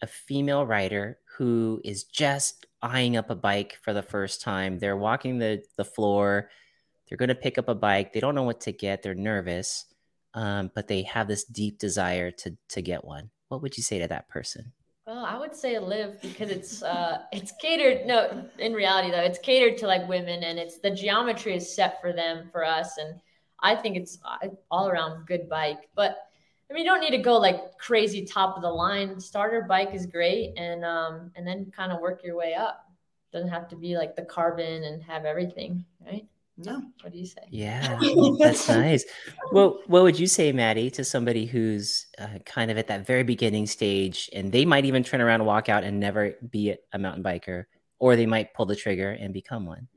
a 0.00 0.06
female 0.06 0.64
rider 0.64 1.18
who 1.36 1.80
is 1.84 2.04
just 2.04 2.66
eyeing 2.82 3.16
up 3.16 3.30
a 3.30 3.34
bike 3.34 3.78
for 3.82 3.92
the 3.92 4.02
first 4.02 4.42
time? 4.42 4.78
They're 4.78 4.96
walking 4.96 5.38
the, 5.38 5.62
the 5.76 5.84
floor. 5.84 6.50
They're 7.08 7.18
going 7.18 7.30
to 7.30 7.34
pick 7.34 7.58
up 7.58 7.68
a 7.68 7.74
bike. 7.74 8.12
They 8.12 8.20
don't 8.20 8.34
know 8.34 8.44
what 8.44 8.60
to 8.62 8.72
get. 8.72 9.02
They're 9.02 9.14
nervous, 9.14 9.86
um, 10.34 10.70
but 10.74 10.86
they 10.86 11.02
have 11.02 11.26
this 11.26 11.44
deep 11.44 11.78
desire 11.78 12.30
to 12.30 12.56
to 12.68 12.82
get 12.82 13.04
one. 13.04 13.30
What 13.48 13.62
would 13.62 13.76
you 13.76 13.82
say 13.82 13.98
to 13.98 14.08
that 14.08 14.28
person? 14.28 14.72
Well, 15.10 15.24
I 15.24 15.36
would 15.36 15.56
say 15.56 15.76
Liv 15.76 16.22
because 16.22 16.50
it's 16.50 16.84
uh 16.84 17.22
it's 17.32 17.50
catered 17.60 18.06
no 18.06 18.44
in 18.60 18.72
reality 18.72 19.10
though 19.10 19.18
it's 19.18 19.40
catered 19.40 19.76
to 19.78 19.88
like 19.88 20.08
women 20.08 20.44
and 20.44 20.56
it's 20.56 20.78
the 20.78 20.90
geometry 20.92 21.56
is 21.56 21.74
set 21.74 22.00
for 22.00 22.12
them 22.12 22.48
for 22.52 22.64
us 22.64 22.96
and 22.96 23.20
I 23.58 23.74
think 23.74 23.96
it's 23.96 24.20
uh, 24.24 24.46
all 24.70 24.86
around 24.88 25.26
good 25.26 25.48
bike 25.48 25.88
but 25.96 26.28
I 26.70 26.74
mean 26.74 26.84
you 26.84 26.88
don't 26.88 27.00
need 27.00 27.10
to 27.10 27.24
go 27.24 27.38
like 27.38 27.76
crazy 27.76 28.24
top 28.24 28.54
of 28.54 28.62
the 28.62 28.70
line. 28.70 29.18
Starter 29.18 29.62
bike 29.62 29.92
is 29.94 30.06
great 30.06 30.52
and 30.56 30.84
um 30.84 31.32
and 31.34 31.44
then 31.44 31.72
kind 31.76 31.90
of 31.90 32.00
work 32.00 32.22
your 32.22 32.36
way 32.36 32.54
up. 32.54 32.84
Doesn't 33.32 33.48
have 33.48 33.66
to 33.70 33.76
be 33.76 33.96
like 33.96 34.14
the 34.14 34.22
carbon 34.22 34.84
and 34.84 35.02
have 35.02 35.24
everything 35.24 35.84
right 36.06 36.24
No. 36.64 36.82
what 37.02 37.12
do 37.12 37.18
you 37.18 37.26
say 37.26 37.42
Yeah, 37.50 37.98
that's 38.38 38.68
nice. 38.68 39.04
Well, 39.52 39.80
what 39.86 40.02
would 40.02 40.18
you 40.18 40.26
say, 40.26 40.52
Maddie, 40.52 40.90
to 40.92 41.04
somebody 41.04 41.46
who's 41.46 42.06
uh, 42.18 42.38
kind 42.44 42.70
of 42.70 42.78
at 42.78 42.88
that 42.88 43.06
very 43.06 43.22
beginning 43.22 43.66
stage, 43.66 44.28
and 44.32 44.52
they 44.52 44.64
might 44.64 44.84
even 44.84 45.02
turn 45.02 45.20
around 45.20 45.40
and 45.40 45.46
walk 45.46 45.68
out 45.68 45.84
and 45.84 45.98
never 46.00 46.34
be 46.50 46.74
a 46.92 46.98
mountain 46.98 47.22
biker, 47.22 47.64
or 47.98 48.16
they 48.16 48.26
might 48.26 48.54
pull 48.54 48.66
the 48.66 48.76
trigger 48.76 49.10
and 49.10 49.32
become 49.32 49.66
one? 49.66 49.88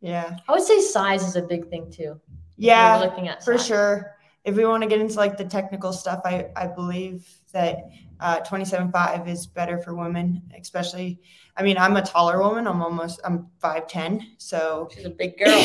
Yeah. 0.00 0.36
I 0.48 0.52
would 0.52 0.62
say 0.62 0.80
size 0.80 1.22
is 1.26 1.36
a 1.36 1.42
big 1.42 1.70
thing 1.70 1.90
too 1.90 2.20
Yeah. 2.56 2.98
Looking 2.98 3.28
at 3.28 3.44
for 3.44 3.56
sure. 3.58 4.16
If 4.44 4.56
we 4.56 4.64
want 4.64 4.82
to 4.82 4.88
get 4.88 5.00
into 5.00 5.14
like 5.14 5.36
the 5.36 5.44
technical 5.44 5.92
stuff, 5.92 6.22
I, 6.24 6.48
I 6.56 6.66
believe 6.66 7.28
that 7.52 7.84
uh, 8.22 8.40
27.5 8.42 9.28
is 9.28 9.46
better 9.46 9.78
for 9.78 9.94
women, 9.94 10.40
especially. 10.58 11.20
I 11.56 11.62
mean, 11.64 11.76
I'm 11.76 11.96
a 11.96 12.02
taller 12.02 12.40
woman. 12.40 12.68
I'm 12.68 12.80
almost, 12.80 13.20
I'm 13.24 13.48
5'10. 13.62 14.22
So 14.38 14.88
she's 14.94 15.04
a 15.04 15.10
big 15.10 15.36
girl 15.38 15.50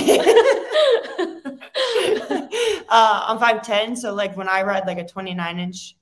uh, 2.89 3.25
I'm 3.27 3.37
5'10. 3.37 3.95
So, 3.95 4.13
like, 4.13 4.35
when 4.35 4.49
I 4.49 4.63
ride 4.63 4.87
like 4.87 4.97
a 4.97 5.07
29 5.07 5.59
inch 5.59 5.97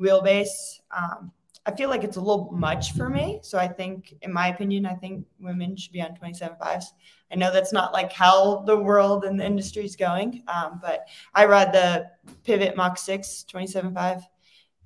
wheelbase, 0.00 0.80
um, 0.96 1.32
I 1.66 1.74
feel 1.74 1.88
like 1.88 2.04
it's 2.04 2.16
a 2.16 2.20
little 2.20 2.52
much 2.52 2.92
for 2.92 3.08
me. 3.10 3.40
So, 3.42 3.58
I 3.58 3.66
think, 3.66 4.14
in 4.22 4.32
my 4.32 4.48
opinion, 4.48 4.86
I 4.86 4.94
think 4.94 5.26
women 5.40 5.76
should 5.76 5.92
be 5.92 6.00
on 6.00 6.16
27.5s. 6.22 6.84
I 7.32 7.34
know 7.34 7.52
that's 7.52 7.72
not 7.72 7.92
like 7.92 8.12
how 8.12 8.62
the 8.62 8.76
world 8.76 9.24
and 9.24 9.40
the 9.40 9.44
industry 9.44 9.84
is 9.84 9.96
going, 9.96 10.44
um, 10.46 10.78
but 10.80 11.08
I 11.34 11.46
ride 11.46 11.72
the 11.72 12.08
Pivot 12.44 12.76
Mach 12.76 12.96
6 12.96 13.46
27.5, 13.52 14.22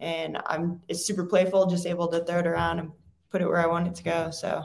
and 0.01 0.39
I'm 0.47 0.81
it's 0.89 1.06
super 1.06 1.24
playful, 1.24 1.66
just 1.66 1.86
able 1.86 2.09
to 2.09 2.24
throw 2.24 2.40
it 2.40 2.47
around 2.47 2.78
and 2.81 2.90
put 3.31 3.43
it 3.43 3.47
where 3.47 3.59
I 3.59 3.66
want 3.66 3.86
it 3.86 3.94
to 3.97 4.02
go. 4.02 4.31
So, 4.31 4.62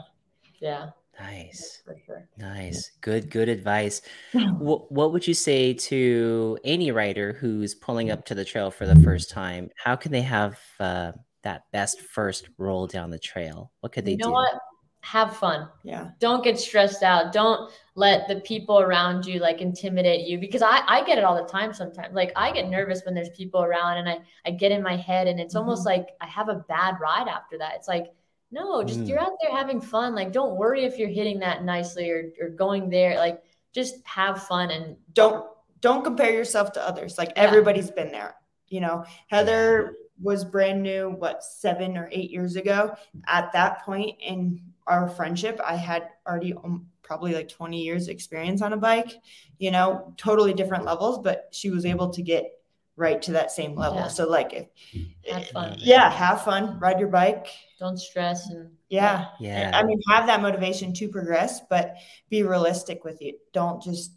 yeah 0.60 0.90
Nice, 1.18 1.82
for 1.84 1.96
sure 2.04 2.28
nice, 2.36 2.90
good, 3.00 3.30
good 3.30 3.48
advice. 3.48 4.02
what, 4.58 4.90
what 4.92 5.12
would 5.12 5.26
you 5.26 5.34
say 5.34 5.72
to 5.72 6.58
any 6.64 6.90
rider 6.90 7.32
who's 7.32 7.74
pulling 7.74 8.10
up 8.10 8.24
to 8.26 8.34
the 8.34 8.44
trail 8.44 8.70
for 8.70 8.86
the 8.86 8.96
first 8.96 9.30
time? 9.30 9.70
How 9.76 9.96
can 9.96 10.12
they 10.12 10.22
have 10.22 10.60
uh, 10.78 11.12
that 11.42 11.62
best 11.72 12.00
first 12.00 12.50
roll 12.58 12.86
down 12.86 13.10
the 13.10 13.18
trail? 13.18 13.72
What 13.80 13.92
could 13.92 14.04
they 14.04 14.12
you 14.12 14.18
know 14.18 14.26
do? 14.26 14.32
what 14.32 14.54
have 15.12 15.36
fun. 15.36 15.68
Yeah. 15.84 16.10
don't 16.18 16.42
get 16.42 16.58
stressed 16.58 17.02
out. 17.04 17.32
Don't 17.32 17.70
let 17.94 18.26
the 18.28 18.40
people 18.40 18.80
around 18.80 19.24
you 19.24 19.38
like 19.38 19.60
intimidate 19.60 20.26
you 20.26 20.36
because 20.38 20.62
i 20.62 20.80
i 20.88 21.04
get 21.04 21.16
it 21.16 21.24
all 21.24 21.36
the 21.40 21.48
time 21.48 21.72
sometimes. 21.72 22.12
Like 22.14 22.32
i 22.34 22.50
get 22.50 22.68
nervous 22.68 23.02
when 23.04 23.14
there's 23.14 23.30
people 23.30 23.62
around 23.62 23.98
and 23.98 24.08
i 24.08 24.18
i 24.44 24.50
get 24.50 24.72
in 24.72 24.82
my 24.82 24.96
head 24.96 25.28
and 25.28 25.38
it's 25.38 25.54
almost 25.54 25.86
like 25.86 26.08
i 26.20 26.26
have 26.26 26.48
a 26.48 26.64
bad 26.68 26.96
ride 27.00 27.28
after 27.28 27.56
that. 27.58 27.74
It's 27.76 27.88
like 27.88 28.06
no 28.50 28.82
just 28.82 29.00
Mm. 29.00 29.08
you're 29.08 29.20
out 29.20 29.36
there 29.40 29.52
having 29.56 29.80
fun. 29.80 30.14
Like 30.16 30.32
don't 30.32 30.56
worry 30.56 30.84
if 30.84 30.98
you're 30.98 31.08
hitting 31.20 31.38
that 31.40 31.62
nicely 31.64 32.10
or, 32.10 32.32
or 32.40 32.48
going 32.48 32.90
there. 32.90 33.16
Like 33.16 33.42
just 33.72 33.94
have 34.06 34.42
fun 34.42 34.70
and 34.72 34.96
don't 35.12 35.46
don't 35.80 36.02
compare 36.02 36.32
yourself 36.32 36.72
to 36.72 36.82
others. 36.90 37.16
Like 37.16 37.32
Yeah. 37.36 37.44
everybody's 37.44 37.90
been 37.92 38.10
there 38.10 38.34
you 38.68 38.80
know? 38.80 39.04
Heather 39.28 39.94
was 40.20 40.44
brand 40.44 40.82
new 40.82 41.10
what 41.18 41.44
seven 41.44 41.96
or 41.96 42.08
eight 42.10 42.30
years 42.32 42.56
ago 42.56 42.96
at 43.28 43.52
that 43.52 43.84
point 43.84 44.16
in 44.20 44.60
our 44.86 45.08
friendship 45.08 45.60
i 45.64 45.74
had 45.76 46.08
already 46.26 46.54
um, 46.54 46.86
probably 47.02 47.34
like 47.34 47.48
20 47.48 47.82
years 47.82 48.08
experience 48.08 48.62
on 48.62 48.72
a 48.72 48.76
bike 48.76 49.16
you 49.58 49.70
know 49.70 50.12
totally 50.16 50.52
different 50.52 50.84
levels 50.84 51.18
but 51.18 51.48
she 51.52 51.70
was 51.70 51.84
able 51.84 52.10
to 52.10 52.22
get 52.22 52.44
right 52.96 53.20
to 53.22 53.32
that 53.32 53.50
same 53.50 53.74
level 53.76 53.98
Yeah. 53.98 54.08
so 54.08 54.28
like 54.28 54.52
if 54.52 54.66
have 55.30 55.46
fun 55.48 55.76
yeah 55.80 56.10
have 56.10 56.42
fun 56.44 56.78
ride 56.78 56.98
your 56.98 57.08
bike 57.08 57.48
don't 57.78 57.98
stress 57.98 58.48
and 58.48 58.70
yeah 58.88 59.26
Yeah. 59.40 59.70
i 59.74 59.82
mean 59.82 60.00
have 60.08 60.26
that 60.26 60.40
motivation 60.40 60.92
to 60.94 61.08
progress 61.08 61.60
but 61.68 61.96
be 62.30 62.42
realistic 62.42 63.04
with 63.04 63.20
it 63.20 63.36
don't 63.52 63.82
just 63.82 64.12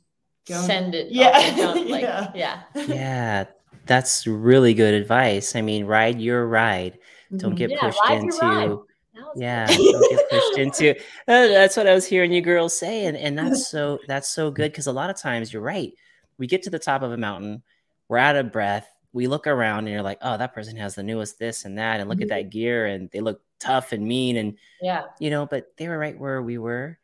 go 0.48 0.62
send 0.62 0.96
it 0.96 1.12
Yeah. 1.12 1.56
jump, 1.58 1.90
like 1.90 2.04
Yeah. 2.04 2.32
yeah 2.36 2.64
yeah, 2.88 3.46
that's 3.86 4.28
really 4.28 4.74
good 4.74 4.94
advice. 4.94 5.56
I 5.56 5.62
mean, 5.62 5.86
ride 5.86 6.22
your 6.22 6.46
ride. 6.48 7.00
Don't 7.38 7.54
Mhm. 7.54 7.58
get 7.58 7.72
Yeah, 7.72 7.78
pushed 7.82 8.00
ride 8.08 8.24
your 8.24 8.38
ride. 8.38 8.64
into 8.64 8.66
That 8.66 8.70
was 8.78 8.88
yeah 9.36 9.66
don't 9.68 10.10
get 10.10 10.30
pushed 10.30 10.58
into 10.58 10.96
Uh, 11.28 11.48
that's 11.48 11.78
what 11.78 11.88
i 11.88 11.94
was 11.94 12.06
hearing 12.06 12.32
you 12.32 12.42
girls 12.42 12.78
say 12.78 13.06
and, 13.06 13.18
and 13.18 13.38
that's 13.38 13.68
so 13.72 14.00
that's 14.08 14.30
so 14.30 14.52
good 14.52 14.72
because 14.72 14.88
a 14.88 14.92
lot 14.92 15.10
of 15.10 15.18
times 15.18 15.52
you're 15.54 15.62
right 15.62 15.94
we 16.38 16.48
get 16.48 16.64
to 16.64 16.70
the 16.70 16.80
top 16.80 17.02
of 17.02 17.12
a 17.12 17.18
mountain 17.18 17.62
we're 18.08 18.18
out 18.18 18.36
of 18.36 18.52
breath 18.52 18.88
we 19.14 19.28
look 19.28 19.48
around 19.48 19.80
and 19.80 19.90
you're 19.90 20.02
like 20.02 20.20
oh 20.22 20.38
that 20.38 20.54
person 20.54 20.76
has 20.76 20.96
the 20.96 21.04
newest 21.04 21.40
this 21.40 21.66
and 21.66 21.78
that 21.78 22.00
and 22.00 22.10
look 22.10 22.22
at 22.22 22.30
that 22.30 22.50
gear 22.50 22.86
and 22.86 23.10
they 23.12 23.20
look 23.20 23.42
tough 23.60 23.92
and 23.92 24.06
mean 24.06 24.38
and 24.38 24.58
yeah. 24.82 25.04
you 25.20 25.30
know 25.30 25.46
but 25.46 25.72
they 25.78 25.88
were 25.88 25.98
right 25.98 26.18
where 26.18 26.42
we 26.42 26.58
were 26.58 26.98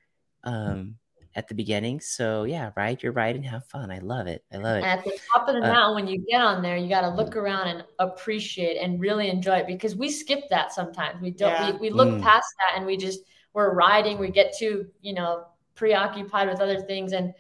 um 0.43 0.95
at 1.35 1.47
the 1.49 1.53
beginning 1.55 1.99
so 1.99 2.43
yeah 2.45 2.71
ride 2.77 3.03
your 3.03 3.11
ride 3.11 3.35
and 3.35 3.45
have 3.45 3.65
fun 3.65 3.91
i 3.91 3.99
love 3.99 4.25
it 4.27 4.43
i 4.53 4.57
love 4.57 4.77
it 4.77 4.83
At 4.83 5.03
the 5.03 5.17
top 5.33 5.47
of 5.49 5.55
the 5.55 5.61
Uh, 5.61 5.73
mountain, 5.73 5.95
when 5.95 6.07
you 6.07 6.25
get 6.29 6.41
on 6.41 6.61
there, 6.61 6.77
you 6.77 6.87
got 6.89 7.01
to 7.01 7.09
look 7.09 7.35
around 7.35 7.67
and 7.67 7.83
appreciate 7.99 8.77
and 8.77 8.99
really 9.01 9.29
enjoy 9.29 9.57
it 9.57 9.67
because 9.67 9.95
we 9.95 10.09
skip 10.09 10.43
that 10.49 10.71
sometimes. 10.71 11.21
We 11.21 11.31
don't. 11.31 11.51
Yeah. 11.51 11.71
We, 11.73 11.77
we 11.77 11.89
look 11.89 12.09
Mm. 12.09 12.21
past 12.21 12.47
that 12.59 12.77
and 12.77 12.85
we 12.85 12.95
just 12.97 13.19
we're 13.53 13.73
riding. 13.73 14.17
We 14.17 14.29
get 14.31 14.55
too 14.57 14.87
you 15.01 15.13
know 15.13 15.45
preoccupied 15.75 16.47
with 16.47 16.61
other 16.61 16.79
things, 16.81 17.11
and 17.13 17.33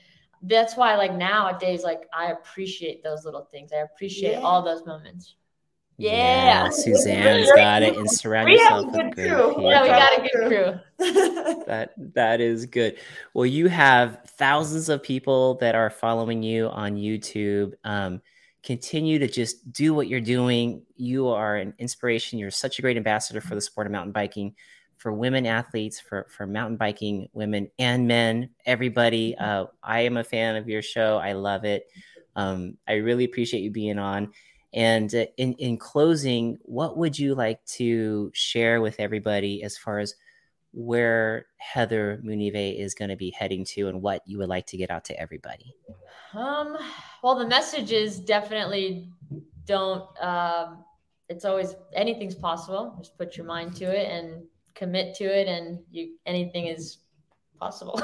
that's 0.43 0.75
why 0.75 0.95
like 0.95 1.13
nowadays, 1.13 1.83
like 1.83 2.03
I 2.13 2.31
appreciate 2.31 3.01
those 3.03 3.23
little 3.25 3.45
things. 3.51 3.71
I 3.71 3.77
appreciate 3.77 4.33
Yeah. 4.33 4.41
all 4.41 4.61
those 4.61 4.85
moments. 4.85 5.35
Yeah, 5.97 6.65
Yeah. 6.65 6.69
suzanne's 6.69 7.51
got 7.55 7.81
it 7.83 7.95
and 7.97 8.09
surround 8.09 8.49
We 8.49 8.57
have 8.59 8.83
yourself 8.83 8.83
a 8.83 8.87
with 9.07 9.15
good 9.15 9.29
crew. 9.29 9.47
people. 9.47 9.69
Yeah, 9.69 9.81
we 9.81 9.87
got 9.87 10.17
a 10.17 10.21
good 10.21 10.47
crew. 10.47 10.79
that 11.67 11.93
that 12.13 12.41
is 12.41 12.65
good. 12.65 12.97
Well 13.33 13.45
you 13.45 13.67
have 13.67 14.19
thousands 14.37 14.89
of 14.89 15.01
people 15.03 15.55
that 15.55 15.75
are 15.75 15.89
following 15.89 16.43
you 16.43 16.67
on 16.69 16.95
youtube. 16.95 17.73
Um, 17.83 18.21
continue 18.63 19.19
to 19.19 19.27
just 19.27 19.71
do 19.71 19.93
what 19.93 20.07
you're 20.07 20.19
doing. 20.19 20.81
You 20.95 21.27
are 21.27 21.55
an 21.57 21.73
inspiration. 21.77 22.39
You're 22.39 22.49
such 22.51 22.79
a 22.79 22.81
great 22.81 22.97
ambassador 22.97 23.39
for 23.39 23.53
the 23.55 23.61
sport 23.61 23.85
of 23.87 23.91
mountain 23.91 24.11
biking 24.11 24.55
for 24.97 25.13
women 25.13 25.45
athletes 25.45 25.99
for 25.99 26.25
for 26.29 26.47
mountain 26.47 26.77
biking 26.77 27.29
women 27.33 27.69
and 27.77 28.07
men. 28.07 28.49
Everybody 28.65 29.35
uh, 29.37 29.65
i 29.83 29.99
am 30.01 30.17
a 30.17 30.23
fan 30.23 30.55
of 30.55 30.67
your 30.67 30.81
show. 30.81 31.17
I 31.17 31.33
love 31.33 31.63
it. 31.65 31.87
Um, 32.35 32.77
i 32.87 32.93
really 32.95 33.23
appreciate 33.25 33.61
you 33.61 33.71
being 33.71 33.99
on 33.99 34.31
and 34.75 35.15
uh, 35.15 35.25
in, 35.37 35.53
in 35.53 35.77
closing 35.77 36.59
what 36.63 36.97
would 36.97 37.17
you 37.17 37.33
like 37.33 37.65
to 37.65 38.29
share 38.33 38.81
with 38.81 38.99
everybody 38.99 39.63
as 39.63 39.77
far 39.77 39.99
as 39.99 40.13
where 40.73 41.45
Heather 41.55 42.19
Munive 42.21 42.77
is 42.77 42.93
going 42.93 43.09
to 43.09 43.15
be 43.15 43.31
heading 43.31 43.63
to 43.63 43.87
and 43.87 44.01
what 44.01 44.21
you 44.25 44.37
would 44.39 44.49
like 44.49 44.67
to 44.67 44.77
get 44.77 44.91
out 44.91 45.05
to 45.05 45.17
everybody. 45.17 45.73
Um, 46.33 46.77
well, 47.23 47.39
the 47.39 47.47
message 47.47 47.93
is 47.93 48.19
definitely 48.19 49.09
don't. 49.65 50.03
Um, 50.21 50.83
it's 51.29 51.45
always 51.45 51.75
anything's 51.93 52.35
possible. 52.35 52.93
Just 52.99 53.17
put 53.17 53.37
your 53.37 53.45
mind 53.45 53.75
to 53.77 53.85
it 53.85 54.11
and 54.11 54.43
commit 54.73 55.15
to 55.15 55.23
it, 55.23 55.47
and 55.47 55.79
you 55.89 56.17
anything 56.25 56.67
is 56.67 56.97
possible. 57.59 58.01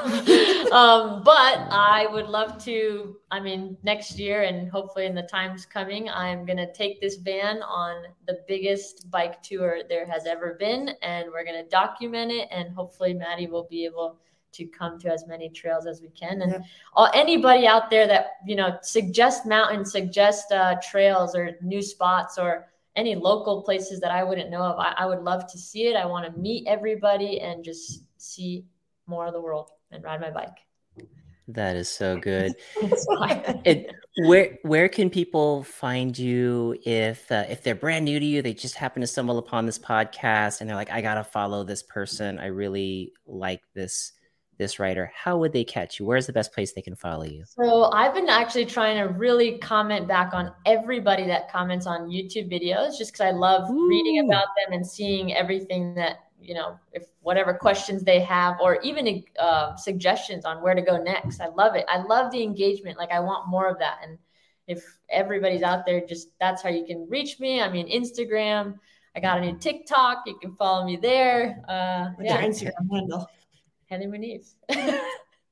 um, 0.72 1.22
but 1.24 1.66
I 1.70 2.06
would 2.10 2.26
love 2.26 2.62
to. 2.64 3.16
I 3.30 3.40
mean, 3.40 3.76
next 3.82 4.18
year 4.18 4.42
and 4.42 4.70
hopefully 4.70 5.06
in 5.06 5.14
the 5.14 5.22
times 5.22 5.66
coming, 5.66 6.08
I'm 6.08 6.44
gonna 6.44 6.72
take 6.72 7.00
this 7.00 7.16
van 7.16 7.62
on 7.62 8.04
the 8.26 8.40
biggest 8.48 9.10
bike 9.10 9.42
tour 9.42 9.80
there 9.88 10.06
has 10.06 10.26
ever 10.26 10.54
been, 10.58 10.90
and 11.02 11.30
we're 11.30 11.44
gonna 11.44 11.68
document 11.68 12.32
it, 12.32 12.48
and 12.50 12.74
hopefully 12.74 13.14
Maddie 13.14 13.46
will 13.46 13.66
be 13.70 13.84
able 13.84 14.18
to 14.52 14.66
come 14.66 14.98
to 15.00 15.10
as 15.10 15.26
many 15.26 15.48
trails 15.48 15.86
as 15.86 16.00
we 16.00 16.08
can. 16.08 16.42
And 16.42 16.52
yeah. 16.52 16.58
all, 16.94 17.10
anybody 17.14 17.66
out 17.66 17.90
there 17.90 18.06
that, 18.06 18.38
you 18.46 18.54
know, 18.54 18.76
suggest 18.82 19.46
mountains, 19.46 19.92
suggest 19.92 20.52
uh, 20.52 20.76
trails 20.82 21.34
or 21.34 21.56
new 21.62 21.82
spots 21.82 22.38
or 22.38 22.68
any 22.94 23.14
local 23.14 23.62
places 23.62 24.00
that 24.00 24.10
I 24.10 24.22
wouldn't 24.22 24.50
know 24.50 24.62
of, 24.62 24.78
I, 24.78 24.94
I 24.98 25.06
would 25.06 25.22
love 25.22 25.50
to 25.50 25.58
see 25.58 25.86
it. 25.86 25.96
I 25.96 26.04
want 26.04 26.32
to 26.32 26.38
meet 26.38 26.66
everybody 26.66 27.40
and 27.40 27.64
just 27.64 28.04
see 28.18 28.64
more 29.06 29.26
of 29.26 29.32
the 29.32 29.40
world 29.40 29.70
and 29.90 30.02
ride 30.02 30.20
my 30.20 30.30
bike. 30.30 30.58
That 31.48 31.76
is 31.76 31.88
so 31.88 32.18
good. 32.18 32.54
it, 33.64 33.92
where 34.18 34.58
where 34.62 34.88
can 34.88 35.10
people 35.10 35.64
find 35.64 36.16
you 36.16 36.76
if 36.84 37.30
uh, 37.32 37.44
if 37.48 37.62
they're 37.62 37.74
brand 37.74 38.04
new 38.04 38.20
to 38.20 38.24
you? 38.24 38.42
They 38.42 38.54
just 38.54 38.76
happen 38.76 39.00
to 39.00 39.06
stumble 39.06 39.38
upon 39.38 39.66
this 39.66 39.78
podcast 39.78 40.60
and 40.60 40.70
they're 40.70 40.76
like, 40.76 40.92
I 40.92 41.00
gotta 41.00 41.24
follow 41.24 41.64
this 41.64 41.82
person. 41.82 42.38
I 42.38 42.46
really 42.46 43.12
like 43.26 43.62
this 43.74 44.12
this 44.58 44.78
writer. 44.78 45.10
How 45.14 45.36
would 45.38 45.52
they 45.52 45.64
catch 45.64 45.98
you? 45.98 46.06
Where's 46.06 46.26
the 46.26 46.32
best 46.32 46.52
place 46.52 46.72
they 46.72 46.82
can 46.82 46.94
follow 46.94 47.24
you? 47.24 47.44
So 47.44 47.90
I've 47.92 48.14
been 48.14 48.28
actually 48.28 48.66
trying 48.66 48.96
to 48.96 49.12
really 49.12 49.58
comment 49.58 50.06
back 50.06 50.34
on 50.34 50.52
everybody 50.64 51.26
that 51.26 51.50
comments 51.50 51.86
on 51.86 52.08
YouTube 52.08 52.50
videos, 52.52 52.96
just 52.96 53.12
because 53.12 53.26
I 53.26 53.30
love 53.30 53.68
Ooh. 53.70 53.88
reading 53.88 54.24
about 54.24 54.46
them 54.56 54.74
and 54.74 54.86
seeing 54.86 55.34
everything 55.34 55.94
that 55.96 56.18
you 56.42 56.54
know, 56.54 56.78
if 56.92 57.04
whatever 57.20 57.54
questions 57.54 58.02
they 58.02 58.20
have, 58.20 58.60
or 58.60 58.80
even 58.82 59.22
uh, 59.38 59.76
suggestions 59.76 60.44
on 60.44 60.62
where 60.62 60.74
to 60.74 60.82
go 60.82 60.96
next. 61.02 61.40
I 61.40 61.48
love 61.48 61.74
it. 61.74 61.84
I 61.88 62.02
love 62.02 62.32
the 62.32 62.42
engagement. 62.42 62.98
Like 62.98 63.10
I 63.10 63.20
want 63.20 63.48
more 63.48 63.68
of 63.68 63.78
that. 63.78 63.98
And 64.02 64.18
if 64.66 64.84
everybody's 65.10 65.62
out 65.62 65.86
there, 65.86 66.04
just 66.06 66.28
that's 66.40 66.62
how 66.62 66.68
you 66.68 66.84
can 66.84 67.06
reach 67.08 67.40
me. 67.40 67.60
I 67.60 67.70
mean, 67.70 67.88
Instagram. 67.88 68.78
I 69.14 69.20
got 69.20 69.38
a 69.38 69.40
new 69.42 69.58
TikTok. 69.58 70.22
You 70.26 70.38
can 70.38 70.54
follow 70.56 70.86
me 70.86 70.96
there. 70.96 71.62
Uh, 71.68 72.10
What's 72.16 72.30
yeah. 72.30 72.40
your 72.40 72.50
Instagram 72.50 72.90
handle? 72.90 73.26
Heather 73.86 74.06
Munive. 74.06 74.54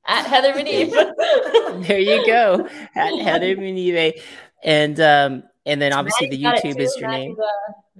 At 0.06 0.26
Heather 0.26 0.54
Munive. 0.54 0.90
there 1.86 1.98
you 1.98 2.26
go. 2.26 2.66
At 2.94 3.18
Heather 3.18 3.54
Munive. 3.56 4.20
And 4.64 4.98
um, 5.00 5.42
and 5.66 5.80
then 5.80 5.92
obviously 5.92 6.28
Maddie's 6.28 6.62
the 6.62 6.70
YouTube 6.70 6.80
is 6.80 6.96
your 6.98 7.10
Maddie's, 7.10 7.28
name. 7.28 7.36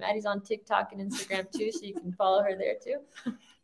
Maddie's 0.01 0.25
on 0.25 0.41
TikTok 0.41 0.91
and 0.91 1.11
Instagram 1.11 1.49
too, 1.51 1.71
so 1.71 1.85
you 1.85 1.93
can 1.93 2.11
follow 2.17 2.43
her 2.43 2.55
there 2.57 2.75
too. 2.83 2.97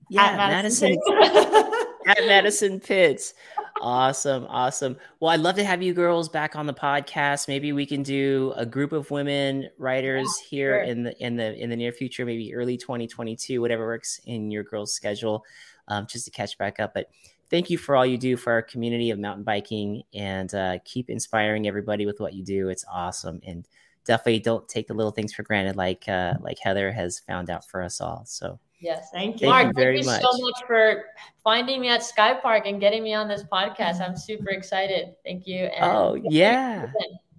Yeah, 0.09 0.23
at 0.23 0.38
Madison, 0.38 0.97
Madison 1.07 1.72
at 2.07 2.19
Madison 2.26 2.80
Pitts. 2.80 3.34
Awesome, 3.81 4.45
awesome. 4.47 4.95
Well, 5.19 5.31
I'd 5.31 5.41
love 5.41 5.55
to 5.55 5.64
have 5.65 5.84
you 5.84 5.93
girls 5.93 6.30
back 6.30 6.55
on 6.55 6.65
the 6.65 6.73
podcast. 6.73 7.47
Maybe 7.47 7.73
we 7.73 7.85
can 7.85 8.03
do 8.03 8.53
a 8.55 8.65
group 8.65 8.93
of 8.93 9.11
women 9.11 9.69
writers 9.77 10.27
yeah, 10.43 10.49
here 10.49 10.80
sure. 10.80 10.84
in 10.84 11.03
the 11.03 11.26
in 11.26 11.35
the 11.35 11.61
in 11.61 11.69
the 11.69 11.76
near 11.76 11.91
future, 11.91 12.26
maybe 12.26 12.55
early 12.55 12.77
2022, 12.77 13.59
whatever 13.59 13.85
works 13.85 14.22
in 14.26 14.49
your 14.49 14.64
girls' 14.64 14.93
schedule, 14.93 15.43
um, 15.89 16.07
just 16.07 16.26
to 16.26 16.31
catch 16.31 16.57
back 16.57 16.80
up. 16.80 16.93
But 16.93 17.09
thank 17.49 17.69
you 17.69 17.77
for 17.77 17.95
all 17.95 18.05
you 18.05 18.18
do 18.18 18.38
for 18.38 18.53
our 18.53 18.61
community 18.61 19.09
of 19.11 19.19
mountain 19.19 19.43
biking, 19.43 20.03
and 20.14 20.53
uh, 20.55 20.77
keep 20.85 21.09
inspiring 21.09 21.68
everybody 21.68 22.05
with 22.05 22.22
what 22.22 22.34
you 22.34 22.45
do. 22.45 22.69
It's 22.69 22.85
awesome, 22.89 23.41
and 23.45 23.68
definitely 24.07 24.39
don't 24.39 24.67
take 24.67 24.88
the 24.88 24.93
little 24.93 25.11
things 25.11 25.34
for 25.34 25.43
granted, 25.43 25.75
like 25.75 26.07
uh, 26.07 26.35
like 26.39 26.57
Heather 26.59 26.91
has 26.91 27.19
found 27.19 27.49
out 27.49 27.67
for 27.67 27.81
us 27.84 28.01
all. 28.01 28.23
So 28.25 28.59
yes, 28.79 29.09
thank 29.13 29.41
you, 29.41 29.49
thank 29.49 29.67
you 29.67 29.73
very 29.73 30.01
thank 30.01 30.05
you 30.05 30.11
much. 30.11 30.21
so 30.21 30.43
much 30.43 30.63
for 30.65 31.03
finding 31.43 31.81
me 31.81 31.89
at 31.89 32.03
Sky 32.03 32.34
Park 32.34 32.65
and 32.65 32.79
getting 32.79 33.03
me 33.03 33.13
on 33.13 33.27
this 33.27 33.43
podcast. 33.43 34.01
I'm 34.01 34.17
super 34.17 34.49
excited. 34.49 35.13
Thank 35.23 35.45
you. 35.45 35.65
And 35.65 35.91
oh 35.91 36.19
yeah, 36.29 36.88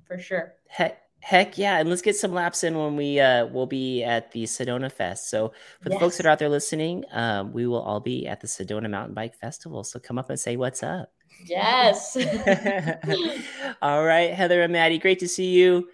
for 0.07 0.19
sure. 0.19 0.55
Heck, 0.69 1.01
heck 1.21 1.59
yeah, 1.59 1.79
and 1.79 1.89
let's 1.89 2.03
get 2.03 2.17
some 2.17 2.33
laps 2.33 2.63
in 2.63 2.77
when 2.79 2.97
we 2.97 3.19
uh, 3.19 3.47
will 3.47 3.67
be 3.67 4.05
at 4.05 4.31
the 4.33 4.45
Sedona 4.45 4.93
Fest. 4.93 5.31
So 5.31 5.53
for 5.81 5.89
the 5.89 5.99
folks 5.99 6.19
that 6.19 6.27
are 6.27 6.31
out 6.31 6.39
there 6.39 6.49
listening, 6.49 7.05
um, 7.13 7.53
we 7.53 7.67
will 7.67 7.81
all 7.81 8.01
be 8.01 8.27
at 8.27 8.41
the 8.41 8.47
Sedona 8.47 8.91
Mountain 8.91 9.15
Bike 9.15 9.35
Festival. 9.35 9.83
So 9.83 9.99
come 9.99 10.19
up 10.19 10.31
and 10.31 10.39
say 10.39 10.57
what's 10.57 10.83
up. 10.83 11.13
Yes. 11.47 12.17
all 13.83 14.05
right, 14.05 14.35
Heather 14.35 14.63
and 14.63 14.73
Maddie, 14.73 14.99
great 14.99 15.21
to 15.21 15.29
see 15.29 15.53
you. 15.53 15.89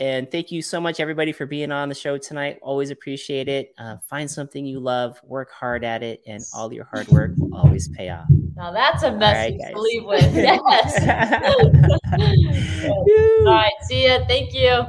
And 0.00 0.30
thank 0.30 0.50
you 0.50 0.62
so 0.62 0.80
much, 0.80 0.98
everybody, 0.98 1.30
for 1.30 1.44
being 1.44 1.70
on 1.70 1.90
the 1.90 1.94
show 1.94 2.16
tonight. 2.16 2.58
Always 2.62 2.90
appreciate 2.90 3.48
it. 3.48 3.74
Uh, 3.76 3.98
find 4.08 4.30
something 4.30 4.64
you 4.64 4.80
love, 4.80 5.20
work 5.22 5.52
hard 5.52 5.84
at 5.84 6.02
it, 6.02 6.22
and 6.26 6.42
all 6.54 6.72
your 6.72 6.84
hard 6.84 7.06
work 7.08 7.32
will 7.36 7.54
always 7.54 7.86
pay 7.88 8.08
off. 8.08 8.24
Now 8.56 8.72
that's 8.72 9.02
a 9.02 9.12
message 9.12 9.60
right, 9.62 9.74
to 9.74 9.80
leave 9.80 10.04
with. 10.06 10.34
Yes. 10.34 11.02
all 13.40 13.44
right. 13.44 13.72
See 13.82 14.06
ya. 14.06 14.24
Thank 14.26 14.54
you. 14.54 14.70
Oh, 14.70 14.86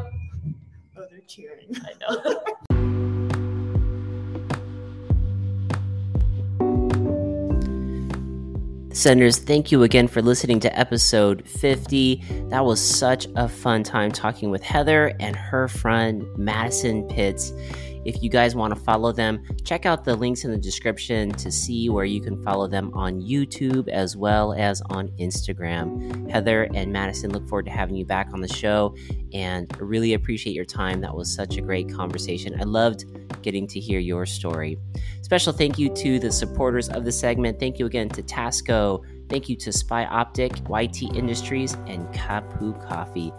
they're 0.96 1.20
cheering. 1.28 1.76
I 1.76 1.92
know. 2.00 2.42
Senders, 8.94 9.38
thank 9.38 9.72
you 9.72 9.84
again 9.84 10.10
for 10.10 10.22
listening 10.22 10.60
to 10.60 10.80
episode 10.80 11.48
50. 11.48 12.22
That 12.50 12.66
was 12.66 12.82
such 12.82 13.26
a 13.38 13.48
fun 13.48 13.84
time 13.84 14.12
talking 14.12 14.50
with 14.50 14.62
Heather 14.62 15.14
and 15.20 15.34
her 15.34 15.70
friend 15.70 16.26
Madison 16.38 17.08
Pitts. 17.08 17.54
If 18.04 18.24
you 18.24 18.30
guys 18.30 18.56
want 18.56 18.74
to 18.74 18.80
follow 18.80 19.12
them, 19.12 19.44
check 19.64 19.86
out 19.86 20.04
the 20.04 20.16
links 20.16 20.44
in 20.44 20.52
the 20.52 20.58
description 20.58 21.32
to 21.34 21.52
see 21.52 21.90
where 21.90 22.06
you 22.06 22.22
can 22.22 22.42
follow 22.44 22.68
them 22.68 22.92
on 22.94 23.22
YouTube 23.22 23.88
as 23.90 24.18
well 24.18 24.54
as 24.54 24.82
on 24.90 25.10
Instagram. 25.20 26.30
Heather 26.30 26.68
and 26.74 26.92
Madison 26.92 27.32
look 27.32 27.48
forward 27.48 27.66
to 27.66 27.72
having 27.72 27.96
you 27.96 28.06
back 28.06 28.30
on 28.34 28.42
the 28.42 28.48
show 28.48 28.96
and 29.34 29.72
really 29.80 30.14
appreciate 30.14 30.54
your 30.54 30.66
time. 30.66 31.02
That 31.02 31.16
was 31.16 31.34
such 31.34 31.58
a 31.58 31.62
great 31.62 31.94
conversation. 31.94 32.60
I 32.60 32.64
loved 32.64 33.06
getting 33.42 33.68
to 33.68 33.80
hear 33.80 34.00
your 34.00 34.26
story. 34.26 34.78
Special 35.22 35.54
thank 35.54 35.78
you 35.78 35.90
to 35.96 36.20
the 36.20 36.32
supporters 36.32 36.90
of 36.90 37.06
the 37.06 37.12
segment. 37.12 37.60
Thank 37.60 37.80
you 37.80 37.86
again 37.86 38.10
to 38.10 38.24
Tasco. 38.24 39.04
Thank 39.30 39.48
you 39.48 39.56
to 39.58 39.72
Spy 39.72 40.06
Optic, 40.06 40.52
YT 40.70 41.04
Industries, 41.16 41.76
and 41.88 42.06
Kapu 42.14 42.74
Coffee. 42.86 43.32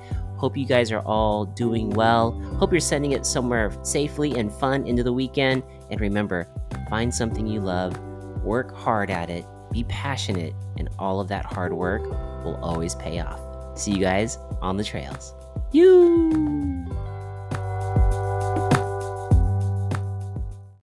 Hope 0.42 0.56
you 0.56 0.66
guys 0.66 0.90
are 0.90 1.02
all 1.02 1.44
doing 1.44 1.90
well. 1.90 2.32
Hope 2.58 2.72
you're 2.72 2.80
sending 2.80 3.12
it 3.12 3.24
somewhere 3.24 3.70
safely 3.84 4.36
and 4.36 4.52
fun 4.52 4.84
into 4.88 5.04
the 5.04 5.12
weekend. 5.12 5.62
And 5.88 6.00
remember, 6.00 6.48
find 6.90 7.14
something 7.14 7.46
you 7.46 7.60
love, 7.60 7.96
work 8.42 8.74
hard 8.74 9.08
at 9.08 9.30
it, 9.30 9.46
be 9.70 9.84
passionate, 9.84 10.52
and 10.78 10.88
all 10.98 11.20
of 11.20 11.28
that 11.28 11.44
hard 11.44 11.72
work 11.72 12.02
will 12.44 12.58
always 12.60 12.96
pay 12.96 13.20
off. 13.20 13.38
See 13.78 13.92
you 13.92 14.00
guys 14.00 14.36
on 14.60 14.76
the 14.76 14.82
trails. 14.82 15.32
You. 15.70 16.86